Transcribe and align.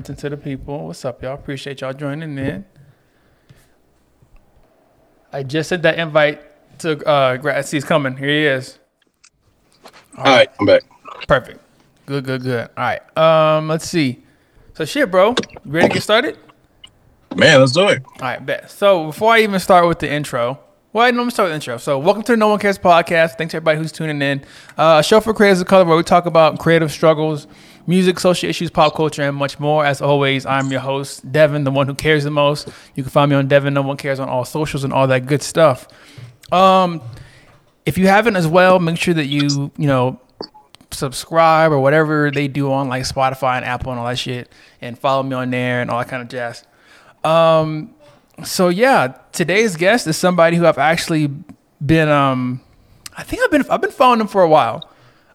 the 0.00 0.04
friends 0.04 0.08
and 0.08 0.18
to 0.18 0.30
the 0.30 0.36
people. 0.36 0.86
What's 0.86 1.04
up, 1.04 1.22
y'all? 1.22 1.34
Appreciate 1.34 1.80
y'all 1.80 1.92
joining 1.92 2.38
in. 2.38 2.64
I 5.32 5.42
just 5.42 5.68
sent 5.68 5.82
that 5.82 5.98
invite 5.98 6.40
to 6.78 7.04
uh 7.06 7.36
Grass. 7.36 7.70
He's 7.70 7.84
coming. 7.84 8.16
Here 8.16 8.28
he 8.28 8.46
is. 8.46 8.78
All 10.16 10.24
right, 10.24 10.48
I'm 10.60 10.66
back. 10.66 10.82
Perfect. 11.26 11.60
Good, 12.06 12.24
good, 12.24 12.42
good. 12.42 12.70
All 12.76 12.84
right. 12.84 13.18
Um, 13.18 13.68
let's 13.68 13.88
see. 13.88 14.22
So 14.74 14.84
shit, 14.84 15.10
bro. 15.10 15.34
You 15.64 15.70
ready 15.70 15.88
to 15.88 15.94
get 15.94 16.02
started? 16.02 16.38
Man, 17.34 17.60
let's 17.60 17.72
do 17.72 17.88
it. 17.88 18.02
All 18.04 18.12
right, 18.20 18.44
bet. 18.44 18.70
So 18.70 19.06
before 19.06 19.32
I 19.32 19.40
even 19.40 19.58
start 19.60 19.86
with 19.88 19.98
the 19.98 20.10
intro, 20.10 20.58
well, 20.92 21.10
let 21.10 21.24
me 21.24 21.30
start 21.30 21.46
with 21.46 21.52
the 21.52 21.54
intro. 21.54 21.78
So 21.78 21.98
welcome 21.98 22.22
to 22.24 22.32
the 22.32 22.36
No 22.36 22.48
One 22.48 22.58
Cares 22.58 22.78
podcast. 22.78 23.38
Thanks 23.38 23.52
to 23.52 23.56
everybody 23.56 23.78
who's 23.78 23.92
tuning 23.92 24.20
in. 24.20 24.44
Uh, 24.76 24.98
a 25.00 25.02
show 25.02 25.20
for 25.20 25.32
creators 25.32 25.60
of 25.62 25.66
color 25.66 25.86
where 25.86 25.96
we 25.96 26.02
talk 26.02 26.26
about 26.26 26.58
creative 26.58 26.92
struggles, 26.92 27.46
music, 27.86 28.20
social 28.20 28.48
issues, 28.48 28.70
pop 28.70 28.94
culture, 28.94 29.22
and 29.22 29.36
much 29.36 29.58
more. 29.58 29.84
As 29.84 30.00
always, 30.00 30.46
I'm 30.46 30.70
your 30.70 30.80
host, 30.80 31.30
Devin, 31.30 31.64
the 31.64 31.70
one 31.70 31.86
who 31.86 31.94
cares 31.94 32.24
the 32.24 32.30
most. 32.30 32.68
You 32.94 33.02
can 33.02 33.10
find 33.10 33.30
me 33.30 33.36
on 33.36 33.48
Devin 33.48 33.74
No 33.74 33.82
One 33.82 33.96
Cares 33.96 34.20
on 34.20 34.28
all 34.28 34.44
socials 34.44 34.84
and 34.84 34.92
all 34.92 35.06
that 35.08 35.26
good 35.26 35.42
stuff. 35.42 35.88
Um, 36.50 37.02
if 37.86 37.98
you 37.98 38.06
haven't 38.06 38.36
as 38.36 38.46
well, 38.46 38.78
make 38.78 38.98
sure 38.98 39.14
that 39.14 39.26
you 39.26 39.72
you 39.76 39.86
know 39.86 40.20
subscribe 40.90 41.72
or 41.72 41.80
whatever 41.80 42.30
they 42.30 42.48
do 42.48 42.70
on 42.70 42.88
like 42.88 43.04
Spotify 43.04 43.56
and 43.56 43.64
Apple 43.64 43.92
and 43.92 44.00
all 44.00 44.06
that 44.06 44.18
shit, 44.18 44.50
and 44.80 44.98
follow 44.98 45.22
me 45.22 45.34
on 45.34 45.50
there 45.50 45.80
and 45.80 45.90
all 45.90 45.98
that 45.98 46.08
kind 46.08 46.22
of 46.22 46.28
jazz. 46.28 46.64
Um, 47.24 47.94
so 48.44 48.68
yeah, 48.68 49.14
today's 49.32 49.76
guest 49.76 50.06
is 50.06 50.16
somebody 50.16 50.56
who 50.56 50.66
I've 50.66 50.78
actually 50.78 51.30
been 51.84 52.08
um 52.08 52.60
I 53.16 53.22
think 53.22 53.42
I've 53.42 53.50
been 53.50 53.64
I've 53.70 53.80
been 53.80 53.90
following 53.90 54.20
him 54.20 54.28
for 54.28 54.42
a 54.42 54.48
while. 54.48 54.88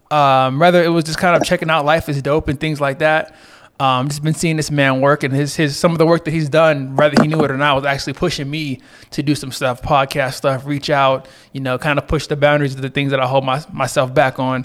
Um, 0.10 0.62
rather 0.62 0.84
it 0.84 0.90
was 0.90 1.04
just 1.04 1.18
kind 1.18 1.36
of 1.36 1.48
checking 1.48 1.70
out 1.70 1.86
life 1.86 2.08
is 2.08 2.22
dope 2.22 2.48
and 2.48 2.60
things 2.60 2.80
like 2.80 3.00
that. 3.00 3.36
Um, 3.80 4.08
just 4.08 4.24
been 4.24 4.34
seeing 4.34 4.58
this 4.58 4.72
man 4.72 5.02
work 5.02 5.24
and 5.24 5.32
his 5.32 5.56
his 5.56 5.78
some 5.78 5.92
of 5.92 6.00
the 6.00 6.06
work 6.06 6.26
that 6.26 6.32
he's 6.32 6.50
done, 6.50 6.96
whether 6.96 7.22
he 7.22 7.28
knew 7.28 7.44
it 7.44 7.52
or 7.52 7.58
not, 7.58 7.76
was 7.76 7.86
actually 7.86 8.14
pushing 8.14 8.50
me 8.50 8.82
to 9.12 9.22
do 9.22 9.36
some 9.36 9.52
stuff, 9.52 9.84
podcast 9.84 10.34
stuff, 10.34 10.66
reach 10.66 10.90
out, 10.90 11.28
you 11.54 11.62
know, 11.62 11.78
kind 11.78 12.00
of 12.00 12.08
push 12.08 12.26
the 12.26 12.36
boundaries 12.36 12.74
of 12.74 12.82
the 12.82 12.90
things 12.90 13.12
that 13.12 13.20
I 13.20 13.28
hold 13.28 13.46
my, 13.46 13.64
myself 13.72 14.14
back 14.14 14.40
on. 14.40 14.64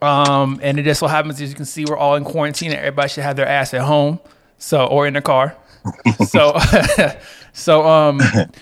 Um, 0.00 0.58
and 0.62 0.78
it 0.78 0.84
just 0.84 1.00
so 1.00 1.06
happens, 1.06 1.40
as 1.40 1.50
you 1.50 1.54
can 1.54 1.64
see, 1.64 1.84
we're 1.84 1.96
all 1.96 2.16
in 2.16 2.24
quarantine 2.24 2.70
and 2.70 2.78
everybody 2.78 3.08
should 3.08 3.24
have 3.24 3.36
their 3.36 3.46
ass 3.46 3.74
at 3.74 3.82
home, 3.82 4.20
so 4.56 4.86
or 4.86 5.06
in 5.06 5.12
their 5.12 5.22
car. 5.22 5.54
so, 6.26 6.58
so 7.52 7.86
um, 7.86 8.20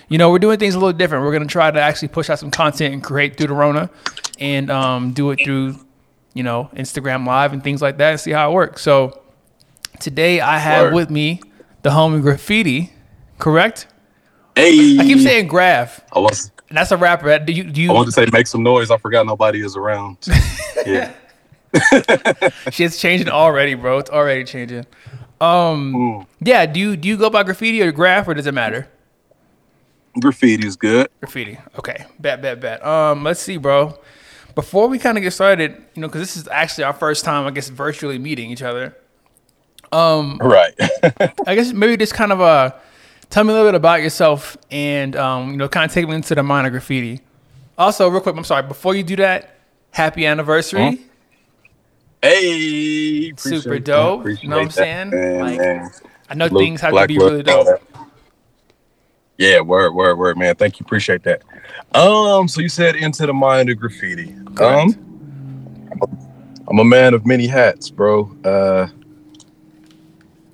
you 0.09 0.17
know, 0.17 0.29
we're 0.29 0.39
doing 0.39 0.59
things 0.59 0.75
a 0.75 0.79
little 0.79 0.93
different. 0.93 1.23
We're 1.23 1.33
gonna 1.33 1.45
try 1.45 1.71
to 1.71 1.81
actually 1.81 2.09
push 2.09 2.29
out 2.29 2.39
some 2.39 2.51
content 2.51 2.93
and 2.93 3.03
create 3.03 3.37
through 3.37 3.47
the 3.47 3.53
Rona, 3.53 3.89
and 4.39 4.69
um, 4.69 5.13
do 5.13 5.31
it 5.31 5.39
through, 5.43 5.79
you 6.35 6.43
know, 6.43 6.69
Instagram 6.75 7.25
Live 7.25 7.51
and 7.53 7.63
things 7.63 7.81
like 7.81 7.97
that, 7.97 8.11
and 8.11 8.19
see 8.19 8.29
how 8.29 8.51
it 8.51 8.53
works. 8.53 8.83
So, 8.83 9.23
today 9.99 10.39
I 10.41 10.59
have 10.59 10.87
Word. 10.87 10.93
with 10.93 11.09
me 11.09 11.41
the 11.81 11.89
homie 11.89 12.21
Graffiti, 12.21 12.93
correct? 13.39 13.87
Hey, 14.55 14.97
I 14.99 15.03
keep 15.03 15.19
saying 15.19 15.47
Graph. 15.47 16.03
I 16.13 16.19
was 16.19 16.51
that's 16.69 16.91
a 16.91 16.97
rapper. 16.97 17.39
Do 17.39 17.51
you 17.51 17.63
do 17.63 17.81
I 17.81 17.83
you? 17.85 17.91
wanted 17.91 18.05
to 18.07 18.11
say 18.11 18.27
make 18.31 18.45
some 18.45 18.61
noise. 18.61 18.91
I 18.91 18.97
forgot 18.97 19.25
nobody 19.25 19.65
is 19.65 19.75
around. 19.75 20.17
yeah. 20.85 21.11
Shit's 22.69 22.99
changing 22.99 23.29
already, 23.29 23.73
bro. 23.73 23.97
It's 23.97 24.09
already 24.09 24.43
changing. 24.43 24.85
Um, 25.41 25.95
Ooh, 25.95 26.27
yeah. 26.41 26.65
Do 26.65 26.79
you 26.79 26.95
do 26.95 27.07
you 27.07 27.17
go 27.17 27.29
by 27.29 27.43
Graffiti 27.43 27.81
or 27.81 27.91
Graph, 27.91 28.27
or 28.27 28.33
does 28.33 28.45
it 28.45 28.53
matter? 28.53 28.87
graffiti 30.19 30.65
is 30.65 30.75
good. 30.75 31.09
Graffiti. 31.19 31.57
Okay. 31.77 32.05
Bet, 32.19 32.41
bet, 32.41 32.59
bet. 32.59 32.85
Um, 32.85 33.23
let's 33.23 33.41
see, 33.41 33.57
bro. 33.57 33.97
Before 34.55 34.87
we 34.87 34.97
kind 34.99 35.17
of 35.17 35.21
get 35.23 35.31
started, 35.33 35.71
you 35.95 36.01
know, 36.01 36.07
because 36.07 36.21
this 36.21 36.37
is 36.37 36.47
actually 36.47 36.85
our 36.85 36.93
first 36.93 37.25
time, 37.25 37.45
I 37.45 37.51
guess, 37.51 37.67
virtually 37.69 38.17
meeting 38.17 38.49
each 38.51 38.61
other. 38.63 38.95
Um, 39.91 40.37
Right. 40.41 40.73
I 41.47 41.55
guess 41.55 41.73
maybe 41.73 41.97
just 41.97 42.13
kind 42.13 42.31
of 42.31 42.41
uh, 42.41 42.71
tell 43.29 43.43
me 43.43 43.51
a 43.51 43.53
little 43.53 43.67
bit 43.67 43.75
about 43.75 44.01
yourself, 44.01 44.57
and 44.71 45.15
um, 45.15 45.51
you 45.51 45.57
know, 45.57 45.67
kind 45.67 45.89
of 45.89 45.93
take 45.93 46.07
me 46.07 46.15
into 46.15 46.33
the 46.35 46.43
mind 46.43 46.67
of 46.67 46.71
graffiti. 46.71 47.21
Also, 47.77 48.07
real 48.09 48.21
quick, 48.21 48.35
I'm 48.35 48.43
sorry. 48.45 48.63
Before 48.63 48.95
you 48.95 49.03
do 49.03 49.17
that, 49.17 49.57
happy 49.91 50.25
anniversary. 50.25 51.01
hey, 52.21 53.29
appreciate 53.31 53.61
Super 53.61 53.75
that, 53.75 53.85
dope. 53.85 54.19
appreciate 54.21 54.43
You 54.43 54.49
know 54.49 54.57
what 54.57 54.63
I'm 54.65 54.71
saying? 54.71 55.09
man, 55.09 55.39
Like, 55.41 55.59
man. 55.59 55.89
I 56.29 56.33
know 56.33 56.49
things 56.49 56.81
have 56.81 56.93
to 56.93 57.07
be 57.07 57.17
really 57.17 57.45
all 57.51 57.63
dope. 57.65 57.84
Yeah, 59.37 59.61
word, 59.61 59.93
word, 59.93 60.15
word, 60.15 60.37
man. 60.37 60.55
Thank 60.55 60.79
you, 60.79 60.85
appreciate 60.85 61.23
that. 61.23 61.41
Um, 61.93 62.47
so 62.47 62.61
you 62.61 62.69
said 62.69 62.95
into 62.95 63.25
the 63.25 63.33
mind 63.33 63.69
of 63.69 63.77
graffiti. 63.77 64.35
Correct. 64.55 64.97
Um, 64.97 66.19
I'm 66.67 66.79
a 66.79 66.85
man 66.85 67.13
of 67.13 67.25
many 67.25 67.45
hats, 67.47 67.89
bro. 67.89 68.35
Uh, 68.43 68.87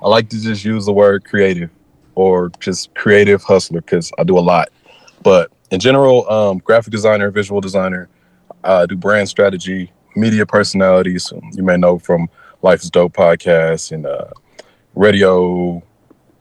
I 0.03 0.07
like 0.07 0.29
to 0.29 0.41
just 0.41 0.65
use 0.65 0.85
the 0.85 0.93
word 0.93 1.23
creative 1.23 1.69
or 2.15 2.49
just 2.59 2.93
creative 2.95 3.43
hustler 3.43 3.81
because 3.81 4.11
I 4.17 4.23
do 4.23 4.37
a 4.37 4.41
lot. 4.41 4.69
But 5.23 5.51
in 5.69 5.79
general, 5.79 6.29
um, 6.29 6.57
graphic 6.57 6.91
designer, 6.91 7.31
visual 7.31 7.61
designer, 7.61 8.09
I 8.63 8.87
do 8.87 8.95
brand 8.95 9.29
strategy, 9.29 9.91
media 10.15 10.45
personalities. 10.45 11.31
You 11.53 11.63
may 11.63 11.77
know 11.77 11.99
from 11.99 12.29
Life 12.61 12.83
is 12.83 12.89
Dope 12.89 13.13
podcast 13.13 13.91
and 13.91 14.05
uh, 14.05 14.25
radio, 14.95 15.81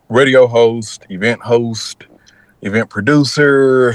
radio 0.09 0.47
host, 0.47 1.07
event 1.11 1.41
host, 1.43 2.07
event 2.63 2.91
producer, 2.91 3.95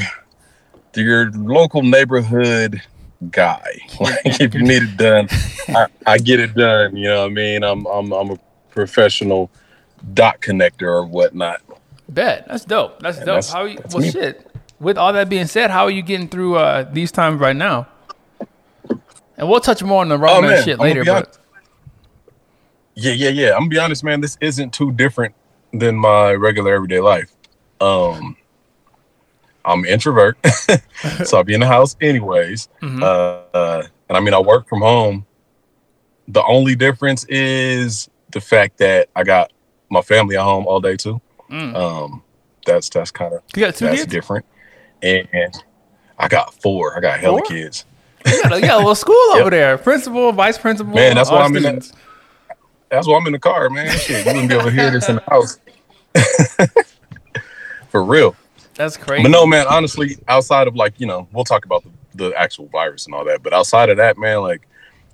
your 0.96 1.32
local 1.32 1.84
neighborhood 1.84 2.82
guy. 3.32 3.82
Like 4.00 4.20
if 4.26 4.54
you 4.54 4.62
need 4.62 4.84
it 4.84 4.98
done, 4.98 5.28
I, 5.70 5.88
I 6.06 6.18
get 6.18 6.40
it 6.40 6.54
done. 6.54 6.96
You 6.98 7.08
know 7.08 7.22
what 7.22 7.32
I 7.32 7.34
mean? 7.34 7.64
I'm 7.64 7.86
I'm 7.86 8.12
I'm 8.12 8.32
a 8.32 8.40
professional 8.70 9.50
dot 10.14 10.42
connector 10.42 10.84
or 10.84 11.06
whatnot. 11.06 11.62
Bet 12.10 12.46
that's 12.48 12.66
dope. 12.66 13.00
That's 13.00 13.18
dope. 13.18 13.26
that's- 13.26 13.52
how 13.52 13.64
you? 13.64 13.80
Well, 13.92 14.02
me. 14.02 14.12
shit. 14.12 14.52
With 14.80 14.98
all 14.98 15.14
that 15.14 15.30
being 15.30 15.48
said, 15.48 15.72
how 15.72 15.86
are 15.86 15.90
you 15.90 16.02
getting 16.02 16.28
through 16.28 16.58
uh, 16.58 16.84
these 16.92 17.10
times 17.10 17.40
right 17.40 17.56
now? 17.56 17.88
And 19.38 19.50
we'll 19.50 19.62
touch 19.62 19.82
more 19.82 20.02
on 20.02 20.10
the 20.10 20.18
Rona 20.18 20.48
Oh, 20.48 20.50
man, 20.50 20.64
shit 20.64 20.80
later. 20.80 21.06
But. 21.06 21.38
Yeah, 22.96 23.14
yeah, 23.14 23.30
yeah. 23.30 23.54
I'm 23.54 23.62
gonna 23.62 23.70
be 23.70 23.80
honest, 23.80 24.04
man. 24.04 24.22
This 24.22 24.38
isn't 24.42 24.74
too 24.74 24.92
different 24.92 25.34
than 25.74 25.96
my 25.96 26.34
regular 26.34 26.74
everyday 26.74 27.00
life. 27.00 27.32
Um, 27.82 28.36
I'm 29.66 29.80
an 29.80 29.86
introvert, 29.90 30.38
so 31.26 31.38
I'll 31.38 31.44
be 31.44 31.54
in 31.54 31.60
the 31.60 31.66
house 31.68 31.96
anyways. 32.02 32.70
Mhm. 32.82 33.02
Uh, 33.02 33.58
uh, 33.58 33.84
and 34.10 34.18
I 34.18 34.22
mean, 34.22 34.34
I 34.34 34.40
work 34.40 34.68
from 34.70 34.82
home. 34.82 35.26
The 36.28 36.44
only 36.44 36.76
difference 36.76 37.26
is 37.30 38.10
the 38.32 38.42
fact 38.42 38.78
that 38.80 39.10
I 39.16 39.24
got 39.24 39.52
my 39.90 40.02
family 40.02 40.36
at 40.38 40.44
home 40.44 40.66
all 40.68 40.80
day 40.82 40.96
too. 40.96 41.22
Mm. 41.52 41.76
Um, 41.76 42.24
that's 42.66 42.90
that's 42.90 43.12
kind 43.12 43.34
of 43.34 43.42
you 43.56 43.62
got 43.66 43.76
two 43.76 43.86
that's 43.86 44.02
kids. 44.02 44.12
different. 44.12 44.46
And, 45.04 45.28
and 45.34 45.64
I 46.18 46.28
got 46.28 46.54
four. 46.62 46.98
I 46.98 47.00
got 47.02 47.20
hella 47.20 47.40
Four? 47.40 47.46
kids. 47.48 47.86
You 48.26 48.42
got, 48.42 48.54
a, 48.54 48.56
you 48.56 48.62
got 48.62 48.76
a 48.76 48.78
little 48.78 48.96
school 48.96 49.16
Yep. 49.34 49.42
over 49.42 49.50
there. 49.52 49.78
Principal, 49.78 50.32
vice 50.32 50.58
principal. 50.58 50.94
Man, 50.94 51.16
that's 51.16 51.30
why 51.30 51.42
I'm 51.42 51.56
in 51.56 51.62
the- 51.64 51.94
That's 52.90 53.06
why 53.08 53.18
I'm 53.18 53.28
in 53.28 53.34
the 53.34 53.40
car, 53.40 53.70
man. 53.70 53.96
Shit, 54.00 54.26
you 54.26 54.32
wouldn't 54.34 54.50
be 54.50 54.56
able 54.56 54.66
to 54.66 54.72
hear 54.72 54.90
this 54.90 55.08
in 55.10 55.18
the 55.18 55.24
house. 55.30 55.60
For 57.90 58.04
real. 58.04 58.36
That's 58.76 58.98
crazy. 58.98 59.24
But 59.24 59.30
no, 59.32 59.46
man, 59.46 59.66
honestly, 59.68 60.18
outside 60.28 60.68
of 60.68 60.76
like, 60.76 61.00
you 61.00 61.08
know, 61.08 61.28
we'll 61.32 61.44
talk 61.46 61.66
about 61.66 61.84
the, 61.84 61.90
the 62.30 62.34
actual 62.40 62.68
virus 62.68 63.06
and 63.06 63.16
all 63.16 63.24
that. 63.26 63.42
But 63.42 63.54
outside 63.54 63.90
of 63.90 63.98
that, 63.98 64.18
man, 64.18 64.42
like 64.42 64.68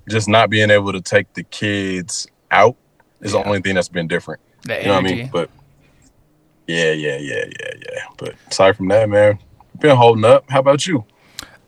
just 0.08 0.28
not 0.28 0.50
being 0.50 0.70
able 0.70 0.92
to 0.92 1.00
take 1.00 1.32
the 1.34 1.44
kids 1.44 2.26
out 2.50 2.76
is 3.20 3.32
Yeah. 3.32 3.42
the 3.42 3.48
only 3.48 3.60
thing 3.60 3.74
that's 3.76 3.88
been 3.88 4.08
different. 4.08 4.40
You 4.68 4.74
know 4.84 4.94
what 4.94 4.98
I 4.98 5.00
mean? 5.02 5.30
But 5.32 5.50
yeah, 6.66 6.92
yeah, 6.92 7.18
yeah, 7.18 7.44
yeah, 7.46 7.70
yeah. 7.76 8.00
But 8.18 8.34
aside 8.50 8.76
from 8.76 8.88
that, 8.88 9.08
man, 9.08 9.38
been 9.78 9.96
holding 9.96 10.24
up. 10.24 10.44
How 10.48 10.60
about 10.60 10.86
you? 10.86 11.04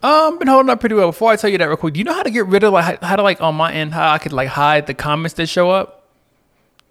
Um, 0.03 0.37
been 0.37 0.47
holding 0.47 0.69
up 0.69 0.79
pretty 0.79 0.95
well. 0.95 1.07
Before 1.07 1.31
I 1.31 1.35
tell 1.35 1.49
you 1.49 1.57
that 1.57 1.65
real 1.67 1.77
quick, 1.77 1.93
do 1.93 1.99
you 1.99 2.03
know 2.03 2.13
how 2.13 2.23
to 2.23 2.29
get 2.29 2.45
rid 2.45 2.63
of 2.63 2.73
like 2.73 3.01
how, 3.01 3.15
to 3.15 3.23
like 3.23 3.41
on 3.41 3.55
my 3.55 3.71
end 3.73 3.93
how 3.93 4.11
I 4.11 4.17
could 4.17 4.33
like 4.33 4.49
hide 4.49 4.85
the 4.87 4.93
comments 4.93 5.33
that 5.35 5.47
show 5.47 5.69
up? 5.71 6.09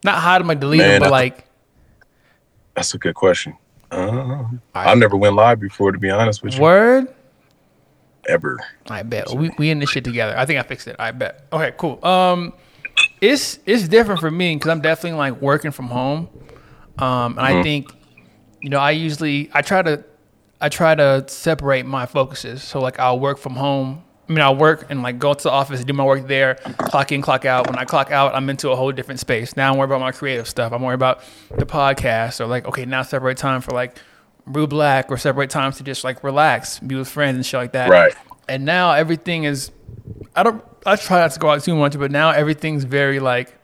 Not 0.02 0.16
hide 0.16 0.40
them, 0.40 0.48
like 0.48 0.60
delete 0.60 0.80
them, 0.80 1.00
but 1.00 1.06
I- 1.08 1.10
like 1.10 1.44
That's 2.74 2.92
a 2.94 2.98
good 2.98 3.14
question. 3.14 3.56
Uh, 3.94 4.44
I 4.74 4.94
never 4.94 5.16
went 5.16 5.34
live 5.34 5.60
before, 5.60 5.92
to 5.92 5.98
be 5.98 6.10
honest 6.10 6.42
with 6.42 6.54
you. 6.54 6.62
word. 6.62 7.14
Ever. 8.26 8.58
I 8.88 9.02
bet 9.02 9.30
we 9.34 9.50
we 9.58 9.70
in 9.70 9.80
this 9.80 9.90
shit 9.90 10.02
together. 10.04 10.36
I 10.36 10.46
think 10.46 10.58
I 10.58 10.62
fixed 10.62 10.88
it. 10.88 10.96
I 10.98 11.10
bet. 11.10 11.46
Okay, 11.52 11.74
cool. 11.76 12.04
Um, 12.04 12.54
it's 13.20 13.58
it's 13.66 13.86
different 13.86 14.20
for 14.20 14.30
me 14.30 14.54
because 14.54 14.70
I'm 14.70 14.80
definitely 14.80 15.18
like 15.18 15.40
working 15.42 15.70
from 15.70 15.88
home. 15.88 16.28
Um, 16.98 17.38
and 17.38 17.40
I 17.40 17.62
think, 17.62 17.92
you 18.60 18.70
know, 18.70 18.78
I 18.78 18.92
usually 18.92 19.50
I 19.52 19.62
try 19.62 19.82
to 19.82 20.04
I 20.60 20.68
try 20.68 20.94
to 20.94 21.24
separate 21.28 21.84
my 21.84 22.06
focuses. 22.06 22.62
So 22.62 22.80
like 22.80 22.98
I'll 22.98 23.20
work 23.20 23.38
from 23.38 23.54
home. 23.56 24.04
I 24.28 24.32
mean, 24.32 24.40
I'll 24.40 24.56
work 24.56 24.86
and 24.88 25.02
like 25.02 25.18
go 25.18 25.34
to 25.34 25.42
the 25.42 25.50
office, 25.50 25.84
do 25.84 25.92
my 25.92 26.04
work 26.04 26.26
there, 26.26 26.54
clock 26.54 27.12
in, 27.12 27.20
clock 27.20 27.44
out. 27.44 27.66
When 27.66 27.78
I 27.78 27.84
clock 27.84 28.10
out, 28.10 28.34
I'm 28.34 28.48
into 28.48 28.70
a 28.70 28.76
whole 28.76 28.90
different 28.92 29.20
space. 29.20 29.56
Now 29.56 29.72
I'm 29.72 29.78
worried 29.78 29.90
about 29.90 30.00
my 30.00 30.12
creative 30.12 30.48
stuff. 30.48 30.72
I'm 30.72 30.82
worried 30.82 30.94
about 30.94 31.22
the 31.56 31.66
podcast 31.66 32.40
or 32.40 32.46
like, 32.46 32.66
okay, 32.66 32.86
now 32.86 33.02
separate 33.02 33.36
time 33.36 33.60
for 33.60 33.72
like 33.72 33.98
brew 34.46 34.66
black 34.66 35.10
or 35.10 35.18
separate 35.18 35.50
times 35.50 35.76
to 35.76 35.84
just 35.84 36.04
like 36.04 36.24
relax, 36.24 36.78
be 36.78 36.94
with 36.94 37.08
friends 37.08 37.36
and 37.36 37.44
shit 37.44 37.58
like 37.58 37.72
that. 37.72 37.90
Right. 37.90 38.14
And 38.48 38.64
now 38.64 38.92
everything 38.92 39.44
is 39.44 39.70
I 40.34 40.42
don't 40.42 40.64
I 40.86 40.96
try 40.96 41.20
not 41.20 41.32
to 41.32 41.38
go 41.40 41.50
out 41.50 41.62
too 41.62 41.74
much, 41.76 41.98
but 41.98 42.10
now 42.10 42.30
everything's 42.30 42.84
very 42.84 43.20
like 43.20 43.54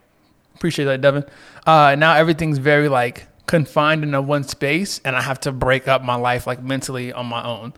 Appreciate 0.61 0.85
that, 0.85 1.01
Devin. 1.01 1.25
Uh, 1.67 1.97
now 1.99 2.17
everything's 2.17 2.59
very 2.59 2.91
like 2.91 3.27
confined 3.47 4.03
in 4.03 4.13
a 4.13 4.21
one 4.21 4.45
space, 4.45 5.01
and 5.07 5.17
I 5.17 5.23
have 5.23 5.41
to 5.41 5.53
break 5.53 5.89
up 5.89 6.05
my 6.05 6.17
life 6.17 6.47
like 6.47 6.63
mentally 6.63 7.15
on 7.15 7.25
my 7.25 7.43
own. 7.43 7.73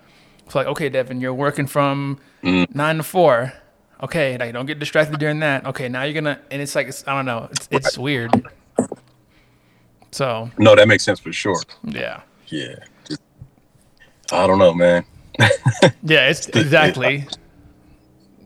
Like, 0.54 0.66
okay, 0.66 0.88
Devin, 0.88 1.20
you're 1.20 1.34
working 1.34 1.66
from 1.66 2.18
mm. 2.42 2.72
nine 2.74 2.98
to 2.98 3.02
four. 3.02 3.52
Okay, 4.02 4.36
like 4.36 4.52
don't 4.52 4.66
get 4.66 4.78
distracted 4.78 5.18
during 5.20 5.40
that. 5.40 5.64
Okay, 5.66 5.88
now 5.88 6.02
you're 6.02 6.14
gonna, 6.14 6.40
and 6.50 6.60
it's 6.60 6.74
like 6.74 6.88
it's, 6.88 7.06
I 7.06 7.14
don't 7.14 7.24
know, 7.24 7.48
it's 7.52 7.68
it's 7.70 7.98
weird. 7.98 8.30
So 10.10 10.50
No, 10.58 10.74
that 10.74 10.88
makes 10.88 11.04
sense 11.04 11.20
for 11.20 11.32
sure. 11.32 11.60
yeah, 11.84 12.20
Yeah. 12.48 12.74
Just- 13.08 13.22
I 14.30 14.46
don't 14.46 14.58
know, 14.58 14.74
man. 14.74 15.04
yeah, 16.02 16.28
it's 16.28 16.48
exactly 16.48 17.26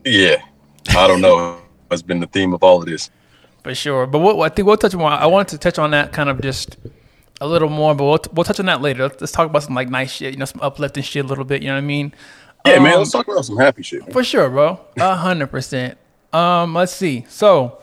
Yeah. 0.05 0.37
I 0.89 1.07
don't 1.07 1.21
know. 1.21 1.59
That's 1.89 2.01
been 2.01 2.19
the 2.21 2.27
theme 2.27 2.53
of 2.53 2.63
all 2.63 2.79
of 2.81 2.87
this. 2.87 3.09
for 3.63 3.75
sure. 3.75 4.07
But 4.07 4.19
what, 4.19 4.37
what 4.37 4.51
I 4.51 4.55
think 4.55 4.67
we'll 4.67 4.77
touch 4.77 4.93
on. 4.93 5.01
I 5.01 5.25
wanted 5.25 5.49
to 5.49 5.57
touch 5.57 5.77
on 5.77 5.91
that 5.91 6.13
kind 6.13 6.29
of 6.29 6.41
just 6.41 6.77
a 7.39 7.47
little 7.47 7.69
more, 7.69 7.93
but 7.95 8.03
we'll 8.05 8.19
we'll 8.33 8.43
touch 8.43 8.59
on 8.59 8.65
that 8.67 8.81
later. 8.81 9.03
Let's, 9.03 9.21
let's 9.21 9.31
talk 9.33 9.49
about 9.49 9.63
some 9.63 9.75
like 9.75 9.89
nice 9.89 10.11
shit, 10.11 10.33
you 10.33 10.39
know, 10.39 10.45
some 10.45 10.61
uplifting 10.61 11.03
shit 11.03 11.25
a 11.25 11.27
little 11.27 11.45
bit. 11.45 11.61
You 11.61 11.67
know 11.69 11.75
what 11.75 11.79
I 11.79 11.81
mean? 11.81 12.13
Yeah, 12.65 12.79
man. 12.79 12.93
Um, 12.93 12.99
Let's 12.99 13.11
talk 13.11 13.27
about 13.27 13.45
some 13.45 13.57
happy 13.57 13.83
shit. 13.83 14.01
man. 14.01 14.11
For 14.11 14.23
sure, 14.23 14.49
bro. 14.49 14.79
A 14.97 15.15
hundred 15.15 15.47
percent. 15.47 15.97
Um, 16.33 16.73
let's 16.73 16.91
see. 16.91 17.25
So, 17.29 17.79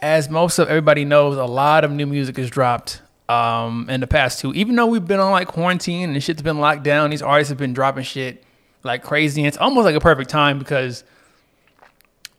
as 0.00 0.28
most 0.30 0.58
of 0.58 0.68
everybody 0.68 1.04
knows, 1.04 1.36
a 1.36 1.44
lot 1.44 1.84
of 1.84 1.90
new 1.90 2.06
music 2.06 2.38
is 2.38 2.48
dropped 2.50 3.02
um 3.28 3.88
in 3.88 4.00
the 4.00 4.06
past 4.06 4.40
two. 4.40 4.52
Even 4.52 4.76
though 4.76 4.86
we've 4.86 5.06
been 5.06 5.20
on 5.20 5.32
like 5.32 5.48
quarantine 5.48 6.10
and 6.10 6.22
shit's 6.22 6.42
been 6.42 6.58
locked 6.58 6.82
down, 6.82 7.10
these 7.10 7.22
artists 7.22 7.48
have 7.48 7.58
been 7.58 7.72
dropping 7.72 8.04
shit 8.04 8.44
like 8.84 9.02
crazy. 9.02 9.40
And 9.40 9.48
it's 9.48 9.56
almost 9.56 9.84
like 9.84 9.94
a 9.96 10.00
perfect 10.00 10.28
time 10.30 10.58
because 10.58 11.02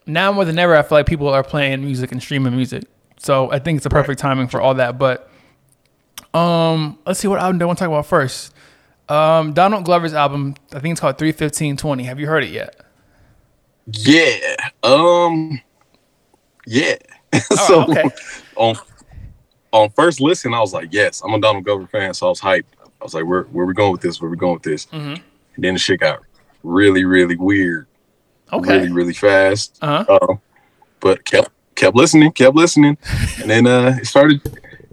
now 0.06 0.32
more 0.32 0.46
than 0.46 0.60
ever, 0.60 0.76
I 0.76 0.84
feel 0.84 0.98
like 1.00 1.06
people 1.06 1.30
are 1.30 1.44
playing 1.44 1.84
music 1.84 2.12
and 2.12 2.22
streaming 2.22 2.56
music. 2.56 2.84
So 3.18 3.52
I 3.52 3.60
think 3.60 3.78
it's 3.78 3.86
a 3.86 3.90
perfect 3.90 4.20
timing 4.20 4.48
for 4.48 4.62
all 4.62 4.74
that. 4.76 4.98
But 4.98 5.30
um, 6.34 6.98
let's 7.06 7.20
see 7.20 7.28
what 7.28 7.40
album 7.40 7.60
do 7.60 7.66
I 7.66 7.68
want 7.68 7.80
to 7.80 7.86
talk 7.86 7.92
about 7.92 8.06
first. 8.06 8.54
Um, 9.10 9.54
Donald 9.54 9.86
Glover's 9.86 10.14
album, 10.14 10.56
I 10.72 10.80
think 10.80 10.94
it's 10.94 11.02
called 11.02 11.18
31520. 11.18 12.04
Have 12.04 12.20
you 12.20 12.28
heard 12.28 12.44
it 12.44 12.52
yet? 12.52 12.76
Yeah. 13.88 14.56
Um. 14.82 15.62
Yeah. 16.66 16.96
so 17.34 17.86
Oh, 17.86 17.92
okay. 17.92 18.04
on 18.56 18.76
on 19.72 19.90
first 19.92 20.22
listen, 20.22 20.54
I 20.54 20.60
was 20.60 20.74
like, 20.74 20.90
yes, 20.94 21.22
I'm 21.24 21.34
a 21.34 21.42
Donald 21.42 21.66
Glover 21.66 21.88
fan, 21.88 22.14
so 22.14 22.28
I 22.28 22.30
was 22.30 22.40
hyped. 22.42 22.66
I 22.84 23.04
was 23.04 23.14
like, 23.14 23.26
where 23.26 23.44
where 23.44 23.66
we 23.66 23.74
going 23.74 23.92
with 23.92 24.02
this? 24.02 24.22
Where 24.22 24.30
we 24.30 24.38
going 24.38 24.54
with 24.54 24.64
this? 24.64 24.86
Mm-hmm. 24.88 25.16
And 25.56 25.64
then 25.64 25.74
the 25.74 25.80
shit 25.80 26.00
got 26.00 26.22
really, 26.64 27.04
really 27.04 27.36
weird, 27.36 27.88
Okay. 28.54 28.78
really, 28.78 28.92
really 28.92 29.14
fast. 29.14 29.78
Uh-huh. 29.82 30.20
Um, 30.22 30.40
but 31.02 31.26
kept 31.26 31.50
kept 31.76 31.96
listening, 31.96 32.32
kept 32.32 32.56
listening, 32.56 32.98
and 33.42 33.50
then 33.50 33.68
uh, 33.68 33.98
it 34.00 34.06
started 34.08 34.42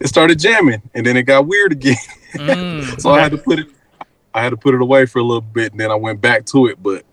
it 0.00 0.08
started 0.08 0.38
jamming, 0.38 0.82
and 0.94 1.05
then 1.06 1.17
it 1.17 1.23
got 1.25 1.47
weird 1.47 1.73
again. 1.73 1.97
Mm, 2.35 3.00
so 3.00 3.11
I 3.11 3.20
had 3.20 3.32
to 3.32 3.38
put 3.38 3.58
it 3.61 3.67
I 4.32 4.43
had 4.43 4.50
to 4.50 4.56
put 4.56 4.75
it 4.75 4.81
away 4.81 5.06
for 5.06 5.19
a 5.19 5.23
little 5.25 5.41
bit, 5.41 5.73
and 5.73 5.81
then 5.81 5.91
I 5.91 5.97
went 5.97 6.20
back 6.20 6.47
to 6.47 6.67
it. 6.67 6.82
But 6.82 7.05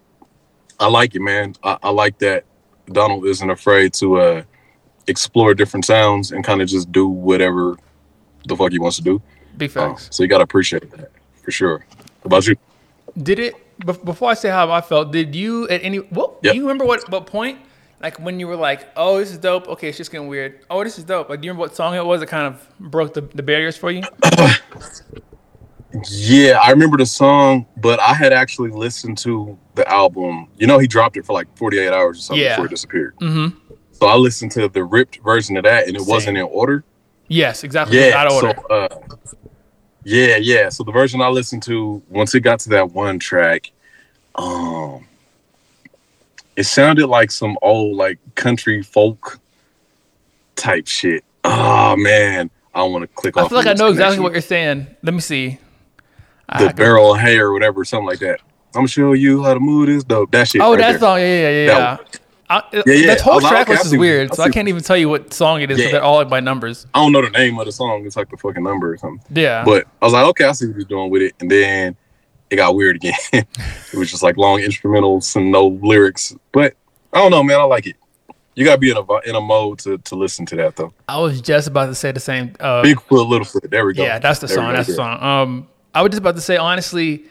I 0.80 0.88
like 0.88 1.16
it, 1.16 1.22
man. 1.22 1.56
I, 1.64 1.78
I 1.84 1.90
like 1.90 2.20
that 2.20 2.46
Donald 2.92 3.26
isn't 3.26 3.50
afraid 3.50 3.94
to 3.96 4.20
uh, 4.20 4.44
explore 5.08 5.54
different 5.56 5.86
sounds 5.86 6.32
and 6.32 6.44
kind 6.44 6.62
of 6.62 6.68
just 6.68 6.92
do 6.92 7.08
whatever 7.08 7.76
the 8.48 8.56
fuck 8.56 8.72
he 8.72 8.80
wants 8.80 8.98
to 8.98 9.04
do. 9.04 9.22
Big 9.58 9.72
Uh, 9.72 9.90
facts. 9.90 10.10
so 10.12 10.22
you 10.24 10.30
gotta 10.30 10.44
appreciate 10.44 10.90
that 10.92 11.12
for 11.44 11.52
sure. 11.52 11.80
How 11.90 12.26
about 12.26 12.46
you? 12.48 12.56
Did 13.22 13.40
it 13.40 13.56
before 13.86 14.30
I 14.30 14.34
say 14.36 14.50
how 14.50 14.70
I 14.72 14.82
felt? 14.82 15.12
Did 15.12 15.36
you 15.36 15.68
at 15.70 15.84
any? 15.84 15.98
What 15.98 16.38
Yep. 16.44 16.52
do 16.54 16.58
you 16.58 16.64
remember? 16.64 16.86
What 16.86 17.10
what 17.10 17.26
point? 17.26 17.60
Like 18.00 18.18
when 18.20 18.40
you 18.40 18.48
were 18.48 18.56
like, 18.56 18.88
"Oh, 18.96 19.18
this 19.18 19.32
is 19.32 19.38
dope." 19.40 19.68
Okay, 19.68 19.90
it's 19.90 19.98
just 19.98 20.12
getting 20.12 20.28
weird. 20.28 20.60
Oh, 20.70 20.84
this 20.84 20.98
is 21.00 21.04
dope. 21.04 21.30
Like, 21.30 21.42
do 21.42 21.48
you 21.48 21.52
remember 21.52 21.62
what 21.68 21.76
song 21.76 21.96
it 21.96 22.06
was 22.06 22.20
that 22.20 22.28
kind 22.28 22.46
of 22.48 22.68
broke 22.80 23.14
the, 23.16 23.22
the 23.22 23.42
barriers 23.44 23.76
for 23.78 23.90
you? 23.92 24.04
Yeah, 26.12 26.60
I 26.62 26.72
remember 26.72 26.98
the 26.98 27.06
song, 27.06 27.66
but 27.78 28.00
I 28.00 28.14
had 28.14 28.34
actually 28.34 28.70
listened 28.72 29.18
to 29.20 29.58
the 29.76 29.88
album. 29.90 30.48
You 30.58 30.68
know, 30.68 30.78
he 30.80 30.86
dropped 30.86 31.18
it 31.18 31.26
for 31.26 31.34
like 31.34 31.48
48 31.58 31.88
hours 31.92 32.20
or 32.20 32.22
something 32.22 32.44
Yeah. 32.44 32.56
before 32.56 32.66
it 32.66 32.70
disappeared. 32.70 33.16
Mm-hmm. 33.22 33.58
So 33.94 34.06
I 34.08 34.16
listened 34.16 34.52
to 34.52 34.68
the 34.68 34.84
ripped 34.84 35.20
version 35.24 35.58
of 35.58 35.64
that, 35.64 35.88
and 35.88 35.96
it 35.96 36.02
Same. 36.02 36.10
wasn't 36.10 36.38
in 36.38 36.44
order. 36.44 36.84
Yes, 37.30 37.64
exactly. 37.64 37.98
Yeah. 38.00 38.16
Out 38.18 38.28
of 38.28 38.34
So, 38.34 38.50
uh, 38.70 38.88
yeah, 40.04 40.36
yeah. 40.36 40.70
So 40.70 40.84
the 40.84 40.92
version 40.92 41.22
I 41.22 41.30
listened 41.30 41.64
to, 41.64 42.02
once 42.10 42.36
it 42.36 42.42
got 42.42 42.60
to 42.62 42.70
that 42.70 42.92
one 42.92 43.18
track, 43.18 43.72
um, 44.36 45.08
it 46.58 46.66
sounded 46.66 47.08
like 47.08 47.32
some 47.32 47.58
old 47.62 47.96
like 47.96 48.20
country 48.36 48.84
folk 48.84 49.40
type 50.56 50.88
shit. 50.88 51.24
Oh 51.46 51.96
man, 51.96 52.50
I 52.74 52.84
want 52.84 53.04
to 53.04 53.08
click 53.08 53.38
off. 53.38 53.46
I 53.46 53.48
feel 53.48 53.58
like 53.60 53.68
I 53.68 53.74
know 53.74 53.88
exactly 53.88 54.20
what 54.20 54.34
you're 54.34 54.42
saying. 54.42 54.88
Let 55.04 55.14
me 55.14 55.22
see. 55.22 55.60
the 56.58 56.70
I- 56.70 56.74
barrel 56.74 57.14
of 57.14 57.22
hay 57.22 57.38
or 57.38 57.54
whatever, 57.54 57.86
something 57.86 58.08
like 58.08 58.20
that. 58.20 58.42
I'm 58.76 58.82
gonna 58.82 58.88
show 58.90 59.14
you 59.14 59.44
how 59.44 59.54
to 59.54 59.60
move 59.60 59.88
this 59.88 60.04
dope. 60.04 60.32
That 60.32 60.50
shit. 60.50 60.62
oh, 60.62 60.72
right 60.72 60.80
that 60.80 60.92
there. 60.92 61.00
song. 61.00 61.20
Yeah, 61.20 61.26
yeah, 61.26 61.50
yeah, 61.50 61.66
yeah. 61.66 61.96
That 61.96 62.20
I, 62.50 62.58
uh, 62.58 62.84
Yeah, 62.86 62.94
yeah. 62.94 63.08
That 63.08 63.22
whole 63.22 63.34
oh, 63.34 63.36
was 63.38 63.44
like, 63.44 63.70
okay, 63.70 63.80
is 63.80 63.98
weird, 63.98 64.34
so 64.34 64.44
I 64.44 64.50
can't 64.50 64.68
even 64.68 64.84
tell 64.84 64.98
you 64.98 65.10
what 65.10 65.34
song 65.34 65.62
it 65.62 65.72
is. 65.72 65.80
Yeah. 65.80 65.92
they're 65.92 66.04
all 66.04 66.16
like 66.16 66.30
by 66.30 66.40
numbers. 66.40 66.86
I 66.94 67.00
don't 67.00 67.12
know 67.12 67.22
the 67.22 67.30
name 67.30 67.58
of 67.60 67.66
the 67.66 67.72
song. 67.72 68.06
It's 68.06 68.16
like 68.16 68.30
the 68.30 68.38
fucking 68.38 68.64
number 68.64 68.94
or 68.94 68.98
something. 68.98 69.22
Yeah. 69.36 69.64
But 69.64 69.88
I 70.02 70.06
was 70.06 70.14
like, 70.14 70.26
okay, 70.28 70.46
I 70.46 70.52
see 70.52 70.68
what 70.68 70.76
he's 70.76 70.86
doing 70.86 71.10
with 71.10 71.22
it. 71.22 71.36
And 71.40 71.50
then 71.50 71.96
it 72.50 72.56
got 72.56 72.76
weird 72.76 72.96
again. 72.98 73.14
it 73.34 73.94
was 73.96 74.10
just 74.12 74.24
like 74.24 74.38
long 74.38 74.60
instrumentals 74.60 75.36
and 75.36 75.52
no 75.52 75.68
lyrics. 75.68 76.36
But 76.52 76.76
I 77.14 77.18
don't 77.20 77.32
know, 77.32 77.44
man. 77.44 77.60
I 77.60 77.64
like 77.64 77.88
it. 77.88 77.96
You 78.56 78.66
gotta 78.66 78.80
be 78.80 78.90
in 78.90 78.98
a 78.98 79.20
in 79.30 79.36
a 79.36 79.42
mode 79.42 79.80
to, 79.80 79.98
to 80.00 80.16
listen 80.16 80.46
to 80.48 80.56
that 80.56 80.76
though. 80.76 80.92
I 81.08 81.20
was 81.20 81.42
just 81.42 81.68
about 81.68 81.88
to 81.88 81.96
say 81.96 82.12
the 82.12 82.20
same. 82.20 82.54
Uh, 82.60 82.82
Bigfoot, 82.82 83.28
Littlefoot. 83.30 83.70
There 83.70 83.86
we 83.86 83.94
go. 83.94 84.04
Yeah, 84.04 84.18
that's 84.20 84.40
the 84.40 84.48
There 84.48 84.56
song. 84.58 84.74
That's 84.74 84.88
the 84.88 84.94
song. 84.96 85.22
Um, 85.22 85.68
I 85.94 86.02
was 86.02 86.10
just 86.12 86.20
about 86.22 86.36
to 86.36 86.42
say 86.42 86.58
honestly, 86.58 87.26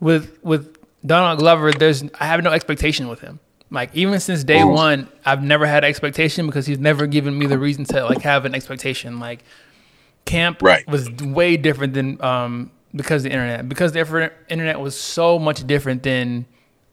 with 0.00 0.38
with 0.42 0.76
Donald 1.06 1.38
Glover, 1.38 1.72
there's 1.72 2.02
I 2.18 2.26
have 2.26 2.42
no 2.42 2.50
expectation 2.50 3.06
with 3.08 3.20
him. 3.20 3.38
Like 3.70 3.90
even 3.94 4.18
since 4.20 4.42
day 4.44 4.58
Mm. 4.58 4.74
one, 4.74 5.08
I've 5.24 5.42
never 5.42 5.66
had 5.66 5.84
expectation 5.84 6.46
because 6.46 6.66
he's 6.66 6.78
never 6.80 7.06
given 7.06 7.38
me 7.38 7.46
the 7.46 7.58
reason 7.58 7.84
to 7.86 8.04
like 8.04 8.22
have 8.22 8.44
an 8.44 8.54
expectation. 8.54 9.20
Like 9.20 9.44
Camp 10.24 10.62
Right. 10.62 10.86
was 10.88 11.10
way 11.10 11.56
different 11.56 11.94
than 11.94 12.20
um 12.22 12.70
because 12.94 13.22
the 13.22 13.30
internet 13.30 13.68
because 13.68 13.92
the 13.92 14.32
internet 14.48 14.80
was 14.80 14.98
so 14.98 15.38
much 15.38 15.66
different 15.66 16.02
than 16.02 16.46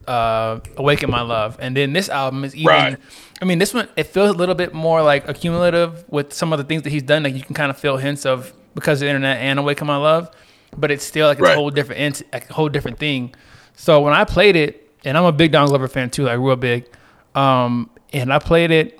uh 0.06 0.60
Awaken 0.76 1.10
My 1.10 1.20
Love, 1.20 1.56
and 1.60 1.76
then 1.76 1.92
this 1.92 2.08
album 2.08 2.44
is 2.44 2.54
even. 2.54 2.66
Right. 2.66 2.96
I 3.42 3.44
mean, 3.44 3.58
this 3.58 3.72
one 3.72 3.88
it 3.96 4.04
feels 4.04 4.30
a 4.30 4.32
little 4.34 4.54
bit 4.54 4.74
more 4.74 5.02
like 5.02 5.28
accumulative 5.28 6.04
with 6.08 6.32
some 6.32 6.52
of 6.52 6.58
the 6.58 6.64
things 6.64 6.82
that 6.82 6.90
he's 6.90 7.02
done. 7.02 7.22
Like 7.22 7.34
you 7.34 7.42
can 7.42 7.54
kind 7.54 7.70
of 7.70 7.78
feel 7.78 7.96
hints 7.96 8.26
of 8.26 8.52
because 8.74 9.00
of 9.00 9.06
the 9.06 9.08
internet 9.08 9.38
and 9.38 9.58
Awaken 9.58 9.86
My 9.86 9.96
Love, 9.96 10.30
but 10.76 10.90
it's 10.90 11.04
still 11.04 11.26
like 11.26 11.38
it's 11.38 11.48
a 11.48 11.54
whole 11.54 11.70
different 11.70 12.22
like 12.32 12.48
a 12.50 12.52
whole 12.52 12.68
different 12.68 12.98
thing. 12.98 13.34
So 13.74 14.00
when 14.00 14.12
I 14.12 14.24
played 14.24 14.56
it, 14.56 14.90
and 15.04 15.16
I'm 15.16 15.24
a 15.24 15.32
big 15.32 15.52
Don 15.52 15.68
Glover 15.68 15.88
fan 15.88 16.10
too, 16.10 16.24
like 16.24 16.38
real 16.38 16.56
big, 16.56 16.86
um, 17.34 17.90
and 18.12 18.32
I 18.32 18.38
played 18.38 18.70
it. 18.70 18.96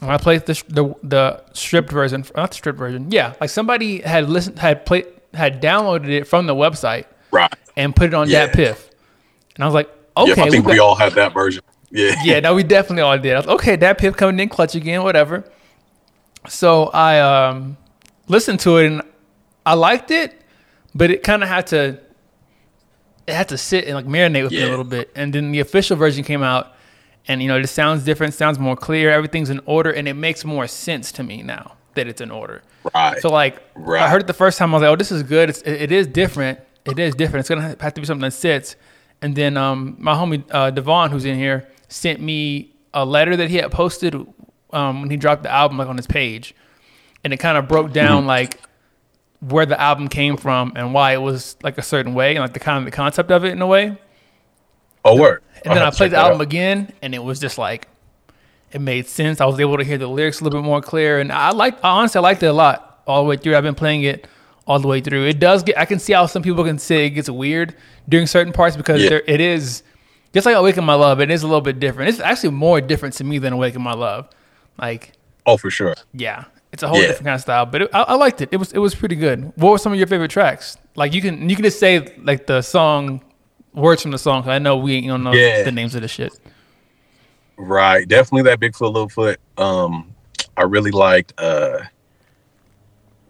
When 0.00 0.10
I 0.10 0.18
played 0.18 0.46
the 0.46 0.62
the 0.68 0.94
the 1.02 1.44
stripped 1.52 1.90
version, 1.90 2.24
not 2.36 2.50
the 2.50 2.56
stripped 2.56 2.78
version, 2.78 3.10
yeah, 3.10 3.34
like 3.40 3.50
somebody 3.50 4.00
had 4.00 4.28
listened, 4.28 4.58
had 4.58 4.84
played, 4.84 5.06
had 5.34 5.60
downloaded 5.62 6.08
it 6.08 6.24
from 6.26 6.46
the 6.46 6.54
website 6.54 7.04
Right. 7.30 7.52
and 7.76 7.94
put 7.94 8.06
it 8.06 8.14
on 8.14 8.28
Yeah. 8.28 8.46
that 8.46 8.54
Piff, 8.54 8.90
and 9.56 9.64
I 9.64 9.66
was 9.66 9.74
like, 9.74 9.88
okay, 10.16 10.32
I 10.42 10.50
think 10.50 10.66
we 10.66 10.74
we 10.74 10.78
all 10.78 10.94
have 10.94 11.14
that 11.14 11.32
version. 11.34 11.62
Yeah. 11.90 12.14
yeah, 12.24 12.40
no, 12.40 12.54
we 12.54 12.62
definitely 12.62 13.02
all 13.02 13.18
did. 13.18 13.34
I 13.34 13.38
was, 13.38 13.46
okay, 13.46 13.76
that 13.76 13.98
Piff 13.98 14.16
coming 14.16 14.38
in 14.40 14.48
clutch 14.48 14.74
again, 14.74 15.02
whatever. 15.02 15.44
So 16.48 16.86
I 16.88 17.20
um 17.20 17.76
listened 18.28 18.60
to 18.60 18.76
it 18.78 18.86
and 18.86 19.02
I 19.66 19.74
liked 19.74 20.10
it, 20.10 20.40
but 20.94 21.10
it 21.10 21.22
kind 21.22 21.42
of 21.42 21.48
had 21.48 21.66
to 21.68 21.98
it 23.26 23.32
had 23.34 23.48
to 23.48 23.56
sit 23.58 23.84
and 23.86 23.94
like 23.94 24.06
marinate 24.06 24.42
with 24.44 24.52
me 24.52 24.62
a 24.62 24.68
little 24.68 24.84
bit. 24.84 25.10
And 25.14 25.32
then 25.32 25.52
the 25.52 25.60
official 25.60 25.96
version 25.96 26.24
came 26.24 26.42
out, 26.42 26.74
and 27.26 27.40
you 27.42 27.48
know 27.48 27.56
it 27.58 27.66
sounds 27.68 28.04
different, 28.04 28.34
sounds 28.34 28.58
more 28.58 28.76
clear, 28.76 29.10
everything's 29.10 29.48
in 29.50 29.60
order, 29.64 29.90
and 29.90 30.06
it 30.06 30.14
makes 30.14 30.44
more 30.44 30.66
sense 30.66 31.10
to 31.12 31.22
me 31.22 31.42
now 31.42 31.72
that 31.94 32.06
it's 32.06 32.20
in 32.20 32.30
order. 32.30 32.62
Right. 32.94 33.20
So 33.20 33.30
like, 33.30 33.62
I 33.76 34.08
heard 34.08 34.22
it 34.22 34.26
the 34.26 34.32
first 34.34 34.58
time. 34.58 34.70
I 34.70 34.78
was 34.78 34.82
like, 34.82 34.90
"Oh, 34.90 34.96
this 34.96 35.12
is 35.12 35.22
good. 35.22 35.48
It's, 35.50 35.62
it, 35.62 35.82
it 35.82 35.92
is 35.92 36.06
different. 36.06 36.58
It 36.84 36.98
is 36.98 37.14
different. 37.14 37.40
It's 37.40 37.48
gonna 37.48 37.76
have 37.80 37.94
to 37.94 38.00
be 38.00 38.06
something 38.06 38.22
that 38.22 38.32
sits." 38.32 38.76
And 39.22 39.34
then 39.34 39.56
um, 39.56 39.96
my 39.98 40.14
homie 40.14 40.44
uh, 40.50 40.70
Devon, 40.70 41.10
who's 41.10 41.24
in 41.24 41.36
here, 41.38 41.68
sent 41.88 42.20
me 42.20 42.74
a 42.92 43.04
letter 43.04 43.36
that 43.36 43.48
he 43.48 43.56
had 43.56 43.70
posted 43.72 44.14
um, 44.72 45.00
when 45.02 45.10
he 45.10 45.16
dropped 45.16 45.42
the 45.44 45.50
album, 45.50 45.78
like 45.78 45.88
on 45.88 45.96
his 45.96 46.06
page, 46.06 46.54
and 47.22 47.32
it 47.32 47.38
kind 47.38 47.56
of 47.56 47.66
broke 47.68 47.92
down 47.92 48.18
Mm-hmm. 48.18 48.26
like 48.28 48.60
where 49.40 49.66
the 49.66 49.78
album 49.80 50.08
came 50.08 50.36
from 50.38 50.72
and 50.74 50.94
why 50.94 51.12
it 51.12 51.20
was 51.20 51.56
like 51.62 51.76
a 51.78 51.82
certain 51.82 52.14
way, 52.14 52.34
and 52.36 52.40
like 52.40 52.52
the 52.54 52.60
kind 52.60 52.78
of 52.78 52.84
the 52.84 52.90
concept 52.90 53.30
of 53.30 53.44
it 53.44 53.52
in 53.52 53.62
a 53.62 53.66
way. 53.66 53.96
oh, 55.04 55.16
word. 55.20 55.42
And 55.64 55.72
then 55.74 55.82
I 55.82 55.86
have 55.86 55.94
played 55.94 56.10
the 56.12 56.16
album 56.18 56.38
out. 56.40 56.42
again, 56.42 56.92
and 57.02 57.14
it 57.14 57.22
was 57.22 57.40
just 57.40 57.56
like 57.58 57.88
it 58.74 58.80
made 58.80 59.06
sense. 59.06 59.40
I 59.40 59.46
was 59.46 59.58
able 59.60 59.78
to 59.78 59.84
hear 59.84 59.96
the 59.96 60.06
lyrics 60.08 60.40
a 60.40 60.44
little 60.44 60.60
bit 60.60 60.66
more 60.66 60.82
clear, 60.82 61.18
and 61.20 61.32
I 61.32 61.50
like. 61.52 61.78
Honestly, 61.82 62.18
I 62.18 62.22
liked 62.22 62.42
it 62.42 62.46
a 62.46 62.52
lot 62.52 63.02
all 63.06 63.22
the 63.22 63.28
way 63.28 63.36
through. 63.36 63.56
I've 63.56 63.62
been 63.62 63.74
playing 63.74 64.02
it 64.02 64.26
all 64.66 64.78
the 64.80 64.88
way 64.88 65.00
through. 65.00 65.24
It 65.26 65.38
does 65.38 65.62
get. 65.62 65.78
I 65.78 65.84
can 65.86 65.98
see 65.98 66.12
how 66.12 66.26
some 66.26 66.42
people 66.42 66.64
can 66.64 66.78
say 66.78 67.06
it 67.06 67.10
gets 67.10 67.30
weird 67.30 67.74
during 68.08 68.26
certain 68.26 68.52
parts 68.52 68.76
because 68.76 69.02
Yeah. 69.02 69.08
there, 69.10 69.22
it 69.26 69.40
is 69.40 69.82
just 70.34 70.44
like 70.46 70.56
Awaken 70.56 70.84
My 70.84 70.94
Love. 70.94 71.20
It 71.20 71.30
is 71.30 71.42
a 71.42 71.46
little 71.46 71.60
bit 71.60 71.78
different. 71.80 72.08
It's 72.10 72.20
actually 72.20 72.50
more 72.50 72.80
different 72.80 73.14
to 73.16 73.24
me 73.24 73.38
than 73.38 73.52
Awaken 73.52 73.80
My 73.82 73.92
Love. 73.94 74.28
Like, 74.78 75.12
Oh, 75.46 75.56
for 75.56 75.70
sure. 75.70 75.94
yeah, 76.12 76.44
It's 76.72 76.82
a 76.82 76.88
whole 76.88 76.98
Yeah. 76.98 77.06
different 77.08 77.26
kind 77.26 77.34
of 77.36 77.40
style, 77.40 77.66
but 77.66 77.82
it, 77.82 77.90
I, 77.94 78.02
I 78.02 78.14
liked 78.14 78.40
it. 78.40 78.48
It 78.50 78.56
was 78.56 78.72
it 78.72 78.78
was 78.78 78.94
pretty 78.96 79.14
good. 79.14 79.52
What 79.54 79.70
were 79.70 79.78
some 79.78 79.92
of 79.92 79.98
your 79.98 80.08
favorite 80.08 80.32
tracks? 80.32 80.76
Like 80.96 81.14
you 81.14 81.22
can 81.22 81.48
you 81.48 81.54
can 81.54 81.64
just 81.64 81.78
say 81.78 82.12
like 82.24 82.46
the 82.48 82.62
song 82.62 83.20
words 83.74 84.02
from 84.02 84.10
the 84.10 84.18
song. 84.18 84.42
'cause 84.42 84.48
I 84.50 84.58
know 84.58 84.76
we 84.76 84.96
ain't 84.96 85.06
don't 85.06 85.22
know 85.22 85.32
Yeah. 85.32 85.62
the 85.62 85.70
names 85.72 85.94
of 85.94 86.02
the 86.02 86.08
shit. 86.08 86.32
Right. 87.56 88.06
Definitely 88.08 88.42
that 88.50 88.60
Bigfoot 88.60 88.92
Littlefoot. 88.94 89.36
Um, 89.62 90.14
I 90.56 90.62
really 90.62 90.90
liked 90.90 91.32
uh 91.38 91.80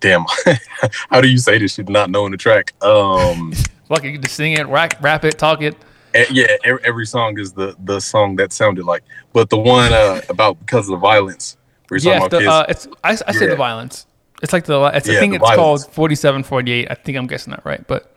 damn 0.00 0.24
how 1.10 1.20
do 1.22 1.28
you 1.28 1.38
say 1.38 1.56
this 1.58 1.74
shit 1.74 1.88
not 1.88 2.10
knowing 2.10 2.32
the 2.32 2.36
track? 2.36 2.74
Um 2.82 3.52
Fuck 3.88 4.04
you 4.04 4.16
just 4.18 4.34
sing 4.34 4.52
it, 4.52 4.66
rap, 4.68 4.96
rap 5.02 5.24
it, 5.24 5.38
talk 5.38 5.62
it. 5.62 5.76
eh, 6.14 6.24
yeah, 6.30 6.46
every, 6.64 6.80
every 6.84 7.06
song 7.06 7.38
is 7.38 7.52
the 7.52 7.74
the 7.84 8.00
song 8.00 8.36
that 8.36 8.52
sounded 8.52 8.84
like. 8.84 9.04
But 9.32 9.50
the 9.50 9.58
one 9.58 9.92
uh 9.92 10.20
about 10.28 10.58
because 10.60 10.86
of 10.88 10.92
the 10.92 10.96
violence. 10.98 11.56
Where 11.88 11.98
you're 12.00 12.12
Yes, 12.14 12.22
talking 12.22 12.38
the, 12.40 12.44
about 12.46 12.68
uh, 12.68 12.70
it's 12.70 12.86
I, 13.04 13.10
I 13.10 13.32
say 13.32 13.44
Yeah. 13.44 13.50
the 13.50 13.56
violence. 13.56 14.06
It's 14.42 14.52
like 14.52 14.64
the 14.64 14.82
it's, 14.94 15.08
I 15.08 15.14
think 15.14 15.34
it's 15.34 15.40
violence. 15.42 15.84
called 15.84 15.94
forty 15.94 16.14
seven 16.14 16.42
forty 16.42 16.72
eight. 16.72 16.88
I 16.90 16.94
think 16.94 17.16
I'm 17.16 17.26
guessing 17.26 17.50
that 17.52 17.64
right, 17.64 17.86
but 17.86 18.14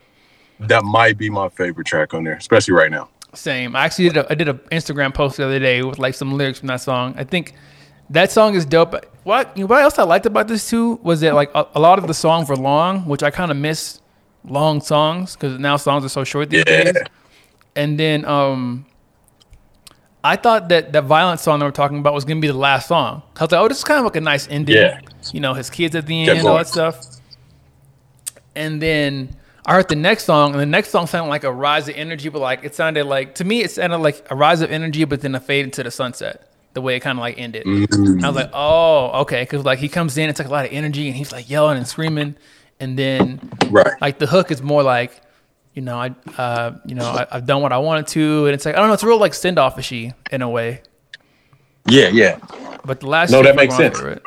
that 0.60 0.84
might 0.84 1.16
be 1.16 1.30
my 1.30 1.48
favorite 1.48 1.86
track 1.86 2.12
on 2.12 2.24
there, 2.24 2.34
especially 2.34 2.74
right 2.74 2.90
now. 2.90 3.08
Same. 3.34 3.76
I 3.76 3.84
actually 3.84 4.08
did 4.08 4.16
a, 4.18 4.32
I 4.32 4.34
did 4.34 4.48
an 4.48 4.58
Instagram 4.72 5.12
post 5.14 5.36
the 5.36 5.44
other 5.44 5.58
day 5.58 5.82
with 5.82 5.98
like 5.98 6.14
some 6.14 6.32
lyrics 6.36 6.58
from 6.60 6.68
that 6.68 6.80
song. 6.80 7.14
I 7.16 7.24
think 7.24 7.54
that 8.10 8.32
song 8.32 8.54
is 8.54 8.64
dope. 8.64 8.94
What 9.24 9.54
you 9.56 9.64
know, 9.64 9.66
what 9.68 9.82
else 9.82 9.98
I 9.98 10.04
liked 10.04 10.24
about 10.26 10.48
this 10.48 10.68
too 10.68 10.98
was 11.02 11.20
that 11.20 11.34
like 11.34 11.50
a, 11.54 11.66
a 11.74 11.80
lot 11.80 11.98
of 11.98 12.06
the 12.06 12.14
songs 12.14 12.48
were 12.48 12.56
long, 12.56 13.02
which 13.06 13.22
I 13.22 13.30
kind 13.30 13.50
of 13.50 13.56
miss 13.56 14.00
long 14.44 14.80
songs 14.80 15.34
because 15.34 15.58
now 15.58 15.76
songs 15.76 16.04
are 16.04 16.08
so 16.08 16.24
short 16.24 16.48
these 16.50 16.64
Yeah. 16.66 16.84
days. 16.84 16.96
And 17.76 18.00
then 18.00 18.24
um, 18.24 18.86
I 20.24 20.36
thought 20.36 20.70
that 20.70 20.92
that 20.94 21.04
violent 21.04 21.40
song 21.40 21.58
that 21.58 21.66
we're 21.66 21.70
talking 21.70 21.98
about 21.98 22.14
was 22.14 22.24
gonna 22.24 22.40
be 22.40 22.48
the 22.48 22.54
last 22.54 22.88
song. 22.88 23.22
I 23.36 23.44
was 23.44 23.52
like, 23.52 23.60
oh, 23.60 23.68
this 23.68 23.78
is 23.78 23.84
kind 23.84 23.98
of 23.98 24.04
like 24.04 24.16
a 24.16 24.20
nice 24.22 24.48
ending. 24.48 24.74
Yeah. 24.74 25.00
You 25.32 25.40
know, 25.40 25.52
his 25.52 25.68
kids 25.68 25.94
at 25.94 26.06
the 26.06 26.28
end, 26.30 26.46
all 26.46 26.56
that 26.56 26.66
stuff. 26.68 26.98
And 28.56 28.80
then 28.82 29.36
I 29.68 29.74
heard 29.74 29.88
the 29.88 29.96
next 29.96 30.24
song, 30.24 30.52
and 30.52 30.60
the 30.60 30.64
next 30.64 30.88
song 30.88 31.06
sounded 31.06 31.28
like 31.28 31.44
a 31.44 31.52
rise 31.52 31.90
of 31.90 31.94
energy, 31.94 32.30
but 32.30 32.38
like 32.40 32.64
it 32.64 32.74
sounded 32.74 33.04
like 33.04 33.34
to 33.34 33.44
me, 33.44 33.60
it 33.62 33.70
sounded 33.70 33.98
like 33.98 34.26
a 34.30 34.34
rise 34.34 34.62
of 34.62 34.70
energy, 34.70 35.04
but 35.04 35.20
then 35.20 35.34
a 35.34 35.40
fade 35.40 35.66
into 35.66 35.82
the 35.82 35.90
sunset. 35.90 36.50
The 36.72 36.80
way 36.80 36.96
it 36.96 37.00
kind 37.00 37.18
of 37.18 37.20
like 37.20 37.38
ended, 37.38 37.64
Mm. 37.66 38.24
I 38.24 38.28
was 38.28 38.36
like, 38.36 38.50
"Oh, 38.54 39.20
okay," 39.22 39.42
because 39.42 39.66
like 39.66 39.78
he 39.78 39.90
comes 39.90 40.16
in, 40.16 40.30
it's 40.30 40.38
like 40.38 40.48
a 40.48 40.50
lot 40.50 40.64
of 40.64 40.72
energy, 40.72 41.08
and 41.08 41.14
he's 41.16 41.32
like 41.32 41.50
yelling 41.50 41.76
and 41.76 41.86
screaming, 41.86 42.36
and 42.80 42.98
then 42.98 43.40
Right. 43.68 43.92
like 44.00 44.18
the 44.18 44.26
hook 44.26 44.50
is 44.50 44.62
more 44.62 44.82
like, 44.82 45.20
you 45.74 45.82
know, 45.82 45.98
I, 45.98 46.14
uh, 46.38 46.72
you 46.86 46.94
know, 46.94 47.04
I, 47.04 47.26
I've 47.30 47.44
done 47.44 47.60
what 47.60 47.72
I 47.72 47.78
wanted 47.78 48.06
to, 48.08 48.46
and 48.46 48.54
it's 48.54 48.64
like 48.64 48.74
I 48.74 48.78
don't 48.78 48.88
know, 48.88 48.94
it's 48.94 49.04
real 49.04 49.18
like 49.18 49.32
standoffishy 49.32 50.14
in 50.32 50.40
a 50.40 50.48
way. 50.48 50.80
Yeah, 51.86 52.08
yeah. 52.08 52.38
But 52.86 53.00
the 53.00 53.06
last 53.06 53.32
No, 53.32 53.42
that 53.42 53.54
makes 53.54 53.76
sense. 53.76 54.00
There 54.00 54.22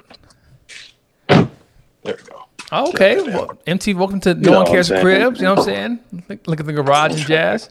we 2.06 2.12
go. 2.14 2.41
Oh, 2.72 2.90
okay. 2.90 3.22
Well, 3.22 3.58
MT, 3.68 3.96
welcome 3.96 4.22
to 4.22 4.34
No 4.34 4.54
One 4.54 4.66
Cares? 4.66 4.88
Cribs. 4.88 5.40
You 5.40 5.46
know 5.46 5.56
what 5.56 5.60
I'm 5.60 5.66
saying? 5.66 6.00
Look, 6.30 6.48
look 6.48 6.60
at 6.62 6.66
the 6.66 6.74
garage 6.74 7.14
and 7.14 7.28
jazz. 7.28 7.70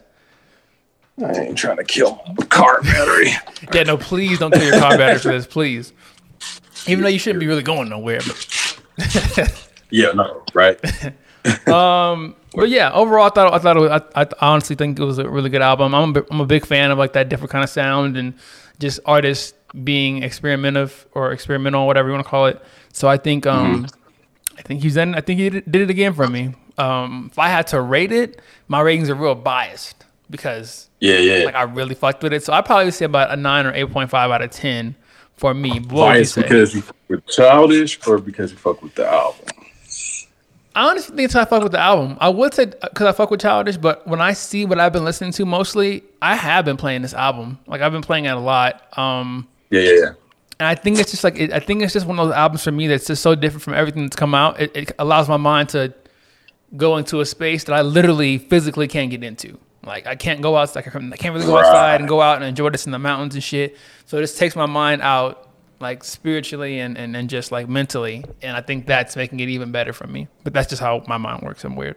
I 1.23 1.31
ain't 1.33 1.57
trying 1.57 1.77
to 1.77 1.83
kill 1.83 2.21
my 2.37 2.45
car 2.45 2.81
battery. 2.81 3.31
Yeah, 3.73 3.83
no, 3.83 3.95
please 3.97 4.39
don't 4.39 4.51
kill 4.51 4.63
your 4.63 4.79
car 4.79 4.97
battery 4.97 5.19
for 5.19 5.31
this, 5.31 5.45
please. 5.45 5.93
Even 6.87 7.03
though 7.03 7.09
you 7.09 7.19
shouldn't 7.19 7.39
be 7.39 7.47
really 7.47 7.61
going 7.63 7.89
nowhere, 7.89 8.21
Yeah, 9.91 10.11
no, 10.13 10.43
right. 10.53 10.83
um, 11.67 12.35
but 12.55 12.69
yeah, 12.69 12.91
overall, 12.91 13.27
I 13.27 13.29
thought 13.29 13.53
I 13.53 13.59
thought 13.59 13.77
it 13.77 13.79
was, 13.81 14.01
I, 14.15 14.21
I 14.23 14.27
honestly 14.41 14.75
think 14.75 14.99
it 14.99 15.03
was 15.03 15.19
a 15.19 15.29
really 15.29 15.49
good 15.49 15.61
album. 15.61 15.93
I'm 15.93 16.15
a, 16.15 16.23
I'm 16.31 16.41
a 16.41 16.45
big 16.45 16.65
fan 16.65 16.91
of 16.91 16.97
like 16.97 17.13
that 17.13 17.29
different 17.29 17.51
kind 17.51 17.63
of 17.63 17.69
sound 17.69 18.17
and 18.17 18.33
just 18.79 18.99
artists 19.05 19.53
being 19.83 20.23
experimental 20.23 20.89
or 21.13 21.31
experimental, 21.31 21.85
whatever 21.85 22.09
you 22.09 22.13
want 22.13 22.25
to 22.25 22.29
call 22.29 22.47
it. 22.47 22.61
So 22.93 23.07
I 23.07 23.17
think 23.17 23.45
um 23.45 23.87
I 24.57 24.61
think 24.61 24.81
he's 24.81 24.95
done. 24.95 25.15
I 25.15 25.21
think 25.21 25.39
he 25.39 25.49
did, 25.49 25.75
it 25.75 25.89
again 25.89 26.13
for 26.13 26.27
me. 26.27 26.53
Um, 26.77 27.29
if 27.31 27.39
I 27.39 27.49
had 27.49 27.67
to 27.67 27.81
rate 27.81 28.11
it, 28.11 28.41
my 28.67 28.81
ratings 28.81 29.09
are 29.09 29.15
real 29.15 29.35
biased 29.35 30.05
because 30.29 30.89
Yeah, 30.99 31.17
yeah. 31.17 31.45
like 31.45 31.55
I 31.55 31.63
really 31.63 31.95
fucked 31.95 32.23
with 32.23 32.33
it. 32.33 32.43
So 32.43 32.53
I 32.53 32.61
probably 32.61 32.85
would 32.85 32.93
say 32.93 33.05
about 33.05 33.31
a 33.31 33.35
nine 33.35 33.65
or 33.65 33.73
eight 33.73 33.91
point 33.91 34.09
five 34.09 34.31
out 34.31 34.41
of 34.41 34.51
ten 34.51 34.95
for 35.35 35.53
me. 35.53 35.79
What 35.79 35.81
would 35.81 35.89
you 35.89 35.95
Biased 35.95 36.35
because 36.35 36.75
you 36.75 36.81
fuck 36.81 36.95
with 37.07 37.27
childish 37.27 37.99
or 38.07 38.17
because 38.17 38.51
you 38.51 38.57
fuck 38.57 38.81
with 38.81 38.95
the 38.95 39.07
album? 39.07 39.45
I 40.73 40.89
honestly 40.89 41.15
think 41.17 41.25
it's 41.25 41.33
how 41.33 41.41
I 41.41 41.45
fuck 41.45 41.63
with 41.63 41.73
the 41.73 41.79
album. 41.79 42.17
I 42.21 42.29
would 42.29 42.53
say 42.53 42.65
because 42.65 43.07
I 43.07 43.11
fuck 43.11 43.29
with 43.29 43.41
Childish, 43.41 43.75
but 43.75 44.07
when 44.07 44.21
I 44.21 44.31
see 44.31 44.65
what 44.65 44.79
I've 44.79 44.93
been 44.93 45.03
listening 45.03 45.33
to 45.33 45.45
mostly, 45.45 46.03
I 46.21 46.35
have 46.35 46.63
been 46.63 46.77
playing 46.77 47.01
this 47.01 47.13
album. 47.13 47.59
Like 47.67 47.81
I've 47.81 47.91
been 47.91 48.01
playing 48.01 48.25
it 48.25 48.29
a 48.29 48.39
lot. 48.39 48.97
Um, 48.97 49.47
Yeah, 49.69 49.81
yeah, 49.81 49.91
yeah. 49.99 50.11
And 50.61 50.67
I 50.67 50.75
think 50.75 50.99
it's 50.99 51.09
just 51.09 51.23
like 51.23 51.39
it, 51.39 51.51
I 51.51 51.59
think 51.59 51.81
it's 51.81 51.91
just 51.91 52.05
one 52.05 52.19
of 52.19 52.27
those 52.27 52.35
albums 52.35 52.63
for 52.63 52.71
me 52.71 52.85
that's 52.85 53.07
just 53.07 53.23
so 53.23 53.33
different 53.33 53.63
from 53.63 53.73
everything 53.73 54.03
that's 54.03 54.15
come 54.15 54.35
out. 54.35 54.61
It, 54.61 54.77
it 54.77 54.91
allows 54.99 55.27
my 55.27 55.37
mind 55.37 55.69
to 55.69 55.91
go 56.77 56.97
into 56.97 57.19
a 57.19 57.25
space 57.25 57.63
that 57.63 57.73
I 57.73 57.81
literally 57.81 58.37
physically 58.37 58.87
can't 58.87 59.09
get 59.09 59.23
into. 59.23 59.57
Like 59.83 60.05
I 60.05 60.15
can't 60.15 60.39
go 60.39 60.55
outside. 60.55 60.81
I 60.87 61.17
can't 61.17 61.33
really 61.33 61.47
go 61.47 61.57
outside 61.57 61.99
and 61.99 62.07
go 62.07 62.21
out 62.21 62.35
and 62.35 62.45
enjoy 62.45 62.69
this 62.69 62.85
in 62.85 62.91
the 62.91 62.99
mountains 62.99 63.33
and 63.33 63.43
shit. 63.43 63.75
So 64.05 64.19
it 64.19 64.21
just 64.21 64.37
takes 64.37 64.55
my 64.55 64.67
mind 64.67 65.01
out, 65.01 65.49
like 65.79 66.03
spiritually 66.03 66.79
and, 66.79 66.95
and, 66.95 67.15
and 67.15 67.27
just 67.27 67.51
like 67.51 67.67
mentally. 67.67 68.23
And 68.43 68.55
I 68.55 68.61
think 68.61 68.85
that's 68.85 69.15
making 69.15 69.39
it 69.39 69.49
even 69.49 69.71
better 69.71 69.93
for 69.93 70.05
me. 70.05 70.27
But 70.43 70.53
that's 70.53 70.69
just 70.69 70.79
how 70.79 71.03
my 71.07 71.17
mind 71.17 71.41
works. 71.41 71.63
I'm 71.63 71.75
weird. 71.75 71.95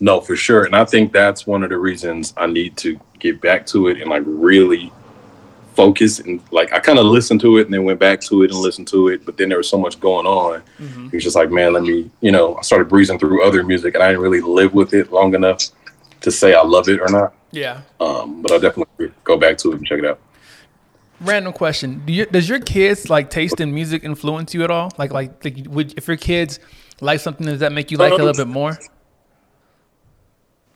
No, 0.00 0.20
for 0.20 0.36
sure. 0.36 0.64
And 0.64 0.76
I 0.76 0.84
think 0.84 1.14
that's 1.14 1.46
one 1.46 1.62
of 1.62 1.70
the 1.70 1.78
reasons 1.78 2.34
I 2.36 2.46
need 2.46 2.76
to 2.76 3.00
get 3.20 3.40
back 3.40 3.64
to 3.68 3.88
it 3.88 4.02
and 4.02 4.10
like 4.10 4.22
really 4.26 4.92
focus 5.74 6.18
and 6.18 6.40
like 6.50 6.72
I 6.72 6.78
kind 6.78 6.98
of 6.98 7.06
listened 7.06 7.40
to 7.42 7.58
it 7.58 7.66
and 7.66 7.74
then 7.74 7.84
went 7.84 7.98
back 7.98 8.20
to 8.22 8.42
it 8.42 8.50
and 8.50 8.60
listened 8.60 8.88
to 8.88 9.08
it, 9.08 9.24
but 9.24 9.36
then 9.36 9.48
there 9.48 9.58
was 9.58 9.68
so 9.68 9.78
much 9.78 9.98
going 10.00 10.26
on. 10.26 10.62
It 10.78 11.12
was 11.12 11.24
just 11.24 11.36
like, 11.36 11.50
man, 11.50 11.72
let 11.72 11.82
me, 11.82 12.10
you 12.20 12.30
know, 12.30 12.56
I 12.56 12.62
started 12.62 12.88
breezing 12.88 13.18
through 13.18 13.44
other 13.44 13.62
music 13.64 13.94
and 13.94 14.02
I 14.02 14.08
didn't 14.08 14.22
really 14.22 14.40
live 14.40 14.74
with 14.74 14.94
it 14.94 15.12
long 15.12 15.34
enough 15.34 15.62
to 16.20 16.30
say 16.30 16.54
I 16.54 16.62
love 16.62 16.88
it 16.88 17.00
or 17.00 17.08
not. 17.08 17.34
Yeah. 17.50 17.82
Um, 18.00 18.42
but 18.42 18.52
I'll 18.52 18.60
definitely 18.60 19.12
go 19.24 19.36
back 19.36 19.58
to 19.58 19.72
it 19.72 19.76
and 19.76 19.86
check 19.86 19.98
it 19.98 20.04
out. 20.04 20.20
Random 21.20 21.52
question: 21.52 22.02
Do 22.04 22.12
you, 22.12 22.26
Does 22.26 22.48
your 22.48 22.58
kids 22.58 23.08
like 23.08 23.30
taste 23.30 23.60
in 23.60 23.72
music 23.72 24.02
influence 24.02 24.54
you 24.54 24.64
at 24.64 24.70
all? 24.70 24.90
Like, 24.98 25.12
like, 25.12 25.44
like 25.44 25.56
would 25.68 25.94
if 25.96 26.08
your 26.08 26.16
kids 26.16 26.58
like 27.00 27.20
something, 27.20 27.46
does 27.46 27.60
that 27.60 27.72
make 27.72 27.90
you 27.90 27.96
like 27.96 28.12
it 28.12 28.20
a 28.20 28.24
little 28.24 28.44
bit 28.44 28.50
more? 28.50 28.78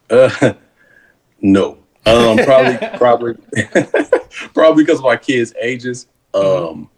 Uh, 0.09 0.53
no. 1.41 1.79
Um, 2.07 2.39
probably, 2.39 2.89
probably, 2.99 3.35
probably 4.55 4.85
because 4.85 4.99
of 4.99 5.05
my 5.05 5.17
kids' 5.17 5.53
ages. 5.61 6.07
Um, 6.35 6.89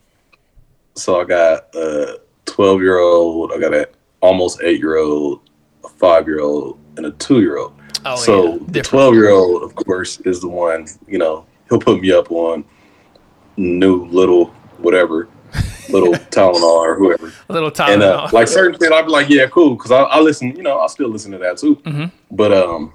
so 0.94 1.20
I 1.20 1.24
got 1.24 1.74
a 1.74 2.20
twelve-year-old, 2.44 3.52
I 3.52 3.58
got 3.58 3.74
an 3.74 3.86
almost 4.20 4.60
eight-year-old, 4.62 5.40
a 5.84 5.88
five-year-old, 5.88 6.78
and 6.96 7.06
a 7.06 7.12
two-year-old. 7.12 7.74
Oh, 8.04 8.16
so 8.16 8.54
yeah. 8.54 8.58
the 8.68 8.82
twelve-year-old, 8.82 9.62
of 9.62 9.74
course, 9.74 10.20
is 10.20 10.40
the 10.40 10.48
one. 10.48 10.86
You 11.06 11.18
know, 11.18 11.46
he'll 11.68 11.80
put 11.80 12.00
me 12.00 12.12
up 12.12 12.30
on 12.30 12.64
new 13.56 14.04
little 14.06 14.46
whatever, 14.78 15.28
little 15.88 16.12
Tylenol 16.30 16.62
or 16.62 16.96
whoever. 16.96 17.32
A 17.48 17.52
little 17.52 17.70
time. 17.70 17.94
And 17.94 18.02
uh, 18.02 18.28
like 18.32 18.48
certain 18.48 18.78
things, 18.78 18.92
I'd 18.92 19.06
be 19.06 19.10
like, 19.12 19.28
yeah, 19.28 19.46
cool, 19.48 19.74
because 19.74 19.90
I, 19.90 20.02
I 20.02 20.20
listen. 20.20 20.54
You 20.54 20.62
know, 20.62 20.80
I 20.80 20.86
still 20.88 21.08
listen 21.08 21.32
to 21.32 21.38
that 21.38 21.58
too. 21.58 21.76
Mhm. 21.76 22.12
But 22.30 22.52
um, 22.52 22.92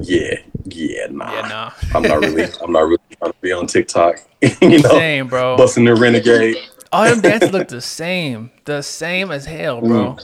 yeah, 0.00 0.36
yeah, 0.64 1.06
nah. 1.10 1.32
yeah, 1.32 1.48
nah. 1.48 1.70
I'm 1.94 2.02
not 2.02 2.20
really. 2.20 2.44
I'm 2.62 2.72
not 2.72 2.80
really 2.80 2.98
trying 3.18 3.32
to 3.32 3.38
be 3.40 3.52
on 3.52 3.66
TikTok. 3.66 4.20
you 4.62 4.80
know, 4.80 4.90
Same, 4.90 5.28
bro. 5.28 5.56
busting 5.56 5.84
the 5.84 5.94
renegade. 5.94 6.56
All 6.92 7.04
them 7.04 7.20
dances 7.20 7.50
look 7.52 7.68
the 7.68 7.80
same, 7.80 8.50
the 8.66 8.82
same 8.82 9.30
as 9.30 9.46
hell, 9.46 9.80
bro. 9.80 10.16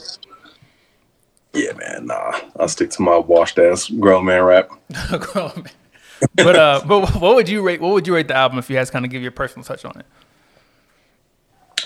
Yeah, 1.53 1.73
man, 1.73 2.05
nah. 2.05 2.39
I'll 2.57 2.69
stick 2.69 2.91
to 2.91 3.01
my 3.01 3.17
washed 3.17 3.59
ass 3.59 3.89
grown 3.89 4.25
man 4.25 4.43
rap. 4.43 4.69
Grown 5.09 5.51
man. 5.55 5.71
but 6.35 6.55
uh, 6.55 6.81
but 6.87 7.15
what 7.15 7.35
would 7.35 7.49
you 7.49 7.61
rate? 7.61 7.81
What 7.81 7.91
would 7.93 8.07
you 8.07 8.15
rate 8.15 8.27
the 8.27 8.35
album 8.35 8.59
if 8.59 8.69
you 8.69 8.77
had 8.77 8.87
to 8.87 8.93
kind 8.93 9.03
of 9.03 9.11
give 9.11 9.21
your 9.21 9.31
personal 9.31 9.65
touch 9.65 9.83
on 9.83 9.99
it? 9.99 10.05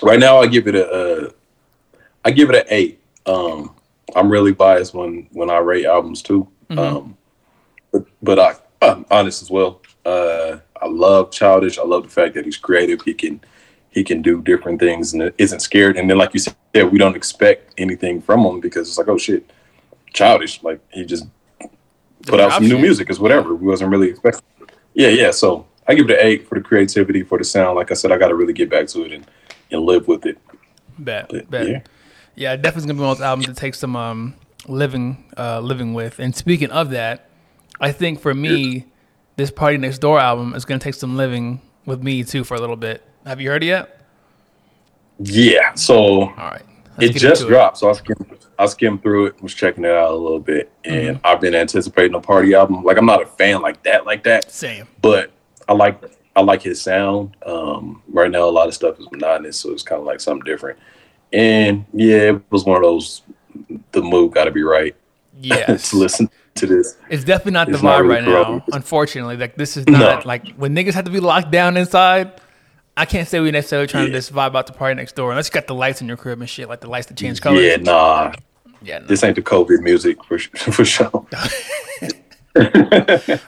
Right 0.02 0.20
now, 0.20 0.38
I 0.38 0.46
give 0.46 0.68
it 0.68 0.74
a. 0.74 0.88
Uh, 0.88 1.30
I 2.24 2.30
give 2.30 2.50
it 2.50 2.56
an 2.56 2.64
eight. 2.68 3.00
Um, 3.24 3.74
I'm 4.14 4.30
really 4.30 4.52
biased 4.52 4.94
when 4.94 5.26
when 5.32 5.50
I 5.50 5.58
rate 5.58 5.86
albums 5.86 6.22
too. 6.22 6.48
Um, 6.70 7.16
but 7.98 8.06
but 8.22 8.38
I, 8.38 8.54
I'm 8.86 9.06
honest 9.10 9.42
as 9.42 9.50
well. 9.50 9.80
Uh, 10.04 10.58
I 10.80 10.86
love 10.86 11.30
Childish. 11.30 11.78
I 11.78 11.82
love 11.82 12.04
the 12.04 12.08
fact 12.10 12.34
that 12.34 12.44
he's 12.44 12.56
creative. 12.56 13.02
He 13.02 13.14
can 13.14 13.40
he 13.90 14.04
can 14.04 14.22
do 14.22 14.42
different 14.42 14.78
things 14.78 15.14
and 15.14 15.32
isn't 15.38 15.60
scared. 15.60 15.96
And 15.96 16.08
then, 16.08 16.18
like 16.18 16.34
you 16.34 16.40
said, 16.40 16.54
we 16.92 16.98
don't 16.98 17.16
expect 17.16 17.72
anything 17.78 18.20
from 18.20 18.40
him 18.44 18.60
because 18.60 18.88
it's 18.88 18.98
like, 18.98 19.08
oh 19.08 19.18
shit, 19.18 19.50
Childish. 20.12 20.62
Like 20.62 20.80
he 20.92 21.04
just 21.04 21.26
put 22.26 22.40
out 22.40 22.52
some 22.52 22.68
new 22.68 22.78
music. 22.78 23.08
It's 23.10 23.18
whatever. 23.18 23.54
We 23.54 23.66
wasn't 23.66 23.90
really 23.90 24.10
expecting. 24.10 24.42
Yeah, 24.94 25.08
yeah. 25.08 25.30
So 25.30 25.66
I 25.88 25.94
give 25.94 26.08
it 26.10 26.18
an 26.18 26.26
eight 26.26 26.48
for 26.48 26.56
the 26.56 26.60
creativity, 26.60 27.22
for 27.22 27.38
the 27.38 27.44
sound. 27.44 27.76
Like 27.76 27.90
I 27.90 27.94
said, 27.94 28.12
I 28.12 28.18
got 28.18 28.28
to 28.28 28.34
really 28.34 28.52
get 28.52 28.70
back 28.70 28.86
to 28.88 29.04
it 29.04 29.12
and 29.12 29.26
and 29.70 29.82
live 29.82 30.06
with 30.08 30.26
it. 30.26 30.38
Bet, 30.98 31.28
But, 31.28 31.50
bet. 31.50 31.68
yeah. 31.68 31.80
Yeah, 32.36 32.52
it 32.52 32.62
definitely 32.62 32.88
gonna 32.88 32.98
be 32.98 33.00
one 33.02 33.10
of 33.12 33.18
those 33.18 33.24
albums 33.24 33.46
that 33.46 33.56
takes 33.56 33.78
some 33.78 33.96
um, 33.96 34.34
living, 34.68 35.24
uh, 35.38 35.60
living 35.60 35.94
with. 35.94 36.18
And 36.18 36.34
speaking 36.36 36.70
of 36.70 36.90
that, 36.90 37.28
I 37.80 37.92
think 37.92 38.20
for 38.20 38.34
me, 38.34 38.86
this 39.36 39.50
Party 39.50 39.76
Next 39.76 39.98
Door 39.98 40.20
album 40.20 40.54
is 40.54 40.64
gonna 40.64 40.80
take 40.80 40.94
some 40.94 41.16
living 41.16 41.60
with 41.84 42.02
me 42.02 42.24
too 42.24 42.44
for 42.44 42.54
a 42.54 42.60
little 42.60 42.76
bit. 42.76 43.02
Have 43.24 43.40
you 43.40 43.50
heard 43.50 43.62
it 43.62 43.66
yet? 43.66 44.00
Yeah, 45.18 45.74
so 45.74 46.22
All 46.22 46.34
right. 46.36 46.62
It 46.98 47.10
just 47.14 47.46
dropped, 47.46 47.76
so 47.76 47.90
I 47.90 47.92
skimmed, 47.92 48.38
I 48.58 48.64
skimmed 48.66 49.02
through 49.02 49.26
it, 49.26 49.42
was 49.42 49.52
checking 49.52 49.84
it 49.84 49.90
out 49.90 50.12
a 50.12 50.16
little 50.16 50.38
bit, 50.40 50.70
and 50.84 51.16
Mm-hmm. 51.16 51.26
I've 51.26 51.40
been 51.42 51.54
anticipating 51.54 52.14
a 52.14 52.20
party 52.20 52.54
album. 52.54 52.84
Like 52.84 52.96
I'm 52.96 53.04
not 53.04 53.22
a 53.22 53.26
fan 53.26 53.60
like 53.60 53.82
that, 53.82 54.06
like 54.06 54.22
that, 54.24 54.50
Same. 54.50 54.86
but 55.02 55.30
I 55.68 55.74
like 55.74 56.02
I 56.34 56.40
like 56.40 56.62
his 56.62 56.80
sound. 56.80 57.36
Um, 57.44 58.02
right 58.08 58.30
now, 58.30 58.44
a 58.48 58.50
lot 58.50 58.68
of 58.68 58.74
stuff 58.74 58.98
is 58.98 59.06
monotonous, 59.10 59.58
so 59.58 59.72
it's 59.72 59.82
kind 59.82 60.00
of 60.00 60.06
like 60.06 60.20
something 60.20 60.44
different. 60.44 60.78
And 61.34 61.84
yeah, 61.92 62.30
it 62.32 62.42
was 62.50 62.64
one 62.64 62.76
of 62.76 62.82
those. 62.82 63.22
The 63.92 64.02
mood 64.02 64.32
got 64.32 64.44
to 64.44 64.50
be 64.50 64.62
right 64.62 64.94
Yes. 65.40 65.90
to 65.90 65.96
listen 65.96 66.30
to 66.56 66.66
this. 66.66 66.96
It's 67.10 67.24
definitely 67.24 67.52
not 67.52 67.68
the 67.68 67.74
It's 67.74 67.82
not 67.82 68.00
vibe 68.00 68.08
really 68.08 68.32
right 68.32 68.48
now. 68.48 68.64
Unfortunately, 68.72 69.36
like 69.36 69.56
this 69.56 69.76
is 69.76 69.86
not 69.88 70.20
No. 70.24 70.28
like 70.28 70.54
when 70.56 70.74
niggas 70.74 70.94
have 70.94 71.04
to 71.04 71.10
be 71.10 71.20
locked 71.20 71.50
down 71.50 71.76
inside. 71.76 72.40
I 72.98 73.04
can't 73.04 73.28
say 73.28 73.40
we 73.40 73.50
necessarily 73.50 73.86
trying 73.86 74.06
to 74.06 74.10
Yeah. 74.10 74.16
just 74.18 74.32
vibe 74.32 74.56
out 74.56 74.66
the 74.66 74.72
party 74.72 74.94
next 74.94 75.16
door 75.16 75.30
unless 75.30 75.48
you 75.48 75.52
got 75.52 75.66
the 75.66 75.74
lights 75.74 76.00
in 76.00 76.08
your 76.08 76.16
crib 76.16 76.40
and 76.40 76.48
shit, 76.48 76.66
like 76.68 76.80
the 76.80 76.88
lights 76.88 77.08
that 77.08 77.16
change 77.18 77.42
colors. 77.42 77.62
Yeah, 77.62 77.76
nah, 77.76 78.32
yeah 78.80 79.00
no. 79.00 79.06
this 79.06 79.22
ain't 79.22 79.36
the 79.36 79.42
COVID 79.42 79.80
music 79.82 80.24
for 80.24 80.38
for 80.56 80.84
sure. 80.84 81.26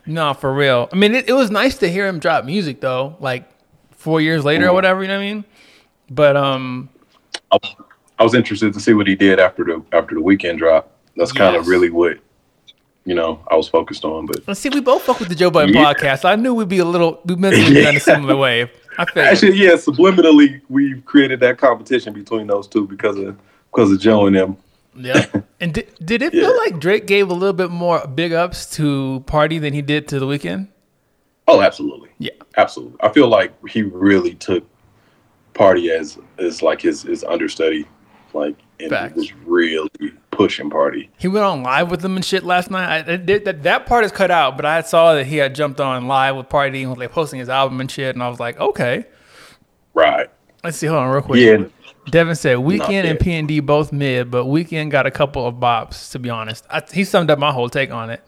No, 0.06 0.34
for 0.34 0.52
real. 0.52 0.88
I 0.92 0.96
mean, 0.96 1.14
it, 1.14 1.28
it 1.28 1.32
was 1.32 1.50
nice 1.50 1.78
to 1.78 1.88
hear 1.90 2.06
him 2.06 2.18
drop 2.18 2.44
music 2.44 2.80
though, 2.82 3.16
like 3.20 3.48
four 3.90 4.20
years 4.20 4.44
later 4.44 4.64
Mm-hmm. 4.64 4.70
or 4.70 4.74
whatever. 4.74 5.02
You 5.02 5.08
know 5.08 5.16
what 5.16 5.22
I 5.24 5.32
mean? 5.32 5.44
But 6.10 6.36
um, 6.36 6.90
I, 7.50 7.58
I 8.18 8.22
was 8.24 8.34
interested 8.34 8.74
to 8.74 8.80
see 8.80 8.92
what 8.94 9.06
he 9.06 9.14
did 9.14 9.40
after 9.40 9.64
the 9.64 9.82
after 9.92 10.14
the 10.14 10.20
Weeknd 10.20 10.58
drop. 10.58 10.90
That's 11.16 11.32
kind 11.32 11.56
of 11.56 11.68
really 11.68 11.88
what 11.90 12.18
you 13.08 13.14
know 13.14 13.40
I 13.50 13.56
was 13.56 13.68
focused 13.68 14.04
on. 14.04 14.26
But 14.26 14.46
let's 14.46 14.60
see. 14.60 14.68
We 14.68 14.80
both 14.80 15.02
fuck 15.02 15.18
with 15.18 15.28
the 15.28 15.34
Joe 15.34 15.50
Budden 15.50 15.74
Yeah. 15.74 15.84
podcast. 15.92 16.24
I 16.24 16.36
knew 16.36 16.54
we'd 16.54 16.68
be 16.68 16.78
a 16.78 16.84
little, 16.84 17.20
we 17.24 17.34
mentally 17.36 17.72
be 17.74 17.86
on 17.86 17.96
a 17.96 18.00
similar 18.00 18.36
wave. 18.36 18.68
I 18.98 19.04
feel 19.06 19.22
actually, 19.22 19.56
yeah, 19.56 19.72
subliminally 19.72 20.60
we've 20.68 21.02
created 21.04 21.40
that 21.40 21.56
competition 21.58 22.12
between 22.12 22.46
those 22.48 22.66
two 22.68 22.86
because 22.86 23.16
of 23.16 23.36
because 23.72 23.90
of 23.92 24.00
Joe 24.00 24.26
and 24.26 24.36
them. 24.36 24.56
Yeah. 24.94 25.24
And 25.60 25.74
did, 25.74 25.86
did 26.04 26.22
it 26.22 26.32
Yeah. 26.34 26.42
feel 26.42 26.56
like 26.56 26.78
Drake 26.78 27.06
gave 27.06 27.30
a 27.30 27.34
little 27.34 27.52
bit 27.52 27.70
more 27.70 28.06
big 28.06 28.32
ups 28.32 28.68
to 28.76 29.24
Party 29.26 29.58
than 29.58 29.72
he 29.72 29.82
did 29.82 30.06
to 30.08 30.20
the 30.20 30.26
Weeknd? 30.26 30.68
Oh, 31.48 31.60
absolutely, 31.62 32.10
Yeah. 32.18 32.30
absolutely. 32.56 32.96
I 33.00 33.08
feel 33.08 33.26
like 33.28 33.50
he 33.68 33.82
really 33.82 34.34
took 34.34 34.64
Party 35.54 35.90
as 35.90 36.18
as 36.38 36.62
like 36.62 36.80
his 36.82 37.02
his 37.02 37.24
understudy, 37.24 37.86
like 38.34 38.54
and 38.80 38.90
Facts. 38.90 39.16
was 39.16 39.32
really 39.44 39.90
pushing 40.30 40.70
Party. 40.70 41.10
He 41.18 41.28
went 41.28 41.44
on 41.44 41.62
live 41.62 41.90
with 41.90 42.00
them 42.00 42.16
and 42.16 42.24
shit 42.24 42.44
last 42.44 42.70
night. 42.70 43.08
I, 43.08 43.16
did, 43.16 43.44
that, 43.44 43.62
that 43.64 43.86
part 43.86 44.04
is 44.04 44.12
cut 44.12 44.30
out, 44.30 44.56
but 44.56 44.64
I 44.64 44.82
saw 44.82 45.14
that 45.14 45.26
he 45.26 45.36
had 45.36 45.54
jumped 45.54 45.80
on 45.80 46.06
live 46.06 46.36
with 46.36 46.48
Party 46.48 46.82
and 46.82 46.90
was 46.90 46.98
like 46.98 47.10
posting 47.12 47.40
his 47.40 47.48
album 47.48 47.80
and 47.80 47.90
shit. 47.90 48.14
And 48.14 48.22
I 48.22 48.28
was 48.28 48.38
like, 48.40 48.58
okay. 48.60 49.04
Right. 49.94 50.28
Let's 50.62 50.76
see. 50.76 50.86
Hold 50.86 51.00
on, 51.00 51.10
real 51.10 51.22
quick. 51.22 51.40
Yeah. 51.40 51.64
Devin 52.10 52.36
said 52.36 52.58
Weeknd 52.58 53.04
and. 53.04 53.20
P 53.20 53.32
and 53.34 53.46
D 53.48 53.60
both 53.60 53.92
mid, 53.92 54.30
but 54.30 54.44
Weeknd 54.46 54.90
got 54.90 55.06
a 55.06 55.10
couple 55.10 55.46
of 55.46 55.56
bops. 55.56 56.10
To 56.12 56.18
be 56.18 56.30
honest, 56.30 56.64
I, 56.70 56.82
he 56.92 57.04
summed 57.04 57.30
up 57.30 57.38
my 57.38 57.52
whole 57.52 57.68
take 57.68 57.90
on 57.90 58.10
it. 58.10 58.22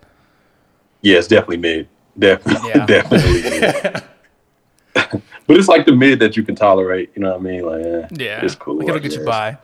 Yeah, 1.03 1.17
it's 1.19 1.29
definitely 1.29 1.57
mid. 1.59 1.89
Definitely, 2.19 2.69
Yeah. 2.75 2.87
definitely 2.87 3.43
mid. 3.43 4.03
but 5.47 5.57
it's 5.57 5.69
like 5.69 5.87
the 5.87 5.95
mid 5.95 6.19
that 6.21 6.37
you 6.37 6.43
can 6.43 6.55
tolerate. 6.57 7.11
You 7.15 7.23
know 7.23 7.31
what 7.31 7.41
I 7.41 7.43
mean? 7.43 7.65
Like, 7.65 7.85
eh, 7.85 8.09
Yeah, 8.25 8.45
it's 8.45 8.55
cool. 8.55 8.77
Like, 8.77 8.89
it'll 8.89 9.01
get 9.01 9.15
you 9.15 9.25
by. 9.25 9.57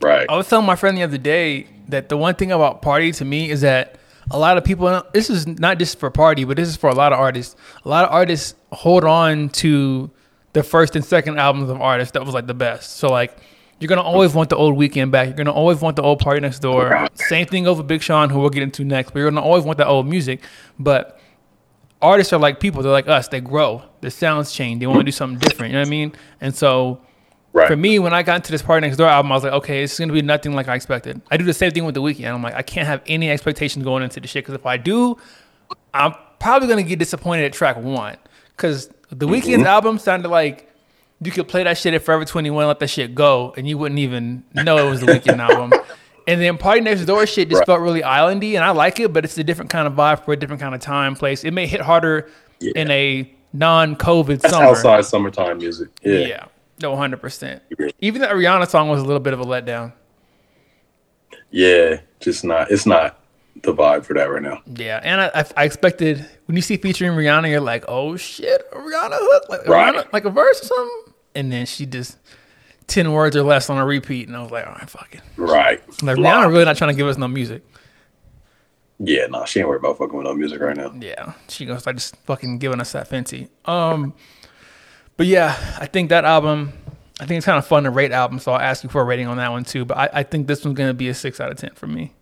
Right. 0.00 0.26
I 0.28 0.36
was 0.36 0.48
telling 0.48 0.66
my 0.66 0.76
friend 0.76 0.96
the 0.96 1.02
other 1.02 1.18
day 1.18 1.66
that 1.88 2.08
the 2.08 2.16
one 2.16 2.34
thing 2.34 2.52
about 2.52 2.82
Party 2.82 3.12
to 3.12 3.24
me 3.24 3.50
is 3.50 3.60
that 3.60 3.96
a 4.30 4.38
lot 4.38 4.56
of 4.56 4.64
people. 4.64 5.02
This 5.12 5.28
is 5.30 5.46
not 5.46 5.78
just 5.78 5.98
for 5.98 6.10
Party, 6.10 6.44
but 6.44 6.56
this 6.56 6.68
is 6.68 6.76
for 6.76 6.88
a 6.88 6.94
lot 6.94 7.12
of 7.12 7.18
artists. 7.18 7.56
A 7.84 7.88
lot 7.88 8.04
of 8.04 8.12
artists 8.12 8.54
hold 8.72 9.04
on 9.04 9.48
to 9.50 10.10
the 10.52 10.62
first 10.62 10.96
and 10.96 11.04
second 11.04 11.38
albums 11.38 11.70
of 11.70 11.80
artists 11.80 12.12
that 12.12 12.24
was 12.24 12.34
like 12.34 12.46
the 12.46 12.54
best. 12.54 12.96
So 12.96 13.08
like. 13.10 13.36
You're 13.78 13.88
gonna 13.88 14.02
always 14.02 14.34
want 14.34 14.50
the 14.50 14.56
old 14.56 14.76
Weeknd 14.76 15.10
back. 15.10 15.28
You're 15.28 15.36
gonna 15.36 15.52
always 15.52 15.80
want 15.80 15.96
the 15.96 16.02
old 16.02 16.18
party 16.18 16.38
next 16.40 16.58
door. 16.58 17.08
Same 17.14 17.46
thing 17.46 17.66
over 17.66 17.82
Big 17.82 18.02
Sean, 18.02 18.28
who 18.28 18.38
we'll 18.38 18.50
get 18.50 18.62
into 18.62 18.84
next. 18.84 19.12
But 19.12 19.20
you're 19.20 19.30
gonna 19.30 19.40
always 19.40 19.64
want 19.64 19.78
that 19.78 19.86
old 19.86 20.06
music. 20.06 20.42
But 20.78 21.18
artists 22.02 22.30
are 22.34 22.38
like 22.38 22.60
people. 22.60 22.82
They're 22.82 22.92
like 22.92 23.08
us. 23.08 23.28
They 23.28 23.40
grow. 23.40 23.82
The 24.02 24.10
sounds 24.10 24.52
change. 24.52 24.80
They 24.80 24.86
want 24.86 24.98
to 25.00 25.04
do 25.04 25.12
something 25.12 25.38
different. 25.38 25.72
You 25.72 25.78
know 25.78 25.80
what 25.80 25.88
I 25.88 25.90
mean? 25.90 26.12
And 26.42 26.54
so 26.54 27.00
right. 27.52 27.68
for 27.68 27.76
me, 27.76 27.98
when 27.98 28.12
I 28.12 28.22
got 28.22 28.36
into 28.36 28.52
this 28.52 28.62
Party 28.62 28.86
Next 28.86 28.96
Door 28.96 29.08
album, 29.08 29.32
I 29.32 29.34
was 29.34 29.44
like, 29.44 29.52
okay, 29.54 29.82
it's 29.82 29.98
gonna 29.98 30.12
be 30.12 30.22
nothing 30.22 30.54
like 30.54 30.68
I 30.68 30.74
expected. 30.74 31.20
I 31.30 31.36
do 31.36 31.44
the 31.44 31.54
same 31.54 31.70
thing 31.72 31.84
with 31.84 31.94
the 31.94 32.02
Weeknd. 32.02 32.32
I'm 32.32 32.42
like, 32.42 32.54
I 32.54 32.62
can't 32.62 32.86
have 32.86 33.02
any 33.06 33.30
expectations 33.30 33.84
going 33.84 34.02
into 34.02 34.20
the 34.20 34.28
shit 34.28 34.44
because 34.44 34.54
if 34.54 34.66
I 34.66 34.76
do, 34.76 35.16
I'm 35.94 36.14
probably 36.38 36.68
gonna 36.68 36.82
get 36.82 36.98
disappointed 36.98 37.44
at 37.44 37.52
track 37.52 37.76
one. 37.76 38.16
Because 38.56 38.88
the 39.10 39.26
mm-hmm. 39.26 39.34
Weeknd's 39.34 39.64
album 39.66 39.98
sounded 39.98 40.28
like 40.28 40.70
you 41.22 41.30
could 41.30 41.48
play 41.48 41.64
that 41.64 41.76
shit 41.76 41.92
at 41.94 42.02
Forever 42.02 42.24
21, 42.24 42.66
let 42.66 42.78
that 42.78 42.88
shit 42.88 43.14
go, 43.14 43.52
and 43.56 43.68
you 43.68 43.76
wouldn't 43.76 43.98
even 43.98 44.42
know 44.54 44.86
it 44.86 44.90
was 44.90 45.00
the 45.00 45.06
Weeknd 45.06 45.38
album. 45.50 45.72
And 46.26 46.40
then 46.40 46.58
Party 46.58 46.80
Next 46.80 47.04
Door 47.04 47.26
shit 47.26 47.48
just 47.48 47.60
Right. 47.60 47.66
felt 47.66 47.80
really 47.80 48.02
islandy, 48.02 48.54
and 48.54 48.64
I 48.64 48.70
like 48.70 49.00
it, 49.00 49.12
but 49.12 49.24
it's 49.24 49.36
a 49.36 49.44
different 49.44 49.70
kind 49.70 49.86
of 49.86 49.94
vibe 49.94 50.24
for 50.24 50.32
a 50.32 50.36
different 50.36 50.62
kind 50.62 50.74
of 50.74 50.80
time, 50.80 51.16
place. 51.16 51.44
It 51.44 51.50
may 51.52 51.66
hit 51.66 51.80
harder 51.80 52.28
Yeah. 52.60 52.72
in 52.76 52.90
a 52.90 53.30
non-COVID 53.52 54.40
That's 54.40 54.54
summer. 54.54 54.66
outside 54.66 55.04
summertime 55.04 55.58
music. 55.58 55.88
Yeah. 56.02 56.18
Yeah. 56.18 56.44
No, 56.82 56.92
100%. 56.94 57.60
Even 58.00 58.22
the 58.22 58.28
Rihanna 58.28 58.68
song 58.68 58.88
was 58.88 59.00
a 59.00 59.04
little 59.04 59.20
bit 59.20 59.32
of 59.32 59.40
a 59.40 59.44
letdown. 59.44 59.92
Yeah. 61.50 62.00
Just 62.20 62.44
not. 62.44 62.70
It's 62.70 62.86
not 62.86 63.20
the 63.62 63.74
vibe 63.74 64.04
for 64.04 64.14
that 64.14 64.24
right 64.24 64.42
now. 64.42 64.62
Yeah. 64.66 65.00
And 65.02 65.20
I, 65.20 65.44
I, 65.56 65.64
expected, 65.64 66.24
when 66.46 66.56
you 66.56 66.62
see 66.62 66.76
featuring 66.76 67.12
Rihanna, 67.12 67.50
you're 67.50 67.60
like, 67.60 67.84
oh 67.88 68.16
shit, 68.16 68.70
Rihanna 68.72 69.16
hook? 69.18 69.48
Like, 69.48 69.66
Right. 69.66 69.94
Rihanna, 69.94 70.12
like 70.12 70.24
a 70.24 70.30
verse 70.30 70.62
or 70.62 70.66
something? 70.66 71.14
And 71.34 71.52
then 71.52 71.66
she 71.66 71.86
just, 71.86 72.16
10 72.86 73.12
words 73.12 73.36
or 73.36 73.42
less 73.42 73.70
on 73.70 73.78
a 73.78 73.86
repeat. 73.86 74.26
And 74.28 74.36
I 74.36 74.42
was 74.42 74.50
like, 74.50 74.66
all 74.66 74.72
right, 74.72 74.90
fuck 74.90 75.14
it. 75.14 75.20
Right. 75.36 75.80
Like, 76.02 76.16
Flop. 76.16 76.44
Rihanna 76.44 76.50
really 76.50 76.64
not 76.64 76.76
trying 76.76 76.90
to 76.90 76.96
give 76.96 77.06
us 77.06 77.16
no 77.16 77.28
music. 77.28 77.62
Yeah. 78.98 79.26
Nah. 79.26 79.44
She 79.44 79.60
ain't 79.60 79.68
worried 79.68 79.78
about 79.78 79.98
fucking 79.98 80.16
with 80.16 80.26
no 80.26 80.34
music 80.34 80.60
right 80.60 80.76
now. 80.76 80.92
Yeah. 80.98 81.32
She 81.48 81.64
gonna 81.64 81.80
start 81.80 81.96
just 81.96 82.16
fucking 82.26 82.58
giving 82.58 82.80
us 82.80 82.92
that 82.92 83.08
Fenty. 83.08 83.48
Um, 83.64 84.12
but 85.20 85.26
yeah, 85.26 85.54
I 85.78 85.84
think 85.84 86.08
that 86.08 86.24
album, 86.24 86.72
I 87.20 87.26
think 87.26 87.36
it's 87.36 87.44
kind 87.44 87.58
of 87.58 87.66
fun 87.66 87.82
to 87.84 87.90
rate 87.90 88.10
albums. 88.10 88.44
So 88.44 88.52
I'll 88.52 88.58
ask 88.58 88.82
you 88.82 88.88
for 88.88 89.02
a 89.02 89.04
rating 89.04 89.26
on 89.26 89.36
that 89.36 89.50
one 89.50 89.64
too. 89.64 89.84
But 89.84 89.98
I, 89.98 90.08
I 90.14 90.22
think 90.22 90.46
this 90.46 90.64
one's 90.64 90.78
going 90.78 90.88
to 90.88 90.94
be 90.94 91.10
a 91.10 91.14
six 91.14 91.38
out 91.40 91.50
of 91.50 91.58
10 91.58 91.74
for 91.74 91.86
me. 91.86 92.14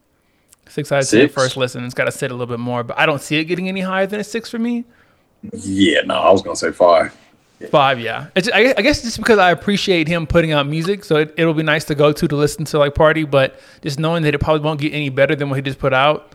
Six 0.69 0.91
out 0.91 1.05
of 1.05 1.09
ten 1.09 1.21
Six? 1.21 1.33
first 1.33 1.57
listen. 1.57 1.85
It's 1.85 1.95
got 1.95 2.07
to 2.07 2.11
sit 2.11 2.33
a 2.33 2.35
little 2.35 2.53
bit 2.53 2.59
more, 2.59 2.83
but 2.83 2.99
I 2.99 3.07
don't 3.07 3.21
see 3.23 3.37
it 3.39 3.45
getting 3.45 3.69
any 3.69 3.83
higher 3.83 4.05
than 4.09 4.19
a 4.19 4.25
six 4.25 4.51
for 4.51 4.59
me. 4.59 4.85
Yeah. 5.53 6.01
No. 6.01 6.15
I 6.17 6.33
was 6.33 6.43
gonna 6.43 6.57
say 6.57 6.73
five. 6.73 7.17
Five, 7.71 8.01
yeah. 8.01 8.27
It's, 8.35 8.51
I, 8.53 8.75
I 8.77 8.83
guess 8.83 9.03
just 9.03 9.19
because 9.19 9.39
I 9.39 9.53
appreciate 9.53 10.09
him 10.09 10.27
putting 10.27 10.51
out 10.51 10.67
music, 10.67 11.05
so 11.05 11.19
it, 11.19 11.35
it'll 11.37 11.55
be 11.55 11.63
nice 11.63 11.85
to 11.85 11.95
go 11.95 12.13
to 12.13 12.27
to 12.27 12.35
listen 12.37 12.65
to 12.65 12.79
like 12.81 12.97
party. 12.97 13.23
But 13.23 13.61
just 13.83 14.01
knowing 14.01 14.25
that 14.25 14.35
it 14.35 14.39
probably 14.41 14.65
won't 14.65 14.81
get 14.81 14.93
any 14.93 15.09
better 15.09 15.37
than 15.37 15.51
what 15.51 15.55
he 15.57 15.63
just 15.63 15.79
put 15.79 15.93
out, 15.95 16.33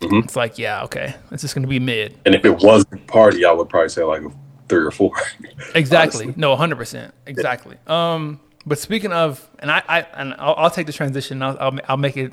Mhm. 0.00 0.24
it's 0.24 0.34
like, 0.34 0.58
yeah, 0.58 0.82
okay, 0.84 1.14
it's 1.30 1.42
just 1.42 1.54
gonna 1.54 1.68
be 1.68 1.78
mid. 1.78 2.18
And 2.26 2.34
if 2.34 2.44
it 2.44 2.58
wasn't 2.64 3.06
party, 3.06 3.44
I 3.44 3.52
would 3.52 3.68
probably 3.68 3.88
say 3.90 4.02
like 4.02 4.22
a 4.22 4.30
three 4.68 4.84
or 4.84 4.90
four. 4.90 5.12
Exactly. 5.74 6.24
Honestly. 6.26 6.40
No, 6.40 6.54
hundred 6.56 6.76
percent. 6.76 7.14
Exactly. 7.26 7.76
Um, 7.86 8.40
but 8.66 8.78
speaking 8.78 9.12
of, 9.12 9.48
and 9.58 9.70
I, 9.70 9.82
I 9.88 10.00
and 10.14 10.34
I'll, 10.38 10.54
I'll 10.54 10.70
take 10.70 10.86
the 10.86 10.92
transition. 10.92 11.42
I'll, 11.42 11.56
I'll, 11.58 11.78
I'll 11.88 11.96
make 11.96 12.16
it 12.16 12.32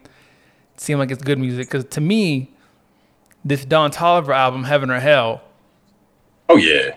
seem 0.77 0.97
like 0.99 1.11
it's 1.11 1.23
good 1.23 1.39
music 1.39 1.67
because 1.67 1.85
to 1.85 2.01
me, 2.01 2.51
this 3.43 3.65
Don 3.65 3.91
Toliver 3.91 4.33
album, 4.35 4.63
Heaven 4.63 4.89
or 4.91 4.99
Hell. 4.99 5.41
Oh 6.49 6.57
yeah. 6.57 6.95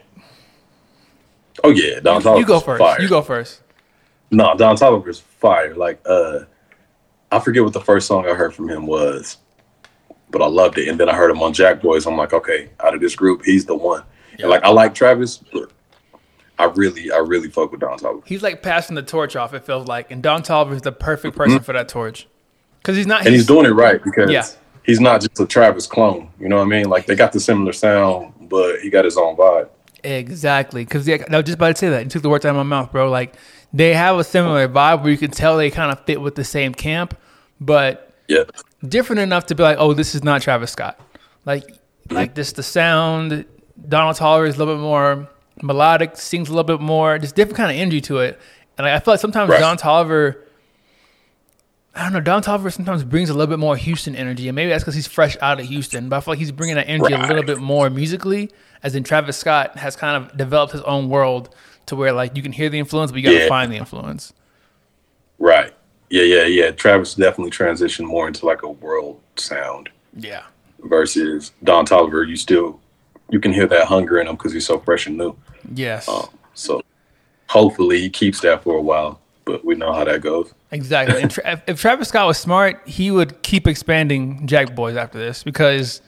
Oh 1.63 1.71
yeah. 1.71 2.01
Don 2.01 2.23
You, 2.23 2.39
you 2.39 2.47
go 2.47 2.61
first. 2.61 2.79
Fire. 2.81 3.01
You 3.01 3.09
go 3.09 3.23
first. 3.23 3.63
No, 4.31 4.55
Don 4.57 4.77
Toliver's 4.77 5.21
fire. 5.21 5.75
Like, 5.75 6.01
uh, 6.07 6.41
I 7.31 7.39
forget 7.39 7.63
what 7.63 7.73
the 7.73 7.81
first 7.81 8.07
song 8.07 8.27
I 8.27 8.35
heard 8.35 8.55
from 8.55 8.69
him 8.69 8.87
was, 8.87 9.39
but 10.31 10.43
I 10.43 10.47
loved 10.47 10.79
it. 10.79 10.89
And 10.89 10.99
then 10.99 11.09
I 11.09 11.15
heard 11.15 11.31
him 11.31 11.43
on 11.43 11.53
Jack 11.53 11.81
Boys. 11.81 12.07
I'm 12.07 12.17
like, 12.17 12.33
okay, 12.33 12.71
out 12.81 12.95
of 12.95 13.01
this 13.01 13.15
group, 13.15 13.45
he's 13.45 13.65
the 13.65 13.77
one. 13.77 14.03
Yeah. 14.39 14.47
Like, 14.47 14.63
I 14.65 14.69
like 14.71 14.95
Travis, 14.95 15.39
but 15.53 15.71
I 16.59 16.65
really, 16.67 17.11
I 17.11 17.19
really 17.19 17.51
fuck 17.51 17.71
with 17.73 17.81
Don 17.81 17.99
Toliver. 17.99 18.27
He's 18.27 18.43
like 18.43 18.63
passing 18.63 18.95
the 18.97 19.03
torch 19.03 19.37
off. 19.37 19.55
It 19.55 19.65
feels 19.65 19.87
like, 19.87 20.11
and 20.11 20.23
Don 20.23 20.43
Toliver 20.43 20.73
is 20.75 20.83
the 20.83 20.93
perfect 20.93 21.37
person 21.37 21.61
for 21.61 21.73
that 21.73 21.89
torch 21.89 22.27
because 22.81 22.97
he's 22.97 23.07
not. 23.07 23.21
Mm-hmm. 23.21 23.27
And 23.29 23.35
he's 23.37 23.47
doing 23.47 23.67
it 23.67 23.71
right 23.71 24.03
because 24.03 24.31
Yeah. 24.31 24.47
he's 24.85 25.01
not 25.01 25.21
just 25.21 25.39
a 25.41 25.47
Travis 25.47 25.87
clone. 25.87 26.31
You 26.39 26.49
know 26.49 26.57
what 26.57 26.63
I 26.63 26.69
mean? 26.69 26.89
Like, 26.89 27.07
they 27.07 27.15
got 27.15 27.33
the 27.33 27.41
similar 27.41 27.73
sound, 27.73 28.33
but 28.49 28.81
he 28.81 28.91
got 28.91 29.05
his 29.05 29.17
own 29.17 29.37
vibe. 29.37 29.69
Exactly, 30.03 30.85
because 30.85 31.09
yeah, 31.09 31.25
I 31.31 31.37
was 31.37 31.45
just 31.47 31.57
about 31.57 31.69
to 31.75 31.77
say 31.77 31.89
that. 31.89 32.05
You 32.05 32.11
took 32.11 32.21
the 32.21 32.29
words 32.29 32.45
out 32.45 32.51
of 32.51 32.57
my 32.57 32.63
mouth, 32.63 32.93
bro. 32.93 33.09
Like 33.11 33.37
they 33.73 33.95
have 33.95 34.19
a 34.19 34.25
similar 34.25 34.69
vibe 34.69 35.01
where 35.03 35.11
you 35.11 35.17
can 35.17 35.31
tell 35.31 35.57
they 35.57 35.71
kind 35.71 35.91
of 35.91 36.05
fit 36.05 36.21
with 36.21 36.35
the 36.35 36.45
same 36.45 36.75
camp, 36.75 37.17
but 37.59 38.13
Yeah. 38.29 38.45
different 38.87 39.21
enough 39.21 39.47
to 39.47 39.55
be 39.55 39.63
like, 39.63 39.79
oh, 39.81 39.95
this 39.95 40.15
is 40.15 40.23
not 40.23 40.43
Travis 40.43 40.71
Scott. 40.73 41.01
Like, 41.47 41.65
like 42.11 42.35
this, 42.35 42.53
the 42.53 42.63
sound. 42.63 43.47
Donald 43.89 44.17
Toliver 44.17 44.49
is 44.49 44.57
a 44.57 44.59
little 44.59 44.75
bit 44.75 44.81
more 44.81 45.29
melodic, 45.63 46.17
sings 46.17 46.49
a 46.49 46.53
little 46.53 46.65
bit 46.65 46.81
more, 46.81 47.19
just 47.19 47.35
different 47.35 47.57
kind 47.57 47.71
of 47.71 47.77
energy 47.77 48.01
to 48.03 48.19
it. 48.19 48.39
And 48.79 48.85
like, 48.87 48.95
I 48.95 48.99
feel 49.01 49.15
like 49.15 49.21
sometimes 49.21 49.51
Right. 49.51 49.61
Don 49.61 49.77
Toliver, 49.77 50.37
I 51.95 52.03
don't 52.05 52.13
know, 52.13 52.21
Don 52.21 52.43
Toliver 52.43 52.73
sometimes 52.73 53.05
brings 53.05 53.31
a 53.31 53.35
little 53.35 53.47
bit 53.47 53.59
more 53.61 53.77
Houston 53.77 54.17
energy, 54.17 54.49
and 54.49 54.57
maybe 54.57 54.71
that's 54.71 54.83
because 54.83 54.95
he's 54.97 55.07
fresh 55.07 55.37
out 55.41 55.61
of 55.61 55.67
Houston. 55.67 56.09
But 56.09 56.17
I 56.17 56.21
feel 56.21 56.33
like 56.33 56.39
he's 56.41 56.51
bringing 56.53 56.75
that 56.77 56.89
energy 56.89 57.15
a 57.15 57.19
little 57.27 57.45
bit 57.45 57.59
more 57.59 57.89
musically, 57.91 58.51
as 58.83 58.95
in 58.97 59.05
Travis 59.05 59.37
Scott 59.37 59.77
has 59.79 59.95
kind 59.95 60.17
of 60.25 60.37
developed 60.37 60.73
his 60.73 60.83
own 60.83 61.09
world 61.09 61.55
to 61.87 61.95
where 61.97 62.13
like 62.13 62.37
you 62.37 62.43
can 62.43 62.53
hear 62.53 62.69
the 62.69 62.79
influence, 62.79 63.13
but 63.13 63.19
you 63.21 63.25
gotta 63.25 63.43
Yeah. 63.45 63.49
find 63.49 63.71
the 63.71 63.77
influence. 63.77 64.33
Right. 65.39 65.73
Yeah, 66.11 66.23
yeah, 66.23 66.45
yeah. 66.45 66.71
Travis 66.71 67.15
definitely 67.15 67.51
transitioned 67.51 68.07
more 68.07 68.27
into 68.27 68.47
like 68.47 68.63
a 68.63 68.69
world 68.71 69.21
sound 69.37 69.89
Yeah. 70.17 70.43
versus 70.83 71.53
Don 71.63 71.87
Toliver. 71.87 72.27
You 72.27 72.37
still 72.37 72.81
you 73.31 73.41
can 73.41 73.53
hear 73.53 73.67
that 73.67 73.87
hunger 73.87 74.21
in 74.21 74.27
him 74.27 74.37
because 74.37 74.53
he's 74.53 74.67
so 74.67 74.79
fresh 74.79 75.07
and 75.07 75.17
new. 75.17 75.37
Yes. 75.75 76.09
Um, 76.09 76.29
so 76.55 76.83
hopefully 77.49 78.01
he 78.01 78.11
keeps 78.11 78.41
that 78.41 78.63
for 78.63 78.77
a 78.77 78.83
while. 78.83 79.21
But 79.47 79.63
we 79.65 79.75
know 79.75 79.93
how 79.93 80.05
that 80.05 80.23
goes. 80.23 80.55
Exactly. 80.71 81.21
And 81.21 81.31
tra- 81.31 81.63
if, 81.67 81.79
Travis 81.81 82.09
Scott 82.09 82.27
was 82.27 82.39
smart, 82.39 82.81
he 82.89 83.11
would 83.11 83.43
keep 83.43 83.67
expanding 83.67 84.47
Jack 84.47 84.75
Boys 84.75 84.97
after 84.97 85.19
this 85.19 85.43
because 85.43 86.01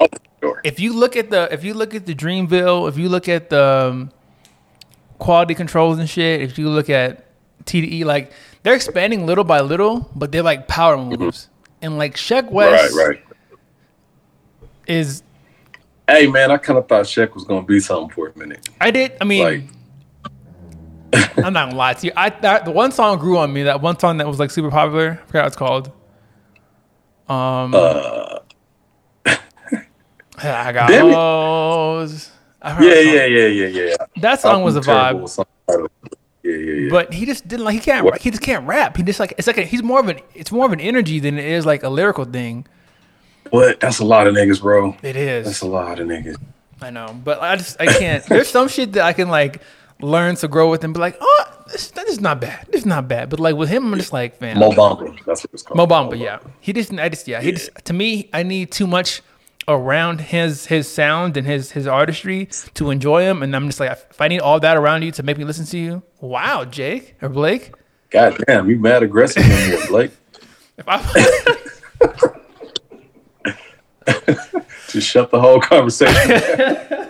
Oh, 0.00 0.08
sure. 0.42 0.60
if 0.64 0.80
you 0.80 0.92
look 0.92 1.14
at 1.16 1.30
the 1.30 1.48
if 1.52 1.62
you 1.62 1.72
look 1.74 1.94
at 1.94 2.06
the 2.06 2.14
Dreamville, 2.16 2.88
if 2.88 2.98
you 2.98 3.08
look 3.08 3.28
at 3.28 3.48
the 3.50 3.62
um, 3.92 4.10
quality 5.18 5.54
controls 5.54 5.98
and 6.00 6.10
shit, 6.10 6.40
if 6.42 6.58
you 6.58 6.68
look 6.68 6.90
at 6.90 7.26
TDE, 7.64 8.04
like 8.04 8.32
they're 8.64 8.74
expanding 8.74 9.24
little 9.24 9.44
by 9.44 9.60
little, 9.60 10.10
but 10.16 10.32
they're 10.32 10.42
like 10.42 10.66
power 10.66 10.96
moves. 10.96 11.48
And 11.82 11.96
like 11.96 12.16
Sheck 12.16 12.50
West 12.50 12.92
Mm-hmm. 12.92 12.98
Right, 12.98 13.08
right. 13.08 13.22
is 14.88 15.22
Hey 16.10 16.26
man, 16.26 16.50
I 16.50 16.56
kind 16.56 16.76
of 16.76 16.88
thought 16.88 17.04
Shaq 17.04 17.34
was 17.34 17.44
gonna 17.44 17.62
be 17.64 17.78
something 17.78 18.12
for 18.12 18.26
a 18.26 18.36
minute. 18.36 18.68
I 18.80 18.90
did. 18.90 19.12
I 19.20 19.24
mean, 19.24 19.44
Like, 21.12 21.36
I'm 21.36 21.52
not 21.52 21.66
gonna 21.66 21.76
lie 21.76 21.94
to 21.94 22.06
you. 22.06 22.12
I 22.16 22.30
that, 22.30 22.64
the 22.64 22.72
one 22.72 22.90
song 22.90 23.18
grew 23.18 23.38
on 23.38 23.52
me. 23.52 23.62
That 23.62 23.80
one 23.80 23.96
song 23.96 24.16
that 24.16 24.26
was 24.26 24.40
like 24.40 24.50
super 24.50 24.70
popular. 24.70 25.20
I 25.22 25.26
forgot 25.26 25.42
what 25.42 25.46
it's 25.46 25.56
called. 25.56 25.92
Um, 27.28 27.74
uh, 27.76 28.38
I 30.38 30.72
got 30.72 30.88
those. 30.88 32.32
I 32.60 32.72
heard 32.72 32.84
yeah, 32.84 33.00
yeah, 33.00 33.26
yeah, 33.26 33.46
yeah, 33.46 33.66
yeah. 33.66 33.96
That 34.16 34.40
song 34.40 34.64
was 34.64 34.74
a 34.74 34.80
vibe. 34.80 35.46
Yeah, 36.42 36.52
yeah, 36.52 36.56
yeah. 36.56 36.90
but 36.90 37.14
he 37.14 37.24
just 37.24 37.46
didn't 37.46 37.64
like. 37.64 37.74
He 37.74 37.80
can't. 37.80 38.04
What? 38.04 38.20
He 38.20 38.30
just 38.30 38.42
can't 38.42 38.66
rap. 38.66 38.96
He 38.96 39.04
just 39.04 39.20
like 39.20 39.34
it's 39.38 39.46
like 39.46 39.58
a, 39.58 39.62
he's 39.62 39.84
more 39.84 40.00
of 40.00 40.08
an. 40.08 40.18
It's 40.34 40.50
more 40.50 40.66
of 40.66 40.72
an 40.72 40.80
energy 40.80 41.20
than 41.20 41.38
it 41.38 41.44
is 41.44 41.64
like 41.64 41.84
a 41.84 41.88
lyrical 41.88 42.24
thing. 42.24 42.66
What? 43.50 43.80
That's 43.80 43.98
a 43.98 44.04
lot 44.04 44.26
of 44.26 44.34
niggas, 44.34 44.60
bro. 44.60 44.96
It 45.02 45.16
is. 45.16 45.46
That's 45.46 45.60
a 45.60 45.66
lot 45.66 45.98
of 45.98 46.08
niggas. 46.08 46.36
I 46.82 46.90
know, 46.90 47.18
but 47.24 47.42
I 47.42 47.56
just 47.56 47.80
I 47.80 47.86
can't. 47.86 48.24
There's 48.24 48.48
some 48.48 48.68
shit 48.68 48.92
that 48.92 49.04
I 49.04 49.12
can 49.12 49.28
like 49.28 49.62
learn 50.00 50.36
to 50.36 50.48
grow 50.48 50.70
with 50.70 50.82
and 50.84 50.94
be 50.94 51.00
like, 51.00 51.16
oh, 51.20 51.44
this, 51.70 51.90
this 51.90 52.08
is 52.08 52.20
not 52.20 52.40
bad. 52.40 52.66
This 52.70 52.80
is 52.80 52.86
not 52.86 53.08
bad. 53.08 53.28
But 53.28 53.40
like 53.40 53.56
with 53.56 53.68
him, 53.68 53.92
I'm 53.92 53.98
just 53.98 54.12
like, 54.12 54.40
man, 54.40 54.58
Mo 54.58 54.70
Bamba. 54.70 55.18
That's 55.24 55.42
what 55.42 55.50
it's 55.52 55.62
called. 55.62 55.76
Mo 55.76 55.86
Bamba, 55.86 56.18
yeah. 56.18 56.38
He 56.60 56.72
just, 56.72 56.92
I 56.92 57.08
just, 57.08 57.28
yeah. 57.28 57.40
He 57.40 57.52
just, 57.52 57.70
to 57.84 57.92
me, 57.92 58.30
I 58.32 58.42
need 58.42 58.70
too 58.70 58.86
much 58.86 59.22
around 59.68 60.20
his 60.20 60.66
his 60.66 60.90
sound 60.90 61.36
and 61.36 61.46
his 61.46 61.72
his 61.72 61.86
artistry 61.86 62.48
to 62.74 62.90
enjoy 62.90 63.22
him. 63.22 63.42
And 63.42 63.54
I'm 63.54 63.66
just 63.68 63.80
like, 63.80 63.90
if 63.90 64.20
I 64.20 64.28
need 64.28 64.40
all 64.40 64.60
that 64.60 64.76
around 64.76 65.02
you 65.02 65.12
to 65.12 65.22
make 65.22 65.38
me 65.38 65.44
listen 65.44 65.66
to 65.66 65.78
you, 65.78 66.02
wow, 66.20 66.64
Jake 66.64 67.16
or 67.22 67.28
Blake. 67.28 67.72
God 68.10 68.36
damn, 68.46 68.68
you 68.68 68.78
mad 68.78 69.02
aggressive 69.02 69.44
here, 69.44 69.86
Blake. 69.88 70.10
If 70.78 70.86
I, 70.88 72.30
Just 74.88 75.08
shut 75.08 75.30
the 75.30 75.40
whole 75.40 75.60
conversation. 75.60 76.14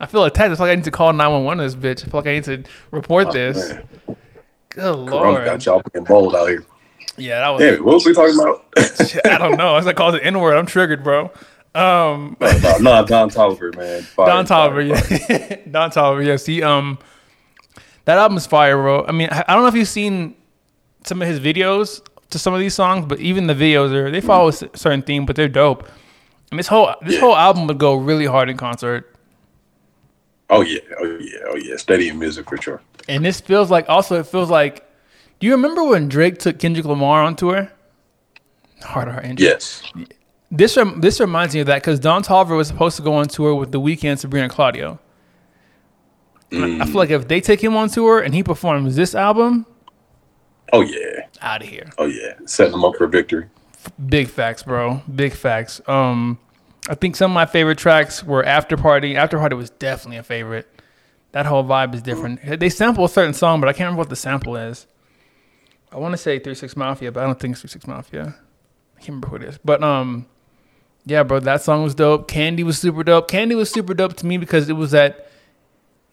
I 0.00 0.06
feel 0.06 0.24
attacked. 0.24 0.52
I 0.52 0.54
feel 0.56 0.66
like 0.66 0.72
I 0.72 0.74
need 0.76 0.84
to 0.84 0.90
call 0.90 1.12
911 1.12 1.64
this 1.64 1.74
bitch. 1.74 2.06
I 2.06 2.10
feel 2.10 2.20
like 2.20 2.26
I 2.26 2.32
need 2.32 2.44
to 2.44 2.70
report 2.90 3.32
this. 3.32 3.72
Oh, 3.72 3.74
Man, 3.74 4.16
Good 4.70 5.08
Corona 5.08 5.30
lord. 5.32 5.44
got 5.44 5.66
y'all 5.66 5.82
being 5.92 6.04
bold 6.04 6.34
out 6.34 6.48
here. 6.48 6.64
Yeah, 7.16 7.40
that 7.40 7.48
was. 7.50 7.62
Anyway, 7.62 7.80
what 7.80 7.94
was 7.94 8.06
we 8.06 8.14
talking 8.14 8.38
about? 8.40 8.64
I 9.26 9.36
don't 9.38 9.56
know. 9.58 9.76
As 9.76 9.86
I 9.86 9.92
called 9.92 10.14
it 10.14 10.20
N 10.24 10.38
word, 10.40 10.56
I'm 10.56 10.66
triggered, 10.66 11.04
bro. 11.04 11.30
Um, 11.74 12.36
no, 12.40 12.78
no, 12.80 13.04
Don 13.06 13.30
Toliver, 13.30 13.76
man. 13.76 14.02
Fire, 14.02 14.26
Don 14.26 14.46
Toliver, 14.46 14.96
fire. 14.96 15.26
yeah. 15.28 15.56
Don 15.70 15.90
Toliver, 15.90 16.24
yes. 16.24 16.46
He 16.46 16.62
um, 16.62 16.98
that 18.06 18.18
album's 18.18 18.46
fire, 18.46 18.76
bro. 18.76 19.04
I 19.06 19.12
mean, 19.12 19.28
I 19.30 19.52
don't 19.54 19.62
know 19.62 19.68
if 19.68 19.74
you've 19.74 19.88
seen 19.88 20.34
some 21.04 21.20
of 21.20 21.28
his 21.28 21.40
videos 21.40 22.00
to 22.30 22.38
some 22.38 22.54
of 22.54 22.60
these 22.60 22.74
songs, 22.74 23.06
but 23.06 23.20
even 23.20 23.46
the 23.46 23.54
videos 23.54 23.92
are 23.92 24.10
they 24.10 24.20
follow 24.20 24.48
a 24.48 24.52
certain 24.52 25.02
theme, 25.02 25.26
but 25.26 25.36
they're 25.36 25.48
dope. 25.48 25.88
And 26.50 26.58
this 26.58 26.66
whole 26.68 26.94
this 27.02 27.14
Yeah. 27.14 27.20
whole 27.20 27.36
album 27.36 27.66
would 27.66 27.78
go 27.78 27.94
really 27.94 28.26
hard 28.26 28.48
in 28.50 28.56
concert. 28.56 29.14
Oh 30.48 30.62
yeah, 30.62 30.80
oh 30.98 31.04
yeah, 31.20 31.38
oh 31.48 31.56
yeah. 31.56 31.76
Steady 31.76 32.08
in 32.08 32.18
music 32.18 32.48
for 32.48 32.56
sure. 32.60 32.80
And 33.08 33.24
this 33.24 33.40
feels 33.40 33.70
like 33.70 33.88
also 33.88 34.18
it 34.20 34.26
feels 34.26 34.50
like. 34.50 34.86
Do 35.38 35.46
you 35.46 35.52
remember 35.54 35.82
when 35.84 36.08
Drake 36.08 36.36
took 36.38 36.58
Kendrick 36.58 36.84
Lamar 36.84 37.22
on 37.22 37.34
tour? 37.34 37.70
Hard 38.82 39.08
Heart. 39.08 39.38
Yes. 39.40 39.82
This 40.50 40.76
rem- 40.76 41.00
this 41.00 41.18
reminds 41.20 41.54
me 41.54 41.60
of 41.60 41.66
that 41.68 41.76
because 41.82 41.98
Don 42.00 42.22
Toliver 42.22 42.56
was 42.56 42.68
supposed 42.68 42.96
to 42.96 43.02
go 43.02 43.14
on 43.14 43.28
tour 43.28 43.54
with 43.54 43.72
The 43.72 43.80
Weeknd, 43.80 44.18
Sabrina 44.18 44.48
Claudio. 44.48 44.98
I- 46.52 46.78
I 46.80 46.84
feel 46.84 46.96
like 46.96 47.10
if 47.10 47.28
they 47.28 47.40
take 47.40 47.62
him 47.62 47.76
on 47.76 47.88
tour 47.88 48.20
and 48.20 48.34
he 48.34 48.42
performs 48.42 48.96
this 48.96 49.14
album, 49.14 49.66
Oh 50.72 50.82
yeah. 50.82 51.26
out 51.40 51.62
of 51.62 51.68
here. 51.68 51.90
Oh 51.98 52.06
yeah. 52.06 52.34
Setting 52.46 52.72
them 52.72 52.84
up 52.84 52.96
for 52.96 53.06
victory. 53.06 53.48
Big 54.06 54.28
facts, 54.28 54.62
bro. 54.62 55.02
Big 55.14 55.32
facts. 55.32 55.80
Um, 55.88 56.38
I 56.88 56.94
think 56.94 57.16
some 57.16 57.30
of 57.30 57.34
my 57.34 57.46
favorite 57.46 57.78
tracks 57.78 58.22
were 58.22 58.44
After 58.44 58.76
Party. 58.76 59.16
After 59.16 59.38
Party 59.38 59.56
was 59.56 59.70
definitely 59.70 60.18
a 60.18 60.22
favorite. 60.22 60.68
That 61.32 61.46
whole 61.46 61.64
vibe 61.64 61.94
is 61.94 62.02
different. 62.02 62.40
They 62.58 62.68
sample 62.68 63.04
a 63.04 63.08
certain 63.08 63.34
song, 63.34 63.60
but 63.60 63.68
I 63.68 63.72
can't 63.72 63.86
remember 63.86 64.00
what 64.00 64.08
the 64.10 64.16
sample 64.16 64.56
is. 64.56 64.86
I 65.92 65.98
want 65.98 66.12
to 66.12 66.18
say 66.18 66.38
Three 66.38 66.54
Six 66.54 66.76
Mafia, 66.76 67.12
but 67.12 67.22
I 67.22 67.26
don't 67.26 67.38
think 67.38 67.52
it's 67.52 67.60
Three 67.60 67.70
Six 67.70 67.86
Mafia. 67.86 68.34
I 68.96 68.98
can't 68.98 69.08
remember 69.08 69.28
who 69.28 69.36
it 69.36 69.44
is. 69.44 69.58
But 69.64 69.82
um, 69.82 70.26
yeah, 71.06 71.22
bro, 71.22 71.40
that 71.40 71.62
song 71.62 71.82
was 71.82 71.94
dope. 71.94 72.28
Candy 72.28 72.62
was 72.64 72.78
super 72.78 73.02
dope. 73.04 73.28
Candy 73.28 73.54
was 73.54 73.70
super 73.70 73.94
dope 73.94 74.14
to 74.16 74.26
me 74.26 74.36
because 74.36 74.68
it 74.68 74.74
was 74.74 74.90
that. 74.90 75.29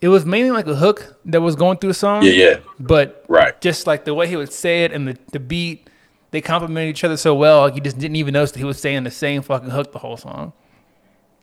It 0.01 0.09
was 0.09 0.25
mainly 0.25 0.51
like 0.51 0.67
a 0.67 0.75
hook 0.75 1.15
that 1.25 1.41
was 1.41 1.55
going 1.55 1.77
through 1.79 1.89
the 1.89 1.93
song. 1.95 2.23
Yeah, 2.23 2.31
yeah. 2.31 2.57
But 2.79 3.25
Right. 3.27 3.59
just 3.61 3.87
like 3.87 4.05
the 4.05 4.13
way 4.13 4.27
he 4.27 4.35
would 4.35 4.53
say 4.53 4.83
it 4.83 4.91
and 4.91 5.07
the, 5.07 5.17
the 5.31 5.39
beat, 5.39 5.89
they 6.31 6.41
complemented 6.41 6.89
each 6.91 7.03
other 7.03 7.17
so 7.17 7.33
well. 7.33 7.61
Like 7.61 7.75
you 7.75 7.81
just 7.81 7.97
didn't 7.97 8.15
even 8.17 8.33
notice 8.33 8.51
that 8.51 8.59
he 8.59 8.65
was 8.65 8.79
saying 8.79 9.03
the 9.05 9.11
same 9.11 9.41
fucking 9.41 9.69
hook 9.71 9.91
the 9.93 9.99
whole 9.99 10.17
song. 10.17 10.53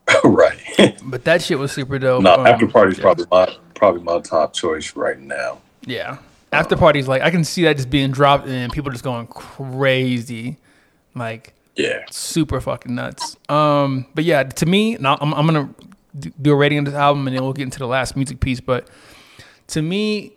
right. 0.24 0.58
But 1.04 1.24
that 1.24 1.42
shit 1.42 1.58
was 1.58 1.72
super 1.72 1.98
dope. 1.98 2.22
no, 2.22 2.34
Um, 2.34 2.46
after 2.46 2.66
party's 2.66 2.98
yeah. 2.98 3.02
probably 3.02 3.26
my 3.30 3.56
probably 3.74 4.02
my 4.02 4.20
top 4.20 4.52
choice 4.52 4.94
right 4.96 5.18
now. 5.18 5.58
yeah. 5.86 6.18
After 6.52 6.76
parties, 6.76 7.08
like 7.08 7.22
I 7.22 7.30
can 7.32 7.42
see 7.42 7.64
that 7.64 7.76
just 7.76 7.90
being 7.90 8.12
dropped 8.12 8.46
and 8.46 8.72
people 8.72 8.92
just 8.92 9.02
going 9.02 9.26
crazy, 9.26 10.56
like 11.16 11.52
Yeah. 11.74 12.04
super 12.10 12.60
fucking 12.60 12.94
nuts. 12.94 13.36
Um, 13.48 14.06
but 14.14 14.22
yeah, 14.22 14.44
to 14.44 14.66
me, 14.66 14.96
now 15.00 15.18
I'm, 15.20 15.34
I'm 15.34 15.46
gonna 15.46 15.68
do 16.18 16.52
a 16.52 16.54
rating 16.56 16.78
of 16.78 16.84
this 16.84 16.94
album 16.94 17.26
and 17.26 17.36
then 17.36 17.42
we'll 17.42 17.52
get 17.52 17.64
into 17.64 17.78
the 17.78 17.86
last 17.86 18.16
music 18.16 18.40
piece. 18.40 18.60
But 18.60 18.88
to 19.68 19.82
me, 19.82 20.32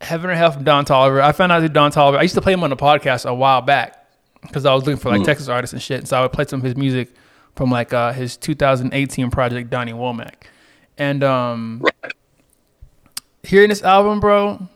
Heaven 0.00 0.30
or 0.30 0.34
Hell 0.34 0.52
from 0.52 0.64
Don 0.64 0.84
Toliver. 0.84 1.20
I 1.20 1.32
found 1.32 1.52
out 1.52 1.60
that 1.60 1.72
Don 1.72 1.90
Toliver. 1.92 2.18
I 2.18 2.22
used 2.22 2.34
to 2.34 2.40
play 2.40 2.52
him 2.52 2.62
on 2.62 2.70
the 2.70 2.76
podcast 2.76 3.28
a 3.28 3.34
while 3.34 3.62
back 3.62 4.06
because 4.42 4.64
I 4.64 4.72
was 4.74 4.84
looking 4.86 4.98
for 5.00 5.10
like 5.10 5.24
Texas 5.24 5.48
artists 5.48 5.72
and 5.72 5.82
shit. 5.82 6.06
So 6.08 6.16
I 6.18 6.22
would 6.22 6.32
play 6.32 6.44
some 6.46 6.60
of 6.60 6.64
his 6.64 6.76
music 6.76 7.12
from 7.56 7.70
like 7.70 7.92
uh, 7.92 8.12
his 8.12 8.36
2018 8.36 9.30
project 9.30 9.70
Donny 9.70 9.92
Womack, 9.92 10.34
and 10.96 11.24
um, 11.24 11.80
Right. 11.82 12.12
hearing 13.42 13.68
this 13.70 13.82
album, 13.82 14.20
bro. 14.20 14.68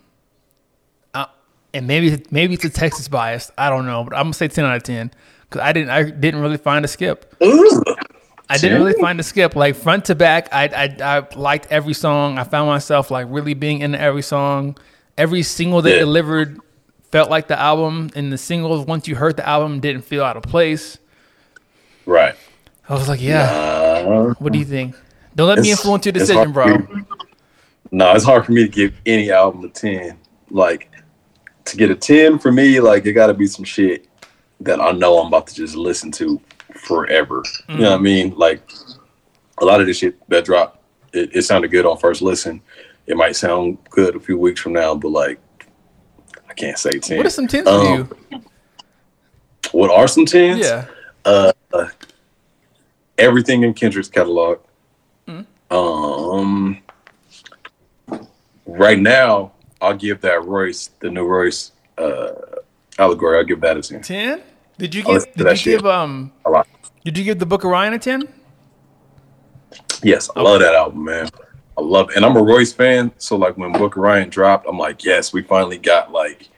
Uh, 1.14 1.26
and 1.72 1.86
maybe 1.86 2.20
maybe 2.32 2.54
it's 2.54 2.64
a 2.64 2.70
Texas 2.70 3.06
bias. 3.06 3.52
I 3.56 3.70
don't 3.70 3.86
know, 3.86 4.02
but 4.02 4.14
I'm 4.16 4.24
gonna 4.24 4.34
say 4.34 4.48
10 4.48 4.64
out 4.64 4.76
of 4.76 4.82
10 4.82 5.12
because 5.42 5.60
I 5.60 5.72
didn't 5.72 5.90
I 5.90 6.02
didn't 6.10 6.40
really 6.40 6.56
find 6.56 6.84
a 6.84 6.88
skip. 6.88 7.32
Ooh. 7.44 7.82
I 8.52 8.58
didn't 8.58 8.82
really 8.82 9.00
find 9.00 9.18
a 9.18 9.22
skip. 9.22 9.54
Like 9.56 9.74
front 9.74 10.04
to 10.06 10.14
back, 10.14 10.48
I, 10.52 10.64
I 11.02 11.18
I 11.18 11.34
liked 11.36 11.66
every 11.70 11.94
song. 11.94 12.38
I 12.38 12.44
found 12.44 12.68
myself 12.68 13.10
like 13.10 13.26
really 13.30 13.54
being 13.54 13.80
into 13.80 14.00
every 14.00 14.22
song. 14.22 14.76
Every 15.18 15.42
single 15.42 15.82
they 15.82 15.94
Yeah. 15.94 16.00
delivered 16.00 16.58
felt 17.10 17.28
like 17.30 17.46
the 17.48 17.58
album, 17.58 18.08
and 18.14 18.32
the 18.32 18.38
singles 18.38 18.86
once 18.86 19.06
you 19.08 19.14
heard 19.16 19.36
the 19.36 19.46
album 19.46 19.80
didn't 19.80 20.02
feel 20.02 20.24
out 20.24 20.36
of 20.36 20.42
place. 20.44 20.98
Right. 22.06 22.34
I 22.88 22.94
was 22.94 23.08
like, 23.08 23.20
yeah. 23.20 23.42
Uh, 23.50 24.34
What 24.38 24.52
do 24.52 24.58
you 24.58 24.64
think? 24.64 24.96
Don't 25.36 25.48
let 25.48 25.58
me 25.60 25.70
influence 25.70 26.04
your 26.06 26.12
decision, 26.12 26.52
bro. 26.52 26.66
no, 27.90 28.12
it's 28.14 28.24
hard 28.24 28.44
for 28.46 28.52
me 28.52 28.62
to 28.62 28.68
give 28.68 28.94
any 29.06 29.30
album 29.30 29.64
a 29.64 29.68
ten. 29.68 30.18
Like 30.50 30.90
to 31.66 31.76
get 31.76 31.90
a 31.90 31.94
ten 31.94 32.38
for 32.38 32.50
me, 32.52 32.80
like 32.80 33.06
it 33.06 33.12
got 33.12 33.28
to 33.28 33.34
be 33.34 33.46
some 33.46 33.64
shit 33.64 34.06
that 34.60 34.80
I 34.80 34.92
know 34.92 35.18
I'm 35.18 35.26
about 35.28 35.46
to 35.48 35.54
just 35.54 35.74
listen 35.74 36.10
to 36.12 36.40
forever. 36.82 37.42
You 37.68 37.76
know 37.78 37.90
what 37.90 37.96
I 37.96 37.98
Mm. 37.98 38.02
mean? 38.02 38.34
Like 38.36 38.70
a 39.60 39.64
lot 39.64 39.80
of 39.80 39.86
this 39.86 39.98
shit 39.98 40.16
that 40.28 40.44
dropped, 40.44 40.78
it, 41.12 41.30
it 41.34 41.42
sounded 41.42 41.70
good 41.70 41.86
on 41.86 41.96
first 41.98 42.22
listen. 42.22 42.60
It 43.06 43.16
might 43.16 43.36
sound 43.36 43.78
good 43.90 44.16
a 44.16 44.20
few 44.20 44.38
weeks 44.38 44.60
from 44.60 44.72
now, 44.72 44.94
but 44.94 45.08
like 45.10 45.38
I 46.48 46.54
can't 46.54 46.78
say 46.78 46.98
ten. 46.98 47.16
What 47.18 47.26
are 47.26 47.30
some 47.30 47.46
tens 47.46 47.68
for 47.68 47.74
Um, 47.74 48.08
you? 48.32 48.40
What 49.72 49.90
are 49.90 50.06
some 50.08 50.26
tens? 50.26 50.60
Yeah. 50.60 50.86
everything 53.18 53.62
in 53.62 53.72
Kendrick's 53.74 54.08
catalog. 54.08 54.58
Mm. 55.28 55.46
Um, 55.70 56.78
right 58.66 58.98
now, 58.98 59.52
I'll 59.80 59.94
give 59.96 60.20
that 60.22 60.44
Royce, 60.44 60.90
the 61.00 61.10
new 61.10 61.24
Royce 61.24 61.70
uh, 61.98 62.32
allegory. 62.98 63.38
I'll 63.38 63.44
give 63.44 63.60
that 63.60 63.76
a 63.76 63.82
ten. 63.82 64.02
Ten? 64.02 64.42
Did 64.82 64.96
you 64.96 65.04
give 65.04 65.32
did 65.36 65.46
you 65.48 65.54
shit. 65.56 65.78
give 65.78 65.86
um 65.86 66.32
A 66.44 66.50
lot. 66.50 66.66
did 67.04 67.16
you 67.16 67.22
give 67.22 67.38
the 67.38 67.46
Book 67.46 67.62
of 67.62 67.70
Ryan 67.70 67.92
a 67.94 68.00
ten? 68.00 68.26
Yes, 70.02 70.28
I 70.34 70.42
love 70.42 70.58
that 70.58 70.74
album, 70.74 71.04
man. 71.04 71.28
I 71.78 71.82
love 71.82 72.10
it. 72.10 72.16
And 72.16 72.24
I'm 72.24 72.36
a 72.36 72.42
Royce 72.42 72.72
fan, 72.72 73.12
so 73.16 73.36
like 73.36 73.56
when 73.56 73.70
Book 73.70 73.94
of 73.96 74.02
Ryan 74.02 74.28
dropped, 74.28 74.66
I'm 74.68 74.76
like, 74.76 75.04
yes, 75.04 75.32
we 75.32 75.40
finally 75.42 75.78
got 75.78 76.10
like 76.10 76.48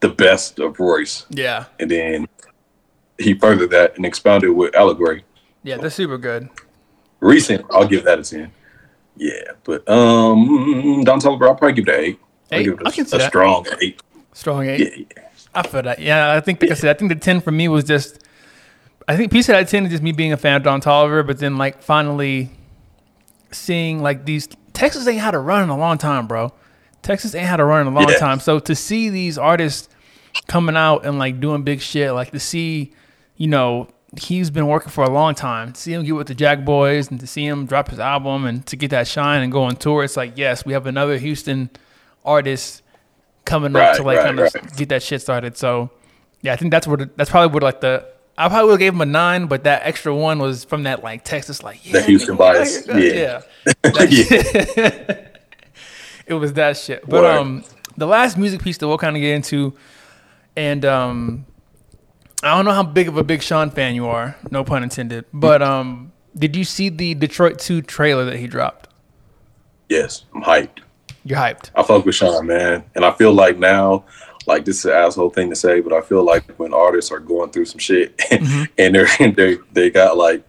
the 0.00 0.08
best 0.08 0.58
of 0.58 0.80
Royce. 0.80 1.26
Yeah, 1.30 1.66
And 1.78 1.88
then 1.88 2.28
he 3.18 3.34
furthered 3.34 3.70
that 3.70 3.94
and 3.94 4.04
expounded 4.04 4.50
with 4.50 4.74
Allegory. 4.74 5.24
yeah, 5.62 5.76
they're 5.76 5.90
super 5.90 6.18
good. 6.18 6.48
Recent, 7.20 7.64
I'll 7.70 7.86
give 7.86 8.02
that 8.04 8.18
a 8.18 8.24
ten. 8.24 8.50
Yeah, 9.16 9.52
but 9.62 9.88
um, 9.88 11.04
Don 11.04 11.20
Toliver, 11.20 11.46
I'll 11.46 11.54
probably 11.54 11.74
give 11.74 11.86
it 11.86 11.94
an 11.94 12.00
eight. 12.04 12.20
I'll 12.50 12.58
Eight? 12.58 12.64
give 12.64 12.80
it 12.80 12.86
I 12.86 12.90
can 12.90 13.04
a, 13.04 13.08
see 13.08 13.16
a 13.16 13.18
that. 13.20 13.28
strong 13.28 13.64
eight. 13.80 14.02
Strong 14.32 14.66
eight. 14.70 14.80
Yeah, 14.80 15.04
yeah. 15.16 15.28
I 15.54 15.62
feel 15.66 15.82
that. 15.82 15.98
Yeah, 15.98 16.32
I 16.32 16.40
think 16.40 16.62
like 16.62 16.70
I 16.70 16.74
said, 16.74 16.94
I 16.94 16.98
think 16.98 17.10
the 17.10 17.18
ten 17.18 17.40
for 17.40 17.50
me 17.50 17.68
was 17.68 17.84
just. 17.84 18.24
I 19.08 19.16
think 19.16 19.32
piece 19.32 19.48
of 19.48 19.54
that 19.54 19.66
ten 19.68 19.84
is 19.84 19.90
just 19.90 20.02
me 20.02 20.12
being 20.12 20.32
a 20.32 20.36
fan 20.36 20.56
of 20.56 20.62
Don 20.62 20.80
Toliver, 20.80 21.26
but 21.26 21.38
then 21.38 21.58
like 21.58 21.82
finally 21.82 22.50
seeing 23.50 24.02
like 24.02 24.24
these 24.24 24.48
Texas 24.72 25.06
ain't 25.06 25.20
had 25.20 25.34
a 25.34 25.38
run 25.38 25.64
in 25.64 25.68
a 25.68 25.76
long 25.76 25.98
time, 25.98 26.26
bro. 26.26 26.52
Texas 27.02 27.34
ain't 27.34 27.48
had 27.48 27.60
a 27.60 27.64
run 27.64 27.86
in 27.86 27.92
a 27.92 27.96
long 27.96 28.10
Yeah. 28.10 28.18
time. 28.18 28.40
So 28.40 28.58
to 28.60 28.74
see 28.74 29.08
these 29.08 29.38
artists 29.38 29.88
coming 30.46 30.76
out 30.76 31.04
and 31.04 31.18
like 31.18 31.40
doing 31.40 31.62
big 31.62 31.80
shit, 31.80 32.12
like 32.12 32.30
to 32.30 32.38
see, 32.38 32.92
you 33.36 33.48
know, 33.48 33.88
he's 34.20 34.50
been 34.50 34.66
working 34.66 34.90
for 34.90 35.02
a 35.04 35.10
long 35.10 35.34
time. 35.34 35.72
To 35.72 35.80
see 35.80 35.92
him 35.92 36.04
get 36.04 36.14
with 36.14 36.28
the 36.28 36.34
Jack 36.34 36.64
Boys 36.64 37.10
and 37.10 37.18
to 37.18 37.26
see 37.26 37.46
him 37.46 37.66
drop 37.66 37.88
his 37.88 37.98
album 37.98 38.44
and 38.44 38.64
to 38.66 38.76
get 38.76 38.90
that 38.90 39.08
shine 39.08 39.42
and 39.42 39.50
go 39.50 39.64
on 39.64 39.76
tour, 39.76 40.04
it's 40.04 40.16
like 40.16 40.34
yes, 40.36 40.64
we 40.64 40.72
have 40.72 40.86
another 40.86 41.16
Houston 41.18 41.70
artist 42.24 42.82
coming 43.44 43.74
up 43.76 43.96
to 43.96 44.02
like 44.02 44.18
right, 44.18 44.26
kind 44.26 44.40
of 44.40 44.54
right. 44.54 44.76
get 44.76 44.88
that 44.90 45.02
shit 45.02 45.22
started. 45.22 45.56
So 45.56 45.90
yeah, 46.42 46.52
I 46.52 46.56
think 46.56 46.70
that's 46.70 46.86
where 46.86 46.96
the, 46.96 47.10
that's 47.16 47.30
probably 47.30 47.52
where 47.52 47.60
like 47.60 47.80
the 47.80 48.06
I 48.38 48.48
probably 48.48 48.66
would 48.66 48.72
have 48.72 48.80
gave 48.80 48.94
him 48.94 49.00
a 49.02 49.06
nine, 49.06 49.46
but 49.46 49.64
that 49.64 49.82
extra 49.84 50.14
one 50.14 50.38
was 50.38 50.64
from 50.64 50.84
that 50.84 51.02
like 51.02 51.24
Texas 51.24 51.62
like 51.62 51.84
yeah, 51.84 51.92
The 51.92 52.02
Houston 52.02 52.36
bias, 52.36 52.86
yeah, 52.86 52.94
yeah. 52.96 53.42
it 56.26 56.34
was 56.34 56.54
that 56.54 56.76
shit. 56.76 57.02
But 57.08 57.22
Word. 57.22 57.36
um, 57.36 57.64
the 57.98 58.06
last 58.06 58.38
music 58.38 58.62
piece 58.62 58.78
that 58.78 58.88
we'll 58.88 58.98
kind 58.98 59.14
of 59.14 59.20
get 59.20 59.34
into, 59.34 59.74
and 60.56 60.84
um, 60.86 61.44
I 62.42 62.56
don't 62.56 62.64
know 62.64 62.72
how 62.72 62.82
big 62.82 63.08
of 63.08 63.18
a 63.18 63.24
Big 63.24 63.42
Sean 63.42 63.70
fan 63.70 63.94
you 63.94 64.06
are, 64.06 64.36
no 64.50 64.64
pun 64.64 64.82
intended. 64.82 65.26
But 65.34 65.60
um, 65.60 66.12
did 66.34 66.56
you 66.56 66.64
see 66.64 66.88
the 66.88 67.14
Detroit 67.14 67.58
Two 67.58 67.82
trailer 67.82 68.24
that 68.24 68.38
he 68.38 68.46
dropped? 68.46 68.88
Yes, 69.90 70.24
I'm 70.34 70.42
hyped. 70.42 70.78
You're 71.24 71.38
hyped. 71.38 71.70
I 71.74 71.82
fuck 71.82 72.04
with 72.04 72.14
Sean, 72.14 72.46
man. 72.46 72.84
And 72.94 73.04
I 73.04 73.12
feel 73.12 73.32
like 73.32 73.58
now, 73.58 74.04
like 74.46 74.64
this 74.64 74.78
is 74.78 74.84
an 74.86 74.92
asshole 74.92 75.30
thing 75.30 75.50
to 75.50 75.56
say, 75.56 75.80
but 75.80 75.92
I 75.92 76.00
feel 76.00 76.24
like 76.24 76.50
when 76.58 76.72
artists 76.72 77.10
are 77.10 77.20
going 77.20 77.50
through 77.50 77.66
some 77.66 77.78
shit 77.78 78.16
mm-hmm. 78.18 78.64
and 78.78 78.94
they're 78.94 79.32
they 79.32 79.58
they 79.72 79.90
got 79.90 80.16
like 80.16 80.44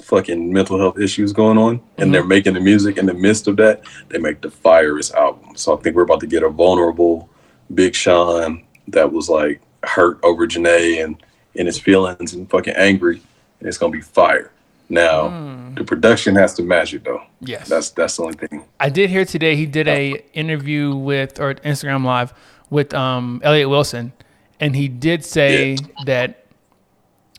fucking 0.00 0.52
mental 0.52 0.78
health 0.78 0.98
issues 0.98 1.32
going 1.32 1.56
on 1.56 1.74
and 1.74 1.80
mm-hmm. 1.80 2.12
they're 2.12 2.24
making 2.24 2.54
the 2.54 2.60
music 2.60 2.98
in 2.98 3.06
the 3.06 3.14
midst 3.14 3.46
of 3.46 3.56
that, 3.56 3.82
they 4.08 4.18
make 4.18 4.40
the 4.40 4.50
firest 4.50 5.14
album. 5.14 5.56
So 5.56 5.76
I 5.76 5.80
think 5.80 5.94
we're 5.94 6.02
about 6.02 6.20
to 6.20 6.26
get 6.26 6.42
a 6.42 6.48
vulnerable 6.48 7.28
Big 7.72 7.94
Sean 7.94 8.64
that 8.88 9.12
was 9.12 9.28
like 9.28 9.62
hurt 9.84 10.18
over 10.22 10.46
Jhené 10.46 11.04
and 11.04 11.22
in 11.54 11.66
his 11.66 11.78
feelings 11.78 12.34
and 12.34 12.48
fucking 12.50 12.74
angry, 12.74 13.20
and 13.60 13.68
it's 13.68 13.78
gonna 13.78 13.92
be 13.92 14.00
fire. 14.00 14.51
Now 14.92 15.72
the 15.74 15.84
production 15.84 16.36
has 16.36 16.52
to 16.54 16.62
match 16.62 16.92
it 16.92 17.02
though. 17.02 17.22
Yes. 17.40 17.66
That's 17.66 17.88
that's 17.90 18.18
the 18.18 18.24
only 18.24 18.34
thing. 18.34 18.64
I 18.78 18.90
did 18.90 19.08
hear 19.08 19.24
today 19.24 19.56
he 19.56 19.64
did 19.64 19.88
a 19.88 20.22
interview 20.34 20.94
with 20.94 21.40
or 21.40 21.54
Instagram 21.54 22.04
live 22.04 22.34
with 22.68 22.92
um, 22.92 23.40
Elliott 23.42 23.70
Wilson, 23.70 24.12
and 24.60 24.76
he 24.76 24.88
did 24.88 25.24
say 25.24 25.78
that 26.04 26.44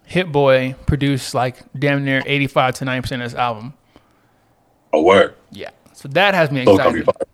Hit 0.06 0.32
Boy 0.32 0.76
produced 0.88 1.36
like 1.36 1.58
damn 1.78 2.04
near 2.04 2.24
eighty 2.26 2.48
five 2.48 2.74
to 2.76 2.86
ninety 2.86 3.02
percent 3.02 3.22
of 3.22 3.30
this 3.30 3.38
album. 3.38 3.76
A 4.92 5.00
word. 5.00 5.36
Yeah, 5.52 5.70
so 5.94 6.08
that 6.10 6.34
has 6.34 6.50
me 6.50 6.66
So 6.66 6.72
it's 6.72 6.84
gonna 6.84 6.94
be 6.94 7.00
excited. 7.02 7.28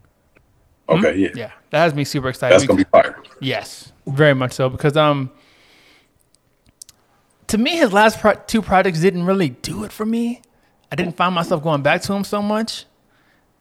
Okay, 0.89 1.17
yeah. 1.17 1.29
Yeah, 1.34 1.51
that 1.69 1.79
has 1.79 1.93
me 1.93 2.03
super 2.03 2.27
excited. 2.27 2.55
That's 2.55 2.67
gonna 2.67 2.77
be 2.77 2.89
fire. 2.91 3.23
Yes, 3.39 3.93
very 4.05 4.34
much 4.34 4.51
so 4.51 4.69
because 4.69 4.97
um, 4.97 5.32
to 7.49 7.57
me 7.57 7.77
his 7.77 7.91
last 7.93 8.19
pro- 8.19 8.33
two 8.47 8.62
projects 8.62 8.99
didn't 9.01 9.25
really 9.25 9.49
do 9.49 9.83
it 9.83 9.91
for 9.91 10.05
me. 10.05 10.41
I 10.91 10.95
didn't 10.95 11.15
find 11.17 11.35
myself 11.35 11.62
going 11.62 11.81
back 11.83 12.01
to 12.03 12.13
him 12.13 12.23
so 12.23 12.41
much. 12.41 12.85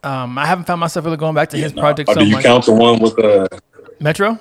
Um, 0.03 0.39
I 0.39 0.47
haven't 0.47 0.65
found 0.67 0.81
myself 0.81 1.05
really 1.05 1.17
going 1.17 1.35
back 1.35 1.51
to 1.51 1.57
his 1.59 1.75
Nah. 1.75 1.83
project 1.83 2.09
Oh, 2.09 2.15
so 2.15 2.21
do 2.21 2.27
you 2.27 2.37
much. 2.37 2.45
count 2.45 2.65
the 2.65 2.73
one 2.73 2.99
with 3.01 3.19
uh 3.19 3.49
Metro? 4.01 4.39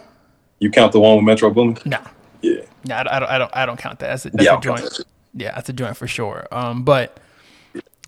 you 0.60 0.70
count 0.70 0.92
the 0.92 1.00
one 1.00 1.16
with 1.18 1.26
Metro 1.26 1.50
Boomin? 1.50 1.78
No, 1.86 2.00
Yeah. 2.42 2.62
no, 2.86 2.96
I 2.96 3.04
don't, 3.04 3.12
I 3.14 3.20
don't, 3.20 3.30
I 3.30 3.38
don't, 3.38 3.52
I 3.58 3.66
don't 3.66 3.78
count 3.78 4.00
that. 4.00 4.08
That's 4.08 4.26
a, 4.26 4.30
that's 4.32 4.44
Yeah, 4.46 4.58
a 4.58 4.62
joint. 4.62 4.82
that. 4.84 5.04
Yeah, 5.34 5.56
that's 5.56 5.70
a 5.70 5.74
joint 5.74 5.98
for 5.98 6.08
sure. 6.08 6.48
Um, 6.52 6.84
but 6.84 7.20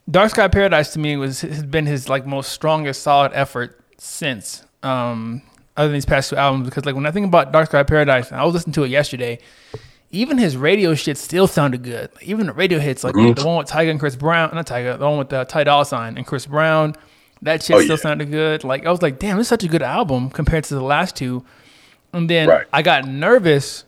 Dark 0.09 0.29
Sky 0.31 0.47
Paradise 0.47 0.93
to 0.93 0.99
me 0.99 1.15
was 1.17 1.41
has 1.41 1.63
been 1.63 1.85
his 1.85 2.07
like 2.09 2.25
most 2.25 2.51
strongest 2.51 3.01
solid 3.03 3.31
effort 3.33 3.79
since. 3.97 4.63
Um, 4.83 5.41
other 5.77 5.87
than 5.89 5.93
these 5.93 6.05
past 6.05 6.29
two 6.29 6.35
albums, 6.35 6.67
because 6.69 6.85
like 6.85 6.95
when 6.95 7.05
I 7.05 7.11
think 7.11 7.25
about 7.27 7.51
Dark 7.51 7.67
Sky 7.69 7.83
Paradise, 7.83 8.31
and 8.31 8.39
I 8.39 8.43
was 8.45 8.53
listening 8.53 8.73
to 8.73 8.83
it 8.83 8.89
yesterday. 8.89 9.39
Even 10.11 10.37
his 10.39 10.57
radio 10.57 10.95
shit 10.95 11.17
still 11.17 11.45
sounded 11.45 11.83
good. 11.83 12.09
Like, 12.15 12.23
even 12.27 12.47
the 12.47 12.53
radio 12.53 12.79
hits, 12.79 13.03
like 13.03 13.13
Mm-hmm. 13.13 13.33
the 13.39 13.45
one 13.45 13.57
with 13.57 13.67
Tyga 13.67 13.91
and 13.91 13.99
Chris 13.99 14.15
Brown, 14.15 14.49
not 14.53 14.65
Tyga, 14.65 14.97
the 14.97 15.07
one 15.07 15.19
with 15.19 15.31
uh, 15.31 15.45
Ty 15.45 15.65
Dolla 15.65 15.85
Sign 15.85 16.17
and 16.17 16.25
Chris 16.25 16.45
Brown, 16.47 16.95
that 17.43 17.61
shit 17.63 17.75
Oh, 17.75 17.79
still 17.81 17.95
yeah. 17.95 18.01
sounded 18.01 18.31
good. 18.31 18.63
Like 18.63 18.85
I 18.85 18.91
was 18.91 19.01
like, 19.03 19.19
damn, 19.19 19.37
this 19.37 19.45
is 19.45 19.49
such 19.49 19.63
a 19.63 19.67
good 19.67 19.83
album 19.83 20.29
compared 20.31 20.63
to 20.65 20.73
the 20.73 20.81
last 20.83 21.15
two. 21.15 21.45
And 22.11 22.27
then 22.29 22.49
Right. 22.49 22.65
I 22.73 22.81
got 22.81 23.07
nervous 23.07 23.85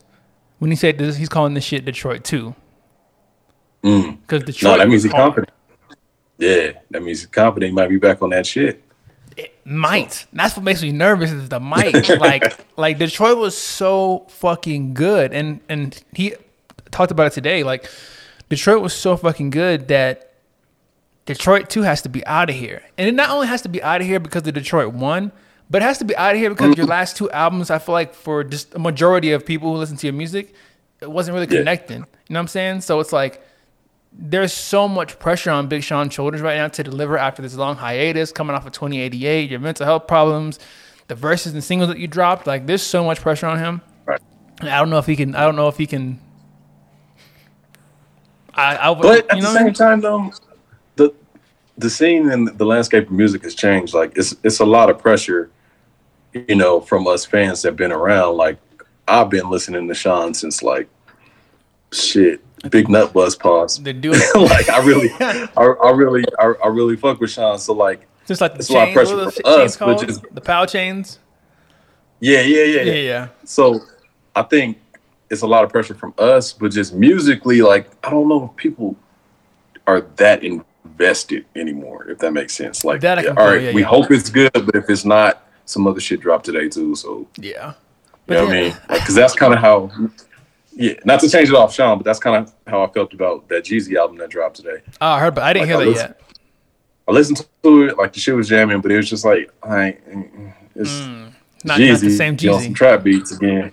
when 0.60 0.70
he 0.70 0.76
said 0.76 0.96
this, 0.96 1.16
he's 1.16 1.28
calling 1.28 1.54
this 1.54 1.64
shit 1.64 1.84
Detroit 1.84 2.22
too. 2.22 2.54
Because 3.82 4.44
Detroit. 4.44 4.54
Mm. 4.54 4.62
No, 4.62 4.78
that 4.78 4.88
means 4.88 5.02
he's 5.02 5.12
confident. 5.12 5.50
Yeah, 6.38 6.72
that 6.90 7.02
means 7.02 7.18
he's 7.20 7.26
confident. 7.26 7.70
He 7.70 7.74
might 7.74 7.88
be 7.88 7.98
back 7.98 8.22
on 8.22 8.30
that 8.30 8.46
shit. 8.46 8.82
It 9.36 9.54
might. 9.64 10.26
That's 10.32 10.56
what 10.56 10.64
makes 10.64 10.82
me 10.82 10.92
nervous 10.92 11.30
is 11.30 11.48
the 11.48 11.60
might. 11.60 12.08
like 12.20 12.66
like 12.76 12.98
Detroit 12.98 13.38
was 13.38 13.56
so 13.56 14.26
fucking 14.28 14.94
good. 14.94 15.32
And 15.32 15.60
and 15.68 16.02
he 16.12 16.34
talked 16.90 17.12
about 17.12 17.28
it 17.28 17.32
today. 17.32 17.62
Like 17.62 17.88
Detroit 18.48 18.82
was 18.82 18.92
so 18.92 19.16
fucking 19.16 19.50
good 19.50 19.88
that 19.88 20.34
Detroit 21.26 21.70
too 21.70 21.82
has 21.82 22.02
to 22.02 22.08
be 22.08 22.24
out 22.26 22.50
of 22.50 22.56
here. 22.56 22.82
And 22.98 23.08
it 23.08 23.14
not 23.14 23.30
only 23.30 23.46
has 23.46 23.62
to 23.62 23.68
be 23.68 23.82
out 23.82 24.00
of 24.00 24.06
here 24.06 24.20
because 24.20 24.42
the 24.42 24.52
Detroit 24.52 24.92
won, 24.92 25.32
but 25.70 25.82
it 25.82 25.84
has 25.84 25.98
to 25.98 26.04
be 26.04 26.16
out 26.16 26.34
of 26.34 26.40
here 26.40 26.50
because 26.50 26.76
your 26.76 26.84
mm-hmm. 26.84 26.90
last 26.90 27.16
two 27.16 27.30
albums, 27.30 27.70
I 27.70 27.78
feel 27.78 27.94
like 27.94 28.14
for 28.14 28.44
just 28.44 28.74
a 28.74 28.78
majority 28.78 29.32
of 29.32 29.46
people 29.46 29.72
who 29.72 29.78
listen 29.78 29.96
to 29.96 30.06
your 30.06 30.14
music, 30.14 30.54
it 31.00 31.10
wasn't 31.10 31.34
really 31.34 31.46
Yeah. 31.50 31.60
connecting. 31.60 31.98
You 31.98 32.04
know 32.34 32.38
what 32.38 32.40
I'm 32.40 32.48
saying? 32.48 32.80
So 32.82 33.00
it's 33.00 33.12
like 33.12 33.42
there's 34.14 34.52
so 34.52 34.86
much 34.88 35.18
pressure 35.18 35.50
on 35.50 35.68
Big 35.68 35.82
Sean's 35.82 36.12
shoulders 36.12 36.40
right 36.40 36.56
now 36.56 36.68
to 36.68 36.82
deliver 36.82 37.16
after 37.16 37.42
this 37.42 37.54
long 37.54 37.76
hiatus, 37.76 38.32
coming 38.32 38.54
off 38.54 38.66
of 38.66 38.72
2088, 38.72 39.50
your 39.50 39.60
mental 39.60 39.86
health 39.86 40.06
problems, 40.06 40.58
the 41.08 41.14
verses 41.14 41.52
and 41.54 41.64
singles 41.64 41.88
that 41.88 41.98
you 41.98 42.06
dropped. 42.06 42.46
Like, 42.46 42.66
there's 42.66 42.82
so 42.82 43.04
much 43.04 43.20
pressure 43.20 43.46
on 43.46 43.58
him. 43.58 43.80
Right. 44.04 44.20
I 44.60 44.78
don't 44.78 44.90
know 44.90 44.98
if 44.98 45.06
he 45.06 45.16
can. 45.16 45.34
I 45.34 45.44
don't 45.44 45.56
know 45.56 45.68
if 45.68 45.76
he 45.76 45.86
can. 45.86 46.20
I, 48.54 48.76
I 48.76 48.90
would, 48.90 49.02
But 49.02 49.30
at 49.30 49.36
you 49.36 49.42
the 49.42 49.52
know, 49.52 49.58
same 49.58 49.72
time, 49.72 50.00
though, 50.00 50.30
the 50.96 51.14
the 51.78 51.88
scene 51.88 52.30
and 52.30 52.48
the 52.58 52.66
landscape 52.66 53.06
of 53.06 53.12
music 53.12 53.42
has 53.44 53.54
changed. 53.54 53.94
Like 53.94 54.12
it's 54.16 54.36
it's 54.44 54.60
a 54.60 54.66
lot 54.66 54.90
of 54.90 54.98
pressure, 54.98 55.50
you 56.34 56.54
know, 56.54 56.80
from 56.80 57.06
us 57.06 57.24
fans 57.24 57.62
that 57.62 57.68
have 57.68 57.76
been 57.76 57.92
around. 57.92 58.36
Like 58.36 58.58
I've 59.08 59.30
been 59.30 59.48
listening 59.48 59.88
to 59.88 59.94
Sean 59.94 60.34
since 60.34 60.62
like 60.62 60.88
shit, 61.92 62.42
Big 62.70 62.88
Nut 62.88 63.12
Buzz 63.12 63.34
pause. 63.36 63.78
they're 63.82 63.92
doing 63.92 64.20
like 64.34 64.68
I 64.68 64.84
really, 64.84 65.10
I, 65.20 65.48
I 65.56 65.90
really, 65.90 66.24
I, 66.38 66.52
I 66.64 66.68
really 66.68 66.96
fuck 66.96 67.20
with 67.20 67.30
Sean. 67.30 67.58
So 67.58 67.72
like, 67.72 68.06
just 68.26 68.40
like 68.40 68.52
the 68.54 68.58
It's 68.60 68.70
a 68.70 68.72
lot 68.74 68.88
of 68.88 68.94
chains. 68.94 68.94
pressure 68.94 69.16
What 69.16 69.26
are 69.26 69.30
for 69.30 69.42
chains 69.42 69.72
us, 69.72 69.76
but 69.76 69.84
called? 69.86 70.06
just- 70.08 70.34
the 70.34 70.40
power 70.40 70.66
chains. 70.66 71.18
yeah, 72.20 72.40
yeah, 72.40 72.64
yeah, 72.64 72.82
Yeah, 72.82 72.92
yeah. 72.94 73.28
So 73.44 73.80
I 74.36 74.42
think 74.42 74.78
it's 75.30 75.42
a 75.42 75.46
lot 75.46 75.64
of 75.64 75.70
pressure 75.70 75.94
from 75.94 76.14
us, 76.18 76.52
but 76.52 76.70
just 76.72 76.94
musically, 76.94 77.62
like 77.62 77.90
I 78.06 78.10
don't 78.10 78.28
know 78.28 78.44
if 78.50 78.56
people 78.56 78.96
are 79.86 80.02
that 80.16 80.44
invested 80.44 81.44
anymore. 81.56 82.08
If 82.08 82.18
that 82.18 82.32
makes 82.32 82.54
sense. 82.54 82.84
Like, 82.84 83.00
That 83.00 83.26
all 83.26 83.34
right, 83.46 83.62
yeah, 83.62 83.72
we 83.72 83.80
yeah. 83.80 83.86
hope 83.88 84.10
it's 84.10 84.30
good, 84.30 84.52
but 84.52 84.76
if 84.76 84.88
it's 84.88 85.04
not, 85.04 85.48
some 85.64 85.86
other 85.86 86.00
shit 86.00 86.20
dropped 86.20 86.44
today 86.44 86.68
too. 86.68 86.94
So 86.94 87.26
Yeah. 87.38 87.72
you 88.28 88.34
know 88.34 88.44
what 88.44 88.54
I 88.54 88.60
mean? 88.60 88.76
Because 88.88 89.14
that's 89.14 89.34
kind 89.34 89.52
of 89.52 89.58
how. 89.60 89.90
Yeah, 90.74 90.94
not 91.04 91.20
to 91.20 91.28
change 91.28 91.48
it 91.50 91.54
off, 91.54 91.74
Sean, 91.74 91.98
but 91.98 92.04
that's 92.04 92.18
kind 92.18 92.36
of 92.46 92.52
how 92.66 92.82
I 92.82 92.90
felt 92.90 93.12
about 93.12 93.48
that 93.48 93.64
Jeezy 93.64 93.96
album 93.96 94.16
that 94.18 94.30
dropped 94.30 94.56
today. 94.56 94.78
Oh, 95.00 95.06
I 95.08 95.20
heard, 95.20 95.34
but 95.34 95.44
I 95.44 95.52
didn't 95.52 95.68
Like, 95.68 95.68
hear 95.68 95.76
I 95.76 95.84
that 95.84 95.90
listen- 95.90 96.08
yet. 96.08 96.18
I 97.08 97.12
listened 97.12 97.46
to 97.64 97.82
it, 97.88 97.98
like 97.98 98.12
the 98.12 98.20
shit 98.20 98.34
was 98.34 98.48
jamming, 98.48 98.80
but 98.80 98.92
it 98.92 98.96
was 98.96 99.10
just 99.10 99.24
like, 99.24 99.50
I 99.62 99.98
it's 100.76 101.00
Mm, 101.00 101.32
Not, 101.64 101.78
Jeezy, 101.80 101.88
not 101.90 102.00
the 102.00 102.16
same 102.16 102.36
you 102.40 102.50
know, 102.50 102.60
some 102.60 102.74
trap 102.74 103.02
beats 103.02 103.32
again. 103.32 103.72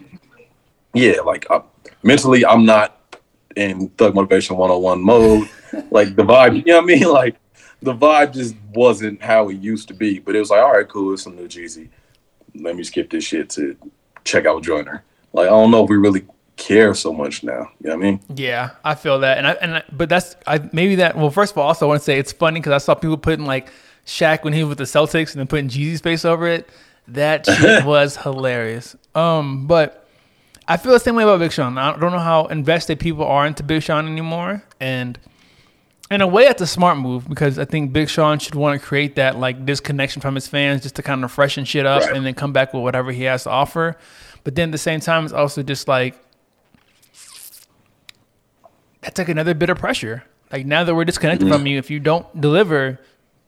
Yeah, 0.94 1.22
like 1.22 1.46
I, 1.52 1.62
mentally, 2.04 2.44
I'm 2.46 2.66
not 2.66 3.18
in 3.56 3.90
Thug 3.90 4.16
Motivation 4.16 4.58
101 4.58 5.02
mode. 5.02 5.48
like 5.92 6.16
the 6.16 6.24
vibe, 6.24 6.58
you 6.58 6.64
know 6.66 6.78
what 6.78 6.84
I 6.84 6.88
mean? 6.88 7.04
Like 7.08 7.36
the 7.84 7.94
vibe 7.94 8.34
just 8.34 8.56
wasn't 8.74 9.22
how 9.22 9.50
it 9.50 9.58
used 9.58 9.88
to 9.90 9.94
be. 9.94 10.18
But 10.20 10.36
it 10.36 10.40
was 10.40 10.50
like, 10.50 10.62
all 10.62 10.74
right, 10.74 10.88
cool, 10.90 11.14
it's 11.14 11.24
some 11.24 11.36
new 11.36 11.48
Jeezy. 11.48 11.90
Let 12.56 12.76
me 12.76 12.84
skip 12.84 13.10
this 13.12 13.24
shit 13.24 13.50
to 13.52 13.78
check 14.24 14.48
out 14.48 14.64
Joyner. 14.64 15.04
Like 15.34 15.46
I 15.46 15.52
don't 15.52 15.70
know 15.70 15.84
if 15.84 15.90
we 15.90 15.98
really 15.98 16.26
care 16.60 16.94
so 16.94 17.12
much 17.12 17.44
now. 17.44 17.72
You 17.82 17.90
know 17.90 17.96
what 17.98 18.06
I 18.06 18.12
mean? 18.12 18.20
Yeah, 18.36 18.72
I 18.84 18.94
feel 18.94 19.20
that, 19.22 19.40
and 19.40 19.48
I 19.48 19.52
and 19.54 19.76
I, 19.78 19.84
but 19.92 20.10
that's 20.10 20.36
I 20.46 20.60
maybe 20.72 20.96
that. 20.96 21.18
Well, 21.18 21.32
first 21.32 21.54
of 21.54 21.58
all, 21.58 21.68
also 21.68 21.86
I 21.86 21.90
want 21.90 22.02
to 22.02 22.06
say 22.06 22.20
it's 22.20 22.32
funny 22.32 22.60
because 22.60 22.74
I 22.74 22.78
saw 22.78 22.94
people 22.94 23.18
putting 23.18 23.46
like 23.46 23.72
Shaq 24.06 24.44
when 24.44 24.54
he 24.54 24.64
was 24.64 24.70
with 24.70 24.78
the 24.78 24.84
Celtics 25.00 25.32
and 25.32 25.40
then 25.40 25.48
putting 25.48 25.70
Jeezy's 25.70 26.02
face 26.02 26.24
over 26.26 26.48
it. 26.48 26.70
That 27.08 27.46
shit 27.48 27.84
was 27.86 28.18
hilarious. 28.18 28.96
Um, 29.16 29.66
but 29.66 30.08
I 30.68 30.78
feel 30.78 30.92
the 30.92 31.00
same 31.00 31.16
way 31.16 31.24
about 31.24 31.40
Big 31.40 31.52
Sean. 31.52 31.78
I 31.80 31.98
don't 31.98 32.12
know 32.12 32.20
how 32.20 32.46
invested 32.46 33.00
people 33.00 33.26
are 33.26 33.48
into 33.48 33.64
Big 33.64 33.82
Sean 33.82 34.06
anymore, 34.08 34.62
and 34.80 35.18
in 36.12 36.22
a 36.22 36.28
way, 36.28 36.46
that's 36.46 36.62
a 36.62 36.68
smart 36.68 36.98
move 36.98 37.28
because 37.30 37.58
I 37.60 37.66
think 37.66 37.94
Big 37.94 38.10
Sean 38.10 38.40
should 38.40 38.56
want 38.56 38.80
to 38.80 38.86
create 38.86 39.16
that 39.16 39.38
like 39.40 39.66
disconnection 39.66 40.22
from 40.22 40.36
his 40.36 40.48
fans 40.48 40.82
just 40.84 40.96
to 40.96 41.04
kind 41.04 41.24
of 41.24 41.32
freshen 41.32 41.66
shit 41.66 41.86
up 41.86 42.02
Right. 42.04 42.16
and 42.16 42.26
then 42.26 42.34
come 42.34 42.52
back 42.52 42.74
with 42.74 42.82
whatever 42.84 43.12
he 43.12 43.24
has 43.24 43.44
to 43.44 43.50
offer. 43.52 43.96
But 44.44 44.56
then 44.56 44.70
at 44.70 44.72
the 44.72 44.78
same 44.80 45.02
time, 45.02 45.24
it's 45.26 45.34
also 45.34 45.62
just 45.62 45.88
like 45.88 46.16
that's 49.02 49.18
like 49.18 49.30
another 49.30 49.54
bit 49.54 49.70
of 49.70 49.78
pressure. 49.78 50.24
Like 50.52 50.66
now 50.66 50.84
that 50.84 50.96
we're 50.96 51.06
disconnected 51.06 51.48
Mm-hmm. 51.48 51.58
from 51.58 51.68
you, 51.68 51.78
if 51.78 51.90
you 51.92 52.00
don't 52.00 52.26
deliver, 52.40 53.00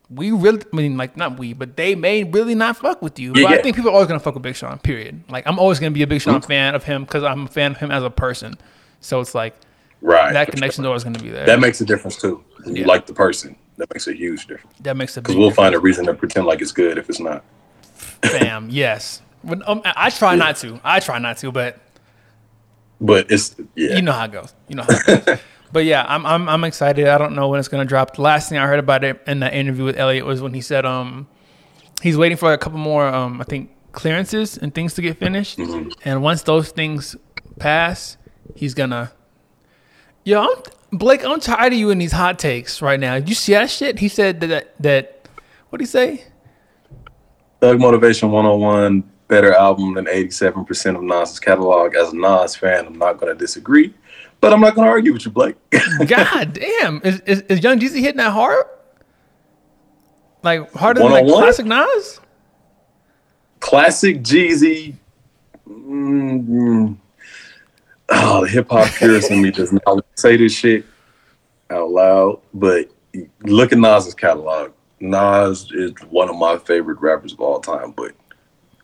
we 0.10 0.32
really, 0.32 0.62
I 0.72 0.76
mean, 0.76 0.98
like 0.98 1.18
not 1.18 1.40
we, 1.40 1.54
but 1.54 1.78
they 1.78 1.96
may 1.96 2.24
really 2.24 2.54
not 2.56 2.78
fuck 2.78 3.02
with 3.02 3.18
you. 3.20 3.34
Yeah, 3.36 3.44
but 3.50 3.54
I 3.60 3.62
think 3.62 3.76
people 3.76 3.90
are 3.92 3.94
always 3.94 4.08
gonna 4.08 4.20
fuck 4.20 4.34
with 4.36 4.44
Big 4.44 4.56
Sean. 4.56 4.78
Period. 4.80 5.24
Like 5.30 5.48
I'm 5.48 5.58
always 5.60 5.80
gonna 5.80 5.92
be 5.92 6.04
a 6.04 6.08
Big 6.08 6.22
Mm-hmm. 6.22 6.32
Sean 6.32 6.42
fan 6.42 6.76
of 6.76 6.84
him 6.84 7.04
because 7.06 7.24
I'm 7.24 7.46
a 7.46 7.48
fan 7.48 7.72
of 7.72 7.78
him 7.78 7.92
as 7.92 8.04
a 8.04 8.10
person. 8.10 8.56
So 9.00 9.20
it's 9.20 9.34
like 9.34 9.56
Right. 10.02 10.34
that 10.34 10.50
connection's 10.52 10.86
always 10.88 11.04
gonna 11.04 11.20
be 11.20 11.30
there. 11.30 11.46
That 11.46 11.60
makes 11.60 11.80
a 11.82 11.86
difference 11.86 12.18
too. 12.18 12.44
Yeah. 12.66 12.74
You 12.74 12.84
like 12.86 13.06
the 13.08 13.14
person. 13.14 13.56
That 13.78 13.92
makes 13.94 14.08
a 14.08 14.14
huge 14.14 14.46
difference. 14.48 14.76
that 14.82 14.96
makes 14.98 15.16
a 15.18 15.22
big 15.22 15.24
Because 15.26 15.36
we'll 15.38 15.50
difference. 15.50 15.66
find 15.66 15.76
a 15.76 15.80
reason 15.80 16.06
to 16.06 16.14
pretend 16.14 16.46
like 16.46 16.62
it's 16.62 16.72
good 16.72 16.98
if 16.98 17.10
it's 17.10 17.20
not. 17.20 17.44
Bam. 18.22 18.68
yes. 18.70 19.22
When, 19.44 19.64
um, 19.66 19.82
I 19.86 20.10
try 20.12 20.36
not 20.36 20.58
to. 20.58 20.80
I 20.84 21.00
try 21.00 21.18
not 21.18 21.38
to, 21.38 21.52
but 21.52 21.80
But 23.02 23.32
it's 23.32 23.56
yeah. 23.76 23.96
you 23.96 24.02
know 24.04 24.12
how 24.12 24.26
it 24.26 24.32
goes. 24.32 24.54
You 24.70 24.76
know 24.76 24.84
how 24.84 24.96
it 24.96 25.26
goes. 25.26 25.40
but 25.74 25.86
yeah, 25.86 26.06
I'm, 26.08 26.26
I'm 26.26 26.48
I'm 26.48 26.64
excited. 26.64 27.08
I 27.08 27.18
don't 27.18 27.36
know 27.36 27.50
when 27.50 27.60
it's 27.60 27.68
gonna 27.68 27.84
drop. 27.84 28.16
The 28.16 28.22
last 28.22 28.48
thing 28.48 28.60
I 28.60 28.68
heard 28.68 28.80
about 28.80 29.04
it 29.04 29.22
in 29.26 29.40
that 29.40 29.54
interview 29.54 29.84
with 29.84 29.98
Elliott 29.98 30.26
was 30.26 30.42
when 30.42 30.54
he 30.54 30.62
said 30.62 30.86
um 30.86 31.28
he's 32.02 32.16
waiting 32.16 32.38
for 32.38 32.54
a 32.54 32.58
couple 32.58 32.78
more 32.78 33.08
um 33.08 33.42
I 33.42 33.44
think 33.46 33.72
clearances 33.92 34.58
and 34.58 34.74
things 34.74 34.94
to 34.94 35.02
get 35.02 35.18
finished, 35.18 35.58
Mm-hmm. 35.58 35.90
and 36.06 36.22
once 36.24 36.44
those 36.44 36.70
things 36.70 37.16
pass, 37.60 38.18
he's 38.56 38.74
gonna. 38.74 39.12
Yo, 40.24 40.40
I'm, 40.42 40.50
Blake, 40.92 41.26
I'm 41.26 41.40
tired 41.40 41.74
of 41.74 41.80
you 41.80 41.90
and 41.90 42.00
these 42.00 42.12
hot 42.12 42.38
takes 42.38 42.82
right 42.82 43.00
now. 43.00 43.16
Did 43.16 43.30
you 43.30 43.36
see 43.36 43.54
that 43.54 43.72
shit? 43.72 43.98
He 43.98 44.08
said 44.08 44.40
that 44.42 44.48
that, 44.48 44.76
that 44.82 45.28
what 45.70 45.80
would 45.80 45.82
he 45.82 45.88
say? 45.88 46.26
Thug 47.60 47.80
Motivation 47.80 48.30
101, 48.32 49.04
better 49.32 49.54
album 49.54 49.94
than 49.94 50.06
87% 50.06 50.98
of 50.98 51.04
Nas's 51.04 51.40
catalog. 51.40 51.96
As 51.96 52.12
a 52.12 52.16
Nas 52.18 52.54
fan, 52.54 52.86
I'm 52.86 52.98
not 52.98 53.18
going 53.18 53.34
to 53.34 53.40
disagree, 53.40 53.94
but 54.42 54.52
I'm 54.52 54.60
not 54.60 54.76
going 54.76 54.86
to 54.86 54.92
argue 54.92 55.14
with 55.14 55.26
you, 55.26 55.32
Blake. 55.32 55.56
God 56.06 56.54
damn, 56.54 57.02
is, 57.04 57.22
is 57.22 57.42
is 57.44 57.64
Young 57.64 57.80
Jeezy 57.80 58.02
hitting 58.02 58.18
that 58.18 58.34
hard? 58.34 58.66
Like 60.44 60.72
harder 60.74 61.00
than 61.00 61.12
like 61.12 61.26
classic 61.26 61.66
Nas? 61.66 62.20
Classic 63.62 64.22
Jeezy. 64.22 64.96
Mm, 65.70 66.98
oh, 68.10 68.42
the 68.42 68.50
hip 68.50 68.68
hop 68.70 68.92
purist 68.96 69.32
in 69.32 69.42
me 69.42 69.52
does 69.52 69.72
not 69.72 70.06
say 70.16 70.36
this 70.36 70.54
shit 70.54 70.84
out 71.70 71.90
loud, 71.90 72.42
but 72.54 72.90
look 73.44 73.72
at 73.72 73.78
Nas's 73.78 74.14
catalog. 74.14 74.74
Nas 75.00 75.72
is 75.72 75.94
one 76.10 76.30
of 76.30 76.36
my 76.36 76.58
favorite 76.58 77.00
rappers 77.00 77.32
of 77.32 77.40
all 77.40 77.62
time, 77.62 77.92
but 77.92 78.14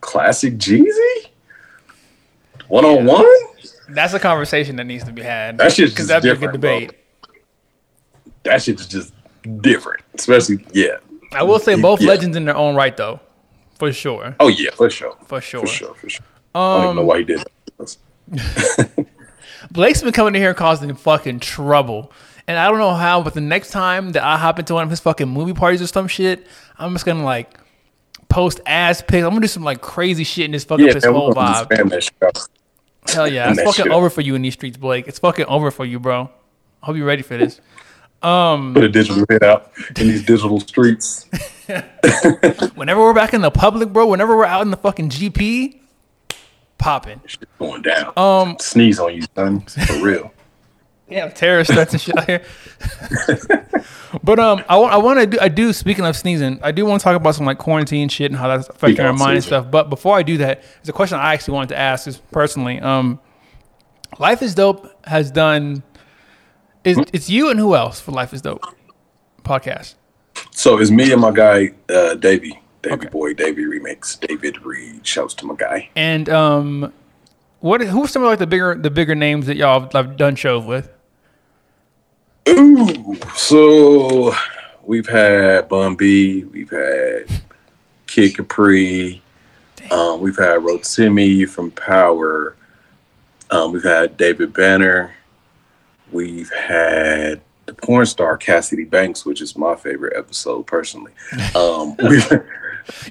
classic 0.02 0.58
Jeezy? 0.58 1.28
101? 2.68 3.26
That's 3.90 4.14
a 4.14 4.20
conversation 4.20 4.76
that 4.78 4.84
needs 4.86 5.04
to 5.06 5.12
be 5.12 5.22
had. 5.22 5.58
That 5.58 5.72
shit's 5.72 5.94
just 5.94 6.08
that'd 6.10 6.24
be 6.24 6.30
a 6.30 6.34
good 6.36 6.60
different, 6.60 6.62
bro. 6.62 6.80
debate. 6.82 6.98
That 8.44 8.62
shit 8.62 8.80
is 8.80 8.88
just 8.88 9.14
different. 9.62 10.04
Especially, 10.14 10.66
yeah. 10.74 10.98
I 11.32 11.44
will 11.44 11.60
say 11.60 11.80
both 11.80 12.02
Yeah. 12.02 12.10
legends 12.10 12.36
in 12.38 12.46
their 12.46 12.56
own 12.56 12.76
right, 12.76 12.96
though, 12.96 13.20
for 13.76 13.92
sure, 13.94 14.36
Oh, 14.40 14.48
yeah, 14.50 14.72
for 14.72 14.90
sure. 14.90 15.16
for 15.26 15.40
sure. 15.42 15.62
For 15.62 15.68
sure, 15.68 15.94
for 15.96 16.10
sure. 16.10 16.26
I 16.56 16.60
don't 16.60 16.84
even 16.84 16.96
know 16.96 17.02
Um, 17.02 17.08
why 17.08 17.18
he 17.20 17.24
did 17.24 17.44
that. 17.78 17.98
Blake's 19.72 20.02
been 20.02 20.14
coming 20.14 20.36
in 20.36 20.42
here 20.42 20.54
causing 20.54 20.94
fucking 20.96 21.40
trouble, 21.40 22.12
and 22.48 22.58
I 22.60 22.68
don't 22.70 22.78
know 22.80 22.94
how. 22.94 23.22
But 23.22 23.34
the 23.34 23.42
next 23.42 23.72
time 23.72 24.12
that 24.12 24.24
I 24.24 24.38
hop 24.38 24.60
into 24.60 24.74
one 24.74 24.84
of 24.84 24.90
his 24.90 25.00
fucking 25.00 25.28
movie 25.28 25.54
parties 25.54 25.82
or 25.82 25.88
some 25.88 26.08
shit, 26.08 26.46
I'm 26.78 26.94
just 26.94 27.06
gonna 27.06 27.24
like 27.24 27.58
post 28.30 28.60
ass 28.66 29.02
pics. 29.02 29.24
I'm 29.24 29.30
gonna 29.32 29.42
do 29.42 29.48
some 29.48 29.64
like 29.64 29.82
crazy 29.82 30.24
shit 30.24 30.46
and 30.46 30.54
just 30.54 30.68
fuck 30.68 30.80
Yeah, 30.80 30.94
man, 30.94 31.14
whole 31.14 31.34
vibe. 31.34 31.68
spam 31.70 31.90
that 31.90 32.04
shit 32.04 32.14
out. 32.24 32.48
Hell 33.08 33.28
yeah, 33.28 33.50
it's 33.52 33.62
fucking 33.62 33.86
shit. 33.86 33.92
over 33.92 34.10
for 34.10 34.22
you 34.22 34.36
in 34.36 34.42
these 34.42 34.54
streets, 34.54 34.78
Blake. 34.78 35.08
It's 35.08 35.20
fucking 35.20 35.46
over 35.46 35.72
for 35.72 35.86
you, 35.86 36.00
bro. 36.00 36.30
I 36.84 36.86
hope 36.86 36.96
you're 36.98 37.06
ready 37.06 37.24
for 37.24 37.38
this. 37.38 37.60
Put 38.22 38.84
a 38.84 38.90
digital 38.90 39.24
hit 39.30 39.44
out 39.44 39.72
in 39.98 40.08
these 40.08 40.24
digital 40.26 40.60
streets. 40.60 41.26
Whenever 42.76 43.02
we're 43.02 43.14
back 43.14 43.34
in 43.34 43.42
the 43.42 43.52
public, 43.52 43.94
bro. 43.94 44.08
Whenever 44.08 44.36
we're 44.36 44.46
out 44.46 44.62
in 44.64 44.72
the 44.72 44.78
fucking 44.78 45.10
GP, 45.10 45.80
popping. 46.78 47.22
Going 47.60 47.82
down. 47.84 48.12
Um, 48.18 48.58
Sneeze 48.60 49.00
on 49.00 49.16
you, 49.16 49.24
son. 49.36 49.62
For 49.62 50.04
real. 50.04 50.34
Yeah, 51.10 51.30
terrorist 51.30 51.72
threats 51.72 51.94
and 51.94 52.02
shit 52.02 52.18
out 52.18 52.26
here. 52.26 52.44
but 54.24 54.40
um, 54.40 54.64
I 54.70 54.78
want 54.78 54.94
I 54.94 54.98
want 54.98 55.20
to 55.20 55.28
do 55.28 55.38
I 55.42 55.48
do. 55.50 55.74
Speaking 55.74 56.06
of 56.06 56.16
sneezing, 56.16 56.60
I 56.62 56.72
do 56.72 56.86
want 56.86 57.02
to 57.02 57.04
talk 57.04 57.16
about 57.16 57.36
some 57.36 57.46
like 57.46 57.58
quarantine 57.58 58.10
shit 58.10 58.32
and 58.32 58.40
how 58.40 58.48
that's 58.48 58.70
affecting 58.70 59.06
our 59.06 59.14
mind 59.14 59.36
and 59.36 59.44
stuff. 59.44 59.70
But 59.70 59.90
before 59.90 60.18
I 60.18 60.24
do 60.24 60.38
that, 60.38 60.62
there's 60.62 60.90
a 60.90 60.94
question 60.94 61.18
I 61.20 61.34
actually 61.34 61.56
wanted 61.56 61.70
to 61.70 61.78
ask 61.78 62.08
is 62.08 62.18
personally. 62.32 62.80
Um, 62.80 63.20
Life 64.20 64.42
is 64.42 64.56
Dope 64.56 64.90
has 65.06 65.32
done. 65.32 65.84
Is 66.84 66.98
it's 67.14 67.30
you 67.30 67.50
and 67.50 67.60
who 67.60 67.76
else 67.76 68.00
for 68.00 68.12
Life 68.12 68.34
is 68.34 68.42
Dope 68.42 68.64
podcast? 69.44 69.96
So 70.52 70.78
it's 70.78 70.92
me 70.92 71.12
and 71.12 71.22
my 71.22 71.32
guy, 71.32 71.72
uh, 71.90 72.16
Davey. 72.16 72.60
Davey 72.82 72.96
Okay. 72.96 73.10
Boy, 73.10 73.34
Davey 73.34 73.66
Remix. 73.66 74.20
David 74.20 74.64
Reed. 74.66 75.06
Shouts 75.06 75.34
to 75.36 75.46
my 75.46 75.56
guy. 75.56 75.90
And 75.96 76.30
um, 76.30 76.94
what 77.60 77.82
who's 77.82 78.12
some 78.12 78.24
of 78.24 78.30
like 78.30 78.40
the 78.40 78.48
bigger 78.48 78.76
the 78.76 78.90
bigger 78.90 79.16
names 79.16 79.48
that 79.48 79.58
y'all 79.58 79.82
have, 79.82 79.94
have 79.94 80.18
done 80.18 80.36
shows 80.36 80.66
with? 80.66 80.90
Ooh. 82.48 83.16
So 83.36 84.34
we've 84.84 85.08
had 85.08 85.68
Bun 85.70 85.96
B. 85.96 86.44
We've 86.46 86.70
had 86.70 87.26
Kid 88.08 88.36
Capri. 88.36 89.22
Um, 89.92 90.22
we've 90.22 90.38
had 90.38 90.60
Rotimi 90.62 91.48
from 91.48 91.72
Power. 91.72 92.56
Um, 93.50 93.72
we've 93.72 93.84
had 93.84 94.18
David 94.18 94.54
Banner. 94.54 95.14
We've 96.12 96.52
had 96.52 97.42
the 97.66 97.74
porn 97.74 98.06
star 98.06 98.38
Cassidy 98.38 98.86
Banks, 98.86 99.26
which 99.26 99.42
is 99.42 99.58
my 99.58 99.76
favorite 99.76 100.14
episode 100.18 100.66
personally. 100.66 101.12
Um, 101.56 101.96
we've, 101.98 102.30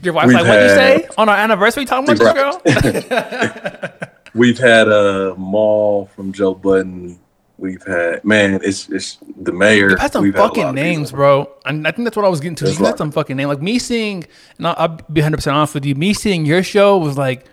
Your 0.02 0.14
wife's 0.14 0.32
like, 0.32 0.44
what'd 0.44 0.62
you 0.62 0.76
say 0.76 1.08
on 1.18 1.28
our 1.28 1.36
anniversary? 1.36 1.84
Talking 1.84 2.16
about 2.16 2.64
this 2.64 3.04
girl? 3.04 3.92
we've 4.34 4.58
had 4.58 4.88
a 4.88 5.32
uh, 5.32 5.34
Mal 5.36 6.06
from 6.14 6.32
Joe 6.32 6.54
Budden. 6.54 7.18
We've 7.58 7.82
had 7.86 8.22
man, 8.24 8.60
it's 8.62 8.88
it's 8.90 9.18
the 9.40 9.52
mayor. 9.52 9.88
You've 9.90 9.98
had 9.98 10.12
some 10.12 10.24
had 10.26 10.34
fucking 10.34 10.64
of 10.64 10.74
names, 10.74 11.10
bro. 11.10 11.50
And 11.64 11.86
I 11.88 11.90
think 11.90 12.04
that's 12.04 12.16
what 12.16 12.26
I 12.26 12.28
was 12.28 12.40
getting 12.40 12.54
to. 12.56 12.64
There's 12.64 12.78
You 12.78 12.84
had 12.84 12.98
some 12.98 13.10
fucking 13.10 13.34
name. 13.36 13.48
Like 13.48 13.62
me 13.62 13.78
seeing, 13.78 14.24
and 14.58 14.66
I'll, 14.66 14.74
I'll 14.76 14.88
be 15.10 15.22
100% 15.22 15.52
honest 15.52 15.72
with 15.74 15.86
you, 15.86 15.94
me 15.94 16.12
seeing 16.12 16.44
your 16.44 16.62
show 16.62 16.98
was 16.98 17.16
like, 17.16 17.46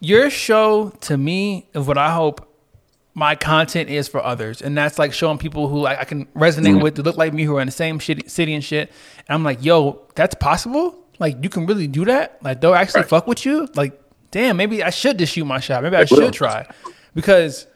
your 0.00 0.30
show 0.30 0.90
to 1.02 1.16
me 1.16 1.68
is 1.74 1.86
what 1.86 1.98
I 1.98 2.12
hope 2.12 2.48
my 3.14 3.34
content 3.36 3.90
is 3.90 4.08
for 4.08 4.24
others. 4.24 4.60
And 4.62 4.76
that's 4.76 4.98
like 4.98 5.12
showing 5.12 5.38
people 5.38 5.68
who 5.68 5.78
like 5.80 5.98
I 5.98 6.04
can 6.04 6.26
resonate 6.34 6.78
Mm. 6.78 6.82
with, 6.82 6.96
that 6.96 7.04
look 7.04 7.16
like 7.16 7.32
me, 7.32 7.44
who 7.44 7.56
are 7.56 7.60
in 7.60 7.66
the 7.68 7.72
same 7.72 7.98
shit, 7.98 8.30
city 8.30 8.54
and 8.54 8.64
shit. 8.64 8.90
And 9.28 9.34
I'm 9.34 9.44
like, 9.44 9.62
yo, 9.64 10.00
that's 10.14 10.34
possible? 10.34 10.98
Like, 11.18 11.36
you 11.42 11.48
can 11.50 11.66
really 11.66 11.86
do 11.86 12.04
that? 12.06 12.38
Like, 12.42 12.60
they'll 12.60 12.74
actually 12.74 13.02
Right. 13.02 13.10
fuck 13.10 13.26
with 13.28 13.44
you? 13.46 13.68
Like, 13.76 14.00
damn, 14.32 14.56
maybe 14.56 14.82
I 14.82 14.90
should 14.90 15.18
just 15.18 15.34
shoot 15.34 15.44
my 15.44 15.60
shot. 15.60 15.82
Maybe 15.84 15.94
I 15.94 16.06
should 16.06 16.32
try. 16.32 16.66
Because 17.14 17.66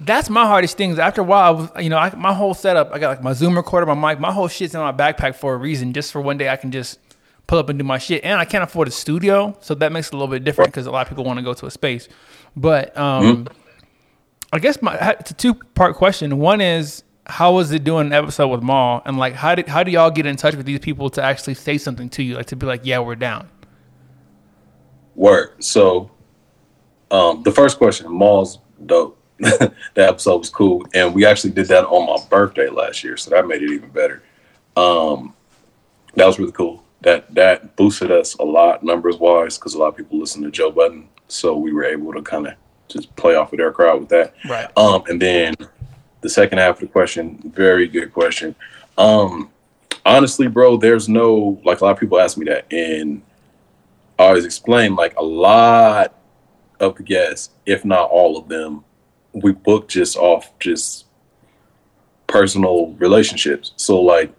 that's 0.00 0.30
my 0.30 0.46
hardest 0.46 0.76
things. 0.76 0.98
After 0.98 1.20
a 1.20 1.24
while, 1.24 1.42
I 1.42 1.50
was, 1.50 1.84
you 1.84 1.90
know, 1.90 1.98
I, 1.98 2.14
my 2.14 2.32
whole 2.32 2.54
setup, 2.54 2.92
I 2.92 2.98
got 2.98 3.08
like 3.08 3.22
my 3.22 3.32
Zoom 3.32 3.56
recorder, 3.56 3.86
my 3.86 4.12
mic, 4.12 4.20
my 4.20 4.32
whole 4.32 4.48
shit's 4.48 4.74
in 4.74 4.80
my 4.80 4.92
backpack 4.92 5.34
for 5.34 5.54
a 5.54 5.56
reason, 5.56 5.92
just 5.92 6.12
for 6.12 6.20
one 6.20 6.38
day 6.38 6.48
I 6.48 6.56
can 6.56 6.70
just 6.70 6.98
pull 7.46 7.58
up 7.58 7.68
and 7.68 7.78
do 7.78 7.84
my 7.84 7.98
shit. 7.98 8.24
And 8.24 8.38
I 8.38 8.44
can't 8.44 8.62
afford 8.64 8.88
a 8.88 8.90
studio, 8.90 9.56
so 9.60 9.74
that 9.74 9.92
makes 9.92 10.08
it 10.08 10.14
a 10.14 10.16
little 10.16 10.32
bit 10.32 10.44
different 10.44 10.70
because 10.70 10.86
a 10.86 10.90
lot 10.90 11.02
of 11.02 11.08
people 11.08 11.24
want 11.24 11.38
to 11.38 11.42
go 11.42 11.54
to 11.54 11.66
a 11.66 11.70
space. 11.70 12.08
But 12.56 12.96
um, 12.96 13.48
I 14.52 14.58
guess 14.58 14.80
my 14.80 14.96
it's 15.18 15.30
a 15.30 15.34
two 15.34 15.54
part 15.54 15.96
question. 15.96 16.38
One 16.38 16.60
is 16.60 17.02
how 17.26 17.54
was 17.54 17.72
it 17.72 17.84
doing 17.84 18.06
an 18.06 18.12
episode 18.12 18.48
with 18.48 18.62
Mal, 18.62 19.02
and 19.04 19.18
like 19.18 19.34
how 19.34 19.54
did 19.54 19.68
how 19.68 19.82
do 19.82 19.90
y'all 19.90 20.10
get 20.10 20.26
in 20.26 20.36
touch 20.36 20.54
with 20.54 20.66
these 20.66 20.78
people 20.78 21.10
to 21.10 21.22
actually 21.22 21.54
say 21.54 21.76
something 21.76 22.08
to 22.10 22.22
you, 22.22 22.36
like 22.36 22.46
to 22.46 22.56
be 22.56 22.66
like, 22.66 22.82
yeah, 22.84 22.98
we're 22.98 23.16
down. 23.16 23.48
Word. 25.14 25.62
So, 25.62 26.10
um, 27.10 27.42
the 27.42 27.52
first 27.52 27.78
question, 27.78 28.16
Mal's 28.16 28.60
dope. 28.86 29.17
that 29.40 29.72
episode 29.96 30.38
was 30.38 30.50
cool, 30.50 30.84
and 30.94 31.14
we 31.14 31.24
actually 31.24 31.52
did 31.52 31.68
that 31.68 31.84
on 31.84 32.06
my 32.06 32.24
birthday 32.28 32.68
last 32.68 33.04
year, 33.04 33.16
so 33.16 33.30
that 33.30 33.46
made 33.46 33.62
it 33.62 33.70
even 33.70 33.90
better. 33.90 34.22
Um, 34.76 35.34
that 36.14 36.26
was 36.26 36.38
really 36.38 36.52
cool. 36.52 36.82
That 37.02 37.32
that 37.34 37.76
boosted 37.76 38.10
us 38.10 38.34
a 38.34 38.44
lot 38.44 38.82
numbers 38.82 39.16
wise 39.16 39.56
because 39.56 39.74
a 39.74 39.78
lot 39.78 39.88
of 39.88 39.96
people 39.96 40.18
listen 40.18 40.42
to 40.42 40.50
Joe 40.50 40.72
Budden, 40.72 41.08
so 41.28 41.56
we 41.56 41.72
were 41.72 41.84
able 41.84 42.12
to 42.12 42.22
kind 42.22 42.48
of 42.48 42.54
just 42.88 43.14
play 43.16 43.36
off 43.36 43.52
of 43.52 43.58
their 43.58 43.70
crowd 43.70 44.00
with 44.00 44.08
that. 44.08 44.34
Right. 44.48 44.66
Um, 44.76 45.04
and 45.08 45.22
then 45.22 45.54
the 46.20 46.28
second 46.28 46.58
half 46.58 46.76
of 46.76 46.80
the 46.80 46.86
question, 46.88 47.38
very 47.54 47.86
good 47.86 48.12
question. 48.12 48.56
Um, 48.96 49.50
honestly, 50.04 50.48
bro, 50.48 50.76
there's 50.76 51.08
no 51.08 51.60
like 51.64 51.80
a 51.80 51.84
lot 51.84 51.92
of 51.92 52.00
people 52.00 52.18
ask 52.18 52.36
me 52.36 52.46
that, 52.46 52.66
and 52.72 53.22
I 54.18 54.24
always 54.24 54.44
explain 54.44 54.96
like 54.96 55.16
a 55.16 55.22
lot 55.22 56.14
of 56.80 56.96
the 56.96 57.02
guests, 57.02 57.50
if 57.66 57.84
not 57.84 58.10
all 58.10 58.36
of 58.36 58.48
them, 58.48 58.84
we 59.32 59.52
book 59.52 59.88
just 59.88 60.16
off 60.16 60.50
just 60.58 61.06
personal 62.26 62.92
relationships. 62.94 63.72
So 63.76 64.00
like 64.00 64.32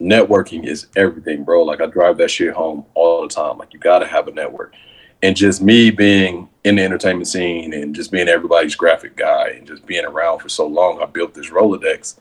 networking 0.00 0.66
is 0.66 0.86
everything, 0.96 1.44
bro. 1.44 1.62
Like 1.62 1.80
I 1.80 1.86
drive 1.86 2.16
that 2.18 2.30
shit 2.30 2.54
home 2.54 2.84
all 2.94 3.22
the 3.22 3.28
time. 3.28 3.58
Like 3.58 3.72
you 3.72 3.80
gotta 3.80 4.06
have 4.06 4.28
a 4.28 4.32
network. 4.32 4.74
And 5.22 5.36
just 5.36 5.60
me 5.60 5.90
being 5.90 6.48
in 6.64 6.76
the 6.76 6.82
entertainment 6.82 7.28
scene 7.28 7.74
and 7.74 7.94
just 7.94 8.10
being 8.10 8.28
everybody's 8.28 8.74
graphic 8.74 9.16
guy 9.16 9.48
and 9.48 9.66
just 9.66 9.84
being 9.84 10.04
around 10.04 10.38
for 10.38 10.48
so 10.48 10.66
long, 10.66 11.02
I 11.02 11.06
built 11.06 11.34
this 11.34 11.50
Rolodex 11.50 12.16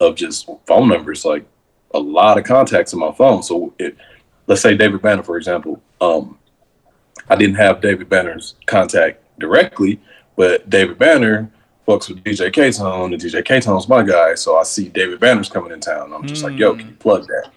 of 0.00 0.14
just 0.14 0.48
phone 0.66 0.88
numbers, 0.88 1.24
like 1.24 1.44
a 1.92 1.98
lot 1.98 2.38
of 2.38 2.44
contacts 2.44 2.92
in 2.92 2.98
my 2.98 3.12
phone. 3.12 3.42
So 3.42 3.74
it, 3.78 3.96
let's 4.46 4.62
say 4.62 4.76
David 4.76 5.02
Banner, 5.02 5.22
for 5.22 5.36
example. 5.36 5.82
Um, 6.00 6.38
I 7.28 7.36
didn't 7.36 7.56
have 7.56 7.82
David 7.82 8.08
Banner's 8.08 8.54
contact 8.66 9.22
directly, 9.38 10.00
but 10.36 10.70
David 10.70 10.98
Banner 10.98 11.50
fucks 11.88 12.08
with 12.08 12.22
DJ 12.22 12.52
K 12.52 12.70
Tone, 12.70 13.12
and 13.12 13.22
DJ 13.22 13.44
K 13.44 13.60
Tone's 13.60 13.88
my 13.88 14.02
guy. 14.02 14.34
So 14.34 14.58
I 14.58 14.62
see 14.64 14.88
David 14.88 15.20
Banner's 15.20 15.48
coming 15.48 15.72
in 15.72 15.80
town. 15.80 16.12
I'm 16.12 16.26
just 16.26 16.42
mm. 16.42 16.50
like, 16.50 16.58
yo, 16.58 16.76
can 16.76 16.88
you 16.88 16.94
plug 16.94 17.26
that? 17.26 17.50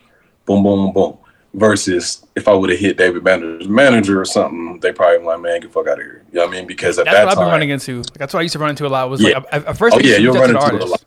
Boom, 0.45 0.63
boom, 0.63 0.93
boom. 0.93 1.17
Versus 1.53 2.25
if 2.35 2.47
I 2.47 2.53
would 2.53 2.69
have 2.69 2.79
hit 2.79 2.97
David 2.97 3.25
Banner's 3.25 3.67
manager 3.67 4.21
or 4.21 4.25
something, 4.25 4.79
they 4.79 4.93
probably 4.93 5.25
like, 5.25 5.41
man, 5.41 5.59
get 5.59 5.73
fuck 5.73 5.87
out 5.87 5.99
of 5.99 6.05
here. 6.05 6.23
You 6.31 6.39
know 6.39 6.45
what 6.45 6.55
I 6.55 6.59
mean? 6.59 6.67
Because 6.67 6.97
at 6.97 7.05
that's 7.05 7.17
that 7.17 7.25
what 7.25 7.33
time, 7.33 7.39
I've 7.39 7.45
been 7.45 7.51
running 7.51 7.69
into. 7.71 8.03
That's 8.17 8.33
what 8.33 8.39
I 8.39 8.43
used 8.43 8.53
to 8.53 8.59
run 8.59 8.69
into 8.69 8.87
a 8.87 8.87
lot. 8.87 9.09
Was 9.09 9.21
yeah. 9.21 9.39
like 9.39 9.47
at 9.51 9.77
first, 9.77 9.97
oh, 9.97 9.99
yeah, 9.99 10.15
you're 10.15 10.33
running 10.33 10.55
into 10.55 10.85
a 10.85 10.85
lot 10.85 11.03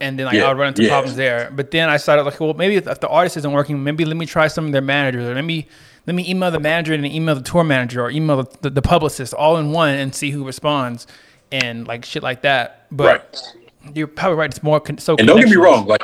and 0.00 0.18
then 0.18 0.26
like 0.26 0.34
yeah, 0.34 0.44
I 0.44 0.48
would 0.48 0.58
run 0.58 0.68
into 0.68 0.82
yeah. 0.82 0.88
problems 0.88 1.16
there. 1.16 1.50
But 1.54 1.70
then 1.70 1.88
I 1.88 1.98
started 1.98 2.22
like, 2.22 2.40
well, 2.40 2.54
maybe 2.54 2.76
if 2.76 3.00
the 3.00 3.08
artist 3.08 3.36
isn't 3.36 3.52
working, 3.52 3.82
maybe 3.84 4.04
let 4.04 4.16
me 4.16 4.26
try 4.26 4.48
some 4.48 4.66
of 4.66 4.72
their 4.72 4.80
managers, 4.80 5.28
or 5.28 5.34
maybe 5.34 5.68
let 6.06 6.14
me 6.14 6.28
email 6.28 6.50
the 6.50 6.58
manager 6.58 6.94
and 6.94 7.04
email 7.04 7.34
the 7.34 7.42
tour 7.42 7.64
manager, 7.64 8.02
or 8.02 8.10
email 8.10 8.42
the, 8.42 8.58
the, 8.62 8.70
the 8.70 8.82
publicist 8.82 9.34
all 9.34 9.58
in 9.58 9.72
one 9.72 9.94
and 9.94 10.14
see 10.14 10.30
who 10.30 10.44
responds, 10.44 11.06
and 11.52 11.86
like 11.86 12.04
shit 12.04 12.22
like 12.22 12.42
that. 12.42 12.86
But 12.90 13.54
right. 13.84 13.96
you're 13.96 14.06
probably 14.06 14.36
right. 14.36 14.50
It's 14.50 14.62
more 14.62 14.80
con- 14.80 14.98
so. 14.98 15.16
And 15.16 15.26
don't 15.26 15.38
get 15.38 15.48
me 15.48 15.56
wrong, 15.56 15.86
like, 15.86 16.02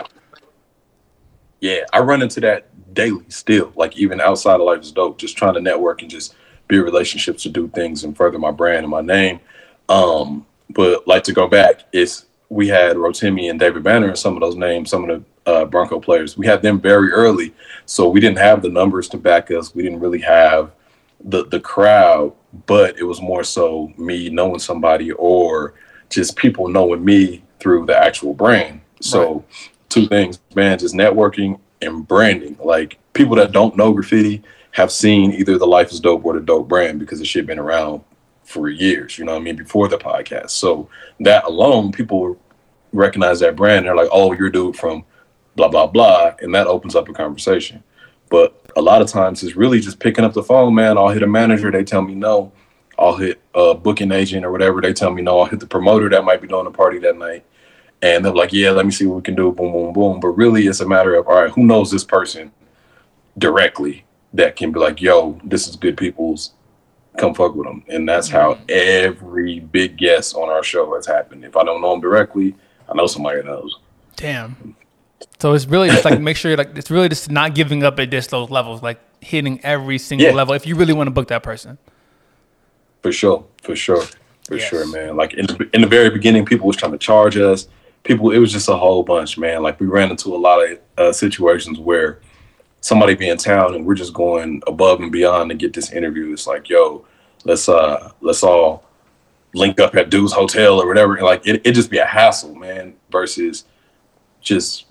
yeah, 1.61 1.81
I 1.93 2.01
run 2.01 2.23
into 2.23 2.41
that 2.41 2.69
daily 2.95 3.25
still. 3.29 3.73
Like 3.77 3.97
even 3.97 4.21
outside 4.21 4.57
of 4.57 4.63
life 4.63 4.81
is 4.81 4.93
dope, 4.93 5.19
just 5.19 5.37
trying 5.37 5.55
to 5.55 5.61
network 5.61 6.03
and 6.03 6.11
just 6.11 6.35
build 6.69 6.85
relationships 6.85 7.43
to 7.45 7.49
do 7.49 7.69
things 7.69 8.05
and 8.05 8.17
further 8.17 8.39
my 8.39 8.51
brand 8.51 8.79
and 8.79 8.89
my 8.89 9.01
name. 9.03 9.41
Um, 9.89 10.47
but 10.71 11.07
like 11.07 11.23
to 11.25 11.33
go 11.33 11.47
back, 11.47 11.85
it's 11.93 12.27
we 12.49 12.69
had 12.69 12.97
Rotimi 12.97 13.51
and 13.51 13.59
David 13.59 13.83
Banner 13.83 14.09
and 14.09 14.19
some 14.19 14.35
of 14.35 14.41
those 14.41 14.57
names, 14.57 14.91
some 14.91 15.09
of 15.09 15.25
the 15.45 15.51
uh, 15.51 15.65
Bronco 15.65 16.01
players. 16.01 16.37
We 16.37 16.47
had 16.47 16.63
them 16.63 16.81
very 16.81 17.11
early, 17.11 17.55
so 17.87 18.09
we 18.09 18.21
didn't 18.21 18.39
have 18.39 18.63
the 18.63 18.69
numbers 18.69 19.09
to 19.11 19.17
back 19.17 19.51
us. 19.51 19.75
We 19.75 19.83
didn't 19.83 20.01
really 20.01 20.21
have 20.21 20.73
the 21.27 21.45
the 21.45 21.61
crowd, 21.61 22.33
but 22.67 22.99
it 22.99 23.05
was 23.05 23.21
more 23.21 23.45
so 23.45 23.93
me 23.99 24.31
knowing 24.31 24.59
somebody 24.59 25.13
or 25.13 25.75
just 26.09 26.37
people 26.37 26.69
knowing 26.69 27.05
me 27.05 27.43
through 27.59 27.87
the 27.87 27.97
actual 27.97 28.33
brand. 28.33 28.81
So 29.01 29.35
right. 29.35 29.71
two 29.89 30.07
things, 30.07 30.39
man, 30.55 30.79
just 30.79 30.95
networking 30.95 31.59
and 31.83 32.07
branding. 32.07 32.57
Like 32.63 32.99
people 33.13 33.37
that 33.37 33.53
don't 33.53 33.77
know 33.77 33.93
graffiti 33.93 34.43
have 34.73 34.93
seen 34.93 35.33
either 35.33 35.59
the 35.59 35.67
Life 35.67 35.91
is 35.91 36.01
Dope 36.01 36.25
or 36.25 36.35
the 36.35 36.41
Dope 36.41 36.69
brand 36.69 36.99
because 36.99 37.19
the 37.19 37.25
shit 37.25 37.47
been 37.47 37.59
around 37.59 38.03
for 38.45 38.69
years, 38.69 39.19
you 39.19 39.25
know 39.25 39.33
what 39.33 39.41
I 39.41 39.45
mean, 39.45 39.57
before 39.57 39.89
the 39.89 39.99
podcast. 39.99 40.51
So 40.51 40.89
that 41.21 41.45
alone, 41.45 41.91
people 41.93 42.39
recognize 42.93 43.41
that 43.41 43.57
brand. 43.57 43.87
They're 43.87 43.97
like, 43.97 44.09
oh, 44.13 44.33
you're 44.33 44.51
dude 44.51 44.77
from 44.77 45.05
blah, 45.57 45.69
blah, 45.69 45.87
blah. 45.87 46.35
And 46.41 46.55
that 46.55 46.67
opens 46.67 46.95
up 46.95 47.09
a 47.09 47.13
conversation. 47.13 47.83
But 48.29 48.66
a 48.77 48.81
lot 48.81 49.03
of 49.03 49.09
times 49.09 49.43
it's 49.43 49.57
really 49.57 49.81
just 49.81 49.99
picking 49.99 50.25
up 50.25 50.33
the 50.33 50.43
phone, 50.43 50.75
man. 50.75 50.97
I'll 50.99 51.09
hit 51.09 51.23
a 51.23 51.27
manager, 51.27 51.71
they 51.71 51.85
tell 51.85 52.03
me 52.03 52.15
no. 52.15 52.53
I'll 52.99 53.17
hit 53.17 53.41
a 53.55 53.75
booking 53.75 54.13
agent 54.13 54.45
or 54.45 54.53
whatever, 54.53 54.81
they 54.81 54.93
tell 54.93 55.11
me 55.11 55.23
no. 55.23 55.41
I'll 55.41 55.47
hit 55.47 55.61
the 55.61 55.67
promoter 55.67 56.09
that 56.11 56.25
might 56.25 56.41
be 56.41 56.49
doing 56.49 56.67
a 56.67 56.71
party 56.71 56.99
that 57.01 57.17
night. 57.17 57.45
And 58.03 58.25
they're 58.25 58.35
like, 58.35 58.53
yeah, 58.53 58.71
let 58.71 58.85
me 58.87 58.93
see 58.93 59.07
what 59.07 59.17
we 59.17 59.23
can 59.23 59.35
do. 59.35 59.51
Boom, 59.53 59.73
boom, 59.73 59.93
boom. 59.93 60.21
But 60.21 60.29
really, 60.29 60.67
it's 60.67 60.81
a 60.81 60.87
matter 60.87 61.15
of, 61.15 61.27
all 61.27 61.43
right, 61.43 61.51
who 61.51 61.65
knows 61.65 61.91
this 61.91 62.05
person 62.05 62.53
directly 63.39 64.05
that 64.35 64.55
can 64.55 64.71
be 64.71 64.79
like, 64.79 65.01
yo, 65.01 65.41
this 65.43 65.67
is 65.67 65.77
good 65.77 65.97
people's 65.97 66.53
come 67.17 67.35
fuck 67.35 67.55
with 67.55 67.67
them. 67.67 67.83
And 67.89 68.09
that's 68.09 68.29
how 68.29 68.55
mm-hmm. 68.55 68.65
every 68.69 69.61
big 69.61 69.97
guest 69.97 70.35
on 70.35 70.49
our 70.49 70.63
show 70.63 70.95
has 70.95 71.07
happened. 71.07 71.45
If 71.45 71.57
I 71.57 71.65
don't 71.65 71.81
know 71.81 71.93
them 71.93 72.01
directly, 72.01 72.55
I 72.89 72.95
know 72.95 73.07
somebody 73.07 73.43
knows. 73.43 73.79
Damn. 74.17 74.77
So 75.39 75.53
it's 75.53 75.67
really 75.67 75.89
just 75.89 76.05
like 76.05 76.21
make 76.21 76.37
sure 76.37 76.57
like 76.57 76.77
it's 76.77 76.91
really 76.91 77.09
just 77.09 77.31
not 77.31 77.55
giving 77.55 77.83
up 77.83 77.99
at 78.01 78.11
just 78.11 78.31
those 78.31 78.51
levels, 78.51 78.83
like 78.83 79.01
hitting 79.21 79.61
every 79.63 79.99
single 79.99 80.29
yeah. 80.29 80.33
level 80.35 80.55
if 80.55 80.67
you 80.67 80.77
really 80.77 80.93
want 80.93 81.09
to 81.09 81.11
book 81.11 81.29
that 81.29 81.43
person. 81.43 81.79
For 83.03 83.13
sure, 83.13 83.45
for 83.63 83.77
sure, 83.77 84.03
for 84.45 84.57
yes. 84.57 84.69
sure, 84.69 84.87
man. 84.87 85.17
Like 85.17 85.35
in 85.35 85.47
the, 85.47 85.69
in 85.73 85.81
the 85.83 85.87
very 85.87 86.11
beginning, 86.11 86.45
people 86.45 86.67
was 86.67 86.77
trying 86.77 86.93
to 86.93 86.99
charge 86.99 87.37
us. 87.37 87.69
People, 88.03 88.31
it 88.31 88.39
was 88.39 88.53
just 88.53 88.69
a 88.69 88.77
whole 88.77 89.03
bunch, 89.03 89.37
man. 89.37 89.63
Like 89.63 89.79
we 89.81 89.87
ran 89.87 90.11
into 90.11 90.35
a 90.35 90.39
lot 90.39 90.63
of 90.63 90.79
uh, 90.97 91.13
situations 91.13 91.79
where 91.79 92.21
somebody 92.81 93.15
be 93.15 93.29
in 93.29 93.37
town 93.37 93.75
and 93.75 93.85
we're 93.85 93.95
just 93.95 94.13
going 94.13 94.63
above 94.67 95.01
and 95.01 95.11
beyond 95.11 95.51
to 95.51 95.57
get 95.57 95.73
this 95.73 95.93
interview. 95.93 96.33
It's 96.33 96.47
like, 96.47 96.69
yo, 96.69 97.05
let's 97.45 97.69
uh 97.69 98.13
let's 98.21 98.43
all 98.43 98.85
link 99.55 99.81
up 99.81 99.95
at 99.97 100.11
Dude's 100.11 100.33
Hotel 100.33 100.81
or 100.81 100.87
whatever. 100.87 101.17
And 101.17 101.25
like 101.25 101.47
it 101.47 101.63
it 101.65 101.73
just 101.73 101.91
be 101.91 101.99
a 101.99 102.07
hassle, 102.07 102.55
man, 102.55 102.95
versus 103.11 103.65
just 104.41 104.86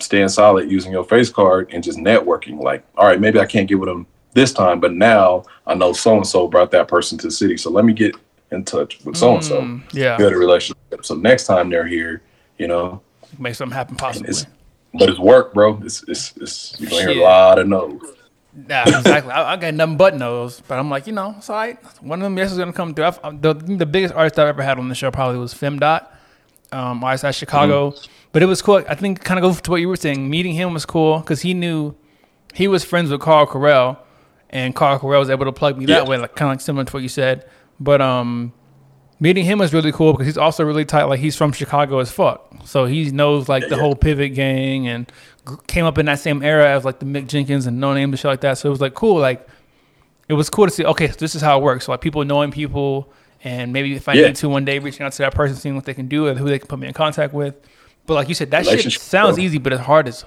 staying 0.00 0.28
solid 0.28 0.70
using 0.70 0.92
your 0.92 1.04
face 1.04 1.30
card 1.30 1.70
and 1.72 1.82
just 1.82 1.98
networking. 1.98 2.60
Like, 2.60 2.84
all 2.96 3.06
right, 3.06 3.20
maybe 3.20 3.38
I 3.38 3.46
can't 3.46 3.68
get 3.68 3.78
with 3.78 3.88
them 3.88 4.06
this 4.32 4.52
time, 4.52 4.80
but 4.80 4.92
now 4.92 5.44
I 5.66 5.74
know 5.74 5.92
so 5.92 6.16
and 6.16 6.26
so 6.26 6.48
brought 6.48 6.70
that 6.72 6.88
person 6.88 7.18
to 7.18 7.26
the 7.26 7.32
city. 7.32 7.56
So 7.56 7.70
let 7.70 7.84
me 7.84 7.92
get 7.92 8.16
in 8.50 8.64
touch 8.64 9.04
with 9.04 9.16
so 9.16 9.34
and 9.34 9.44
so. 9.44 9.80
Yeah. 9.92 10.16
Build 10.16 10.32
a 10.32 10.36
relationship. 10.36 11.04
So 11.04 11.14
next 11.14 11.46
time 11.46 11.70
they're 11.70 11.86
here, 11.86 12.22
you 12.58 12.68
know. 12.68 13.02
Make 13.38 13.54
something 13.54 13.76
happen 13.76 13.96
possibly 13.96 14.34
but 14.94 15.08
it's 15.08 15.18
work, 15.18 15.54
bro. 15.54 15.80
It's 15.84 16.02
it's, 16.08 16.36
it's 16.36 16.80
you're 16.80 16.90
gonna 16.90 17.02
hear 17.02 17.20
a 17.20 17.22
lot 17.22 17.58
of 17.58 17.68
no's. 17.68 18.00
Yeah, 18.68 18.98
exactly. 18.98 19.32
I, 19.32 19.52
I, 19.52 19.56
got 19.56 19.74
nothing 19.74 19.96
but 19.96 20.16
no's, 20.16 20.60
but 20.66 20.78
I'm 20.78 20.90
like, 20.90 21.06
you 21.06 21.12
know, 21.12 21.36
it's 21.38 21.48
all 21.48 21.56
right. 21.56 21.78
One 22.02 22.20
of 22.20 22.24
them 22.24 22.36
yes 22.36 22.50
is 22.50 22.58
gonna 22.58 22.72
come 22.72 22.94
through. 22.94 23.04
I, 23.04 23.30
the, 23.30 23.54
the 23.54 23.86
biggest 23.86 24.14
artist 24.14 24.38
I've 24.38 24.48
ever 24.48 24.62
had 24.62 24.78
on 24.78 24.88
the 24.88 24.94
show 24.94 25.10
probably 25.10 25.38
was 25.38 25.54
Femdot, 25.54 26.06
um, 26.72 27.04
artist 27.04 27.24
at 27.24 27.34
Chicago. 27.34 27.90
Mm-hmm. 27.90 28.12
But 28.32 28.42
it 28.42 28.46
was 28.46 28.62
cool. 28.62 28.84
I 28.88 28.94
think 28.94 29.24
kind 29.24 29.38
of 29.38 29.42
go 29.42 29.58
to 29.58 29.70
what 29.70 29.80
you 29.80 29.88
were 29.88 29.96
saying. 29.96 30.30
Meeting 30.30 30.54
him 30.54 30.72
was 30.72 30.86
cool 30.86 31.18
because 31.18 31.40
he 31.40 31.54
knew 31.54 31.94
he 32.54 32.68
was 32.68 32.84
friends 32.84 33.10
with 33.10 33.20
Carl 33.20 33.46
Corell, 33.46 33.98
and 34.50 34.74
Carl 34.74 34.98
Corell 34.98 35.18
was 35.18 35.30
able 35.30 35.46
to 35.46 35.52
plug 35.52 35.76
me 35.76 35.86
that 35.86 36.06
way, 36.06 36.16
like 36.16 36.36
kind 36.36 36.50
of 36.50 36.54
like 36.54 36.60
similar 36.60 36.84
to 36.84 36.92
what 36.92 37.02
you 37.02 37.08
said. 37.08 37.48
But 37.80 38.00
um, 38.00 38.52
meeting 39.18 39.44
him 39.44 39.58
was 39.58 39.72
really 39.72 39.92
cool 39.92 40.12
because 40.12 40.26
he's 40.26 40.38
also 40.38 40.64
really 40.64 40.84
tight. 40.84 41.04
Like 41.04 41.20
he's 41.20 41.36
from 41.36 41.52
Chicago 41.52 41.98
as 41.98 42.12
fuck, 42.12 42.52
so 42.64 42.86
he 42.86 43.10
knows 43.10 43.48
like 43.48 43.68
the 43.68 43.76
yeah. 43.76 43.80
whole 43.80 43.96
Pivot 43.96 44.34
Gang 44.34 44.86
and 44.86 45.10
came 45.66 45.84
up 45.84 45.98
in 45.98 46.06
that 46.06 46.20
same 46.20 46.42
era 46.42 46.70
as 46.70 46.84
like 46.84 47.00
the 47.00 47.06
Mick 47.06 47.26
Jenkins 47.26 47.66
and 47.66 47.80
Noname 47.80 48.04
and 48.04 48.18
shit 48.18 48.26
like 48.26 48.42
that. 48.42 48.58
So 48.58 48.68
it 48.68 48.70
was 48.70 48.80
like 48.80 48.94
cool. 48.94 49.18
Like 49.18 49.48
it 50.28 50.34
was 50.34 50.48
cool 50.50 50.66
to 50.66 50.70
see. 50.70 50.84
Okay, 50.84 51.08
so 51.08 51.16
this 51.16 51.34
is 51.34 51.42
how 51.42 51.58
it 51.58 51.62
works. 51.62 51.86
So 51.86 51.92
like 51.92 52.00
people 52.00 52.24
knowing 52.24 52.52
people, 52.52 53.12
and 53.42 53.72
maybe 53.72 53.94
if 53.94 54.08
I 54.08 54.14
yeah. 54.14 54.28
need 54.28 54.36
to 54.36 54.48
one 54.48 54.64
day, 54.64 54.78
reaching 54.78 55.04
out 55.04 55.12
to 55.12 55.18
that 55.22 55.34
person, 55.34 55.56
seeing 55.56 55.74
what 55.74 55.84
they 55.84 55.94
can 55.94 56.06
do 56.06 56.28
and 56.28 56.38
who 56.38 56.46
they 56.46 56.58
can 56.58 56.68
put 56.68 56.78
me 56.78 56.86
in 56.86 56.94
contact 56.94 57.34
with. 57.34 57.54
But 58.10 58.16
like 58.16 58.28
you 58.28 58.34
said, 58.34 58.50
that 58.50 58.66
shit 58.66 58.92
sounds 58.94 59.38
easy, 59.38 59.58
but 59.58 59.72
it's 59.72 59.82
hard 59.82 60.08
as 60.08 60.24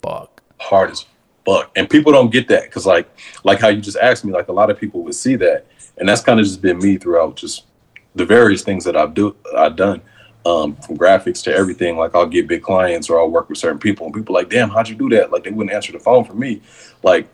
fuck. 0.00 0.42
Hard 0.58 0.90
as 0.90 1.04
fuck, 1.44 1.70
and 1.76 1.86
people 1.86 2.12
don't 2.12 2.32
get 2.32 2.48
that 2.48 2.62
because 2.62 2.86
like 2.86 3.10
like 3.44 3.60
how 3.60 3.68
you 3.68 3.82
just 3.82 3.98
asked 3.98 4.24
me, 4.24 4.32
like 4.32 4.48
a 4.48 4.52
lot 4.52 4.70
of 4.70 4.80
people 4.80 5.02
would 5.02 5.14
see 5.14 5.36
that, 5.36 5.66
and 5.98 6.08
that's 6.08 6.22
kind 6.22 6.40
of 6.40 6.46
just 6.46 6.62
been 6.62 6.78
me 6.78 6.96
throughout 6.96 7.36
just 7.36 7.66
the 8.14 8.24
various 8.24 8.62
things 8.62 8.84
that 8.84 8.96
I've 8.96 9.12
do 9.12 9.36
I've 9.54 9.76
done, 9.76 10.00
um, 10.46 10.76
from 10.76 10.96
graphics 10.96 11.42
to 11.42 11.54
everything. 11.54 11.98
Like 11.98 12.14
I'll 12.14 12.24
get 12.24 12.48
big 12.48 12.62
clients 12.62 13.10
or 13.10 13.20
I'll 13.20 13.30
work 13.30 13.50
with 13.50 13.58
certain 13.58 13.78
people, 13.78 14.06
and 14.06 14.14
people 14.14 14.34
like, 14.34 14.48
damn, 14.48 14.70
how'd 14.70 14.88
you 14.88 14.94
do 14.94 15.10
that? 15.10 15.30
Like 15.30 15.44
they 15.44 15.50
wouldn't 15.50 15.74
answer 15.76 15.92
the 15.92 16.00
phone 16.00 16.24
for 16.24 16.32
me. 16.32 16.62
Like 17.02 17.28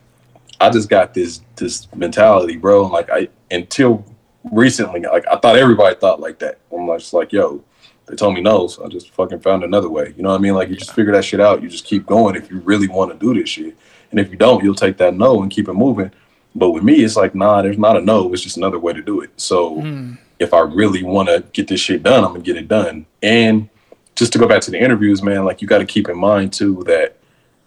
I 0.60 0.68
just 0.68 0.88
got 0.88 1.14
this 1.14 1.42
this 1.54 1.86
mentality, 1.94 2.56
bro. 2.56 2.88
Like 2.88 3.08
I 3.08 3.28
until 3.52 4.04
recently, 4.50 5.02
like 5.02 5.28
I 5.28 5.36
thought 5.36 5.54
everybody 5.54 5.94
thought 5.94 6.18
like 6.18 6.40
that. 6.40 6.58
I'm 6.76 6.88
just 6.98 7.12
like, 7.12 7.32
yo, 7.32 7.62
they 8.06 8.16
told 8.16 8.34
me 8.34 8.40
no, 8.40 8.66
so 8.68 8.84
I 8.84 8.88
just 8.88 9.10
fucking 9.10 9.40
found 9.40 9.64
another 9.64 9.88
way. 9.88 10.14
You 10.16 10.22
know 10.22 10.30
what 10.30 10.38
I 10.38 10.42
mean? 10.42 10.54
Like 10.54 10.68
you 10.68 10.76
just 10.76 10.94
figure 10.94 11.12
that 11.12 11.24
shit 11.24 11.40
out. 11.40 11.62
You 11.62 11.68
just 11.68 11.84
keep 11.84 12.06
going 12.06 12.36
if 12.36 12.50
you 12.50 12.60
really 12.60 12.88
want 12.88 13.12
to 13.12 13.18
do 13.18 13.34
this 13.34 13.48
shit. 13.48 13.76
And 14.10 14.20
if 14.20 14.30
you 14.30 14.36
don't, 14.36 14.62
you'll 14.62 14.74
take 14.74 14.96
that 14.98 15.14
no 15.14 15.42
and 15.42 15.50
keep 15.50 15.68
it 15.68 15.72
moving. 15.72 16.12
But 16.54 16.70
with 16.70 16.84
me, 16.84 17.04
it's 17.04 17.16
like, 17.16 17.34
nah, 17.34 17.62
there's 17.62 17.78
not 17.78 17.96
a 17.96 18.00
no. 18.00 18.32
It's 18.32 18.42
just 18.42 18.56
another 18.56 18.78
way 18.78 18.92
to 18.92 19.02
do 19.02 19.20
it. 19.20 19.30
So 19.36 19.76
mm 19.76 20.18
if 20.38 20.52
I 20.52 20.60
really 20.60 21.02
want 21.02 21.28
to 21.28 21.44
get 21.52 21.68
this 21.68 21.80
shit 21.80 22.02
done, 22.02 22.24
I'm 22.24 22.32
gonna 22.32 22.40
get 22.40 22.56
it 22.56 22.68
done. 22.68 23.06
And 23.22 23.68
just 24.14 24.32
to 24.32 24.38
go 24.38 24.48
back 24.48 24.62
to 24.62 24.70
the 24.70 24.78
interviews, 24.78 25.22
man, 25.22 25.44
like 25.44 25.62
you 25.62 25.68
got 25.68 25.78
to 25.78 25.86
keep 25.86 26.08
in 26.08 26.18
mind 26.18 26.52
too 26.52 26.82
that 26.86 27.16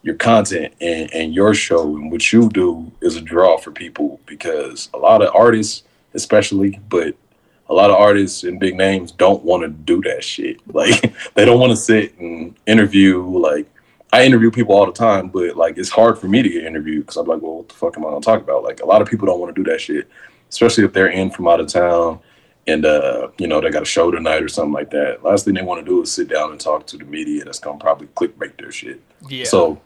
your 0.02 0.16
content 0.16 0.74
and, 0.80 1.14
and 1.14 1.34
your 1.34 1.54
show 1.54 1.96
and 1.96 2.12
what 2.12 2.32
you 2.32 2.50
do 2.50 2.92
is 3.02 3.16
a 3.16 3.22
draw 3.22 3.58
for 3.58 3.72
people 3.72 4.20
because 4.26 4.90
a 4.94 4.98
lot 4.98 5.22
of 5.22 5.34
artists, 5.36 5.84
especially, 6.14 6.80
but 6.90 7.16
a 7.70 7.74
lot 7.74 7.92
of 7.92 7.98
artists 7.98 8.44
and 8.44 8.60
big 8.60 8.76
names 8.76 9.12
don't 9.12 9.44
want 9.44 9.64
to 9.64 9.70
do 9.70 10.02
that 10.04 10.24
shit. 10.24 10.60
Like 10.74 11.14
they 11.36 11.46
don't 11.46 11.60
want 11.60 11.72
to 11.72 11.78
sit 11.78 12.18
and 12.20 12.56
interview 12.66 13.22
like 13.22 13.68
I 14.12 14.26
interview 14.26 14.50
people 14.50 14.76
all 14.76 14.86
the 14.86 14.92
time, 14.92 15.30
but 15.30 15.56
like 15.56 15.78
it's 15.78 15.90
hard 15.90 16.18
for 16.18 16.28
me 16.28 16.42
to 16.42 16.50
get 16.50 16.66
interviewed 16.66 17.06
because 17.06 17.18
I'm 17.18 17.28
like, 17.28 17.42
well, 17.42 17.58
what 17.58 17.70
the 17.70 17.76
fuck 17.76 17.98
am 17.98 18.06
I 18.06 18.10
gonna 18.10 18.22
talk 18.22 18.42
about? 18.42 18.64
Like 18.64 18.82
a 18.82 18.86
lot 18.86 19.02
of 19.02 19.08
people 19.08 19.28
don't 19.28 19.40
want 19.40 19.54
to 19.56 19.64
do 19.64 19.70
that 19.72 19.82
shit, 19.82 20.10
especially 20.50 20.86
if 20.86 20.94
they're 20.94 21.10
in 21.10 21.30
from 21.30 21.48
out 21.48 21.60
of 21.60 21.68
town 21.68 22.20
and 22.70 22.86
uh, 22.86 23.30
you 23.38 23.48
know 23.48 23.60
they 23.62 23.70
got 23.70 23.82
a 23.82 23.86
show 23.86 24.12
tonight 24.12 24.44
or 24.44 24.48
something 24.48 24.74
like 24.74 24.92
that. 24.92 25.24
Last 25.24 25.46
thing 25.46 25.56
they 25.56 25.62
want 25.62 25.84
to 25.84 25.90
do 25.90 26.02
is 26.02 26.12
sit 26.12 26.30
down 26.30 26.52
and 26.52 26.60
talk 26.60 26.86
to 26.88 26.98
the 26.98 27.06
media 27.06 27.44
that's 27.44 27.60
gonna 27.60 27.80
probably 27.80 28.08
clickbait 28.08 28.58
their 28.58 28.72
shit. 28.72 29.02
Yeah. 29.28 29.46
So 29.46 29.82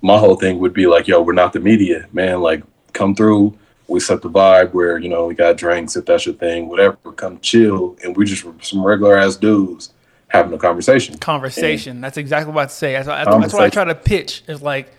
my 0.00 0.18
whole 0.18 0.36
thing 0.36 0.58
would 0.60 0.72
be 0.72 0.86
like, 0.86 1.08
yo, 1.08 1.20
we're 1.20 1.32
not 1.32 1.52
the 1.52 1.60
media, 1.60 2.08
man. 2.12 2.40
Like, 2.40 2.62
come 2.92 3.14
through. 3.14 3.58
We 3.90 4.00
set 4.00 4.22
the 4.22 4.30
vibe 4.30 4.72
where 4.72 4.98
you 4.98 5.08
know 5.08 5.26
we 5.26 5.34
got 5.34 5.56
drinks 5.56 5.96
if 5.96 6.06
that's 6.06 6.24
your 6.24 6.36
thing, 6.36 6.68
whatever. 6.68 6.96
Come 7.16 7.40
chill, 7.40 7.96
and 8.04 8.16
we 8.16 8.24
just 8.24 8.46
some 8.64 8.84
regular 8.84 9.18
ass 9.18 9.36
dudes 9.36 9.92
having 10.28 10.52
a 10.52 10.58
conversation. 10.58 11.18
conversation. 11.18 12.00
That's 12.00 12.16
exactly 12.16 12.54
what 12.54 12.64
I 12.64 12.66
say. 12.68 12.92
That's, 12.92 13.08
that's, 13.08 13.28
that's 13.28 13.52
what 13.52 13.64
I 13.64 13.68
try 13.68 13.84
to 13.84 13.96
pitch. 13.96 14.44
Is 14.46 14.62
like, 14.62 14.92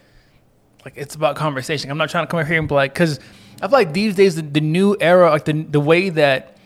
like 0.84 0.94
it's 0.98 1.16
about 1.16 1.38
conversation. 1.38 1.90
I'm 1.90 1.98
not 1.98 2.10
trying 2.10 2.28
to 2.28 2.32
come 2.32 2.46
here 2.46 2.60
and 2.60 2.68
be 2.68 2.76
like, 2.76 2.94
because 2.94 3.20
I 3.62 3.68
feel 3.68 3.72
like 3.72 3.94
these 3.94 4.16
days 4.16 4.36
the, 4.36 4.42
the 4.42 4.62
new 4.62 4.98
era, 5.00 5.30
like 5.30 5.46
the 5.46 5.54
the 5.64 5.80
way 5.80 6.10
that 6.10 6.58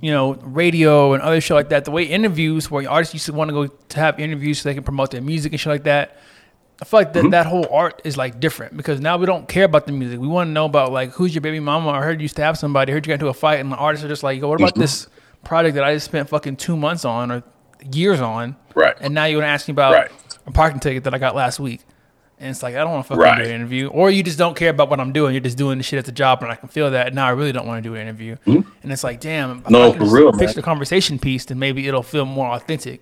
you 0.00 0.10
know 0.10 0.34
radio 0.36 1.12
and 1.12 1.22
other 1.22 1.40
shit 1.40 1.54
like 1.54 1.68
that, 1.68 1.84
the 1.84 1.90
way 1.90 2.04
interviews 2.04 2.70
where 2.70 2.88
artists 2.90 3.12
used 3.12 3.26
to 3.26 3.34
want 3.34 3.50
to 3.50 3.52
go 3.52 3.66
to 3.66 4.00
have 4.00 4.18
interviews 4.18 4.60
so 4.60 4.70
they 4.70 4.74
can 4.74 4.84
promote 4.84 5.10
their 5.10 5.20
music 5.20 5.52
and 5.52 5.60
shit 5.60 5.70
like 5.70 5.84
that. 5.84 6.18
I 6.80 6.84
feel 6.84 7.00
like 7.00 7.12
that, 7.14 7.20
Mm-hmm. 7.24 7.30
that 7.30 7.46
whole 7.46 7.66
art 7.72 8.00
is 8.04 8.16
like 8.16 8.38
different 8.40 8.76
because 8.76 9.00
now 9.00 9.16
we 9.16 9.26
don't 9.26 9.48
care 9.48 9.64
about 9.64 9.86
the 9.86 9.92
music. 9.92 10.20
We 10.20 10.28
want 10.28 10.48
to 10.48 10.52
know 10.52 10.64
about 10.64 10.92
like 10.92 11.10
who's 11.12 11.34
your 11.34 11.42
baby 11.42 11.58
mama. 11.60 11.90
I 11.90 12.02
heard 12.02 12.20
you 12.20 12.24
used 12.24 12.36
to 12.36 12.42
have 12.42 12.56
somebody. 12.56 12.92
I 12.92 12.94
heard 12.94 13.04
you 13.06 13.10
got 13.10 13.14
into 13.14 13.28
a 13.28 13.34
fight, 13.34 13.58
and 13.60 13.72
the 13.72 13.76
artists 13.76 14.04
are 14.04 14.08
just 14.08 14.22
like, 14.22 14.40
yo, 14.40 14.48
what 14.48 14.56
Mm-hmm. 14.56 14.64
about 14.64 14.74
this 14.76 15.08
project 15.44 15.74
that 15.76 15.84
I 15.84 15.94
just 15.94 16.06
spent 16.06 16.28
fucking 16.28 16.56
two 16.56 16.76
months 16.76 17.04
on 17.04 17.30
or 17.32 17.42
years 17.92 18.20
on? 18.20 18.56
Right. 18.74 18.96
And 19.00 19.12
now 19.14 19.24
you're 19.24 19.40
gonna 19.40 19.52
ask 19.52 19.66
me 19.66 19.72
about 19.72 19.92
Right. 19.94 20.10
a 20.46 20.50
parking 20.52 20.78
ticket 20.80 21.04
that 21.04 21.14
I 21.14 21.18
got 21.18 21.34
last 21.34 21.58
week. 21.58 21.80
And 22.40 22.50
it's 22.50 22.62
like 22.62 22.76
I 22.76 22.78
don't 22.78 22.92
want 22.92 23.04
to 23.06 23.08
fucking 23.08 23.20
Right. 23.22 23.38
do 23.38 23.48
an 23.48 23.50
interview, 23.56 23.88
or 23.88 24.10
you 24.10 24.22
just 24.22 24.38
don't 24.38 24.54
care 24.56 24.70
about 24.70 24.88
what 24.88 25.00
I'm 25.00 25.12
doing. 25.12 25.34
You're 25.34 25.40
just 25.42 25.58
doing 25.58 25.78
the 25.78 25.82
shit 25.84 25.98
at 25.98 26.04
the 26.04 26.12
job, 26.12 26.40
and 26.44 26.52
I 26.52 26.54
can 26.54 26.68
feel 26.68 26.92
that. 26.92 27.12
Now 27.12 27.26
I 27.26 27.30
really 27.30 27.50
don't 27.50 27.66
want 27.66 27.82
to 27.82 27.88
do 27.88 27.96
an 27.96 28.00
interview, 28.02 28.36
and 28.46 28.64
it's 28.84 29.02
like, 29.02 29.18
damn. 29.20 29.62
Mm-hmm. 29.62 29.72
No, 29.72 29.92
I 29.92 29.98
for 29.98 30.04
real, 30.04 30.30
Pitch 30.30 30.40
man. 30.50 30.54
the 30.54 30.62
conversation 30.62 31.18
piece, 31.18 31.44
then 31.46 31.58
maybe 31.58 31.88
it'll 31.88 32.04
feel 32.04 32.24
more 32.24 32.46
authentic. 32.54 33.00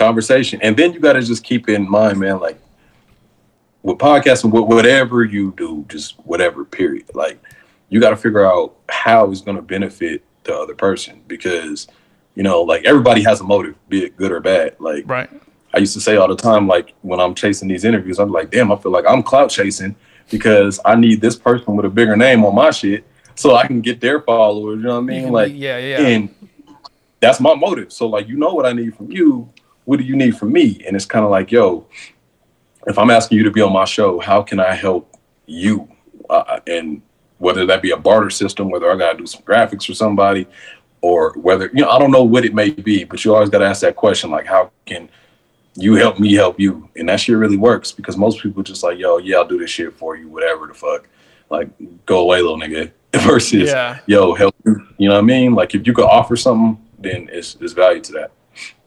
Conversation. 0.00 0.60
And 0.62 0.76
then 0.76 0.92
you 0.94 0.98
got 0.98 1.12
to 1.12 1.22
just 1.22 1.44
keep 1.44 1.68
in 1.68 1.88
mind, 1.88 2.18
man, 2.18 2.40
like 2.40 2.58
with 3.82 3.98
podcasting, 3.98 4.50
wh- 4.50 4.66
whatever 4.68 5.24
you 5.24 5.52
do, 5.56 5.84
just 5.88 6.18
whatever, 6.20 6.64
period. 6.64 7.04
Like 7.14 7.38
you 7.90 8.00
got 8.00 8.10
to 8.10 8.16
figure 8.16 8.44
out 8.44 8.74
how 8.88 9.30
it's 9.30 9.42
going 9.42 9.56
to 9.56 9.62
benefit 9.62 10.22
the 10.44 10.56
other 10.56 10.74
person 10.74 11.22
because, 11.28 11.86
you 12.34 12.42
know, 12.42 12.62
like 12.62 12.84
everybody 12.86 13.22
has 13.24 13.40
a 13.42 13.44
motive, 13.44 13.76
be 13.90 14.04
it 14.04 14.16
good 14.16 14.32
or 14.32 14.40
bad. 14.40 14.76
Like 14.80 15.04
Right. 15.06 15.28
I 15.74 15.78
used 15.78 15.92
to 15.94 16.00
say 16.00 16.16
all 16.16 16.26
the 16.28 16.34
time, 16.34 16.66
like 16.66 16.94
when 17.02 17.20
I'm 17.20 17.34
chasing 17.34 17.68
these 17.68 17.84
interviews, 17.84 18.18
I'm 18.18 18.32
like, 18.32 18.50
damn, 18.50 18.72
I 18.72 18.76
feel 18.76 18.90
like 18.90 19.04
I'm 19.06 19.22
clout 19.22 19.50
chasing 19.50 19.94
because 20.30 20.80
I 20.84 20.94
need 20.96 21.20
this 21.20 21.36
person 21.36 21.76
with 21.76 21.84
a 21.84 21.90
bigger 21.90 22.16
name 22.16 22.44
on 22.44 22.54
my 22.54 22.70
shit 22.70 23.04
so 23.34 23.54
I 23.54 23.66
can 23.66 23.80
get 23.82 24.00
their 24.00 24.20
followers. 24.22 24.78
You 24.78 24.84
know 24.88 24.94
what 24.94 25.02
I 25.02 25.14
mean? 25.14 25.30
Like, 25.30 25.52
yeah, 25.54 25.78
yeah. 25.78 26.06
and 26.06 26.34
that's 27.20 27.38
my 27.38 27.54
motive. 27.54 27.92
So 27.92 28.08
like, 28.08 28.26
you 28.28 28.36
know 28.36 28.54
what 28.54 28.64
I 28.64 28.72
need 28.72 28.96
from 28.96 29.12
you. 29.12 29.52
What 29.90 29.98
do 29.98 30.04
you 30.04 30.14
need 30.14 30.38
from 30.38 30.52
me? 30.52 30.80
And 30.86 30.94
it's 30.94 31.04
kind 31.04 31.24
of 31.24 31.32
like, 31.32 31.50
yo, 31.50 31.84
if 32.86 32.96
I'm 32.96 33.10
asking 33.10 33.38
you 33.38 33.42
to 33.42 33.50
be 33.50 33.60
on 33.60 33.72
my 33.72 33.84
show, 33.84 34.20
how 34.20 34.40
can 34.40 34.60
I 34.60 34.72
help 34.72 35.16
you? 35.46 35.88
Uh, 36.30 36.60
and 36.68 37.02
whether 37.38 37.66
that 37.66 37.82
be 37.82 37.90
a 37.90 37.96
barter 37.96 38.30
system, 38.30 38.70
whether 38.70 38.88
I 38.88 38.96
got 38.96 39.14
to 39.14 39.18
do 39.18 39.26
some 39.26 39.42
graphics 39.42 39.86
for 39.86 39.94
somebody, 39.94 40.46
or 41.00 41.32
whether 41.32 41.66
you 41.74 41.82
know, 41.82 41.90
I 41.90 41.98
don't 41.98 42.12
know 42.12 42.22
what 42.22 42.44
it 42.44 42.54
may 42.54 42.70
be, 42.70 43.02
but 43.02 43.24
you 43.24 43.34
always 43.34 43.50
got 43.50 43.58
to 43.58 43.64
ask 43.64 43.80
that 43.80 43.96
question, 43.96 44.30
like, 44.30 44.46
how 44.46 44.70
can 44.86 45.08
you 45.74 45.96
help 45.96 46.20
me 46.20 46.34
help 46.34 46.60
you? 46.60 46.88
And 46.94 47.08
that 47.08 47.18
shit 47.18 47.36
really 47.36 47.56
works 47.56 47.90
because 47.90 48.16
most 48.16 48.40
people 48.40 48.62
just 48.62 48.84
like, 48.84 48.96
yo, 48.96 49.18
yeah, 49.18 49.38
I'll 49.38 49.48
do 49.48 49.58
this 49.58 49.70
shit 49.70 49.92
for 49.94 50.14
you, 50.16 50.28
whatever 50.28 50.68
the 50.68 50.74
fuck. 50.74 51.08
Like, 51.50 51.68
go 52.06 52.20
away, 52.20 52.40
little 52.42 52.60
nigga. 52.60 52.92
Versus, 53.26 53.68
Yeah. 53.70 53.98
yo, 54.06 54.34
help 54.34 54.54
you. 54.64 54.86
You 54.98 55.08
know 55.08 55.16
what 55.16 55.24
I 55.24 55.26
mean? 55.26 55.56
Like, 55.56 55.74
if 55.74 55.84
you 55.84 55.92
could 55.92 56.04
offer 56.04 56.36
something, 56.36 56.80
then 56.96 57.28
it's, 57.32 57.56
it's 57.60 57.72
value 57.72 58.00
to 58.02 58.12
that. 58.12 58.30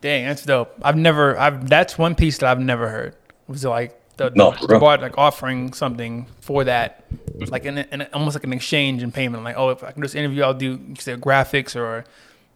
Dang, 0.01 0.26
that's 0.26 0.43
dope. 0.43 0.74
I've 0.82 0.97
never. 0.97 1.38
I've 1.38 1.67
that's 1.69 1.97
one 1.97 2.15
piece 2.15 2.38
that 2.39 2.49
I've 2.49 2.59
never 2.59 2.89
heard. 2.89 3.15
Was 3.47 3.63
like 3.65 3.99
the, 4.17 4.32
No, 4.36 4.51
the, 4.51 4.67
the 4.67 4.80
bar 4.80 4.97
like 4.97 5.17
offering 5.17 5.74
something 5.74 6.28
for 6.41 6.63
that, 6.63 7.05
like 7.49 7.65
in, 7.65 7.78
in 7.80 8.01
almost 8.13 8.36
like 8.36 8.43
an 8.43 8.53
exchange 8.53 9.03
in 9.03 9.11
payment. 9.11 9.43
Like, 9.43 9.57
oh, 9.57 9.69
if 9.69 9.84
I 9.84 9.91
can 9.91 10.01
just 10.01 10.15
interview, 10.15 10.43
I'll 10.43 10.53
do 10.53 10.80
said 10.99 11.21
graphics 11.21 11.76
or 11.76 12.05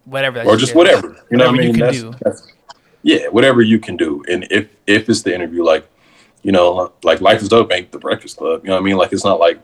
whatever. 0.06 0.38
That 0.40 0.48
or 0.48 0.58
just 0.58 0.72
is. 0.72 0.76
whatever. 0.76 1.08
You 1.30 1.38
know 1.38 1.52
Whatever 1.52 1.52
what 1.52 1.60
I 1.60 1.64
you 1.64 1.72
mean? 1.72 1.74
can 1.74 1.80
That's, 1.80 2.02
do. 2.02 2.14
that's 2.22 2.54
yeah, 3.04 3.28
whatever 3.28 3.62
you 3.62 3.80
can 3.80 3.98
do. 3.98 4.24
And 4.30 4.48
if 4.52 4.68
if 4.86 5.10
it's 5.10 5.22
the 5.22 5.34
interview, 5.34 5.64
like 5.64 5.88
you 6.44 6.52
know, 6.52 6.94
like 7.04 7.22
Life 7.22 7.42
is 7.42 7.50
Dope 7.50 7.72
ain't 7.72 7.92
the 7.92 8.00
Breakfast 8.00 8.38
Club. 8.38 8.64
You 8.64 8.70
know 8.70 8.76
what 8.76 8.82
I 8.82 8.84
mean? 8.84 8.98
Like 8.98 9.14
it's 9.14 9.26
not 9.26 9.40
like 9.40 9.60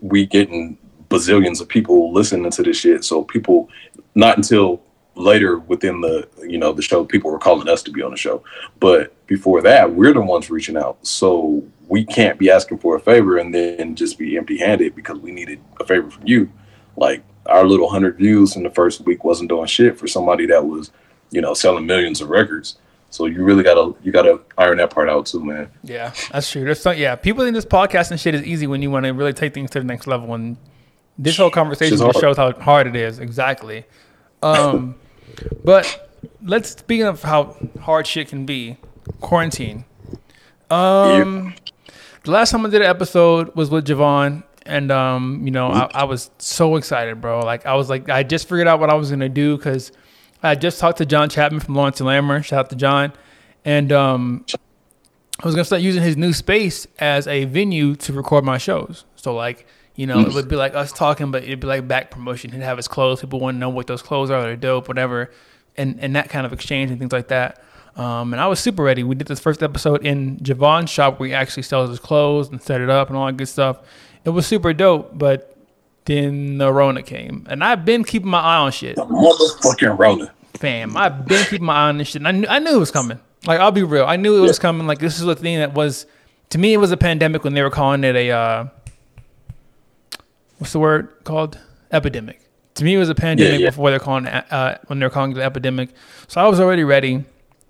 we 0.00 0.26
getting 0.26 0.76
bazillions 1.08 1.60
of 1.60 1.68
people 1.68 2.12
listening 2.12 2.50
to 2.50 2.62
this 2.62 2.76
shit. 2.78 3.04
So 3.04 3.22
people, 3.22 3.68
not 4.14 4.36
until 4.36 4.82
later 5.16 5.58
within 5.58 6.00
the 6.00 6.28
you 6.42 6.58
know 6.58 6.72
the 6.72 6.82
show, 6.82 7.04
people 7.04 7.30
were 7.30 7.38
calling 7.38 7.68
us 7.68 7.82
to 7.84 7.90
be 7.90 8.02
on 8.02 8.10
the 8.10 8.16
show. 8.16 8.42
But 8.80 9.14
before 9.26 9.62
that, 9.62 9.92
we're 9.92 10.12
the 10.12 10.20
ones 10.20 10.50
reaching 10.50 10.76
out. 10.76 11.04
So 11.06 11.62
we 11.88 12.04
can't 12.04 12.38
be 12.38 12.50
asking 12.50 12.78
for 12.78 12.96
a 12.96 13.00
favor 13.00 13.38
and 13.38 13.54
then 13.54 13.94
just 13.94 14.18
be 14.18 14.36
empty 14.36 14.58
handed 14.58 14.94
because 14.94 15.18
we 15.18 15.30
needed 15.30 15.60
a 15.80 15.84
favor 15.84 16.10
from 16.10 16.26
you. 16.26 16.50
Like 16.96 17.22
our 17.46 17.64
little 17.64 17.88
hundred 17.88 18.16
views 18.16 18.56
in 18.56 18.62
the 18.62 18.70
first 18.70 19.02
week 19.02 19.24
wasn't 19.24 19.48
doing 19.48 19.66
shit 19.66 19.98
for 19.98 20.06
somebody 20.06 20.46
that 20.46 20.64
was, 20.64 20.90
you 21.30 21.40
know, 21.40 21.54
selling 21.54 21.86
millions 21.86 22.20
of 22.20 22.30
records. 22.30 22.78
So 23.10 23.26
you 23.26 23.44
really 23.44 23.62
gotta 23.62 23.94
you 24.02 24.10
gotta 24.10 24.40
iron 24.58 24.78
that 24.78 24.90
part 24.90 25.08
out 25.08 25.26
too, 25.26 25.44
man. 25.44 25.70
Yeah, 25.84 26.12
that's 26.32 26.50
true. 26.50 26.64
There's 26.64 26.80
some, 26.80 26.96
yeah, 26.96 27.14
people 27.14 27.44
think 27.44 27.54
this 27.54 27.64
podcast 27.64 28.10
and 28.10 28.18
shit 28.18 28.34
is 28.34 28.42
easy 28.42 28.66
when 28.66 28.82
you 28.82 28.90
want 28.90 29.06
to 29.06 29.12
really 29.12 29.32
take 29.32 29.54
things 29.54 29.70
to 29.70 29.78
the 29.78 29.84
next 29.84 30.08
level. 30.08 30.34
And 30.34 30.56
this 31.16 31.36
whole 31.36 31.50
conversation 31.50 31.96
just 31.96 32.20
shows 32.20 32.36
how 32.36 32.52
hard 32.52 32.88
it 32.88 32.96
is. 32.96 33.20
Exactly. 33.20 33.84
Um, 34.42 34.96
but 35.64 36.10
let's 36.42 36.70
speaking 36.70 37.06
of 37.06 37.22
how 37.22 37.56
hard 37.80 38.06
shit 38.06 38.28
can 38.28 38.46
be, 38.46 38.76
quarantine. 39.20 39.84
Um, 40.70 41.54
the 42.24 42.30
last 42.30 42.50
time 42.50 42.64
I 42.64 42.70
did 42.70 42.82
an 42.82 42.88
episode 42.88 43.54
was 43.54 43.70
with 43.70 43.86
Javon, 43.86 44.44
and 44.66 44.90
um, 44.90 45.42
you 45.44 45.50
know, 45.50 45.68
I, 45.68 45.90
I 45.94 46.04
was 46.04 46.30
so 46.38 46.76
excited, 46.76 47.20
bro. 47.20 47.40
Like 47.40 47.66
I 47.66 47.74
was 47.74 47.90
like, 47.90 48.08
I 48.08 48.22
just 48.22 48.48
figured 48.48 48.66
out 48.66 48.80
what 48.80 48.90
I 48.90 48.94
was 48.94 49.10
gonna 49.10 49.28
do 49.28 49.56
because 49.56 49.92
I 50.42 50.54
just 50.54 50.80
talked 50.80 50.98
to 50.98 51.06
John 51.06 51.28
Chapman 51.28 51.60
from 51.60 51.74
Lawrence 51.74 52.00
and 52.00 52.08
Lammer. 52.08 52.44
Shout 52.44 52.60
out 52.60 52.70
to 52.70 52.76
John, 52.76 53.12
and 53.64 53.92
um, 53.92 54.46
I 55.40 55.46
was 55.46 55.54
gonna 55.54 55.64
start 55.64 55.82
using 55.82 56.02
his 56.02 56.16
new 56.16 56.32
space 56.32 56.86
as 56.98 57.26
a 57.26 57.44
venue 57.44 57.94
to 57.96 58.12
record 58.12 58.44
my 58.44 58.58
shows. 58.58 59.04
So 59.16 59.34
like, 59.34 59.66
you 59.96 60.06
know, 60.06 60.20
it 60.20 60.34
would 60.34 60.48
be 60.48 60.56
like 60.56 60.74
us 60.74 60.92
talking, 60.92 61.30
but 61.30 61.44
it'd 61.44 61.60
be 61.60 61.66
like 61.66 61.86
back 61.86 62.10
promotion. 62.10 62.50
He'd 62.50 62.62
have 62.62 62.76
his 62.76 62.88
clothes. 62.88 63.20
People 63.20 63.38
want 63.40 63.54
to 63.54 63.58
know 63.58 63.68
what 63.68 63.86
those 63.86 64.02
clothes 64.02 64.30
are. 64.30 64.42
They're 64.42 64.56
dope, 64.56 64.88
whatever, 64.88 65.30
and 65.76 65.98
and 66.00 66.16
that 66.16 66.28
kind 66.30 66.44
of 66.44 66.52
exchange 66.52 66.90
and 66.90 66.98
things 66.98 67.12
like 67.12 67.28
that. 67.28 67.62
Um, 67.96 68.32
and 68.32 68.40
I 68.40 68.48
was 68.48 68.58
super 68.58 68.82
ready. 68.82 69.04
We 69.04 69.14
did 69.14 69.28
this 69.28 69.38
first 69.38 69.62
episode 69.62 70.04
in 70.04 70.38
Javon's 70.38 70.90
shop 70.90 71.20
where 71.20 71.28
he 71.28 71.34
actually 71.34 71.62
sells 71.62 71.90
his 71.90 72.00
clothes 72.00 72.48
and 72.48 72.60
set 72.60 72.80
it 72.80 72.90
up 72.90 73.08
and 73.08 73.16
all 73.16 73.26
that 73.26 73.36
good 73.36 73.46
stuff. 73.46 73.78
It 74.24 74.30
was 74.30 74.46
super 74.48 74.72
dope, 74.72 75.16
but 75.16 75.56
then 76.06 76.58
the 76.58 76.72
Rona 76.72 77.02
came, 77.02 77.46
and 77.48 77.62
I've 77.62 77.84
been 77.84 78.02
keeping 78.04 78.28
my 78.30 78.40
eye 78.40 78.56
on 78.56 78.72
shit 78.72 78.96
Motherfucking 78.96 79.96
Rona. 79.98 80.32
fam. 80.54 80.96
I've 80.96 81.24
been 81.24 81.44
keeping 81.44 81.66
my 81.66 81.74
eye 81.74 81.88
on 81.90 81.98
this 81.98 82.08
shit. 82.08 82.16
And 82.16 82.28
I 82.28 82.32
knew, 82.32 82.46
I 82.48 82.58
knew 82.58 82.74
it 82.74 82.80
was 82.80 82.90
coming. 82.90 83.20
Like 83.46 83.60
I'll 83.60 83.70
be 83.70 83.82
real. 83.84 84.06
I 84.06 84.16
knew 84.16 84.38
it 84.38 84.46
was 84.46 84.58
coming. 84.58 84.86
Like 84.86 84.98
this 84.98 85.20
is 85.20 85.26
a 85.26 85.34
thing 85.36 85.58
that 85.58 85.74
was 85.74 86.06
to 86.50 86.58
me 86.58 86.72
it 86.72 86.78
was 86.78 86.90
a 86.90 86.96
pandemic 86.96 87.44
when 87.44 87.54
they 87.54 87.62
were 87.62 87.70
calling 87.70 88.02
it 88.02 88.16
a 88.16 88.30
uh, 88.30 88.66
what's 90.58 90.72
the 90.72 90.78
word 90.78 91.12
called 91.24 91.58
epidemic. 91.92 92.40
To 92.74 92.84
me 92.84 92.94
it 92.94 92.98
was 92.98 93.08
a 93.08 93.14
pandemic 93.14 93.60
yeah. 93.60 93.68
before 93.68 93.90
they're 93.90 94.00
calling 94.00 94.26
it 94.26 94.52
uh, 94.52 94.76
when 94.86 94.98
they're 94.98 95.10
calling 95.10 95.30
it 95.32 95.36
an 95.36 95.42
epidemic. 95.42 95.90
So 96.28 96.40
I 96.40 96.48
was 96.48 96.58
already 96.60 96.84
ready 96.84 97.24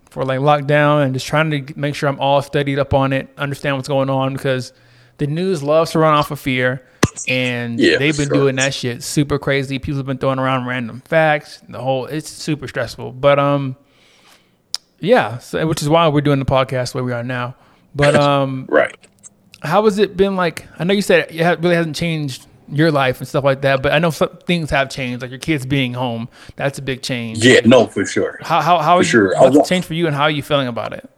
for 0.09 0.23
like 0.25 0.39
lockdown 0.39 1.03
and 1.03 1.13
just 1.13 1.27
trying 1.27 1.51
to 1.51 1.79
make 1.79 1.93
sure 1.93 2.09
I'm 2.09 2.19
all 2.19 2.41
studied 2.41 2.79
up 2.79 2.93
on 2.93 3.13
it, 3.13 3.29
understand 3.37 3.75
what's 3.75 3.87
going 3.87 4.09
on 4.09 4.33
because 4.33 4.73
the 5.17 5.27
news 5.27 5.61
loves 5.61 5.91
to 5.91 5.99
run 5.99 6.13
off 6.13 6.31
of 6.31 6.39
fear. 6.39 6.85
And 7.27 7.79
Yeah, 7.79 7.97
they've 7.97 8.17
been 8.17 8.27
sure. 8.29 8.35
doing 8.37 8.55
that 8.57 8.73
shit 8.73 9.03
super 9.03 9.37
crazy. 9.37 9.77
People 9.79 9.97
have 9.97 10.05
been 10.05 10.17
throwing 10.17 10.39
around 10.39 10.65
random 10.65 11.01
facts. 11.05 11.61
The 11.69 11.79
whole 11.79 12.05
it's 12.07 12.29
super 12.29 12.67
stressful. 12.67 13.11
But 13.13 13.37
um, 13.39 13.75
yeah, 14.99 15.37
so, 15.37 15.65
which 15.67 15.81
is 15.81 15.89
why 15.89 16.07
we're 16.07 16.21
doing 16.21 16.39
the 16.39 16.45
podcast 16.45 16.95
where 16.95 17.03
we 17.03 17.11
are 17.11 17.23
now. 17.23 17.55
But 17.93 18.15
um, 18.19 18.65
Right. 18.67 18.95
how 19.61 19.83
has 19.85 19.99
it 19.99 20.17
been 20.17 20.35
like? 20.35 20.65
I 20.79 20.83
know 20.83 20.93
you 20.93 21.01
said 21.01 21.27
it 21.31 21.59
really 21.61 21.75
hasn't 21.75 21.95
changed 21.95 22.47
your 22.69 22.91
life 22.91 23.19
and 23.19 23.27
stuff 23.27 23.43
like 23.43 23.61
that, 23.61 23.81
but 23.81 23.91
I 23.91 23.99
know 23.99 24.09
some 24.09 24.29
things 24.45 24.69
have 24.69 24.89
changed, 24.89 25.21
like 25.21 25.31
your 25.31 25.39
kids 25.39 25.65
being 25.65 25.93
home. 25.93 26.29
That's 26.55 26.79
a 26.79 26.81
big 26.81 27.01
change. 27.01 27.43
Yeah, 27.43 27.61
no, 27.65 27.87
for 27.87 28.05
sure. 28.05 28.39
How 28.41 28.61
how 28.61 28.79
how 28.79 28.97
are 28.97 29.03
sure. 29.03 29.33
What's 29.37 29.69
changed 29.69 29.87
for 29.87 29.93
you, 29.93 30.07
and 30.07 30.15
how 30.15 30.23
are 30.23 30.31
you 30.31 30.43
feeling 30.43 30.67
about 30.67 30.93
it? 30.93 31.09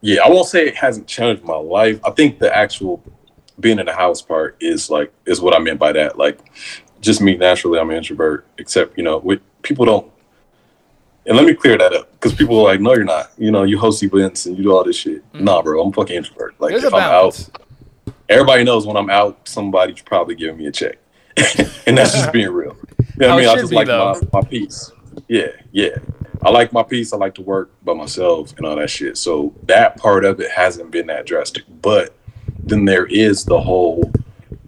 Yeah, 0.00 0.22
I 0.24 0.28
won't 0.28 0.48
say 0.48 0.66
it 0.66 0.76
hasn't 0.76 1.06
changed 1.06 1.44
my 1.44 1.56
life. 1.56 1.98
I 2.04 2.10
think 2.10 2.38
the 2.38 2.54
actual 2.54 3.02
being 3.60 3.78
in 3.78 3.86
the 3.86 3.92
house 3.92 4.20
part 4.20 4.56
is 4.60 4.90
like 4.90 5.12
is 5.26 5.40
what 5.40 5.54
I 5.54 5.58
meant 5.58 5.78
by 5.78 5.92
that. 5.92 6.18
Like, 6.18 6.38
just 7.00 7.20
me 7.20 7.36
naturally, 7.36 7.78
I'm 7.78 7.90
an 7.90 7.96
introvert. 7.96 8.46
Except 8.58 8.96
you 8.96 9.04
know, 9.04 9.18
with 9.18 9.40
people 9.62 9.84
don't. 9.86 10.10
And 11.26 11.38
let 11.38 11.46
me 11.46 11.54
clear 11.54 11.78
that 11.78 11.94
up 11.94 12.12
because 12.12 12.34
people 12.34 12.60
are 12.60 12.64
like, 12.64 12.80
no, 12.80 12.92
you're 12.94 13.04
not. 13.04 13.30
You 13.38 13.50
know, 13.50 13.62
you 13.62 13.78
host 13.78 14.02
events 14.02 14.44
and 14.44 14.58
you 14.58 14.64
do 14.64 14.72
all 14.72 14.84
this 14.84 14.96
shit. 14.96 15.32
Mm. 15.32 15.40
Nah, 15.40 15.62
bro, 15.62 15.82
I'm 15.82 15.90
fucking 15.90 16.14
introvert. 16.14 16.54
Like. 16.60 16.72
There's 16.72 16.84
if 16.84 16.92
I'm 16.92 17.00
out, 17.00 17.48
everybody 18.28 18.64
knows 18.64 18.86
when 18.86 18.96
I'm 18.96 19.10
out, 19.10 19.48
somebody's 19.48 20.02
probably 20.02 20.34
giving 20.34 20.58
me 20.58 20.66
a 20.66 20.72
check, 20.72 20.98
and 21.86 21.96
that's 21.96 22.12
just 22.12 22.32
being 22.32 22.50
real. 22.50 22.76
You 22.98 23.20
know 23.20 23.28
what 23.28 23.30
I 23.30 23.40
mean? 23.40 23.48
I 23.48 23.54
just 23.56 23.70
be, 23.70 23.76
like 23.76 23.86
though. 23.86 24.20
my, 24.32 24.40
my 24.40 24.48
peace. 24.48 24.90
Yeah, 25.28 25.48
yeah. 25.72 25.96
I 26.42 26.50
like 26.50 26.72
my 26.72 26.82
peace. 26.82 27.12
I 27.12 27.16
like 27.16 27.34
to 27.36 27.42
work 27.42 27.70
by 27.84 27.94
myself 27.94 28.54
and 28.56 28.66
all 28.66 28.76
that 28.76 28.90
shit. 28.90 29.16
So 29.16 29.54
that 29.64 29.96
part 29.96 30.24
of 30.24 30.40
it 30.40 30.50
hasn't 30.50 30.90
been 30.90 31.06
that 31.06 31.24
drastic. 31.24 31.64
But 31.80 32.14
then 32.62 32.84
there 32.84 33.06
is 33.06 33.44
the 33.44 33.60
whole 33.60 34.12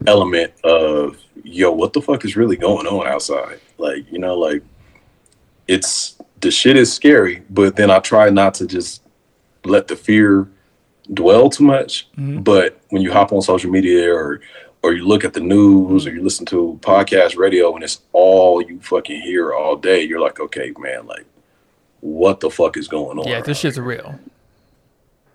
element 0.06 0.52
of 0.64 1.18
yo, 1.46 1.70
what 1.70 1.92
the 1.92 2.02
fuck 2.02 2.24
is 2.24 2.36
really 2.36 2.56
going 2.56 2.86
on 2.86 3.06
outside? 3.06 3.60
Like, 3.78 4.10
you 4.10 4.18
know, 4.18 4.36
like 4.36 4.62
it's 5.68 6.16
the 6.40 6.50
shit 6.50 6.76
is 6.76 6.92
scary, 6.92 7.42
but 7.50 7.76
then 7.76 7.90
I 7.90 7.98
try 7.98 8.30
not 8.30 8.54
to 8.54 8.66
just 8.66 9.02
let 9.64 9.88
the 9.88 9.96
fear 9.96 10.48
dwell 11.14 11.50
too 11.50 11.64
much. 11.64 12.08
But 12.16 12.78
when 12.90 13.02
you 13.02 13.12
hop 13.12 13.32
on 13.32 13.42
social 13.42 13.70
media 13.70 14.12
or 14.12 14.40
or 14.82 14.92
you 14.92 15.04
look 15.06 15.24
at 15.24 15.32
the 15.32 15.40
news 15.40 16.06
or 16.06 16.12
you 16.12 16.22
listen 16.22 16.46
to 16.46 16.78
podcast 16.82 17.36
radio 17.36 17.74
and 17.74 17.82
it's 17.82 18.00
all 18.12 18.62
you 18.62 18.78
fucking 18.80 19.20
hear 19.22 19.52
all 19.52 19.74
day, 19.76 20.02
you're 20.02 20.20
like, 20.20 20.38
okay, 20.38 20.72
man, 20.78 21.06
like 21.06 21.24
what 22.00 22.38
the 22.40 22.50
fuck 22.50 22.76
is 22.76 22.86
going 22.86 23.18
on? 23.18 23.26
Yeah, 23.26 23.40
this 23.40 23.58
shit's 23.58 23.78
real. 23.78 24.18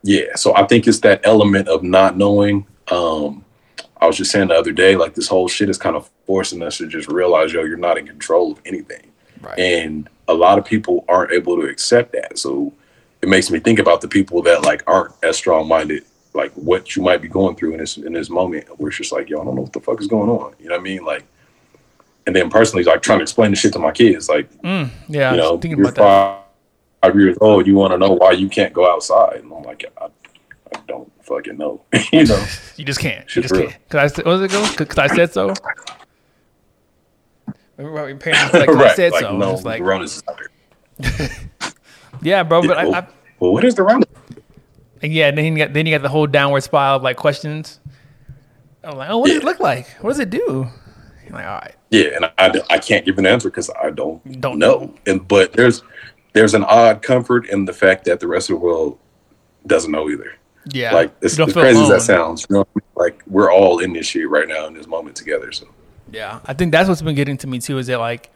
yeah, 0.03 0.35
so 0.35 0.55
I 0.55 0.65
think 0.65 0.87
it's 0.87 0.99
that 1.01 1.21
element 1.23 1.67
of 1.67 1.83
not 1.83 2.17
knowing. 2.17 2.65
Um, 2.89 3.43
I 3.99 4.07
was 4.07 4.17
just 4.17 4.31
saying 4.31 4.47
the 4.47 4.55
other 4.55 4.71
day, 4.71 4.95
like 4.95 5.13
this 5.15 5.27
whole 5.27 5.47
shit 5.47 5.69
is 5.69 5.77
kind 5.77 5.95
of 5.95 6.09
forcing 6.25 6.61
us 6.63 6.77
to 6.77 6.87
just 6.87 7.07
realize, 7.09 7.53
yo, 7.53 7.63
you're 7.63 7.77
not 7.77 7.97
in 7.97 8.07
control 8.07 8.51
of 8.53 8.61
anything, 8.65 9.11
Right. 9.41 9.59
and 9.59 10.07
a 10.27 10.33
lot 10.33 10.57
of 10.59 10.65
people 10.65 11.03
aren't 11.07 11.31
able 11.33 11.55
to 11.57 11.67
accept 11.67 12.13
that. 12.13 12.37
So 12.39 12.73
it 13.21 13.29
makes 13.29 13.51
me 13.51 13.59
think 13.59 13.79
about 13.79 14.01
the 14.01 14.07
people 14.07 14.41
that 14.43 14.63
like 14.63 14.83
aren't 14.87 15.13
as 15.23 15.37
strong 15.37 15.67
minded, 15.67 16.03
like 16.33 16.51
what 16.53 16.95
you 16.95 17.01
might 17.03 17.21
be 17.21 17.27
going 17.27 17.55
through 17.55 17.73
in 17.73 17.79
this 17.79 17.97
in 17.97 18.13
this 18.13 18.29
moment, 18.29 18.67
where 18.79 18.89
it's 18.89 18.97
just 18.97 19.11
like, 19.11 19.29
yo, 19.29 19.41
I 19.41 19.45
don't 19.45 19.55
know 19.55 19.61
what 19.61 19.73
the 19.73 19.79
fuck 19.81 19.99
is 20.01 20.07
going 20.07 20.29
on. 20.29 20.53
You 20.59 20.69
know 20.69 20.75
what 20.75 20.81
I 20.81 20.83
mean? 20.83 21.03
Like, 21.05 21.23
and 22.25 22.35
then 22.35 22.49
personally, 22.49 22.83
like 22.83 23.01
trying 23.01 23.19
to 23.19 23.23
explain 23.23 23.51
the 23.51 23.57
shit 23.57 23.73
to 23.73 23.79
my 23.79 23.91
kids, 23.91 24.27
like, 24.29 24.51
mm, 24.61 24.89
yeah, 25.07 25.31
you 25.31 25.37
know, 25.37 25.57
thinking 25.57 25.77
you're 25.77 25.89
about 25.89 25.95
that. 25.95 26.45
five, 27.01 27.13
five 27.13 27.19
years 27.19 27.37
old, 27.41 27.67
you 27.67 27.75
want 27.75 27.91
to 27.93 27.97
know 27.97 28.13
why 28.13 28.31
you 28.31 28.49
can't 28.49 28.73
go 28.73 28.91
outside. 28.91 29.37
And 29.41 29.53
I'm 29.53 29.63
like, 29.63 29.83
I, 29.99 30.05
I 30.05 30.79
don't 30.87 31.11
fucking 31.23 31.57
know. 31.57 31.81
you 32.13 32.25
know? 32.25 32.45
You 32.77 32.85
just 32.85 32.99
can't. 32.99 33.35
You 33.35 33.43
just 33.43 33.53
real. 33.53 33.69
can't. 33.69 33.89
Cause 33.89 34.19
I 34.19 34.23
was 34.27 34.41
it 34.41 34.49
go? 34.51 34.65
Cause 34.85 34.97
I 34.97 35.07
said 35.07 35.31
so. 35.33 35.53
Remember 37.77 38.07
your 38.09 38.17
parents 38.17 38.53
like, 38.53 38.67
'cause 38.67 38.77
I 38.81 38.95
said 38.95 39.11
like, 39.11 39.21
so. 39.21 39.37
no, 39.37 39.53
like, 39.55 39.81
is 40.01 40.23
out 40.27 40.39
there. 40.99 41.29
Yeah, 42.21 42.43
bro. 42.43 42.61
But 42.61 42.77
I, 42.77 42.83
well, 42.85 42.95
I, 42.95 43.07
well, 43.39 43.53
what 43.53 43.63
is 43.63 43.75
the 43.75 43.83
Rona? 43.83 44.05
and 45.01 45.11
yeah, 45.13 45.31
then 45.31 45.45
you 45.45 45.57
got 45.57 45.73
then 45.73 45.85
you 45.85 45.95
got 45.95 46.01
the 46.01 46.09
whole 46.09 46.27
downward 46.27 46.61
spiral 46.61 46.97
of 46.97 47.03
like 47.03 47.17
questions. 47.17 47.79
I'm 48.83 48.97
like, 48.97 49.09
oh, 49.09 49.17
what 49.19 49.27
does 49.27 49.37
it 49.37 49.43
look 49.43 49.59
like? 49.59 49.87
What 50.01 50.11
does 50.11 50.19
it 50.19 50.29
do? 50.31 50.39
You're 51.23 51.33
like, 51.33 51.45
all 51.45 51.59
right, 51.59 51.75
Yeah, 51.91 52.09
and 52.15 52.25
I, 52.37 52.61
I 52.69 52.79
can't 52.79 53.05
give 53.05 53.19
an 53.19 53.27
answer 53.27 53.49
because 53.49 53.69
I 53.81 53.91
don't, 53.91 54.41
Don't 54.41 54.57
know. 54.57 54.79
know. 54.79 54.93
And 55.05 55.27
but 55.27 55.53
there's 55.53 55.83
there's 56.33 56.53
an 56.55 56.63
odd 56.63 57.01
comfort 57.03 57.47
in 57.49 57.65
the 57.65 57.73
fact 57.73 58.05
that 58.05 58.19
the 58.19 58.27
rest 58.27 58.49
of 58.49 58.55
the 58.55 58.59
world 58.65 58.97
doesn't 59.67 59.91
know 59.91 60.09
either. 60.09 60.33
yeah. 60.71 60.93
Like 60.93 61.13
as, 61.23 61.39
as 61.39 61.53
crazy 61.53 61.69
as 61.69 61.75
alone. 61.77 61.89
that 61.89 62.01
sounds, 62.01 62.47
you 62.49 62.55
know, 62.55 62.67
like 62.95 63.21
we're 63.27 63.51
all 63.51 63.79
in 63.79 63.93
this 63.93 64.07
shit 64.07 64.27
right 64.29 64.47
now 64.47 64.65
in 64.65 64.73
this 64.73 64.87
moment 64.87 65.15
together. 65.15 65.51
So 65.51 65.67
Yeah, 66.11 66.39
I 66.45 66.53
think 66.53 66.71
that's 66.71 66.89
what's 66.89 67.01
been 67.03 67.15
getting 67.15 67.37
to 67.37 67.47
me 67.47 67.59
too. 67.59 67.77
Is 67.77 67.87
that 67.87 67.99
like 67.99 68.31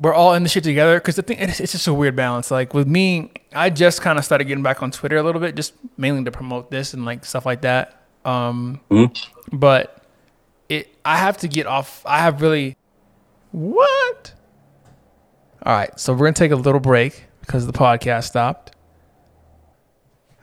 we're 0.00 0.14
all 0.14 0.34
in 0.34 0.42
the 0.42 0.48
shit 0.48 0.64
together? 0.64 0.98
Because 0.98 1.16
the 1.16 1.22
thing, 1.22 1.38
it's, 1.38 1.60
it's 1.60 1.72
just 1.72 1.86
a 1.86 1.94
weird 1.94 2.16
balance. 2.16 2.50
Like 2.50 2.74
with 2.74 2.86
me, 2.88 3.30
I 3.52 3.70
just 3.70 4.00
kind 4.02 4.18
of 4.18 4.24
started 4.24 4.44
getting 4.44 4.62
back 4.64 4.82
on 4.82 4.90
Twitter 4.90 5.16
a 5.16 5.22
little 5.22 5.40
bit, 5.40 5.54
just 5.54 5.74
mainly 5.96 6.24
to 6.24 6.30
promote 6.32 6.70
this 6.70 6.92
and 6.94 7.04
like 7.04 7.24
stuff 7.24 7.46
like 7.46 7.60
that. 7.62 8.02
Um, 8.24 8.80
Mhm. 8.90 9.16
but 9.52 10.04
it, 10.68 10.94
I 11.04 11.16
have 11.18 11.36
to 11.38 11.48
get 11.48 11.66
off. 11.66 12.02
I 12.06 12.18
have 12.18 12.40
really 12.40 12.76
what? 13.52 14.32
All 15.64 15.72
right, 15.74 15.98
so 16.00 16.12
we're 16.12 16.26
gonna 16.26 16.32
take 16.32 16.50
a 16.52 16.56
little 16.56 16.80
break 16.80 17.24
because 17.40 17.66
the 17.66 17.72
podcast 17.72 18.24
stopped. 18.24 18.74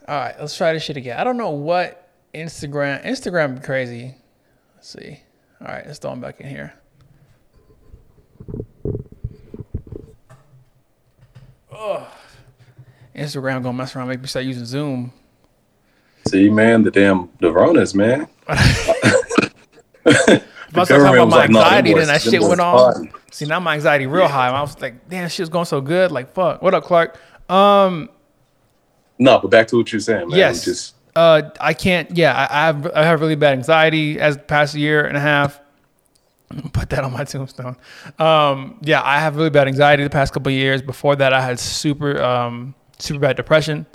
All 0.07 0.15
right, 0.15 0.35
let's 0.39 0.55
try 0.55 0.73
this 0.73 0.83
shit 0.83 0.97
again. 0.97 1.17
I 1.19 1.23
don't 1.23 1.37
know 1.37 1.49
what 1.51 2.09
Instagram. 2.33 3.03
Instagram 3.05 3.63
crazy. 3.63 4.15
Let's 4.75 4.89
see. 4.89 5.19
All 5.61 5.67
right, 5.67 5.85
let's 5.85 5.99
throw 5.99 6.11
them 6.11 6.21
back 6.21 6.39
in 6.39 6.47
here. 6.47 6.73
Oh, 11.81 12.05
Instagram 13.15 13.63
gonna 13.63 13.73
mess 13.73 13.95
around, 13.95 14.09
make 14.09 14.19
me 14.21 14.27
start 14.27 14.45
using 14.45 14.65
Zoom. 14.65 15.13
see, 16.27 16.49
man, 16.49 16.83
the 16.83 16.91
damn 16.91 17.29
the 17.39 17.47
Ronas, 17.47 17.95
man. 17.95 18.27
If 20.71 20.77
I 20.77 20.83
talking 20.85 21.01
about 21.01 21.29
my 21.29 21.37
like, 21.37 21.49
no, 21.49 21.61
anxiety, 21.61 21.93
then 21.93 22.07
that 22.07 22.21
shit 22.21 22.41
went 22.41 22.61
on. 22.61 23.11
See, 23.31 23.45
now 23.45 23.59
my 23.59 23.73
anxiety 23.75 24.05
real 24.07 24.27
high. 24.27 24.49
I 24.49 24.61
was 24.61 24.79
like, 24.81 25.09
damn, 25.09 25.27
shit's 25.29 25.49
going 25.49 25.65
so 25.65 25.81
good. 25.81 26.11
Like, 26.11 26.33
fuck. 26.33 26.61
What 26.61 26.73
up, 26.75 26.83
Clark? 26.83 27.17
Um, 27.49 28.09
No, 29.17 29.39
but 29.39 29.49
back 29.49 29.67
to 29.69 29.77
what 29.77 29.91
you're 29.91 29.99
saying, 29.99 30.29
man. 30.29 30.37
yes. 30.37 30.63
Just 30.65 30.95
uh, 31.15 31.49
I 31.59 31.73
can't. 31.73 32.15
Yeah, 32.15 32.33
I, 32.35 32.43
I 32.63 32.65
have 32.67 32.91
I 32.93 33.03
have 33.03 33.21
really 33.21 33.35
bad 33.35 33.53
anxiety 33.53 34.19
as 34.19 34.37
the 34.37 34.43
past 34.43 34.75
year 34.75 35.05
and 35.05 35.17
a 35.17 35.19
half. 35.19 35.59
Put 36.73 36.89
that 36.89 37.03
on 37.03 37.13
my 37.13 37.23
tombstone. 37.23 37.75
Um, 38.17 38.79
yeah, 38.81 39.01
I 39.03 39.19
have 39.19 39.35
really 39.35 39.49
bad 39.49 39.67
anxiety 39.67 40.03
the 40.03 40.09
past 40.09 40.33
couple 40.33 40.51
of 40.51 40.57
years. 40.57 40.81
Before 40.81 41.15
that, 41.15 41.33
I 41.33 41.41
had 41.41 41.59
super 41.59 42.21
um, 42.21 42.73
super 42.97 43.19
bad 43.19 43.35
depression. 43.35 43.85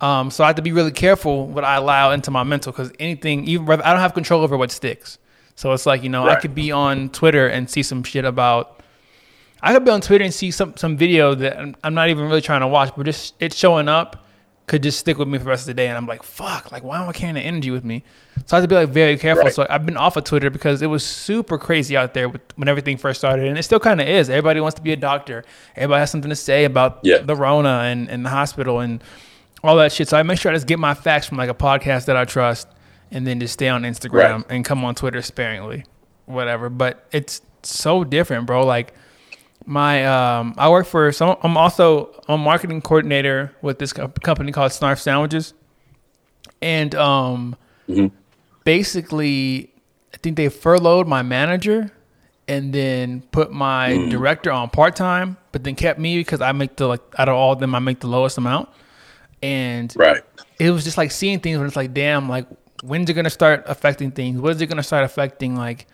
Um, 0.00 0.30
so 0.30 0.44
I 0.44 0.48
have 0.48 0.56
to 0.56 0.62
be 0.62 0.72
really 0.72 0.92
careful 0.92 1.46
what 1.46 1.64
I 1.64 1.76
allow 1.76 2.10
into 2.12 2.30
my 2.30 2.44
mental 2.44 2.70
because 2.70 2.92
anything, 3.00 3.46
even 3.46 3.68
I 3.68 3.92
don't 3.92 4.00
have 4.00 4.14
control 4.14 4.42
over 4.42 4.56
what 4.56 4.70
sticks. 4.70 5.18
So 5.56 5.72
it's 5.72 5.86
like 5.86 6.02
you 6.02 6.10
know 6.10 6.28
I 6.28 6.36
could 6.36 6.54
be 6.54 6.70
on 6.70 7.08
Twitter 7.08 7.48
and 7.48 7.68
see 7.68 7.82
some 7.82 8.02
shit 8.02 8.24
about. 8.24 8.82
I 9.62 9.72
could 9.72 9.84
be 9.84 9.90
on 9.90 10.02
Twitter 10.02 10.22
and 10.22 10.34
see 10.34 10.50
some 10.50 10.76
some 10.76 10.96
video 10.96 11.34
that 11.34 11.58
I'm, 11.58 11.74
I'm 11.82 11.94
not 11.94 12.10
even 12.10 12.26
really 12.28 12.42
trying 12.42 12.60
to 12.60 12.68
watch, 12.68 12.92
but 12.96 13.06
just 13.06 13.34
it's 13.40 13.56
showing 13.56 13.88
up 13.88 14.25
could 14.66 14.82
just 14.82 14.98
stick 14.98 15.16
with 15.16 15.28
me 15.28 15.38
for 15.38 15.44
the 15.44 15.50
rest 15.50 15.62
of 15.62 15.66
the 15.68 15.74
day. 15.74 15.86
And 15.86 15.96
I'm 15.96 16.06
like, 16.06 16.22
fuck, 16.24 16.72
like 16.72 16.82
why 16.82 17.00
am 17.00 17.08
I 17.08 17.12
carrying 17.12 17.36
the 17.36 17.40
energy 17.40 17.70
with 17.70 17.84
me? 17.84 18.02
So 18.46 18.56
I 18.56 18.60
have 18.60 18.64
to 18.64 18.68
be 18.68 18.74
like 18.74 18.88
very 18.88 19.16
careful. 19.16 19.44
Right. 19.44 19.54
So 19.54 19.64
I've 19.70 19.86
been 19.86 19.96
off 19.96 20.16
of 20.16 20.24
Twitter 20.24 20.50
because 20.50 20.82
it 20.82 20.88
was 20.88 21.04
super 21.04 21.56
crazy 21.56 21.96
out 21.96 22.14
there 22.14 22.28
with, 22.28 22.40
when 22.56 22.66
everything 22.68 22.96
first 22.96 23.20
started, 23.20 23.46
and 23.46 23.56
it 23.58 23.62
still 23.62 23.78
kind 23.78 24.00
of 24.00 24.08
is. 24.08 24.28
Everybody 24.28 24.60
wants 24.60 24.74
to 24.74 24.82
be 24.82 24.92
a 24.92 24.96
doctor. 24.96 25.44
Everybody 25.76 26.00
has 26.00 26.10
something 26.10 26.30
to 26.30 26.36
say 26.36 26.64
about 26.64 26.98
Yeah. 27.02 27.18
the 27.18 27.36
Rona 27.36 27.82
and, 27.84 28.10
and 28.10 28.24
the 28.26 28.30
hospital 28.30 28.80
and 28.80 29.02
all 29.62 29.76
that 29.76 29.92
shit. 29.92 30.08
So 30.08 30.16
I 30.18 30.22
make 30.24 30.38
sure 30.40 30.50
I 30.50 30.54
just 30.56 30.66
get 30.66 30.78
my 30.80 30.94
facts 30.94 31.26
from 31.26 31.38
like 31.38 31.48
a 31.50 31.54
podcast 31.54 32.06
that 32.06 32.16
I 32.16 32.24
trust, 32.24 32.66
and 33.12 33.24
then 33.24 33.38
just 33.38 33.52
stay 33.52 33.68
on 33.68 33.82
Instagram 33.84 34.32
Right. 34.38 34.44
and 34.50 34.64
come 34.64 34.84
on 34.84 34.96
Twitter 34.96 35.22
sparingly, 35.22 35.84
whatever. 36.24 36.68
But 36.70 37.06
it's 37.12 37.40
so 37.62 38.02
different, 38.02 38.46
bro. 38.46 38.66
Like 38.66 38.94
my 39.66 40.06
um 40.06 40.54
I 40.56 40.68
work 40.70 40.86
for 40.86 41.10
some 41.12 41.36
I'm 41.42 41.56
also 41.56 42.10
a 42.28 42.38
marketing 42.38 42.80
coordinator 42.82 43.52
with 43.62 43.78
this 43.78 43.92
co- 43.92 44.08
company 44.08 44.52
called 44.52 44.72
Snarf 44.72 44.98
Sandwiches. 45.00 45.54
And 46.62 46.94
um 46.94 47.56
Mhm. 47.88 48.10
basically 48.64 49.70
I 50.14 50.16
think 50.18 50.36
they 50.36 50.48
furloughed 50.48 51.06
my 51.06 51.22
manager 51.22 51.90
and 52.48 52.72
then 52.72 53.22
put 53.32 53.50
my 53.52 53.90
Mm. 53.90 54.10
director 54.10 54.50
on 54.52 54.70
part-time 54.70 55.36
but 55.52 55.64
then 55.64 55.74
kept 55.74 55.98
me 55.98 56.18
because 56.18 56.40
I 56.40 56.52
make 56.52 56.76
the 56.76 56.86
like 56.86 57.00
out 57.18 57.28
of 57.28 57.34
all 57.34 57.52
of 57.52 57.58
them 57.58 57.74
I 57.74 57.78
make 57.80 58.00
the 58.00 58.06
lowest 58.08 58.38
amount. 58.38 58.68
And 59.42 59.92
right. 59.96 60.22
it 60.58 60.70
was 60.70 60.84
just 60.84 60.96
like 60.96 61.10
seeing 61.10 61.40
things 61.40 61.58
when 61.58 61.66
it's 61.66 61.76
like, 61.76 61.92
damn, 61.92 62.28
like 62.28 62.46
when's 62.82 63.08
it 63.10 63.14
gonna 63.14 63.30
start 63.30 63.64
affecting 63.66 64.10
things? 64.10 64.40
What 64.40 64.52
is 64.52 64.60
it 64.60 64.66
gonna 64.66 64.82
start 64.82 65.04
affecting? 65.04 65.56
Like, 65.56 65.86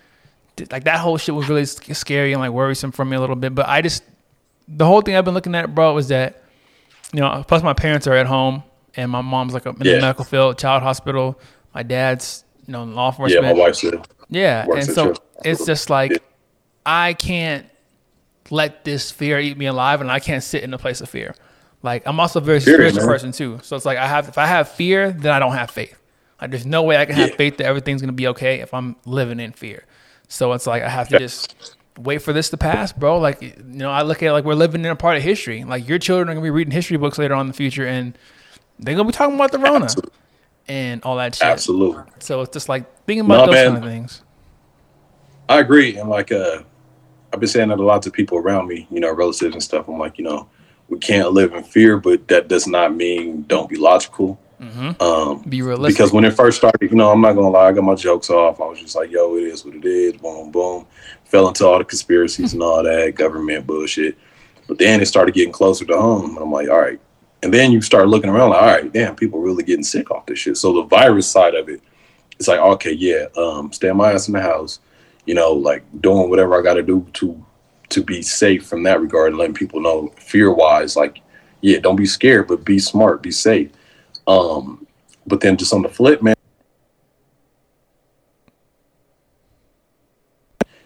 like 0.71 0.85
that 0.85 0.99
whole 1.01 1.17
shit 1.17 1.35
was 1.35 1.49
really 1.49 1.65
scary 1.65 2.33
and 2.33 2.41
like 2.41 2.51
worrisome 2.51 2.93
for 2.93 3.05
me 3.05 3.17
a 3.17 3.21
little 3.21 3.37
bit. 3.37 3.55
But 3.55 3.69
I 3.69 3.83
just, 3.83 4.03
the 4.69 4.85
whole 4.87 5.01
thing 5.01 5.17
I've 5.17 5.25
been 5.25 5.35
looking 5.35 5.55
at, 5.55 5.75
bro, 5.75 5.95
was 5.95 6.09
that, 6.09 6.43
you 7.13 7.21
know, 7.21 7.45
plus 7.47 7.63
my 7.63 7.73
parents 7.73 8.07
are 8.07 8.15
at 8.15 8.27
home 8.27 8.63
and 8.95 9.11
my 9.11 9.21
mom's 9.23 9.55
like 9.55 9.67
in 9.67 9.75
the 9.77 9.85
Yeah. 9.89 10.01
medical 10.01 10.25
field, 10.25 10.59
child 10.59 10.83
hospital. 10.83 11.39
My 11.75 11.83
dad's, 11.83 12.45
you 12.67 12.73
know, 12.73 12.83
in 12.83 12.95
law 12.95 13.15
Yeah, 13.27 13.41
my 13.41 13.53
wife 13.53 13.77
said. 13.77 14.07
Yeah, 14.29 14.67
and 14.75 14.85
so 14.85 15.15
it's 15.45 15.67
just 15.67 15.91
like 15.91 16.13
Yeah. 16.13 16.19
I 16.87 17.13
can't 17.15 17.67
let 18.51 18.85
this 18.85 19.11
fear 19.11 19.39
eat 19.39 19.57
me 19.57 19.67
alive, 19.67 20.01
and 20.01 20.11
I 20.11 20.19
can't 20.21 20.43
sit 20.43 20.63
in 20.63 20.75
a 20.75 20.79
place 20.79 21.01
of 21.01 21.09
fear. 21.09 21.35
Like 21.83 22.03
I'm 22.07 22.21
also 22.21 22.39
a 22.41 22.43
very 22.43 22.61
Period, 22.61 22.77
spiritual 22.93 23.01
man. 23.07 23.09
person 23.09 23.33
too, 23.33 23.61
so 23.63 23.77
it's 23.77 23.85
like 23.85 23.99
I 23.99 24.07
have 24.07 24.29
if 24.29 24.39
I 24.39 24.47
have 24.47 24.69
fear, 24.69 25.11
then 25.11 25.33
I 25.33 25.39
don't 25.39 25.53
have 25.53 25.71
faith. 25.71 25.99
Like 26.41 26.51
there's 26.51 26.67
no 26.67 26.83
way 26.83 26.97
I 26.97 27.05
can 27.05 27.15
have 27.17 27.31
Yeah. 27.31 27.37
faith 27.37 27.57
that 27.59 27.67
everything's 27.67 28.01
gonna 28.01 28.13
be 28.13 28.29
okay 28.29 28.61
if 28.61 28.73
I'm 28.75 28.97
living 29.07 29.41
in 29.41 29.53
fear. 29.53 29.85
So 30.33 30.55
it's 30.55 30.67
like 30.67 30.83
I 30.83 30.89
have 30.89 31.09
to 31.11 31.19
just 31.19 31.77
wait 31.99 32.23
for 32.23 32.33
this 32.33 32.49
to 32.51 32.57
pass, 32.57 32.91
bro. 32.91 33.19
Like 33.19 33.43
you 33.43 33.53
know, 33.63 33.91
I 33.91 34.01
look 34.01 34.23
at 34.23 34.29
it 34.29 34.33
like 34.33 34.45
we're 34.45 34.55
living 34.55 34.83
in 34.83 34.91
a 34.91 34.97
part 34.97 35.19
of 35.19 35.23
history. 35.23 35.63
Like 35.63 35.87
your 35.87 35.99
children 35.99 36.31
are 36.31 36.33
gonna 36.33 36.43
be 36.43 36.49
reading 36.49 36.73
history 36.73 36.97
books 36.97 37.19
later 37.19 37.35
on 37.35 37.43
in 37.43 37.47
the 37.49 37.53
future, 37.53 37.87
and 37.87 38.17
they're 38.79 38.95
gonna 38.95 39.07
be 39.07 39.13
talking 39.13 39.35
about 39.35 39.53
the 39.53 39.59
Rona 39.59 39.85
Absolutely. 39.85 40.11
and 40.69 41.03
all 41.05 41.17
that 41.17 41.35
shit. 41.35 41.47
Absolutely. 41.47 42.05
So 42.21 42.41
it's 42.41 42.51
just 42.51 42.71
like 42.71 42.87
thinking 43.05 43.27
about 43.27 43.45
No, 43.45 43.53
those 43.53 43.55
man. 43.57 43.73
kind 43.75 43.85
of 43.85 43.91
things. 43.91 44.23
I 45.51 45.61
agree. 45.61 45.99
And 45.99 46.09
like 46.09 46.33
uh 46.33 46.63
I've 47.35 47.41
been 47.41 47.49
saying 47.49 47.69
that 47.69 47.79
a 47.79 47.83
lot 47.83 48.01
to 48.05 48.11
people 48.11 48.39
around 48.39 48.69
me, 48.69 48.87
you 48.91 49.01
know, 49.01 49.13
relatives 49.15 49.53
and 49.55 49.63
stuff. 49.63 49.87
I'm 49.87 49.99
like, 49.99 50.17
you 50.17 50.25
know, 50.25 50.49
we 50.89 50.99
can't 50.99 51.33
live 51.33 51.53
in 51.53 51.63
fear, 51.63 51.99
but 51.99 52.27
that 52.29 52.49
does 52.49 52.67
not 52.67 52.95
mean 52.97 53.43
don't 53.49 53.69
be 53.69 53.77
logical. 53.77 54.41
Mm-hmm. 54.63 55.03
Um, 55.03 55.43
Be 55.49 55.61
realistic. 55.61 55.97
because 55.97 56.13
when 56.13 56.25
it 56.25 56.35
first 56.35 56.59
started, 56.59 56.89
you 56.89 56.97
know, 56.97 57.11
I'm 57.11 57.21
not 57.21 57.33
gonna 57.33 57.51
lie, 57.51 57.69
I 57.69 57.73
got 57.73 57.83
my 57.83 57.97
jokes 57.97 58.31
off. 58.31 58.61
I 58.61 58.67
was 58.67 58.81
just 58.81 58.95
like, 58.95 59.11
yo, 59.11 59.37
it 59.37 59.43
is 59.43 59.65
what 59.65 59.75
it 59.75 59.85
is, 59.85 60.15
boom, 60.15 60.53
boom. 60.53 60.87
Fell 61.25 61.49
into 61.49 61.67
all 61.67 61.79
the 61.79 61.85
conspiracies 61.85 62.53
and 62.53 62.63
all 62.63 62.83
that 62.85 63.15
government 63.17 63.67
bullshit. 63.67 64.17
But 64.69 64.79
then 64.79 65.01
it 65.01 65.07
started 65.07 65.35
getting 65.35 65.53
closer 65.53 65.85
to 65.87 66.01
home, 66.01 66.31
and 66.31 66.39
I'm 66.39 66.53
like, 66.53 66.69
all 66.69 66.81
right. 66.81 67.01
And 67.43 67.53
then 67.53 67.73
you 67.73 67.81
start 67.83 68.07
looking 68.07 68.31
around 68.31 68.51
like, 68.51 68.63
all 68.63 68.69
right, 68.69 68.93
damn, 68.93 69.17
people 69.17 69.41
really 69.41 69.65
getting 69.65 69.83
sick 69.83 70.13
off 70.13 70.27
this 70.27 70.39
shit. 70.39 70.57
So 70.57 70.73
the 70.75 70.83
virus 70.85 71.27
side 71.27 71.57
of 71.57 71.69
it, 71.69 71.83
it's 72.39 72.47
like, 72.47 72.61
okay, 72.61 72.93
yeah, 72.93 73.27
um, 73.37 73.73
stay 73.73 73.91
my 73.91 74.13
ass 74.13 74.29
in 74.29 74.35
the 74.35 74.41
house, 74.41 74.79
you 75.27 75.35
know, 75.35 75.53
like 75.53 75.83
doing 76.01 76.31
whatever 76.31 76.59
I 76.59 76.63
gotta 76.63 76.83
do 76.83 77.05
to 77.15 77.45
to 77.89 78.03
be 78.03 78.23
safe 78.23 78.67
from 78.67 78.85
that 78.85 79.01
regard 79.01 79.29
and 79.31 79.39
letting 79.39 79.55
people 79.55 79.81
know 79.81 80.09
fear 80.17 80.53
wise, 80.53 80.97
like, 80.97 81.21
yeah, 81.61 81.79
don't 81.79 81.97
be 81.97 82.07
scared, 82.07 82.49
but 82.49 82.65
be 82.65 82.79
smart, 82.79 83.23
be 83.23 83.31
safe. 83.31 83.71
Um, 84.27 84.87
but 85.27 85.41
then 85.41 85.57
just 85.57 85.73
on 85.73 85.83
the 85.83 85.89
flip, 85.89 86.23
man, 86.23 86.35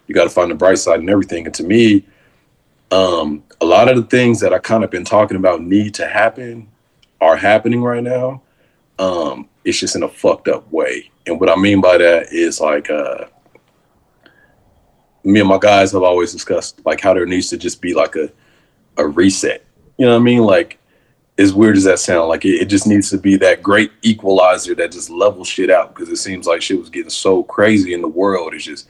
you 0.06 0.14
got 0.14 0.24
to 0.24 0.30
find 0.30 0.50
the 0.50 0.54
bright 0.54 0.78
side 0.78 1.00
and 1.00 1.10
everything. 1.10 1.46
And 1.46 1.54
to 1.54 1.64
me, 1.64 2.04
um, 2.90 3.42
a 3.60 3.64
lot 3.64 3.88
of 3.88 3.96
the 3.96 4.04
things 4.04 4.40
that 4.40 4.52
I 4.52 4.58
kind 4.58 4.84
of 4.84 4.90
been 4.90 5.04
talking 5.04 5.36
about 5.36 5.62
need 5.62 5.94
to 5.94 6.06
happen 6.06 6.68
are 7.20 7.36
happening 7.36 7.82
right 7.82 8.02
now. 8.02 8.42
Um, 8.98 9.48
it's 9.64 9.78
just 9.78 9.96
in 9.96 10.02
a 10.02 10.08
fucked 10.08 10.48
up 10.48 10.70
way. 10.70 11.10
And 11.26 11.40
what 11.40 11.50
I 11.50 11.56
mean 11.56 11.80
by 11.80 11.98
that 11.98 12.32
is 12.32 12.60
like, 12.60 12.88
uh, 12.88 13.24
me 15.24 15.40
and 15.40 15.48
my 15.48 15.58
guys 15.60 15.90
have 15.92 16.04
always 16.04 16.32
discussed 16.32 16.80
like 16.86 17.00
how 17.00 17.12
there 17.12 17.26
needs 17.26 17.48
to 17.50 17.56
just 17.56 17.82
be 17.82 17.94
like 17.94 18.14
a, 18.14 18.30
a 18.96 19.06
reset. 19.06 19.64
You 19.98 20.06
know 20.06 20.12
what 20.12 20.20
I 20.20 20.24
mean? 20.24 20.42
Like, 20.42 20.78
as 21.38 21.52
weird 21.52 21.76
as 21.76 21.84
that 21.84 21.98
sound, 21.98 22.28
like 22.28 22.44
it, 22.44 22.62
it 22.62 22.64
just 22.66 22.86
needs 22.86 23.10
to 23.10 23.18
be 23.18 23.36
that 23.36 23.62
great 23.62 23.92
equalizer 24.02 24.74
that 24.74 24.92
just 24.92 25.10
levels 25.10 25.48
shit 25.48 25.70
out 25.70 25.94
because 25.94 26.08
it 26.08 26.16
seems 26.16 26.46
like 26.46 26.62
shit 26.62 26.78
was 26.78 26.88
getting 26.90 27.10
so 27.10 27.42
crazy 27.42 27.92
in 27.92 28.00
the 28.00 28.08
world. 28.08 28.54
It's 28.54 28.64
just 28.64 28.88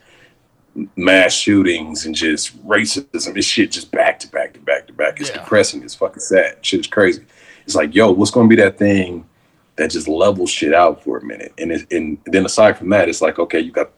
mass 0.94 1.32
shootings 1.32 2.06
and 2.06 2.14
just 2.14 2.56
racism. 2.66 3.34
This 3.34 3.46
shit 3.46 3.72
just 3.72 3.90
back 3.90 4.18
to 4.20 4.28
back 4.28 4.52
to 4.54 4.60
back 4.60 4.86
to 4.86 4.92
back. 4.92 5.20
It's 5.20 5.30
Yeah. 5.30 5.38
depressing. 5.38 5.82
It's 5.82 5.94
fucking 5.94 6.20
sad. 6.20 6.58
Shit 6.60 6.80
is 6.80 6.86
crazy. 6.86 7.24
It's 7.64 7.74
like, 7.74 7.94
yo, 7.94 8.12
what's 8.12 8.30
going 8.30 8.48
to 8.48 8.54
be 8.54 8.60
that 8.62 8.78
thing 8.78 9.24
that 9.76 9.90
just 9.90 10.06
levels 10.06 10.50
shit 10.50 10.72
out 10.74 11.02
for 11.02 11.18
a 11.18 11.24
minute? 11.24 11.52
And 11.58 11.72
it, 11.72 11.90
and 11.90 12.18
then 12.26 12.44
aside 12.46 12.78
from 12.78 12.90
that, 12.90 13.08
it's 13.08 13.22
like, 13.22 13.38
okay, 13.38 13.58
you 13.58 13.72
got 13.72 13.90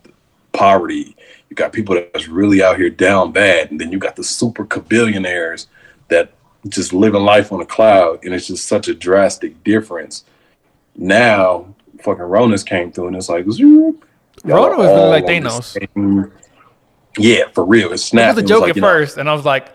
poverty. 0.52 1.14
You 1.50 1.56
got 1.56 1.72
people 1.72 1.94
that's 1.94 2.28
really 2.28 2.62
out 2.62 2.76
here 2.76 2.90
down 2.90 3.32
bad, 3.32 3.70
and 3.70 3.80
then 3.80 3.90
you 3.92 3.98
got 3.98 4.16
the 4.16 4.24
super 4.24 4.64
billionaires 4.64 5.66
that 6.08 6.32
just 6.68 6.92
living 6.92 7.22
life 7.22 7.52
on 7.52 7.60
a 7.60 7.66
cloud, 7.66 8.24
and 8.24 8.34
it's 8.34 8.46
just 8.48 8.66
such 8.66 8.88
a 8.88 8.94
drastic 8.94 9.62
difference. 9.62 10.24
Now, 10.96 11.74
fucking 12.02 12.24
Ronas 12.24 12.66
came 12.66 12.90
through, 12.90 13.08
and 13.08 13.16
it's 13.16 13.28
like, 13.28 13.44
Rona 13.46 14.76
was 14.76 14.86
really 14.88 15.08
like 15.08 15.24
Thanos. 15.24 16.30
Yeah, 17.16 17.48
for 17.52 17.64
real. 17.64 17.92
It's 17.92 18.02
It 18.04 18.06
snapped. 18.06 18.36
was 18.36 18.42
a 18.42 18.44
It 18.44 18.48
joke 18.48 18.60
like, 18.62 18.70
at 18.70 18.76
you 18.76 18.82
know, 18.82 18.88
first, 18.88 19.16
and 19.18 19.28
I 19.28 19.34
was 19.34 19.44
like, 19.44 19.68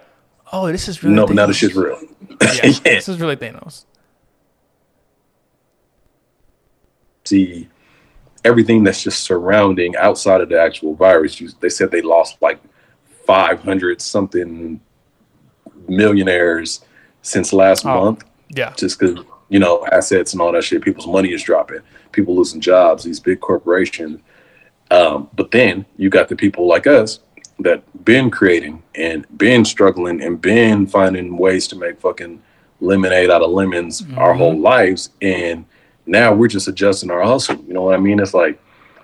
"Oh, 0.51 0.71
this 0.71 0.87
is 0.87 1.03
really 1.03 1.15
No, 1.15 1.25
Thanos. 1.25 1.35
now 1.35 1.45
the 1.47 1.53
shit's 1.53 1.75
real. 1.75 1.99
Yeah, 2.41 2.49
yeah. 2.63 2.71
this 2.83 3.07
is 3.09 3.19
really 3.19 3.35
Thanos." 3.37 3.85
see 7.25 7.69
everything 8.43 8.83
that's 8.83 9.01
just 9.01 9.23
surrounding 9.23 9.95
outside 9.95 10.41
of 10.41 10.49
the 10.49 10.59
actual 10.59 10.93
virus. 10.93 11.39
You, 11.39 11.49
they 11.61 11.69
said 11.69 11.89
they 11.91 12.01
lost 12.01 12.41
like 12.41 12.59
500 13.25 14.01
something 14.01 14.81
millionaires 15.87 16.81
since 17.21 17.53
last 17.53 17.85
Oh. 17.85 18.03
month 18.05 18.23
Yeah, 18.49 18.73
just 18.77 18.99
because, 18.99 19.23
you 19.49 19.59
know, 19.59 19.85
assets 19.91 20.33
and 20.33 20.41
all 20.41 20.51
that 20.51 20.63
shit. 20.63 20.81
People's 20.83 21.07
money 21.07 21.33
is 21.33 21.41
dropping, 21.43 21.79
people 22.11 22.35
losing 22.35 22.61
jobs, 22.61 23.03
these 23.03 23.19
big 23.19 23.39
corporations. 23.39 24.19
Um, 24.91 25.29
but 25.35 25.51
then 25.51 25.85
you 25.97 26.09
got 26.09 26.27
the 26.29 26.35
people 26.35 26.67
like 26.67 26.85
us 26.85 27.19
that 27.59 27.81
been 28.05 28.29
creating 28.29 28.83
and 28.95 29.25
been 29.37 29.65
struggling 29.65 30.21
and 30.21 30.39
been 30.41 30.85
finding 30.87 31.37
ways 31.37 31.67
to 31.69 31.75
make 31.75 31.99
fucking 31.99 32.41
lemonade 32.81 33.29
out 33.31 33.41
of 33.41 33.51
lemons 33.51 34.03
our 34.17 34.33
Mhm. 34.33 34.37
whole 34.37 34.59
lives. 34.59 35.09
And 35.21 35.65
now 36.05 36.33
we're 36.33 36.47
just 36.47 36.67
adjusting 36.67 37.09
our 37.09 37.21
hustle. 37.23 37.55
You 37.67 37.73
know 37.73 37.81
what 37.83 37.95
I 37.95 37.97
mean? 37.99 38.19
It's 38.19 38.33
like, 38.33 38.59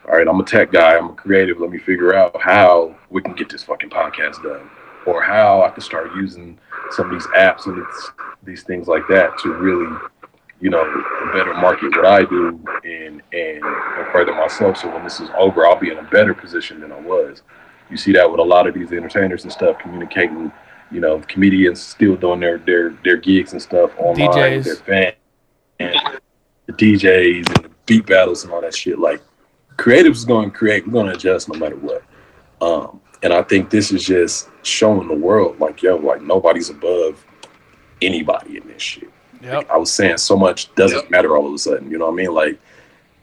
all 0.08 0.16
right, 0.18 0.28
I'm 0.28 0.40
a 0.40 0.44
tech 0.44 0.72
guy, 0.72 0.98
I'm 0.98 1.06
a 1.12 1.14
creative. 1.14 1.60
Let 1.60 1.70
me 1.72 1.78
figure 1.78 2.14
out 2.14 2.40
how 2.42 2.96
we 3.10 3.22
can 3.22 3.34
get 3.34 3.50
this 3.50 3.64
fucking 3.64 3.90
podcast 3.90 4.44
done, 4.44 4.70
or 5.10 5.22
how 5.24 5.64
I 5.64 5.70
can 5.70 5.82
start 5.82 6.16
using 6.16 6.58
some 6.92 7.08
of 7.08 7.12
these 7.12 7.28
apps 7.28 7.66
and 7.66 7.78
these, 7.78 8.12
these 8.44 8.64
things 8.64 8.88
like 8.88 9.04
that 9.10 9.38
to 9.40 9.54
really, 9.54 9.96
you 10.62 10.70
know, 10.70 10.84
better 11.34 11.54
market 11.56 11.96
what 11.96 12.06
I 12.06 12.24
do 12.24 12.60
and, 12.84 13.22
and 13.34 13.64
and 13.64 14.12
further 14.12 14.34
myself. 14.34 14.78
So 14.78 14.94
when 14.94 15.04
this 15.04 15.20
is 15.20 15.30
over, 15.38 15.66
I'll 15.66 15.80
be 15.80 15.92
in 15.92 15.98
a 15.98 16.04
better 16.04 16.34
position 16.34 16.80
than 16.82 16.92
I 16.92 17.00
was. 17.00 17.44
You 17.90 17.98
see 17.98 18.12
that 18.14 18.30
with 18.30 18.40
a 18.40 18.44
lot 18.44 18.68
of 18.68 18.74
these 18.74 18.92
entertainers 18.92 19.44
and 19.44 19.52
stuff 19.52 19.80
communicating. 19.80 20.52
You 20.92 21.00
know, 21.00 21.20
comedians 21.28 21.82
still 21.82 22.16
doing 22.16 22.40
their 22.40 22.58
their 22.58 22.92
their 23.04 23.18
gigs 23.18 23.54
and 23.54 23.62
stuff 23.62 23.92
online. 23.98 24.30
DJs. 24.30 24.56
with 24.58 24.66
Their 24.66 24.76
fans 24.76 25.16
and 25.80 26.20
the 26.66 26.74
DJs 26.74 27.56
and 27.56 27.66
the 27.66 27.72
beat 27.86 28.06
battles 28.06 28.44
and 28.44 28.54
all 28.54 28.62
that 28.62 28.76
shit. 28.76 29.00
Like 29.00 29.22
creatives 29.78 30.18
is 30.18 30.26
going 30.26 30.52
to 30.52 30.58
create. 30.58 30.86
We're 30.86 30.94
going 30.94 31.08
to 31.08 31.14
adjust 31.14 31.50
no 31.50 31.60
matter 31.60 31.76
what. 31.76 32.04
Um, 32.62 33.02
and 33.22 33.34
I 33.34 33.42
think 33.42 33.70
this 33.70 33.92
is 33.92 34.06
just 34.06 34.50
showing 34.64 35.08
the 35.08 35.14
world, 35.14 35.60
like, 35.60 35.82
yo, 35.82 35.98
like 35.98 36.22
nobody's 36.22 36.70
above 36.70 37.26
anybody 38.02 38.58
in 38.58 38.68
this 38.68 38.82
shit. 38.82 39.12
yep. 39.42 39.70
I 39.70 39.78
was 39.78 39.92
saying 39.92 40.18
so 40.18 40.38
much 40.38 40.74
doesn't 40.76 41.12
matter 41.12 41.36
all 41.36 41.48
of 41.48 41.54
a 41.54 41.58
sudden. 41.58 41.92
You 41.92 41.98
know 41.98 42.06
what 42.06 42.14
I 42.14 42.16
mean? 42.16 42.34
Like, 42.34 42.60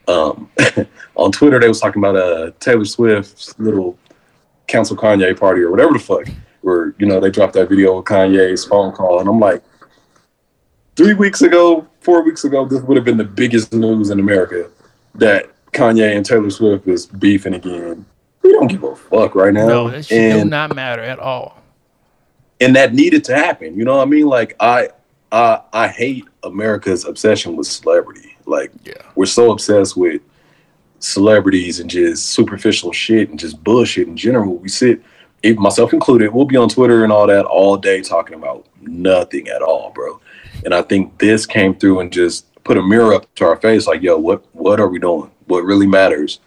um, 0.08 0.50
on 1.16 1.32
Twitter 1.32 1.58
they 1.58 1.68
was 1.68 1.80
talking 1.80 2.00
about 2.00 2.16
uh 2.16 2.52
Taylor 2.60 2.84
Swift's 2.84 3.58
little 3.58 3.98
cancel 4.66 4.96
Kanye 4.96 5.38
party 5.38 5.62
or 5.62 5.70
whatever 5.70 5.92
the 5.92 5.98
fuck. 5.98 6.26
Where 6.60 6.94
you 6.98 7.06
know 7.06 7.20
they 7.20 7.30
dropped 7.30 7.54
that 7.54 7.68
video 7.68 7.96
with 7.96 8.06
Kanye's 8.06 8.64
phone 8.64 8.92
call, 8.92 9.20
and 9.20 9.28
I'm 9.28 9.38
like, 9.38 9.62
three 10.96 11.14
weeks 11.14 11.42
ago, 11.42 11.86
four 12.00 12.22
weeks 12.22 12.44
ago, 12.44 12.66
this 12.66 12.82
would 12.82 12.96
have 12.96 13.04
been 13.04 13.16
the 13.16 13.24
biggest 13.24 13.72
news 13.72 14.10
in 14.10 14.18
America 14.18 14.68
that 15.14 15.50
Kanye 15.72 16.16
and 16.16 16.24
Taylor 16.24 16.50
Swift 16.50 16.86
is 16.88 17.06
beefing 17.06 17.54
again. 17.54 18.04
We 18.46 18.52
don't 18.52 18.68
give 18.68 18.84
a 18.84 18.94
fuck 18.96 19.34
right 19.34 19.52
now, 19.52 19.66
No, 19.66 19.90
that 19.90 20.04
shit 20.06 20.32
do 20.42 20.48
not 20.48 20.74
matter 20.74 21.02
at 21.02 21.18
all. 21.18 21.60
and 22.60 22.74
that 22.76 22.94
needed 22.94 23.24
to 23.24 23.34
happen. 23.34 23.76
You 23.76 23.84
know 23.84 23.96
what 23.96 24.06
I 24.06 24.10
mean? 24.10 24.26
Like 24.26 24.54
I, 24.60 24.88
I, 25.32 25.60
I 25.72 25.88
hate 25.88 26.24
America's 26.42 27.04
obsession 27.04 27.56
with 27.56 27.66
celebrity. 27.66 28.36
Like 28.46 28.70
Yeah. 28.84 28.94
we're 29.16 29.26
so 29.26 29.50
obsessed 29.52 29.96
with 29.96 30.22
celebrities 30.98 31.80
and 31.80 31.90
just 31.90 32.26
superficial 32.30 32.92
shit 32.92 33.28
and 33.30 33.38
just 33.38 33.62
bullshit 33.62 34.08
in 34.08 34.16
general. 34.16 34.56
We 34.56 34.68
sit, 34.68 35.00
myself 35.58 35.92
included, 35.92 36.32
we'll 36.32 36.44
be 36.46 36.56
on 36.56 36.68
Twitter 36.68 37.04
and 37.04 37.12
all 37.12 37.26
that 37.26 37.44
all 37.44 37.76
day 37.76 38.00
talking 38.02 38.34
about 38.34 38.66
nothing 38.80 39.48
at 39.48 39.62
all, 39.62 39.90
bro. 39.94 40.20
And 40.64 40.74
I 40.74 40.82
think 40.82 41.18
this 41.18 41.46
came 41.46 41.74
through 41.74 42.00
and 42.00 42.12
just 42.12 42.46
put 42.64 42.78
a 42.78 42.82
mirror 42.82 43.14
up 43.14 43.32
to 43.36 43.44
our 43.44 43.56
face, 43.56 43.86
like, 43.86 44.02
yo, 44.02 44.16
what 44.18 44.44
what 44.54 44.80
are 44.80 44.88
we 44.88 44.98
doing? 44.98 45.30
What 45.46 45.64
really 45.64 45.86
matters? 45.86 46.40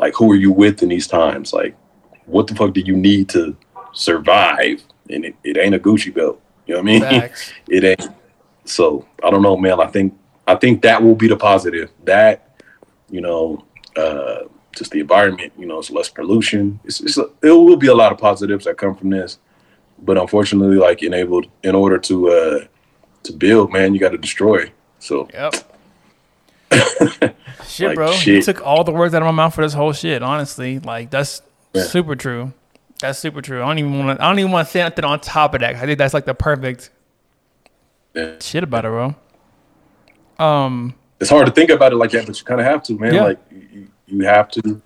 Like, 0.00 0.14
who 0.14 0.32
are 0.32 0.36
you 0.36 0.50
with 0.50 0.82
in 0.82 0.88
these 0.88 1.06
times? 1.06 1.52
Like, 1.52 1.76
what 2.24 2.46
the 2.46 2.54
fuck 2.54 2.72
do 2.72 2.80
you 2.80 2.96
need 2.96 3.28
to 3.30 3.54
survive? 3.92 4.82
And 5.10 5.26
it, 5.26 5.36
it 5.44 5.58
ain't 5.58 5.74
a 5.74 5.78
Gucci 5.78 6.12
belt. 6.12 6.40
You 6.66 6.74
know 6.74 6.80
what 6.80 6.88
I 6.88 6.92
mean? 6.92 7.02
Facts. 7.02 7.52
it 7.68 7.84
ain't. 7.84 8.08
So 8.64 9.06
I 9.22 9.30
don't 9.30 9.42
know, 9.42 9.58
man. 9.58 9.78
I 9.78 9.88
think 9.88 10.18
I 10.46 10.54
think 10.54 10.80
that 10.82 11.02
will 11.02 11.14
be 11.14 11.28
the 11.28 11.36
positive. 11.36 11.90
That 12.04 12.58
you 13.10 13.20
know, 13.20 13.66
uh, 13.94 14.44
just 14.74 14.90
the 14.92 15.00
environment. 15.00 15.52
You 15.58 15.66
know, 15.66 15.78
it's 15.78 15.90
less 15.90 16.08
pollution. 16.08 16.80
It's, 16.84 17.00
it's 17.00 17.18
a, 17.18 17.26
it 17.42 17.50
will 17.50 17.76
be 17.76 17.88
a 17.88 17.94
lot 17.94 18.10
of 18.10 18.18
positives 18.18 18.64
that 18.64 18.78
come 18.78 18.94
from 18.94 19.10
this. 19.10 19.38
But 19.98 20.16
unfortunately, 20.16 20.76
like 20.76 21.02
enabled 21.02 21.46
in 21.62 21.74
order 21.74 21.98
to 21.98 22.28
uh, 22.30 22.64
to 23.24 23.32
build, 23.32 23.70
man, 23.70 23.92
you 23.92 24.00
got 24.00 24.12
to 24.12 24.18
destroy. 24.18 24.72
So 24.98 25.28
Yep. 25.34 25.69
Shit, 26.72 27.88
Like, 27.88 27.94
bro. 27.94 28.12
You 28.12 28.42
took 28.42 28.64
all 28.64 28.84
the 28.84 28.92
words 28.92 29.14
out 29.14 29.22
of 29.22 29.26
my 29.26 29.32
mouth 29.32 29.54
for 29.54 29.62
this 29.62 29.72
whole 29.72 29.92
shit. 29.92 30.22
Honestly, 30.22 30.78
like 30.78 31.10
that's 31.10 31.42
Yeah. 31.74 31.82
super 31.84 32.16
true. 32.16 32.52
That's 33.00 33.18
super 33.18 33.40
true. 33.40 33.62
I 33.62 33.66
don't 33.66 33.78
even 33.78 33.98
want 33.98 34.18
to. 34.18 34.24
I 34.24 34.28
don't 34.28 34.38
even 34.38 34.50
want 34.52 34.66
to 34.68 34.72
say 34.72 34.80
anything 34.80 35.04
on 35.04 35.20
top 35.20 35.54
of 35.54 35.60
that. 35.60 35.76
I 35.76 35.86
think 35.86 35.98
that's 35.98 36.14
like 36.14 36.26
the 36.26 36.34
perfect 36.34 36.90
yeah. 38.14 38.34
shit 38.40 38.62
about 38.62 38.84
it, 38.84 38.88
bro. 38.88 39.14
Um. 40.38 40.94
it's 41.20 41.30
hard 41.30 41.46
to 41.46 41.52
think 41.52 41.70
about 41.70 41.92
it 41.92 41.96
like 41.96 42.10
that, 42.12 42.26
but 42.26 42.38
you 42.38 42.44
kind 42.44 42.60
of 42.60 42.66
have 42.66 42.82
to, 42.84 42.98
man. 42.98 43.14
Yeah. 43.14 43.24
Like 43.24 43.38
you, 43.50 43.88
you 44.06 44.24
have 44.24 44.48
to, 44.52 44.82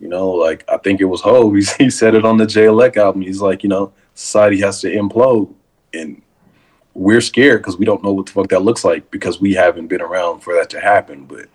you 0.00 0.08
know. 0.08 0.30
Like 0.30 0.64
I 0.68 0.76
think 0.78 1.00
it 1.00 1.04
was 1.04 1.20
Ho. 1.22 1.52
He, 1.52 1.64
he 1.78 1.90
said 1.90 2.14
it 2.14 2.24
on 2.24 2.36
the 2.36 2.46
JLEC 2.46 2.96
album. 2.96 3.22
He's 3.22 3.40
like, 3.40 3.62
you 3.62 3.68
know, 3.68 3.92
society 4.14 4.60
has 4.60 4.80
to 4.82 4.90
implode, 4.90 5.52
and 5.92 6.22
we're 6.96 7.20
scared 7.20 7.60
because 7.60 7.76
we 7.76 7.84
don't 7.84 8.02
know 8.02 8.12
what 8.12 8.26
the 8.26 8.32
fuck 8.32 8.48
that 8.48 8.62
looks 8.62 8.84
like 8.84 9.10
because 9.10 9.38
we 9.40 9.52
haven't 9.52 9.86
been 9.86 10.00
around 10.00 10.40
for 10.40 10.54
that 10.54 10.70
to 10.70 10.80
happen. 10.80 11.26
But 11.26 11.46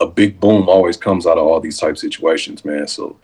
a 0.00 0.06
big 0.06 0.40
boom 0.40 0.68
always 0.68 0.96
comes 0.96 1.26
out 1.26 1.36
of 1.38 1.46
all 1.46 1.60
these 1.60 1.78
type 1.78 1.98
situations, 1.98 2.64
man. 2.64 2.86
So 2.86 3.18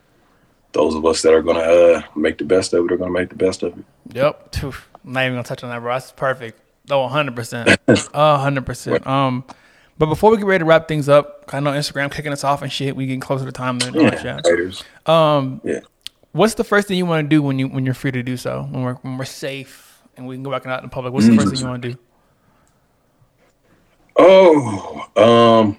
those 0.72 0.94
of 0.94 1.04
us 1.06 1.22
that 1.22 1.32
are 1.32 1.42
gonna 1.42 1.60
uh, 1.60 2.02
make 2.14 2.38
the 2.38 2.44
best 2.44 2.74
of 2.74 2.84
it 2.84 2.92
are 2.92 2.96
gonna 2.96 3.10
make 3.10 3.30
the 3.30 3.36
best 3.36 3.62
of 3.62 3.78
it. 3.78 3.84
Yep. 4.12 4.54
I'm 4.62 4.72
not 5.04 5.20
even 5.24 5.32
gonna 5.34 5.44
touch 5.44 5.64
on 5.64 5.70
that, 5.70 5.80
bro. 5.80 5.94
That's 5.94 6.12
perfect. 6.12 6.60
Oh, 6.90 7.08
100%. 7.08 7.78
Uh, 7.88 8.50
100%. 8.50 9.06
Um, 9.06 9.44
but 9.98 10.06
before 10.06 10.30
we 10.30 10.36
get 10.36 10.46
ready 10.46 10.60
to 10.60 10.64
wrap 10.64 10.88
things 10.88 11.08
up, 11.08 11.44
I 11.52 11.60
know 11.60 11.70
Instagram 11.70 12.10
kicking 12.10 12.32
us 12.32 12.44
off 12.44 12.60
and 12.62 12.72
shit. 12.72 12.96
We 12.96 13.06
getting 13.06 13.20
closer 13.20 13.44
to 13.44 13.52
time 13.52 13.78
than 13.78 13.94
Yeah, 13.94 14.40
yeah. 14.44 14.70
Um, 15.06 15.60
Yeah. 15.64 15.80
what's 16.32 16.54
the 16.54 16.64
first 16.64 16.88
thing 16.88 16.98
you 16.98 17.06
want 17.06 17.24
to 17.24 17.28
do 17.28 17.40
when 17.42 17.58
you 17.58 17.68
when 17.68 17.84
you're 17.84 17.94
free 17.94 18.10
to 18.10 18.22
do 18.22 18.36
so? 18.36 18.66
When 18.70 18.82
we're 18.82 18.94
when 18.94 19.16
we're 19.16 19.24
safe 19.24 19.91
and 20.16 20.26
we 20.26 20.36
can 20.36 20.42
go 20.42 20.50
back 20.50 20.64
and 20.64 20.72
out 20.72 20.82
in 20.82 20.90
public. 20.90 21.12
What's 21.12 21.26
the 21.26 21.36
first 21.36 21.48
thing 21.50 21.60
you 21.60 21.66
want 21.66 21.82
to 21.82 21.90
do? 21.92 21.98
Oh, 24.16 25.08
um, 25.16 25.78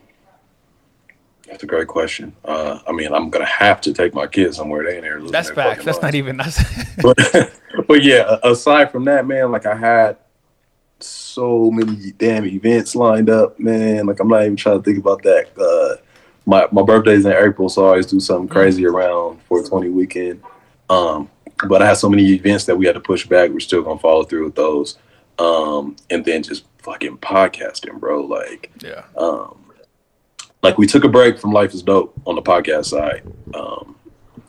that's 1.48 1.64
a 1.64 1.68
great 1.68 1.88
question. 1.88 2.36
Uh, 2.44 2.80
I 2.88 2.92
mean, 2.92 3.14
I'm 3.14 3.30
gonna 3.30 3.46
have 3.46 3.80
to 3.82 3.94
take 3.94 4.14
my 4.14 4.26
kids 4.26 4.58
somewhere. 4.58 4.84
They 4.84 4.98
in 4.98 5.04
there. 5.04 5.22
That's 5.22 5.52
fucking 5.52 5.86
That's 5.86 6.02
not 6.02 6.16
even. 6.16 6.38
That's 6.38 6.60
but, 7.02 7.18
but 7.88 8.04
yeah, 8.04 8.38
aside 8.44 8.92
from 8.92 9.06
that, 9.06 9.28
man, 9.28 9.52
like 9.52 9.66
I 9.66 9.76
had 9.76 10.18
so 11.00 11.70
many 11.70 12.12
damn 12.14 12.46
events 12.46 12.96
lined 12.96 13.30
up, 13.30 13.60
man. 13.60 14.08
Like 14.08 14.20
I'm 14.20 14.28
not 14.28 14.44
even 14.44 14.56
trying 14.56 14.82
to 14.82 14.84
think 14.84 14.98
about 14.98 15.22
that. 15.24 15.50
Uh, 15.58 16.02
my 16.46 16.68
my 16.72 16.82
birthday's 16.82 17.26
in 17.26 17.34
April, 17.34 17.70
so 17.70 17.86
I 17.86 17.90
always 17.90 18.08
do 18.08 18.20
something 18.20 18.48
crazy 18.48 18.86
around 18.86 19.42
420 19.44 19.90
weekend. 19.90 20.42
Um, 20.90 21.30
but 21.68 21.82
I 21.82 21.88
had 21.88 21.98
so 21.98 22.10
many 22.10 22.32
events 22.34 22.66
that 22.66 22.76
we 22.76 22.86
had 22.86 22.94
to 22.96 23.02
push 23.02 23.26
back. 23.26 23.50
We're 23.52 23.60
still 23.60 23.82
gonna 23.82 24.00
follow 24.00 24.24
through 24.24 24.46
with 24.46 24.56
those. 24.56 24.98
Um, 25.40 25.96
and 26.10 26.24
then 26.24 26.44
just 26.44 26.66
fucking 26.80 27.18
podcasting, 27.18 28.00
bro. 28.00 28.22
Like 28.22 28.72
yeah. 28.84 29.04
um, 29.18 29.64
like 30.62 30.78
we 30.78 30.88
took 30.88 31.04
a 31.04 31.10
break 31.10 31.40
from 31.40 31.52
Life 31.52 31.74
is 31.74 31.84
Dope 31.84 32.14
on 32.26 32.36
the 32.36 32.42
podcast 32.42 32.86
side. 32.86 33.24
Um, 33.54 33.96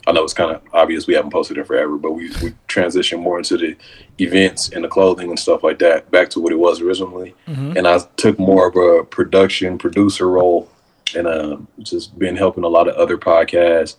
I 0.06 0.12
know 0.12 0.22
it's 0.22 0.34
kind 0.34 0.54
of 0.54 0.62
obvious 0.72 1.06
we 1.06 1.14
haven't 1.14 1.32
posted 1.32 1.56
in 1.56 1.64
forever, 1.64 1.96
but 1.96 2.12
we, 2.12 2.28
we 2.42 2.52
transitioned 2.68 3.20
more 3.20 3.38
into 3.38 3.56
the 3.56 3.76
events 4.18 4.68
and 4.68 4.84
the 4.84 4.88
clothing 4.88 5.30
and 5.30 5.38
stuff 5.38 5.62
like 5.62 5.78
that, 5.78 6.10
back 6.10 6.28
to 6.30 6.40
what 6.40 6.52
it 6.52 6.58
was 6.58 6.80
originally. 6.80 7.34
Mhm. 7.48 7.76
And 7.76 7.88
I 7.88 7.98
took 8.16 8.38
more 8.38 8.68
of 8.68 8.76
a 8.76 9.04
production 9.04 9.78
producer 9.78 10.28
role, 10.28 10.68
and 11.16 11.26
uh, 11.26 11.56
just 11.80 12.18
been 12.18 12.36
helping 12.36 12.64
a 12.64 12.68
lot 12.68 12.86
of 12.86 12.96
other 12.96 13.16
podcasts. 13.16 13.96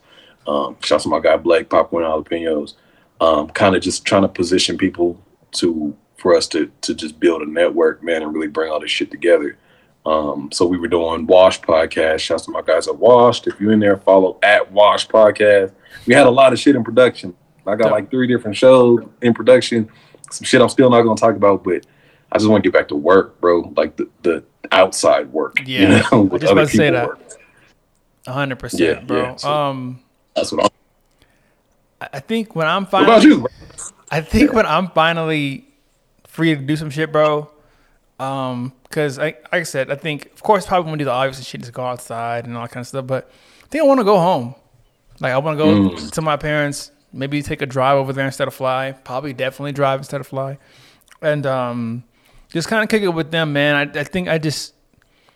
Um, 0.47 0.77
shout 0.81 0.99
out 0.99 1.03
to 1.03 1.09
my 1.09 1.19
guy 1.19 1.37
Blake 1.37 1.69
Popcorn 1.69 2.03
Jalapenos. 2.03 2.73
Um, 3.21 3.47
kind 3.49 3.75
of 3.75 3.81
just 3.81 4.05
trying 4.05 4.23
to 4.23 4.27
position 4.27 4.77
people 4.77 5.19
to 5.53 5.95
for 6.17 6.35
us 6.35 6.47
to 6.49 6.69
to 6.81 6.93
just 6.93 7.19
build 7.19 7.41
a 7.41 7.45
network, 7.49 8.03
man, 8.03 8.21
and 8.23 8.33
really 8.33 8.47
bring 8.47 8.71
all 8.71 8.79
this 8.79 8.91
shit 8.91 9.09
together. 9.11 9.57
Um, 10.05 10.49
so 10.51 10.65
we 10.67 10.77
were 10.77 10.87
doing 10.87 11.25
Wash 11.25 11.61
podcast. 11.61 12.19
Shouts 12.19 12.45
to 12.45 12.51
my 12.51 12.61
guys 12.61 12.87
at 12.87 12.97
Washed. 12.97 13.47
If 13.47 13.59
you're 13.59 13.71
in 13.71 13.79
there, 13.79 13.97
follow 13.97 14.37
at 14.43 14.71
Wash 14.71 15.07
podcast. 15.07 15.71
We 16.05 16.13
had 16.13 16.27
a 16.27 16.29
lot 16.29 16.53
of 16.53 16.59
shit 16.59 16.75
in 16.75 16.83
production. 16.83 17.33
I 17.65 17.75
got 17.75 17.91
like 17.91 18.11
three 18.11 18.27
different 18.27 18.55
shows 18.57 18.99
in 19.21 19.33
production. 19.33 19.89
Some 20.29 20.43
shit 20.45 20.61
I'm 20.61 20.69
still 20.69 20.89
not 20.91 21.01
gonna 21.01 21.15
talk 21.15 21.35
about, 21.35 21.63
but 21.63 21.85
I 22.31 22.37
just 22.37 22.49
want 22.49 22.63
to 22.63 22.69
get 22.69 22.77
back 22.77 22.89
to 22.89 22.95
work, 22.95 23.39
bro. 23.41 23.73
Like 23.75 23.95
the, 23.95 24.07
the 24.21 24.43
outside 24.71 25.31
work. 25.31 25.57
Yeah. 25.65 25.79
You 25.81 25.87
know, 25.87 26.03
I 26.11 26.15
with 26.17 26.41
just 26.41 26.51
other 26.51 26.61
about 26.61 26.69
to 26.71 26.77
say 26.77 26.89
that. 26.91 27.09
hundred 28.27 28.55
Yeah, 28.55 28.59
percent, 28.59 29.07
bro. 29.07 29.17
yeah, 29.21 29.35
so- 29.37 29.51
um, 29.51 29.99
That's 30.35 30.51
what 30.51 30.65
I'm. 30.65 30.69
I 32.01 32.19
think 32.19 32.55
when 32.55 32.67
I'm 32.67 32.83
What 32.83 32.91
finally, 32.91 33.11
about 33.13 33.23
you? 33.23 33.47
I 34.11 34.21
think 34.21 34.53
when 34.53 34.65
I'm 34.65 34.89
finally 34.89 35.65
free 36.27 36.53
to 36.55 36.61
do 36.61 36.75
some 36.75 36.89
shit, 36.89 37.11
bro. 37.11 37.49
Um, 38.19 38.71
cause 38.91 39.19
I, 39.19 39.23
like 39.25 39.53
I 39.53 39.63
said, 39.63 39.91
I 39.91 39.95
think 39.95 40.27
of 40.33 40.41
course 40.43 40.65
probably 40.65 40.87
want 40.89 40.99
to 40.99 41.03
do 41.03 41.05
the 41.05 41.11
obvious 41.11 41.43
shit, 41.45 41.61
just 41.61 41.73
go 41.73 41.83
outside 41.85 42.45
and 42.45 42.55
all 42.55 42.63
that 42.63 42.71
kind 42.71 42.81
of 42.81 42.87
stuff. 42.87 43.05
But 43.07 43.29
I 43.63 43.67
think 43.67 43.83
I 43.83 43.87
want 43.87 43.99
to 43.99 44.03
go 44.05 44.17
home. 44.19 44.55
Like 45.19 45.33
I 45.33 45.37
want 45.37 45.57
to 45.57 45.63
go 45.63 45.89
Mm. 45.95 46.11
to 46.11 46.21
my 46.21 46.37
parents, 46.37 46.91
maybe 47.11 47.41
take 47.41 47.61
a 47.61 47.65
drive 47.65 47.97
over 47.97 48.13
there 48.13 48.25
instead 48.25 48.47
of 48.47 48.53
fly. 48.53 48.93
Probably 49.03 49.33
definitely 49.33 49.71
drive 49.73 49.99
instead 49.99 50.21
of 50.21 50.27
fly, 50.27 50.57
and 51.21 51.45
um, 51.45 52.03
just 52.49 52.67
kind 52.69 52.83
of 52.83 52.89
kick 52.89 53.03
it 53.03 53.09
with 53.09 53.31
them, 53.31 53.51
man. 53.53 53.75
I, 53.75 53.99
I 53.99 54.03
think 54.03 54.27
I 54.29 54.37
just 54.37 54.73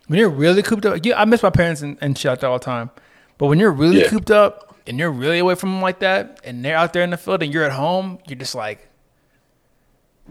when 0.07 0.19
you're 0.19 0.29
really 0.29 0.63
cooped 0.63 0.85
up, 0.85 1.05
yeah, 1.05 1.19
I 1.19 1.25
miss 1.25 1.43
my 1.43 1.49
parents 1.49 1.81
and, 1.81 1.97
and 2.01 2.17
shit 2.17 2.43
all 2.43 2.57
the 2.59 2.63
time. 2.65 2.91
But 3.37 3.47
when 3.47 3.59
you're 3.59 3.71
really 3.71 4.01
Yeah. 4.01 4.09
cooped 4.09 4.31
up 4.31 4.68
and 4.89 4.99
you're 4.99 5.11
really 5.11 5.39
away 5.39 5.55
from 5.55 5.71
them 5.71 5.81
like 5.81 5.99
that, 5.99 6.41
and 6.43 6.65
they're 6.65 6.75
out 6.75 6.91
there 6.93 7.03
in 7.03 7.11
the 7.11 7.17
field 7.17 7.43
and 7.43 7.53
you're 7.53 7.63
at 7.63 7.71
home, 7.71 8.17
you're 8.27 8.37
just 8.39 8.55
like, 8.55 8.87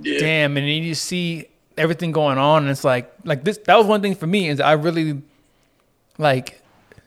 Yeah. 0.03 0.19
damn, 0.19 0.57
and 0.57 0.67
then 0.67 0.83
you 0.83 0.95
see 0.95 1.47
everything 1.77 2.13
going 2.13 2.39
on, 2.39 2.63
and 2.65 2.71
it's 2.71 2.85
like, 2.85 3.11
like 3.25 3.45
this. 3.45 3.59
That 3.67 3.77
was 3.79 3.87
one 3.87 4.03
thing 4.03 4.15
for 4.17 4.27
me 4.27 4.49
is 4.49 4.61
I 4.61 4.73
really 4.73 5.23
like 6.19 6.61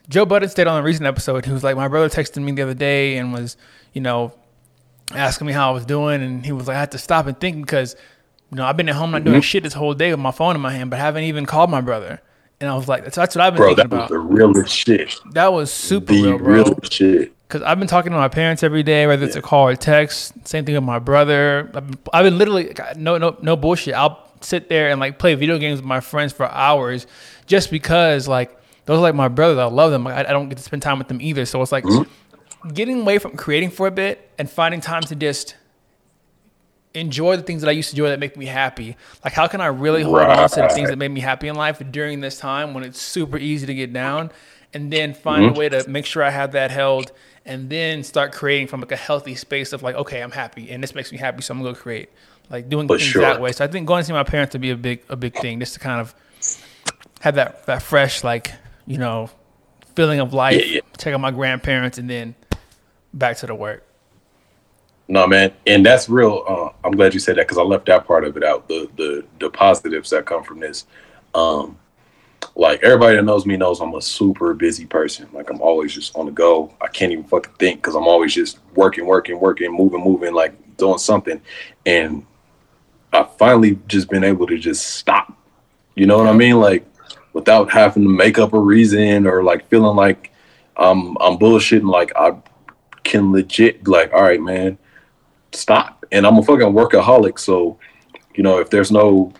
Joe 0.09 0.25
Budden 0.25 0.49
stayed 0.49 0.67
on 0.67 0.79
a 0.79 0.83
recent 0.83 1.05
episode. 1.05 1.45
He 1.45 1.51
was 1.51 1.63
like, 1.63 1.75
my 1.75 1.87
brother 1.89 2.09
texted 2.09 2.41
me 2.41 2.51
the 2.53 2.63
other 2.63 2.73
day 2.73 3.17
and 3.17 3.33
was, 3.33 3.57
you 3.93 4.01
know, 4.01 4.33
asking 5.13 5.45
me 5.47 5.53
how 5.53 5.69
I 5.69 5.73
was 5.73 5.85
doing, 5.85 6.21
and 6.23 6.45
he 6.45 6.53
was 6.53 6.67
like, 6.67 6.77
I 6.77 6.79
had 6.79 6.91
to 6.93 6.97
stop 6.97 7.27
and 7.27 7.37
think 7.37 7.65
because, 7.65 7.95
you 8.49 8.55
know, 8.55 8.65
I've 8.65 8.77
been 8.77 8.87
at 8.87 8.95
home 8.95 9.11
not 9.11 9.25
doing 9.25 9.35
mm-hmm. 9.37 9.41
shit 9.41 9.63
this 9.63 9.73
whole 9.73 9.93
day 9.93 10.11
with 10.11 10.19
my 10.21 10.31
phone 10.31 10.55
in 10.55 10.61
my 10.61 10.71
hand, 10.71 10.89
but 10.89 10.99
haven't 10.99 11.25
even 11.25 11.45
called 11.45 11.69
my 11.69 11.81
brother. 11.81 12.21
And 12.61 12.69
I 12.69 12.75
was 12.75 12.87
like, 12.87 13.03
that's, 13.03 13.15
that's 13.15 13.35
what 13.35 13.43
I've 13.43 13.53
been 13.53 13.57
Bro, 13.61 13.75
thinking 13.75 13.89
that 13.89 13.95
was 13.95 13.97
about. 13.97 14.09
the 14.09 14.19
realest 14.19 14.73
shit. 14.75 15.19
that 15.31 15.51
was 15.51 15.71
super 15.73 16.13
the 16.13 16.21
real, 16.21 16.37
bro. 16.37 16.53
realest 16.53 16.93
shit. 16.93 17.33
Because 17.51 17.63
I've 17.63 17.79
been 17.79 17.87
talking 17.89 18.13
to 18.13 18.17
my 18.17 18.29
parents 18.29 18.63
every 18.63 18.81
day, 18.81 19.05
whether 19.07 19.25
it's 19.25 19.35
a 19.35 19.41
call 19.41 19.67
or 19.67 19.75
text. 19.75 20.47
Same 20.47 20.63
thing 20.63 20.73
with 20.73 20.85
my 20.85 20.99
brother. 20.99 21.69
I've 21.73 21.85
been, 21.85 21.99
I've 22.13 22.23
been 22.23 22.37
literally 22.37 22.73
no 22.95 23.17
no 23.17 23.35
no 23.41 23.57
bullshit. 23.57 23.93
I'll 23.93 24.25
sit 24.39 24.69
there 24.69 24.89
and 24.89 25.01
like 25.01 25.19
play 25.19 25.35
video 25.35 25.57
games 25.57 25.79
with 25.79 25.85
my 25.85 25.99
friends 25.99 26.31
for 26.31 26.49
hours, 26.49 27.07
just 27.47 27.69
because 27.69 28.25
like 28.25 28.57
those 28.85 28.99
are 28.99 29.01
like 29.01 29.15
my 29.15 29.27
brothers. 29.27 29.57
I 29.57 29.65
love 29.65 29.91
them. 29.91 30.07
I, 30.07 30.21
I 30.21 30.31
don't 30.31 30.47
get 30.47 30.59
to 30.59 30.63
spend 30.63 30.81
time 30.81 30.97
with 30.97 31.09
them 31.09 31.21
either. 31.21 31.45
So 31.45 31.61
it's 31.61 31.73
like 31.73 31.83
mm-hmm. 31.83 32.69
getting 32.69 33.01
away 33.01 33.17
from 33.17 33.35
creating 33.35 33.71
for 33.71 33.85
a 33.85 33.91
bit 33.91 34.31
and 34.37 34.49
finding 34.49 34.79
time 34.79 35.01
to 35.03 35.15
just 35.15 35.57
enjoy 36.93 37.35
the 37.35 37.43
things 37.43 37.63
that 37.63 37.67
I 37.67 37.73
used 37.73 37.89
to 37.89 37.95
enjoy 37.95 38.11
that 38.11 38.19
make 38.19 38.37
me 38.37 38.45
happy. 38.45 38.95
Like 39.25 39.33
how 39.33 39.47
can 39.47 39.59
I 39.59 39.65
really 39.65 40.03
hold 40.03 40.19
on 40.19 40.49
to 40.49 40.55
the 40.55 40.69
things 40.69 40.89
that 40.89 40.97
made 40.97 41.11
me 41.11 41.19
happy 41.19 41.49
in 41.49 41.55
life 41.55 41.81
during 41.91 42.21
this 42.21 42.39
time 42.39 42.73
when 42.73 42.85
it's 42.85 43.01
super 43.01 43.37
easy 43.37 43.65
to 43.65 43.73
get 43.73 43.91
down 43.91 44.31
and 44.73 44.91
then 44.91 45.13
find 45.13 45.43
a 45.43 45.47
mm-hmm. 45.49 45.57
way 45.57 45.67
to 45.67 45.89
make 45.89 46.05
sure 46.05 46.23
I 46.23 46.29
have 46.29 46.53
that 46.53 46.71
held 46.71 47.11
and 47.45 47.69
then 47.69 48.03
start 48.03 48.31
creating 48.31 48.67
from 48.67 48.81
like 48.81 48.91
a 48.91 48.97
healthy 48.97 49.35
space 49.35 49.73
of 49.73 49.83
like, 49.83 49.95
okay, 49.95 50.21
I'm 50.21 50.31
happy 50.31 50.69
and 50.69 50.81
this 50.81 50.93
makes 50.95 51.11
me 51.11 51.17
happy, 51.17 51.41
so 51.41 51.53
I'm 51.53 51.61
gonna 51.61 51.73
go 51.73 51.79
create. 51.79 52.09
Like 52.49 52.67
doing 52.67 52.87
For 52.87 52.97
things 52.97 53.09
sure. 53.09 53.21
that 53.21 53.39
way. 53.39 53.53
So 53.53 53.63
I 53.63 53.67
think 53.67 53.87
going 53.87 54.01
to 54.01 54.05
see 54.05 54.11
my 54.11 54.23
parents 54.23 54.53
would 54.53 54.61
be 54.61 54.71
a 54.71 54.75
big 54.75 55.03
a 55.07 55.15
big 55.15 55.33
thing, 55.35 55.59
just 55.59 55.73
to 55.75 55.79
kind 55.79 56.01
of 56.01 56.13
have 57.21 57.35
that 57.35 57.65
that 57.65 57.81
fresh, 57.81 58.25
like, 58.25 58.51
you 58.85 58.97
know, 58.97 59.29
feeling 59.95 60.19
of 60.19 60.33
life. 60.33 60.59
Yeah, 60.59 60.75
yeah. 60.75 60.81
Check 60.97 61.13
out 61.13 61.21
my 61.21 61.31
grandparents 61.31 61.97
and 61.97 62.09
then 62.09 62.35
back 63.13 63.37
to 63.37 63.47
the 63.47 63.55
work. 63.55 63.87
No, 65.07 65.27
man, 65.27 65.53
and 65.65 65.85
that's 65.85 66.09
real. 66.09 66.43
Uh, 66.47 66.69
I'm 66.85 66.93
glad 66.93 67.13
you 67.13 67.19
said 67.21 67.37
that 67.37 67.47
because 67.47 67.57
I 67.57 67.63
left 67.63 67.85
that 67.85 68.05
part 68.05 68.25
of 68.25 68.35
it 68.35 68.43
out. 68.43 68.67
The 68.67 68.89
the 68.97 69.25
the 69.39 69.49
positives 69.49 70.09
that 70.09 70.25
come 70.25 70.43
from 70.43 70.59
this. 70.59 70.85
Um, 71.33 71.77
like 72.55 72.83
everybody 72.83 73.15
that 73.15 73.23
knows 73.23 73.45
me 73.45 73.57
knows 73.57 73.79
I'm 73.79 73.95
a 73.95 74.01
super 74.01 74.53
busy 74.53 74.85
person. 74.85 75.27
Like 75.33 75.49
I'm 75.49 75.61
always 75.61 75.93
just 75.93 76.15
on 76.15 76.25
the 76.25 76.31
go. 76.31 76.73
I 76.81 76.87
can't 76.87 77.11
even 77.11 77.25
fucking 77.25 77.53
think 77.59 77.81
because 77.81 77.95
I'm 77.95 78.07
always 78.07 78.33
just 78.33 78.59
working, 78.75 79.05
working, 79.05 79.39
working, 79.39 79.71
moving, 79.71 80.03
moving, 80.03 80.33
like 80.33 80.77
doing 80.77 80.97
something. 80.97 81.41
And 81.85 82.25
I 83.13 83.23
finally 83.23 83.79
just 83.87 84.09
been 84.09 84.23
able 84.23 84.47
to 84.47 84.57
just 84.57 84.95
stop. 84.95 85.37
You 85.95 86.05
know 86.05 86.17
what 86.17 86.27
I 86.27 86.33
mean? 86.33 86.59
Like 86.59 86.85
without 87.33 87.71
having 87.71 88.03
to 88.03 88.09
make 88.09 88.37
up 88.37 88.53
a 88.53 88.59
reason 88.59 89.27
or 89.27 89.43
like 89.43 89.69
feeling 89.69 89.95
like 89.95 90.31
I'm 90.77 91.17
I'm 91.19 91.37
bullshitting. 91.37 91.89
Like 91.89 92.11
I 92.15 92.37
can 93.03 93.31
legit 93.31 93.87
like, 93.87 94.13
all 94.13 94.23
right, 94.23 94.41
man, 94.41 94.77
stop. 95.51 96.05
And 96.11 96.25
I'm 96.25 96.37
a 96.37 96.43
fucking 96.43 96.67
workaholic, 96.67 97.39
so 97.39 97.77
you 98.35 98.43
know 98.43 98.59
if 98.59 98.69
there's 98.69 98.91
no 98.91 99.33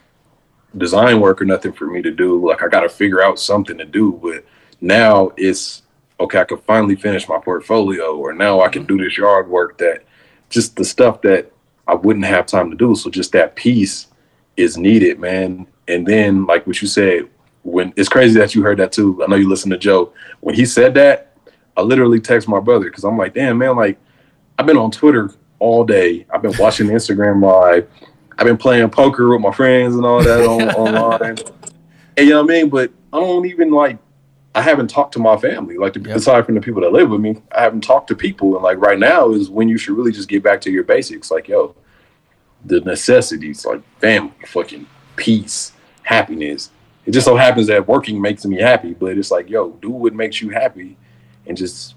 design 0.78 1.20
work 1.20 1.42
or 1.42 1.46
nothing 1.46 1.74
for 1.74 1.86
me 1.86 2.02
to 2.02 2.12
do, 2.12 2.48
like 2.48 2.64
I 2.64 2.68
got 2.68 2.82
to 2.82 2.90
figure 2.90 3.22
out 3.22 3.40
something 3.40 3.78
to 3.78 3.86
do. 3.86 4.20
But 4.22 4.46
now 4.80 5.32
it's 5.38 5.84
okay. 6.20 6.40
I 6.40 6.44
can 6.46 6.58
finally 6.60 6.96
finish 6.96 7.28
my 7.28 7.40
portfolio, 7.40 8.16
or 8.16 8.34
now 8.34 8.62
I 8.62 8.70
can 8.70 8.84
mm-hmm. 8.84 8.98
do 8.98 9.04
this 9.04 9.18
yard 9.18 9.50
work 9.50 9.78
that 9.80 10.04
just 10.50 10.76
the 10.76 10.86
stuff 10.86 11.22
that 11.22 11.52
I 11.88 11.96
wouldn't 11.96 12.26
have 12.26 12.46
time 12.46 12.70
to 12.72 12.78
do. 12.78 12.96
So 12.96 13.10
just 13.10 13.32
that 13.34 13.56
piece 13.56 14.08
is 14.58 14.78
needed, 14.78 15.20
man. 15.20 15.68
And 15.88 16.06
then 16.06 16.46
like 16.46 16.68
what 16.68 16.82
you 16.82 16.88
said, 16.88 17.28
when 17.64 17.94
it's 17.96 18.10
crazy 18.10 18.40
that 18.40 18.56
you 18.56 18.64
heard 18.64 18.80
that 18.80 18.92
too. 18.92 19.24
I 19.24 19.28
know 19.28 19.36
you 19.36 19.50
listen 19.50 19.70
to 19.72 19.78
Joe 19.78 20.14
when 20.40 20.56
he 20.56 20.66
said 20.66 20.94
that. 20.96 21.28
I 21.78 21.82
literally 21.82 22.20
text 22.20 22.48
my 22.48 22.60
brother 22.60 22.86
because 22.86 23.04
I'm 23.04 23.18
like, 23.18 23.34
damn 23.34 23.58
man, 23.58 23.76
like 23.76 23.98
I've 24.60 24.66
been 24.66 24.78
on 24.78 24.92
Twitter 24.92 25.32
all 25.60 25.84
day. 25.84 26.26
I've 26.34 26.42
been 26.42 26.58
watching 26.58 26.88
Instagram 26.88 27.42
live. 27.42 27.88
I've 28.38 28.46
been 28.48 28.58
playing 28.58 28.90
poker 28.90 29.30
with 29.30 29.42
my 29.42 29.52
friends 29.52 29.96
and 29.96 30.06
all 30.06 30.24
that 30.24 30.40
on, 30.46 30.62
online. 30.76 31.38
And 32.18 32.28
you 32.28 32.34
know 32.34 32.42
what 32.44 32.52
I 32.52 32.54
mean? 32.56 32.70
But 32.70 32.92
I 33.14 33.20
don't 33.20 33.46
even 33.46 33.72
like. 33.72 33.98
I 34.54 34.62
haven't 34.62 34.90
talked 34.90 35.14
to 35.14 35.20
my 35.20 35.38
family. 35.38 35.78
Like 35.78 35.96
Yep. 35.96 36.08
aside 36.08 36.46
from 36.46 36.56
the 36.56 36.62
people 36.62 36.82
that 36.82 36.92
live 36.92 37.10
with 37.10 37.22
me, 37.22 37.38
I 37.56 37.62
haven't 37.62 37.82
talked 37.82 38.08
to 38.10 38.16
people. 38.16 38.56
And 38.56 38.64
like 38.64 38.80
right 38.80 39.00
now 39.00 39.32
is 39.32 39.50
when 39.50 39.70
you 39.70 39.78
should 39.78 39.96
really 39.96 40.12
just 40.12 40.28
get 40.28 40.44
back 40.44 40.60
to 40.62 40.72
your 40.72 40.84
basics. 40.84 41.32
Like 41.32 41.48
yo, 41.48 41.74
the 42.66 42.82
necessities 42.82 43.66
like 43.66 43.82
family, 44.00 44.34
fucking 44.48 44.86
peace, 45.16 45.72
happiness. 46.04 46.70
It 47.06 47.12
just 47.12 47.26
so 47.26 47.36
happens 47.36 47.68
that 47.68 47.88
working 47.88 48.22
makes 48.22 48.46
me 48.46 48.60
happy, 48.60 48.94
but 48.94 49.18
it's 49.18 49.32
like 49.32 49.50
yo, 49.50 49.72
do 49.82 49.90
what 49.90 50.14
makes 50.14 50.42
you 50.42 50.50
happy, 50.50 50.98
and 51.48 51.56
just 51.56 51.96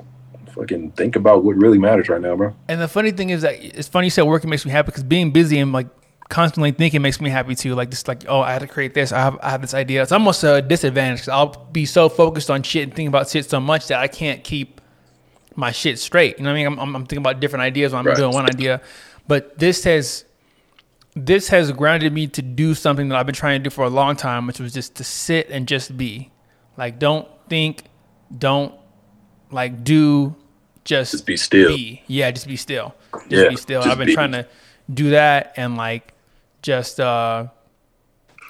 fucking 0.55 0.93
think 0.93 1.16
about 1.16 1.43
what 1.43 1.57
really 1.57 1.78
matters 1.78 2.09
right 2.09 2.20
now, 2.20 2.37
bro. 2.37 2.55
And 2.68 2.80
the 2.80 2.89
funny 2.89 3.11
thing 3.11 3.30
is 3.30 3.43
that 3.43 3.55
it's 3.62 3.89
funny 3.89 4.07
you 4.07 4.11
said 4.11 4.22
working 4.22 4.49
makes 4.49 4.64
me 4.64 4.70
happy 4.70 4.87
because 4.87 5.03
being 5.03 5.32
busy 5.32 5.59
and 5.59 5.72
like 5.72 5.89
constantly 6.29 6.70
thinking 6.72 7.03
makes 7.03 7.20
me 7.20 7.31
happy 7.31 7.55
too. 7.55 7.75
Like 7.75 7.91
just 7.91 8.09
like, 8.09 8.25
oh, 8.29 8.41
I 8.41 8.53
had 8.53 8.61
to 8.61 8.66
create 8.66 8.95
this. 8.95 9.12
I 9.12 9.18
have 9.20 9.39
I 9.43 9.51
have 9.51 9.61
this 9.61 9.75
idea. 9.75 10.03
It's 10.03 10.12
almost 10.12 10.43
a 10.45 10.62
disadvantage. 10.62 11.20
'cause 11.20 11.29
I'll 11.29 11.66
be 11.72 11.85
so 11.87 12.09
focused 12.09 12.51
on 12.51 12.62
shit 12.62 12.83
and 12.85 12.93
thinking 12.93 13.09
about 13.09 13.29
shit 13.29 13.49
so 13.49 13.61
much 13.61 13.89
that 13.89 14.01
I 14.01 14.09
can't 14.09 14.43
keep 14.45 14.81
my 15.57 15.70
shit 15.70 15.99
straight. 15.99 16.39
You 16.39 16.45
know 16.45 16.51
what 16.51 16.57
I 16.57 16.64
mean? 16.64 16.66
I'm, 16.66 16.79
I'm, 16.81 16.97
I'm 16.97 17.03
thinking 17.03 17.18
about 17.18 17.41
different 17.41 17.62
ideas 17.62 17.93
when 17.93 18.01
I'm 18.01 18.07
Right. 18.07 18.16
doing 18.16 18.33
one 18.33 18.47
idea, 18.47 18.81
but 19.29 19.59
this 19.59 19.85
has 19.85 20.25
this 21.16 21.47
has 21.49 21.70
grounded 21.70 22.12
me 22.12 22.27
to 22.27 22.43
do 22.43 22.75
something 22.75 23.09
that 23.09 23.16
I've 23.16 23.27
been 23.27 23.35
trying 23.37 23.61
to 23.61 23.62
do 23.64 23.70
for 23.70 23.85
a 23.85 23.89
long 23.91 24.16
time, 24.16 24.49
which 24.49 24.59
was 24.59 24.72
just 24.72 24.97
to 24.97 25.05
sit 25.05 25.49
and 25.51 25.68
just 25.68 25.97
be. 25.97 26.33
Like, 26.77 26.99
don't 26.99 27.29
think, 27.49 27.85
don't 28.37 28.75
like 29.53 29.85
do, 29.85 30.35
just, 30.85 31.12
Just 31.12 31.25
be 31.27 31.37
still. 31.37 31.68
Be. 31.77 32.03
Yeah, 32.09 32.33
just 32.33 32.49
be 32.49 32.57
still. 32.57 32.97
Just 33.12 33.31
Yeah, 33.31 33.49
be 33.49 33.57
still. 33.57 33.83
I've 33.83 33.97
been 33.97 34.09
be. 34.09 34.14
trying 34.14 34.33
to 34.33 34.49
do 34.93 35.11
that 35.11 35.53
and 35.57 35.77
like 35.77 36.14
just 36.65 36.99
uh 36.99 37.47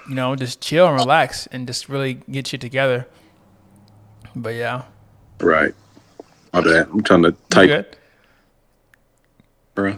you 0.09 0.15
know, 0.15 0.37
just 0.37 0.61
chill 0.61 0.87
and 0.87 0.97
relax 0.97 1.47
and 1.49 1.67
just 1.67 1.89
really 1.89 2.15
get 2.31 2.53
you 2.53 2.59
together. 2.59 3.07
But 4.37 4.55
yeah. 4.55 4.83
Right. 5.41 5.75
My 6.53 6.61
bad. 6.61 6.89
I'm 6.93 7.03
trying 7.03 7.23
to 7.23 7.33
type, 7.51 7.69
good? 7.69 7.97
bro. 9.75 9.93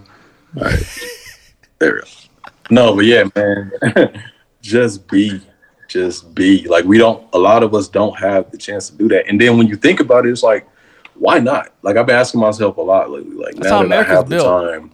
All 0.56 0.62
right. 0.62 0.98
there 1.78 1.94
we 1.94 2.00
go. 2.00 2.06
No, 2.70 2.96
but 2.96 3.04
yeah, 3.04 3.24
man. 3.34 4.22
just 4.62 5.06
be. 5.08 5.40
Just 5.88 6.34
be. 6.34 6.66
Like 6.68 6.84
we 6.84 6.98
don't 6.98 7.26
a 7.32 7.38
lot 7.38 7.62
of 7.62 7.74
us 7.74 7.88
don't 7.88 8.18
have 8.18 8.50
the 8.50 8.56
chance 8.56 8.88
to 8.90 8.96
do 8.96 9.08
that. 9.08 9.28
And 9.28 9.40
then 9.40 9.58
when 9.58 9.66
you 9.66 9.76
think 9.76 10.00
about 10.00 10.26
it, 10.26 10.30
it's 10.30 10.42
like, 10.42 10.66
why 11.14 11.38
not? 11.38 11.74
Like 11.82 11.96
I've 11.96 12.06
been 12.06 12.16
asking 12.16 12.40
myself 12.40 12.76
a 12.76 12.80
lot 12.80 13.10
lately. 13.10 13.36
Like 13.36 13.56
That's 13.56 13.70
now 13.70 13.82
that 13.82 13.92
I 13.92 14.02
America's 14.02 14.16
have 14.16 14.28
the 14.28 14.36
built. 14.36 14.70
time. 14.70 14.90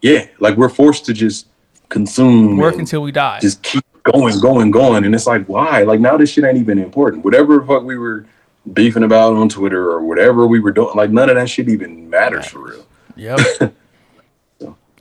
Yeah, 0.00 0.26
like 0.38 0.56
we're 0.56 0.68
forced 0.68 1.06
to 1.06 1.12
just 1.12 1.48
consume 1.88 2.56
Work 2.56 2.76
until 2.76 3.02
we 3.02 3.12
die. 3.12 3.38
just 3.40 3.62
keep 3.62 3.84
going, 4.04 4.38
going, 4.40 4.70
going. 4.70 5.04
And 5.04 5.14
it's 5.14 5.26
like, 5.26 5.46
why? 5.46 5.82
Like 5.82 6.00
now 6.00 6.16
this 6.16 6.30
shit 6.30 6.44
ain't 6.44 6.58
even 6.58 6.78
important. 6.78 7.24
Whatever 7.24 7.64
fuck 7.64 7.82
we 7.82 7.96
were 7.96 8.26
beefing 8.72 9.02
about 9.02 9.34
on 9.34 9.48
Twitter 9.48 9.90
or 9.90 10.04
whatever 10.04 10.46
we 10.46 10.60
were 10.60 10.72
doing, 10.72 10.94
like 10.96 11.10
none 11.10 11.28
of 11.28 11.36
that 11.36 11.48
shit 11.48 11.68
even 11.68 12.08
matters 12.08 12.46
for 12.46 12.60
real. 12.60 12.86
Yep. 13.16 13.40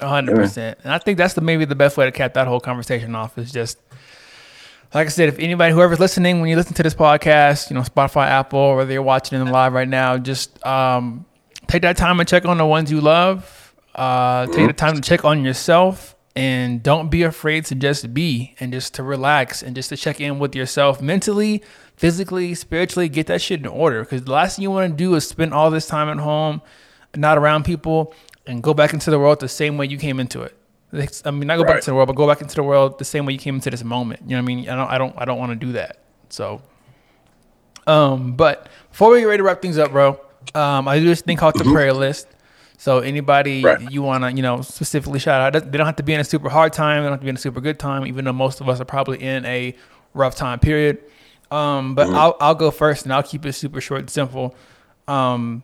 Hundred 0.01 0.35
percent. 0.35 0.79
And 0.83 0.91
I 0.91 0.97
think 0.97 1.17
that's 1.17 1.33
the 1.33 1.41
maybe 1.41 1.65
the 1.65 1.75
best 1.75 1.95
way 1.95 2.05
to 2.05 2.11
cap 2.11 2.33
that 2.33 2.47
whole 2.47 2.59
conversation 2.59 3.15
off 3.15 3.37
is 3.37 3.51
just 3.51 3.77
like 4.93 5.07
I 5.07 5.09
said, 5.09 5.29
if 5.29 5.39
anybody 5.39 5.73
whoever's 5.73 5.99
listening, 5.99 6.39
when 6.39 6.49
you 6.49 6.55
listen 6.55 6.73
to 6.75 6.83
this 6.83 6.93
podcast, 6.93 7.69
you 7.69 7.75
know, 7.75 7.81
Spotify, 7.81 8.27
Apple, 8.27 8.59
or 8.59 8.75
whether 8.77 8.93
you're 8.93 9.01
watching 9.01 9.41
it 9.41 9.45
live 9.45 9.73
right 9.73 9.87
now, 9.87 10.17
just 10.17 10.63
um, 10.65 11.25
take 11.67 11.81
that 11.81 11.97
time 11.97 12.19
and 12.19 12.29
check 12.29 12.45
on 12.45 12.57
the 12.57 12.65
ones 12.65 12.91
you 12.91 13.01
love. 13.01 13.73
Uh, 13.95 14.45
take 14.47 14.67
the 14.67 14.73
time 14.73 14.95
to 14.95 15.01
check 15.01 15.23
on 15.23 15.43
yourself 15.43 16.15
and 16.35 16.81
don't 16.81 17.09
be 17.09 17.23
afraid 17.23 17.65
to 17.65 17.75
just 17.75 18.13
be 18.13 18.55
and 18.59 18.73
just 18.73 18.95
to 18.95 19.03
relax 19.03 19.61
and 19.61 19.75
just 19.75 19.89
to 19.89 19.97
check 19.97 20.19
in 20.19 20.39
with 20.39 20.55
yourself 20.55 21.01
mentally, 21.01 21.61
physically, 21.95 22.55
spiritually, 22.55 23.07
get 23.09 23.27
that 23.27 23.41
shit 23.41 23.59
in 23.59 23.67
order. 23.67 24.01
Because 24.03 24.23
the 24.23 24.31
last 24.31 24.55
thing 24.55 24.63
you 24.63 24.71
want 24.71 24.91
to 24.91 24.97
do 24.97 25.13
is 25.15 25.27
spend 25.27 25.53
all 25.53 25.69
this 25.69 25.85
time 25.87 26.09
at 26.09 26.17
home, 26.23 26.61
not 27.15 27.37
around 27.37 27.65
people, 27.65 28.13
and 28.47 28.63
go 28.63 28.73
back 28.73 28.93
into 28.93 29.11
the 29.11 29.19
world 29.19 29.39
the 29.39 29.47
same 29.47 29.77
way 29.77 29.85
you 29.85 29.97
came 29.97 30.19
into 30.19 30.41
it. 30.41 30.57
I 31.25 31.31
mean, 31.31 31.47
not 31.47 31.57
go 31.57 31.63
back 31.63 31.73
Right. 31.75 31.83
to 31.83 31.91
the 31.91 31.95
world, 31.95 32.07
but 32.07 32.15
go 32.15 32.27
back 32.27 32.41
into 32.41 32.55
the 32.55 32.63
world 32.63 32.99
the 32.99 33.05
same 33.05 33.25
way 33.25 33.33
you 33.33 33.39
came 33.39 33.55
into 33.55 33.69
this 33.71 33.83
moment. 33.83 34.21
You 34.23 34.29
know 34.29 34.35
what 34.37 34.41
I 34.43 34.45
mean? 34.55 34.69
I 34.69 34.75
don't, 34.75 34.89
I 34.89 34.97
don't, 34.97 35.13
I 35.17 35.25
don't 35.25 35.39
want 35.39 35.51
to 35.59 35.65
do 35.65 35.71
that. 35.73 35.97
So, 36.29 36.61
um, 37.87 38.33
but 38.35 38.69
before 38.91 39.11
we 39.11 39.19
get 39.19 39.25
ready 39.25 39.37
to 39.37 39.43
wrap 39.43 39.61
things 39.61 39.77
up, 39.77 39.91
bro, 39.91 40.19
um, 40.55 40.87
I 40.87 40.99
do 40.99 41.05
this 41.05 41.21
thing 41.21 41.37
called 41.37 41.55
the 41.57 41.63
prayer 41.65 41.93
list. 41.93 42.27
So 42.83 42.99
anybody 42.99 43.63
Right. 43.63 43.79
you 43.93 44.01
want 44.01 44.25
to, 44.25 44.33
you 44.33 44.41
know, 44.41 44.59
specifically 44.59 45.17
shout 45.17 45.55
out, 45.55 45.71
they 45.71 45.77
don't 45.77 45.85
have 45.85 45.95
to 45.95 46.03
be 46.03 46.13
in 46.13 46.19
a 46.19 46.23
super 46.25 46.49
hard 46.49 46.73
time. 46.73 47.01
They 47.01 47.05
don't 47.05 47.13
have 47.13 47.21
to 47.21 47.23
be 47.23 47.29
in 47.29 47.37
a 47.37 47.39
super 47.39 47.61
good 47.61 47.79
time, 47.79 48.05
even 48.05 48.25
though 48.25 48.33
most 48.33 48.59
of 48.59 48.67
us 48.67 48.81
are 48.81 48.85
probably 48.85 49.23
in 49.23 49.45
a 49.45 49.73
rough 50.13 50.35
time 50.35 50.59
period. 50.59 50.97
Um, 51.49 51.95
but 51.95 52.09
I'll, 52.09 52.35
I'll 52.41 52.55
go 52.55 52.71
first 52.71 53.05
and 53.05 53.13
I'll 53.13 53.23
keep 53.23 53.45
it 53.45 53.53
super 53.53 53.79
short 53.79 54.01
and 54.01 54.09
simple. 54.09 54.53
Um, 55.07 55.63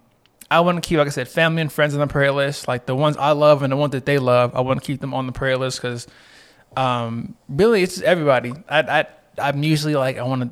I 0.49 0.61
want 0.61 0.81
to 0.81 0.87
keep, 0.87 0.97
like 0.97 1.07
I 1.07 1.09
said, 1.09 1.27
family 1.27 1.61
and 1.61 1.69
friends 1.69 1.93
on 1.93 1.99
the 1.99 2.07
prayer 2.07 2.31
list, 2.31 2.69
like 2.69 2.85
the 2.85 2.95
ones 2.95 3.17
I 3.17 3.31
love 3.31 3.63
and 3.63 3.73
the 3.73 3.75
ones 3.75 3.91
that 3.91 4.05
they 4.05 4.17
love. 4.17 4.55
I 4.55 4.61
want 4.61 4.79
to 4.81 4.87
keep 4.87 5.01
them 5.01 5.13
on 5.13 5.25
the 5.25 5.33
prayer 5.33 5.57
list 5.57 5.81
because 5.81 6.07
um, 6.77 7.35
really 7.49 7.83
it's 7.83 8.01
everybody. 8.01 8.53
I, 8.69 8.79
I, 8.79 9.05
I'm 9.37 9.61
usually 9.61 9.95
like, 9.95 10.17
I 10.17 10.23
want 10.23 10.43
to, 10.43 10.49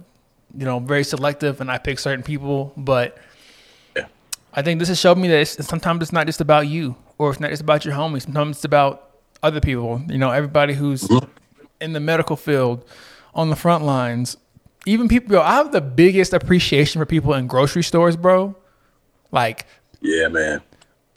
you 0.57 0.65
know, 0.65 0.79
very 0.79 1.05
selective 1.05 1.61
and 1.61 1.71
I 1.71 1.77
pick 1.77 1.97
certain 1.97 2.23
people, 2.23 2.73
but. 2.75 3.17
I 4.57 4.63
think 4.63 4.79
this 4.79 4.87
has 4.87 4.99
showed 4.99 5.19
me 5.19 5.27
that 5.27 5.39
it's, 5.39 5.67
sometimes 5.67 6.01
it's 6.01 6.11
not 6.11 6.25
just 6.25 6.41
about 6.41 6.67
you 6.67 6.95
or 7.19 7.29
it's 7.29 7.39
not 7.39 7.51
just 7.51 7.61
about 7.61 7.85
your 7.85 7.93
homies. 7.93 8.23
Sometimes 8.23 8.57
it's 8.57 8.65
about 8.65 9.11
other 9.43 9.61
people, 9.61 10.01
you 10.09 10.17
know, 10.17 10.31
everybody 10.31 10.73
who's 10.73 11.03
mm-hmm. 11.03 11.29
in 11.79 11.93
the 11.93 11.99
medical 11.99 12.35
field, 12.35 12.83
on 13.35 13.51
the 13.51 13.55
front 13.55 13.83
lines, 13.83 14.35
even 14.87 15.07
people, 15.07 15.29
bro, 15.29 15.41
I 15.41 15.53
have 15.57 15.71
the 15.71 15.79
biggest 15.79 16.33
appreciation 16.33 16.99
for 16.99 17.05
people 17.05 17.35
in 17.35 17.45
grocery 17.45 17.83
stores, 17.83 18.17
bro. 18.17 18.55
Like, 19.31 19.67
Yeah, 20.01 20.27
man. 20.27 20.63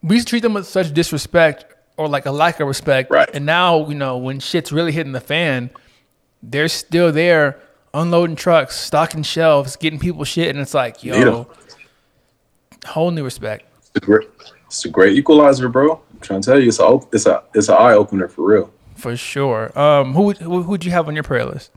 we 0.03 0.16
used 0.16 0.28
to 0.28 0.32
treat 0.32 0.43
them 0.43 0.53
with 0.53 0.66
such 0.66 0.93
disrespect 0.93 1.64
or 1.97 2.09
like 2.09 2.26
a 2.26 2.30
lack 2.30 2.61
of 2.61 2.68
respect. 2.68 3.11
Right. 3.11 3.30
And 3.32 3.47
now, 3.47 3.88
you 3.88 3.95
know, 3.95 4.18
when 4.18 4.38
shit's 4.41 4.70
really 4.70 4.93
hitting 4.93 5.12
the 5.12 5.20
fan, 5.20 5.70
they're 6.43 6.68
still 6.68 7.11
there 7.11 7.59
unloading 7.95 8.36
trucks, 8.36 8.76
stocking 8.76 9.22
shelves, 9.22 9.76
getting 9.76 9.99
people 9.99 10.24
shit. 10.24 10.49
And 10.49 10.59
it's 10.59 10.74
like, 10.74 11.03
yo, 11.03 11.16
yo. 11.16 11.51
Whole 12.86 13.10
new 13.10 13.24
respect. 13.24 13.64
It's 13.78 13.90
a 13.96 14.00
great, 14.00 14.28
it's 14.66 14.84
a 14.84 14.88
great 14.88 15.16
equalizer, 15.16 15.68
bro. 15.68 16.00
I'm 16.12 16.20
trying 16.20 16.42
to 16.42 16.50
tell 16.50 16.60
you, 16.60 16.68
it's 16.68 16.80
a 16.80 17.00
it's 17.12 17.26
a 17.26 17.42
it's 17.54 17.68
an 17.68 17.76
eye 17.76 17.94
opener 17.94 18.28
for 18.28 18.46
real. 18.46 18.72
For 18.94 19.16
sure. 19.16 19.76
Um, 19.78 20.12
who, 20.12 20.32
who, 20.32 20.62
who'd 20.62 20.84
you 20.84 20.90
have 20.90 21.08
on 21.08 21.14
your 21.14 21.24
prayer 21.24 21.46
list? 21.46 21.70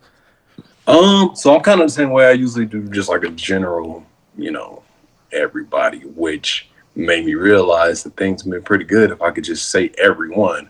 Um, 0.85 1.31
so 1.35 1.55
I'm 1.55 1.61
kind 1.61 1.79
of 1.79 1.87
the 1.87 1.93
same 1.93 2.09
way 2.09 2.27
I 2.27 2.31
usually 2.31 2.65
do, 2.65 2.83
just 2.89 3.07
like 3.07 3.23
a 3.23 3.29
general, 3.29 4.05
you 4.37 4.51
know, 4.51 4.83
everybody, 5.31 5.99
which 5.99 6.67
made 6.95 7.25
me 7.25 7.35
realize 7.35 8.03
that 8.03 8.17
things 8.17 8.43
have 8.43 8.51
been 8.51 8.61
pretty 8.61 8.83
good 8.83 9.09
if 9.09 9.21
I 9.21 9.31
could 9.31 9.45
just 9.45 9.71
say 9.71 9.91
everyone. 9.97 10.69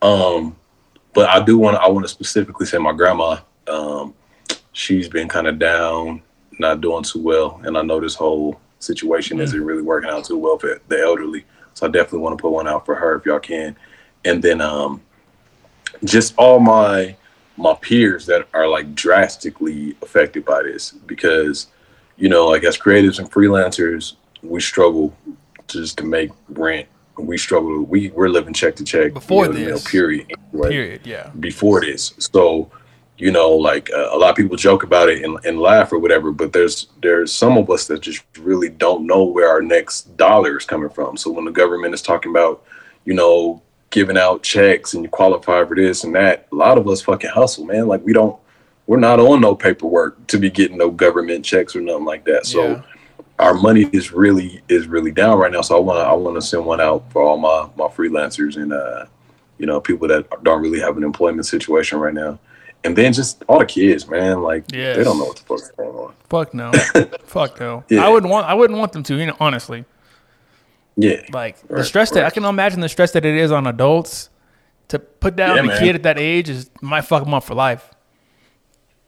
Um, 0.00 0.56
but 1.12 1.28
I 1.28 1.44
do 1.44 1.58
want 1.58 1.76
to, 1.76 1.82
I 1.82 1.88
want 1.88 2.04
to 2.04 2.08
specifically 2.08 2.64
say 2.64 2.78
my 2.78 2.92
grandma. 2.92 3.38
Um, 3.68 4.14
she's 4.72 5.08
been 5.08 5.28
kind 5.28 5.46
of 5.46 5.58
down, 5.58 6.22
not 6.58 6.80
doing 6.80 7.02
too 7.02 7.22
well, 7.22 7.60
and 7.64 7.76
I 7.76 7.82
know 7.82 8.00
this 8.00 8.14
whole 8.14 8.58
situation 8.80 9.40
isn't 9.40 9.64
really 9.64 9.82
working 9.82 10.10
out 10.10 10.24
too 10.24 10.36
well 10.38 10.58
for 10.58 10.80
the 10.88 11.00
elderly. 11.00 11.44
So 11.74 11.86
I 11.86 11.90
definitely 11.90 12.20
want 12.20 12.36
to 12.36 12.42
put 12.42 12.50
one 12.50 12.66
out 12.66 12.84
for 12.84 12.94
her 12.96 13.14
if 13.16 13.24
y'all 13.26 13.38
can. 13.38 13.76
And 14.24 14.42
then, 14.42 14.60
um, 14.60 15.00
just 16.04 16.34
all 16.36 16.58
my 16.60 17.16
my 17.56 17.74
peers 17.74 18.24
that 18.26 18.46
are 18.54 18.66
like 18.66 18.94
drastically 18.94 19.94
affected 20.02 20.44
by 20.44 20.62
this 20.62 20.92
because 20.92 21.66
you 22.16 22.28
know 22.28 22.46
like 22.46 22.64
as 22.64 22.78
creatives 22.78 23.18
and 23.18 23.30
freelancers 23.30 24.14
we 24.42 24.60
struggle 24.60 25.14
just 25.66 25.98
to 25.98 26.04
make 26.04 26.30
rent 26.48 26.86
we 27.18 27.36
struggle 27.36 27.82
we 27.82 28.08
we're 28.10 28.28
living 28.28 28.54
check 28.54 28.74
to 28.76 28.84
check 28.84 29.12
Before 29.12 29.46
to 29.46 29.52
meal, 29.52 29.70
this. 29.74 29.90
period 29.90 30.32
right? 30.52 30.70
Period. 30.70 31.00
Yeah. 31.04 31.28
before 31.40 31.80
this 31.82 32.14
so 32.18 32.70
you 33.20 33.30
know 33.30 33.50
like 33.50 33.90
uh, 33.92 34.08
a 34.12 34.16
lot 34.16 34.30
of 34.30 34.36
people 34.36 34.56
joke 34.56 34.82
about 34.82 35.10
it 35.10 35.22
and, 35.22 35.38
and 35.44 35.60
laugh 35.60 35.92
or 35.92 35.98
whatever 35.98 36.32
but 36.32 36.52
there's 36.54 36.86
there's 37.02 37.30
some 37.30 37.58
of 37.58 37.68
us 37.68 37.86
that 37.86 38.00
just 38.00 38.24
really 38.38 38.70
don't 38.70 39.06
know 39.06 39.22
where 39.24 39.48
our 39.48 39.60
next 39.60 40.16
dollar 40.16 40.56
is 40.56 40.64
coming 40.64 40.88
from. 40.88 41.16
So 41.16 41.30
when 41.30 41.44
the 41.44 41.50
government 41.50 41.94
is 41.94 42.02
talking 42.02 42.30
about 42.30 42.64
you 43.04 43.14
know 43.14 43.62
giving 43.90 44.16
out 44.16 44.42
checks 44.42 44.94
and 44.94 45.02
you 45.04 45.10
qualify 45.10 45.64
for 45.64 45.74
this 45.76 46.04
and 46.04 46.14
that 46.14 46.46
a 46.52 46.54
lot 46.54 46.78
of 46.78 46.88
us 46.88 47.02
fucking 47.02 47.30
hustle 47.30 47.66
man. 47.66 47.86
Like 47.88 48.04
we 48.04 48.12
don't 48.12 48.38
we're 48.86 48.98
not 48.98 49.20
on 49.20 49.40
no 49.40 49.54
paperwork 49.54 50.26
to 50.28 50.38
be 50.38 50.48
getting 50.50 50.78
no 50.78 50.90
government 50.90 51.44
checks 51.44 51.76
or 51.76 51.80
nothing 51.82 52.06
like 52.06 52.24
that. 52.24 52.46
So 52.46 52.62
Yeah. 52.68 52.82
our 53.38 53.54
money 53.54 53.82
is 53.92 54.12
really 54.12 54.62
is 54.68 54.86
really 54.86 55.10
down 55.12 55.38
right 55.38 55.52
now. 55.52 55.60
So 55.60 55.76
i 55.76 55.80
want 55.80 55.98
to 55.98 56.04
i 56.04 56.12
want 56.14 56.36
to 56.36 56.42
send 56.42 56.64
one 56.64 56.80
out 56.80 57.10
for 57.12 57.20
all 57.22 57.36
my 57.36 57.68
my 57.76 57.88
freelancers 57.92 58.56
and 58.56 58.72
uh 58.72 59.04
you 59.58 59.66
know 59.66 59.78
people 59.78 60.08
that 60.08 60.26
don't 60.42 60.62
really 60.62 60.80
have 60.80 60.96
an 60.96 61.04
employment 61.04 61.44
situation 61.44 61.98
right 61.98 62.14
now 62.14 62.38
and 62.84 62.96
then 62.96 63.12
just 63.12 63.42
all 63.48 63.58
the 63.58 63.66
kids 63.66 64.08
man 64.08 64.42
like 64.42 64.64
Yes. 64.72 64.96
they 64.96 65.04
don't 65.04 65.18
know 65.18 65.24
what 65.26 65.36
the 65.36 65.42
fuck's 65.44 65.70
going 65.72 65.90
on 65.96 66.14
Fuck 66.28 66.54
no. 66.54 66.70
Fuck 67.24 67.58
no. 67.60 67.82
Yeah. 67.88 68.06
I 68.06 68.08
wouldn't 68.08 68.30
want, 68.30 68.46
I 68.46 68.54
wouldn't 68.54 68.78
want 68.78 68.92
them 68.92 69.02
to, 69.02 69.16
you 69.16 69.26
know, 69.26 69.36
honestly. 69.40 69.84
yeah 70.96 71.22
Like 71.32 71.60
the 71.66 71.76
Right, 71.76 71.84
stress 71.84 72.10
that 72.12 72.24
I 72.24 72.30
can 72.30 72.44
imagine 72.44 72.80
the 72.80 72.88
stress 72.88 73.10
that 73.12 73.24
it 73.24 73.34
is 73.34 73.50
on 73.52 73.66
adults 73.66 74.28
to 74.88 74.98
put 74.98 75.36
down 75.36 75.56
Yeah, 75.56 75.62
a 75.62 75.66
man. 75.66 75.78
kid 75.78 75.94
at 75.96 76.02
that 76.04 76.18
age 76.18 76.48
is 76.48 76.70
might 76.80 77.02
fuck 77.02 77.24
them 77.24 77.34
up 77.34 77.44
for 77.44 77.54
life. 77.54 77.90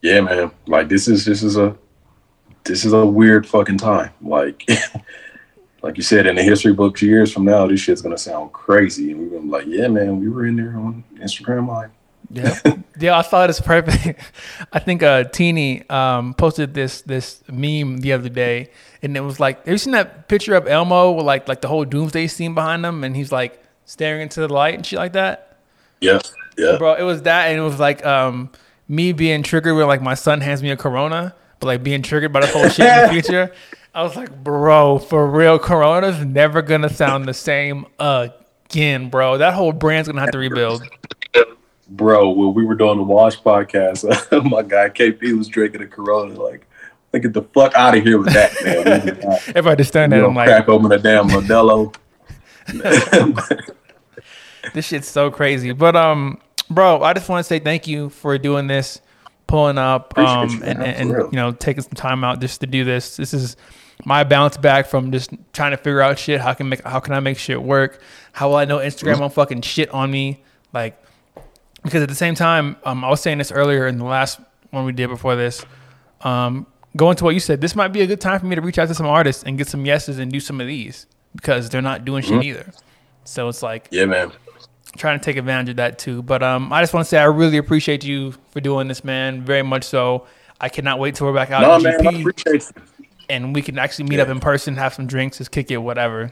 yeah 0.03 0.21
man 0.21 0.51
like 0.67 0.89
this 0.89 1.07
is 1.09 1.25
this 1.25 1.43
is 1.43 1.57
a 1.57 1.77
this 2.65 2.85
is 2.85 2.93
a 2.93 3.05
weird 3.07 3.47
fucking 3.47 3.79
time 3.79 4.11
like 4.21 4.65
like 5.83 5.97
you 5.97 6.03
said 6.03 6.27
in 6.27 6.37
the 6.37 6.43
history 6.43 6.73
books 6.73 7.03
years 7.03 7.33
from 7.33 7.45
now 7.45 7.67
this 7.67 7.81
shit's 7.81 8.03
gonna 8.03 8.19
sound 8.19 8.53
crazy 8.53 9.11
and 9.13 9.21
we're 9.21 9.29
gonna 9.39 9.43
be 9.43 9.49
like 9.49 9.67
yeah 9.67 9.89
man 9.89 10.21
we 10.21 10.29
were 10.29 10.47
in 10.47 10.57
there 10.57 10.77
on 10.77 11.03
instagram 11.21 11.67
live 11.69 11.91
Yeah, 12.33 12.59
yeah. 12.99 13.19
I 13.19 13.23
thought 13.23 13.51
it's 13.51 13.61
perfect. 13.61 14.21
I 14.73 14.79
think 14.79 15.03
uh, 15.03 15.25
Teeny 15.25 15.89
um, 15.89 16.35
posted 16.35 16.75
this 16.75 17.03
this 17.03 17.43
meme 17.49 17.99
the 17.99 18.13
other 18.13 18.31
day, 18.31 18.71
and 19.03 19.17
it 19.17 19.21
was 19.21 19.39
like, 19.39 19.59
have 19.65 19.73
you 19.73 19.79
seen 19.79 19.93
that 19.93 20.29
picture 20.29 20.55
of 20.55 20.67
Elmo 20.67 21.13
with 21.13 21.27
like 21.27 21.47
like 21.47 21.61
the 21.61 21.69
whole 21.69 21.85
doomsday 21.85 22.27
scene 22.27 22.55
behind 22.55 22.85
him, 22.85 23.05
and 23.05 23.15
he's 23.15 23.31
like 23.31 23.63
staring 23.85 24.23
into 24.23 24.41
the 24.41 24.49
light 24.49 24.75
and 24.75 24.85
shit 24.85 24.99
like 24.99 25.13
that? 25.13 25.59
Yeah, 26.01 26.21
yeah. 26.57 26.77
bro. 26.79 26.95
It 26.95 27.03
was 27.03 27.23
that, 27.23 27.51
and 27.51 27.59
it 27.59 27.63
was 27.63 27.79
like 27.79 28.05
um 28.07 28.51
me 28.89 29.13
being 29.13 29.43
triggered 29.43 29.77
when 29.77 29.87
like 29.87 30.03
my 30.03 30.15
son 30.15 30.41
hands 30.41 30.63
me 30.63 30.71
a 30.71 30.77
Corona, 30.77 31.35
but 31.61 31.67
like 31.67 31.83
being 31.83 32.03
triggered 32.03 32.33
by 32.33 32.41
the 32.41 32.47
whole 32.47 32.69
shit 32.69 32.87
in 32.87 33.03
the 33.03 33.09
future. 33.23 33.53
I 33.95 34.03
was 34.03 34.17
like, 34.17 34.43
bro, 34.43 34.99
for 34.99 35.27
real, 35.27 35.59
Corona's 35.59 36.25
never 36.25 36.63
gonna 36.63 36.89
sound 36.89 37.27
the 37.27 37.35
same 37.35 37.85
again, 37.99 39.11
bro. 39.11 39.37
That 39.37 39.53
whole 39.53 39.73
brand's 39.73 40.09
gonna 40.09 40.23
have 40.23 40.31
to 40.31 40.39
rebuild. 40.39 40.83
Bro, 41.89 42.31
when 42.31 42.55
we 42.55 42.65
were 42.65 42.75
doing 42.75 42.97
the 42.97 43.03
Wash 43.03 43.41
podcast, 43.41 44.05
my 44.51 44.63
guy 44.63 44.89
KP 44.89 45.37
was 45.37 45.49
drinking 45.49 45.83
a 45.83 45.87
Corona. 45.87 46.41
Like, 46.41 46.67
like 47.13 47.23
get 47.23 47.33
the 47.33 47.43
fuck 47.43 47.75
out 47.75 47.97
of 47.97 48.03
here 48.03 48.19
with 48.19 48.33
that, 48.33 48.53
man. 48.65 49.21
Not- 49.21 49.49
Everybody 49.49 49.77
just 49.77 49.91
stand 49.91 50.13
we 50.13 50.19
there, 50.19 50.27
I'm 50.27 50.35
like, 50.35 50.49
crack 50.49 50.69
open 50.69 50.91
a 50.93 50.99
damn 50.99 51.29
Modelo. 51.29 51.95
this 54.75 54.87
shit's 54.87 55.09
so 55.09 55.31
crazy. 55.31 55.73
But 55.73 55.97
um, 55.97 56.41
bro, 56.71 57.03
I 57.03 57.13
just 57.13 57.29
want 57.29 57.45
to 57.45 57.49
say 57.49 57.59
thank 57.59 57.87
you 57.87 58.09
for 58.09 58.39
doing 58.39 58.69
this, 58.69 59.01
pulling 59.47 59.79
up, 59.79 60.17
um, 60.17 60.49
you, 60.49 60.63
and, 60.63 60.83
and, 60.83 61.11
and 61.11 61.33
you 61.33 61.37
know 61.37 61.53
taking 61.53 61.83
some 61.83 61.93
time 61.93 62.25
out 62.25 62.41
just 62.41 62.61
to 62.61 62.67
do 62.67 62.85
this. 62.85 63.17
This 63.17 63.35
is 63.35 63.57
my 64.05 64.25
bounce 64.25 64.57
back 64.57 64.87
from 64.87 65.13
just 65.13 65.31
trying 65.53 65.73
to 65.73 65.77
figure 65.77 66.01
out 66.01 66.19
shit. 66.19 66.41
How 66.41 66.55
can 66.55 66.69
make 66.69 66.83
how 66.85 67.01
can 67.01 67.15
I 67.15 67.21
make 67.21 67.39
shit 67.39 67.63
work? 67.63 68.01
How 68.33 68.49
will 68.49 68.57
I 68.57 68.65
know 68.65 68.79
Instagram 68.79 69.21
won't 69.21 69.35
fucking 69.35 69.63
shit 69.63 69.91
on 69.91 70.11
me? 70.11 70.43
Like 70.73 70.99
because 71.83 72.03
at 72.03 72.09
the 72.09 72.15
same 72.15 72.35
time, 72.35 72.77
um, 72.85 73.05
I 73.05 73.11
was 73.11 73.21
saying 73.21 73.39
this 73.39 73.51
earlier 73.53 73.87
in 73.87 73.99
the 73.99 74.05
last 74.05 74.41
one 74.71 74.85
we 74.85 74.93
did 74.93 75.09
before 75.09 75.37
this. 75.37 75.65
Um, 76.23 76.67
going 76.97 77.17
to 77.17 77.25
what 77.25 77.35
you 77.35 77.41
said, 77.41 77.61
this 77.61 77.75
might 77.75 77.89
be 77.89 78.01
a 78.03 78.07
good 78.07 78.21
time 78.21 78.39
for 78.41 78.47
me 78.47 78.55
to 78.55 78.61
reach 78.61 78.79
out 78.79 78.89
to 78.89 78.95
some 78.95 79.07
artists 79.07 79.43
and 79.43 79.59
get 79.59 79.67
some 79.67 79.85
yeses 79.85 80.19
and 80.19 80.31
do 80.31 80.41
some 80.41 80.61
of 80.61 80.67
these 80.67 81.07
because 81.35 81.71
they're 81.71 81.83
not 81.83 82.05
doing 82.05 82.23
shit 82.23 82.43
either. 82.45 82.71
So 83.25 83.49
it's 83.49 83.63
like 83.63 83.89
yeah, 83.91 84.05
man. 84.05 84.33
trying 84.97 85.19
to 85.19 85.25
take 85.25 85.37
advantage 85.37 85.71
of 85.71 85.77
that 85.77 85.99
too. 85.99 86.23
But 86.23 86.43
um, 86.43 86.73
I 86.73 86.83
just 86.83 86.93
want 86.93 87.05
to 87.05 87.09
say 87.09 87.19
I 87.19 87.25
really 87.25 87.57
appreciate 87.57 88.05
you 88.05 88.35
for 88.51 88.61
doing 88.61 88.89
this, 88.89 89.05
man. 89.05 89.43
Very 89.43 89.63
much 89.63 89.85
so. 89.85 90.27
I 90.61 90.69
cannot 90.69 90.99
wait 90.99 91.15
till 91.17 91.27
we're 91.27 91.35
back 91.35 91.51
out 91.51 91.63
No, 91.63 91.79
man, 91.81 92.07
I 92.07 92.11
GP 92.13 92.21
appreciate 92.21 92.73
you. 92.77 93.07
and 93.29 93.55
we 93.55 93.63
can 93.63 93.79
actually 93.79 94.09
meet 94.09 94.21
up 94.21 94.29
in 94.29 94.39
person, 94.39 94.77
have 94.77 94.95
some 94.95 95.07
drinks, 95.07 95.39
just 95.39 95.51
kick 95.51 95.71
it, 95.71 95.79
whatever. 95.79 96.31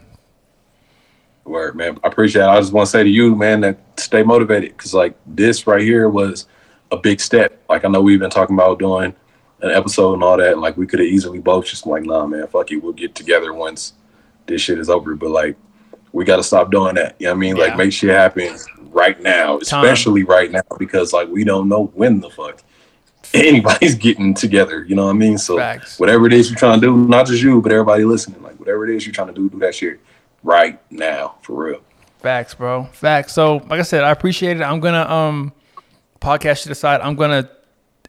Word, 1.51 1.75
man. 1.75 1.99
I 2.03 2.09
appreciate 2.09 2.43
it. 2.43 2.49
I 2.49 2.59
just 2.61 2.73
want 2.73 2.87
to 2.87 2.91
say 2.91 3.03
to 3.03 3.11
you, 3.11 3.35
man, 3.35 3.61
that 3.63 3.79
stay 3.99 4.23
motivated 4.23 4.71
because, 4.77 4.95
like, 4.95 5.17
this 5.27 5.67
right 5.67 5.83
here 5.83 6.09
was 6.09 6.47
a 6.93 6.97
big 6.97 7.21
step. 7.21 7.61
Like, 7.69 7.85
I 7.85 7.89
know 7.89 8.01
we've 8.01 8.21
been 8.21 8.31
talking 8.31 8.55
about 8.55 8.79
doing 8.79 9.15
an 9.61 9.71
episode 9.71 10.15
and 10.15 10.23
all 10.23 10.37
that. 10.37 10.53
And, 10.53 10.61
like, 10.61 10.77
we 10.77 10.87
could 10.87 11.01
have 11.01 11.09
easily 11.09 11.41
both 11.41 11.67
just 11.67 11.87
like, 11.87 12.05
nah, 12.05 12.25
man, 12.27 12.47
fuck 12.47 12.71
it. 12.71 12.77
We'll 12.77 12.93
get 12.93 13.15
together 13.15 13.53
once 13.53 13.95
this 14.47 14.63
shit 14.63 14.79
is 14.79 14.89
over. 14.89 15.17
But, 15.17 15.31
like, 15.31 15.57
we 16.13 16.25
got 16.25 16.37
to 16.37 16.45
stop 16.45 16.71
doing 16.71 16.95
that. 16.95 17.17
You 17.19 17.27
know 17.27 17.33
what 17.33 17.37
I 17.37 17.41
mean? 17.41 17.57
Yeah. 17.57 17.65
Like, 17.65 17.77
make 17.77 17.93
shit 17.93 18.11
happen 18.11 18.57
right 18.79 19.21
now, 19.21 19.59
especially 19.59 20.23
right 20.23 20.51
now 20.51 20.63
because, 20.79 21.13
like, 21.13 21.29
we 21.29 21.43
don't 21.43 21.69
know 21.69 21.87
when 21.95 22.21
the 22.21 22.31
fuck 22.31 22.63
anybody's 23.35 23.95
getting 23.97 24.35
together. 24.35 24.85
You 24.85 24.95
know 24.95 25.07
what 25.07 25.17
I 25.17 25.19
mean? 25.19 25.37
So, 25.37 25.57
Facts. 25.59 25.99
whatever 25.99 26.27
it 26.27 26.33
is 26.33 26.49
you're 26.49 26.59
trying 26.59 26.81
to 26.81 26.87
do, 26.87 26.97
not 26.97 27.27
just 27.27 27.43
you, 27.43 27.61
but 27.61 27.73
everybody 27.73 28.05
listening, 28.05 28.41
like, 28.41 28.59
whatever 28.61 28.89
it 28.89 28.95
is 28.95 29.05
you're 29.05 29.13
trying 29.15 29.29
to 29.29 29.35
do, 29.35 29.51
do 29.51 29.59
that 29.59 29.75
shit 29.75 30.01
right 30.43 30.81
now 30.91 31.37
for 31.43 31.65
real. 31.65 31.81
Facts, 32.19 32.55
bro. 32.55 32.85
Facts. 32.93 33.33
So, 33.33 33.57
like 33.69 33.81
I 33.81 33.83
said, 33.83 34.05
I 34.05 34.11
appreciate 34.11 34.59
it. 34.59 34.63
I'm 34.63 34.81
gonna 34.81 35.09
um 35.09 35.53
podcast 36.21 36.63
shit 36.63 36.73
aside. 36.73 37.01
I'm 37.01 37.17
gonna 37.17 37.51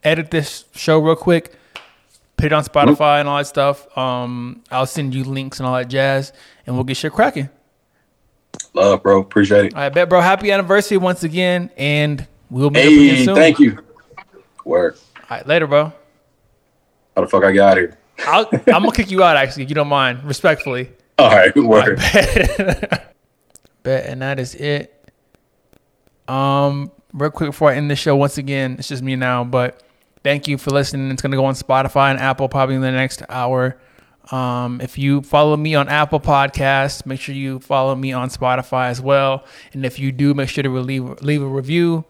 edit 0.03 0.32
this 0.32 0.65
show 0.73 0.99
real 0.99 1.15
quick, 1.15 1.55
put 2.38 2.47
it 2.47 2.53
on 2.53 2.63
Spotify 2.63 3.19
and 3.19 3.29
all 3.29 3.38
that 3.38 3.47
stuff. 3.47 3.97
Um, 3.97 4.63
I'll 4.69 4.86
send 4.86 5.13
you 5.13 5.23
links 5.23 5.59
and 5.59 5.67
all 5.67 5.75
that 5.75 5.88
jazz, 5.88 6.34
and 6.65 6.75
we'll 6.75 6.84
get 6.84 6.97
shit 6.97 7.13
cracking. 7.13 7.49
Love, 8.73 9.03
bro. 9.03 9.21
Appreciate 9.21 9.65
it. 9.65 9.75
I 9.75 9.89
bet, 9.89 10.09
bro. 10.09 10.21
Happy 10.21 10.51
anniversary 10.51 10.97
once 10.97 11.23
again, 11.23 11.69
and 11.77 12.27
we'll 12.49 12.69
meet 12.69 12.82
up 12.82 12.88
again 12.88 13.25
soon. 13.25 13.36
thank 13.36 13.59
you. 13.59 13.77
Word. 14.65 14.95
All 15.15 15.38
right, 15.38 15.47
later, 15.47 15.67
bro. 15.67 15.93
How 17.15 17.21
the 17.21 17.27
fuck 17.27 17.43
I 17.43 17.51
got 17.51 17.77
here? 17.77 17.97
I'll, 18.25 18.47
I'm 18.51 18.84
gonna 18.84 18.91
kick 18.91 19.09
you 19.09 19.23
out 19.23 19.36
actually, 19.38 19.63
if 19.63 19.69
you 19.69 19.75
don't 19.75 19.88
mind, 19.88 20.23
respectfully. 20.23 20.91
All 21.18 21.30
right, 21.30 21.55
word. 21.55 21.97
Bet. 21.97 23.16
Bet, 23.84 24.05
and 24.05 24.22
that 24.22 24.39
is 24.39 24.55
it. 24.55 25.09
Um, 26.28 26.91
real 27.14 27.32
quick 27.32 27.49
before 27.49 27.72
I 27.72 27.76
end 27.76 27.89
the 27.89 27.95
show, 27.95 28.16
once 28.16 28.38
again, 28.38 28.76
it's 28.80 28.88
just 28.88 29.03
me 29.03 29.16
now, 29.16 29.43
but 29.43 29.84
thank 30.24 30.47
you 30.47 30.57
for 30.57 30.72
listening. 30.72 31.09
It's 31.12 31.22
gonna 31.22 31.36
go 31.36 31.45
on 31.45 31.55
Spotify 31.55 32.12
and 32.12 32.20
Apple 32.20 32.47
probably 32.47 32.76
in 32.76 32.82
the 32.82 32.91
next 32.91 33.24
hour. 33.30 33.78
Um, 34.32 34.80
if 34.82 34.97
you 34.97 35.22
follow 35.22 35.57
me 35.57 35.74
on 35.76 35.89
Apple 35.89 36.20
Podcasts, 36.20 37.05
make 37.05 37.20
sure 37.20 37.34
you 37.34 37.59
follow 37.59 37.95
me 37.95 38.14
on 38.14 38.30
Spotify 38.30 38.89
as 38.89 39.01
well. 39.01 39.45
And 39.74 39.86
if 39.86 39.99
you 39.99 40.12
do, 40.12 40.34
make 40.34 40.47
sure 40.47 40.64
to 40.64 40.70
leave 40.70 41.22
leave 41.22 41.41
a 41.41 41.47
review 41.47 42.05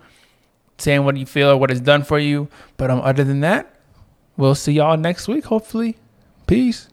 saying 0.77 1.05
what 1.05 1.15
you 1.15 1.25
feel 1.25 1.49
or 1.49 1.57
what 1.57 1.71
it's 1.71 1.79
done 1.79 2.03
for 2.03 2.19
you. 2.19 2.49
But 2.77 2.91
um, 2.91 2.99
other 3.01 3.23
than 3.23 3.39
that, 3.41 3.73
we'll 4.35 4.55
see 4.55 4.73
y'all 4.73 4.97
next 4.97 5.27
week. 5.27 5.45
Hopefully, 5.45 5.97
peace. 6.47 6.89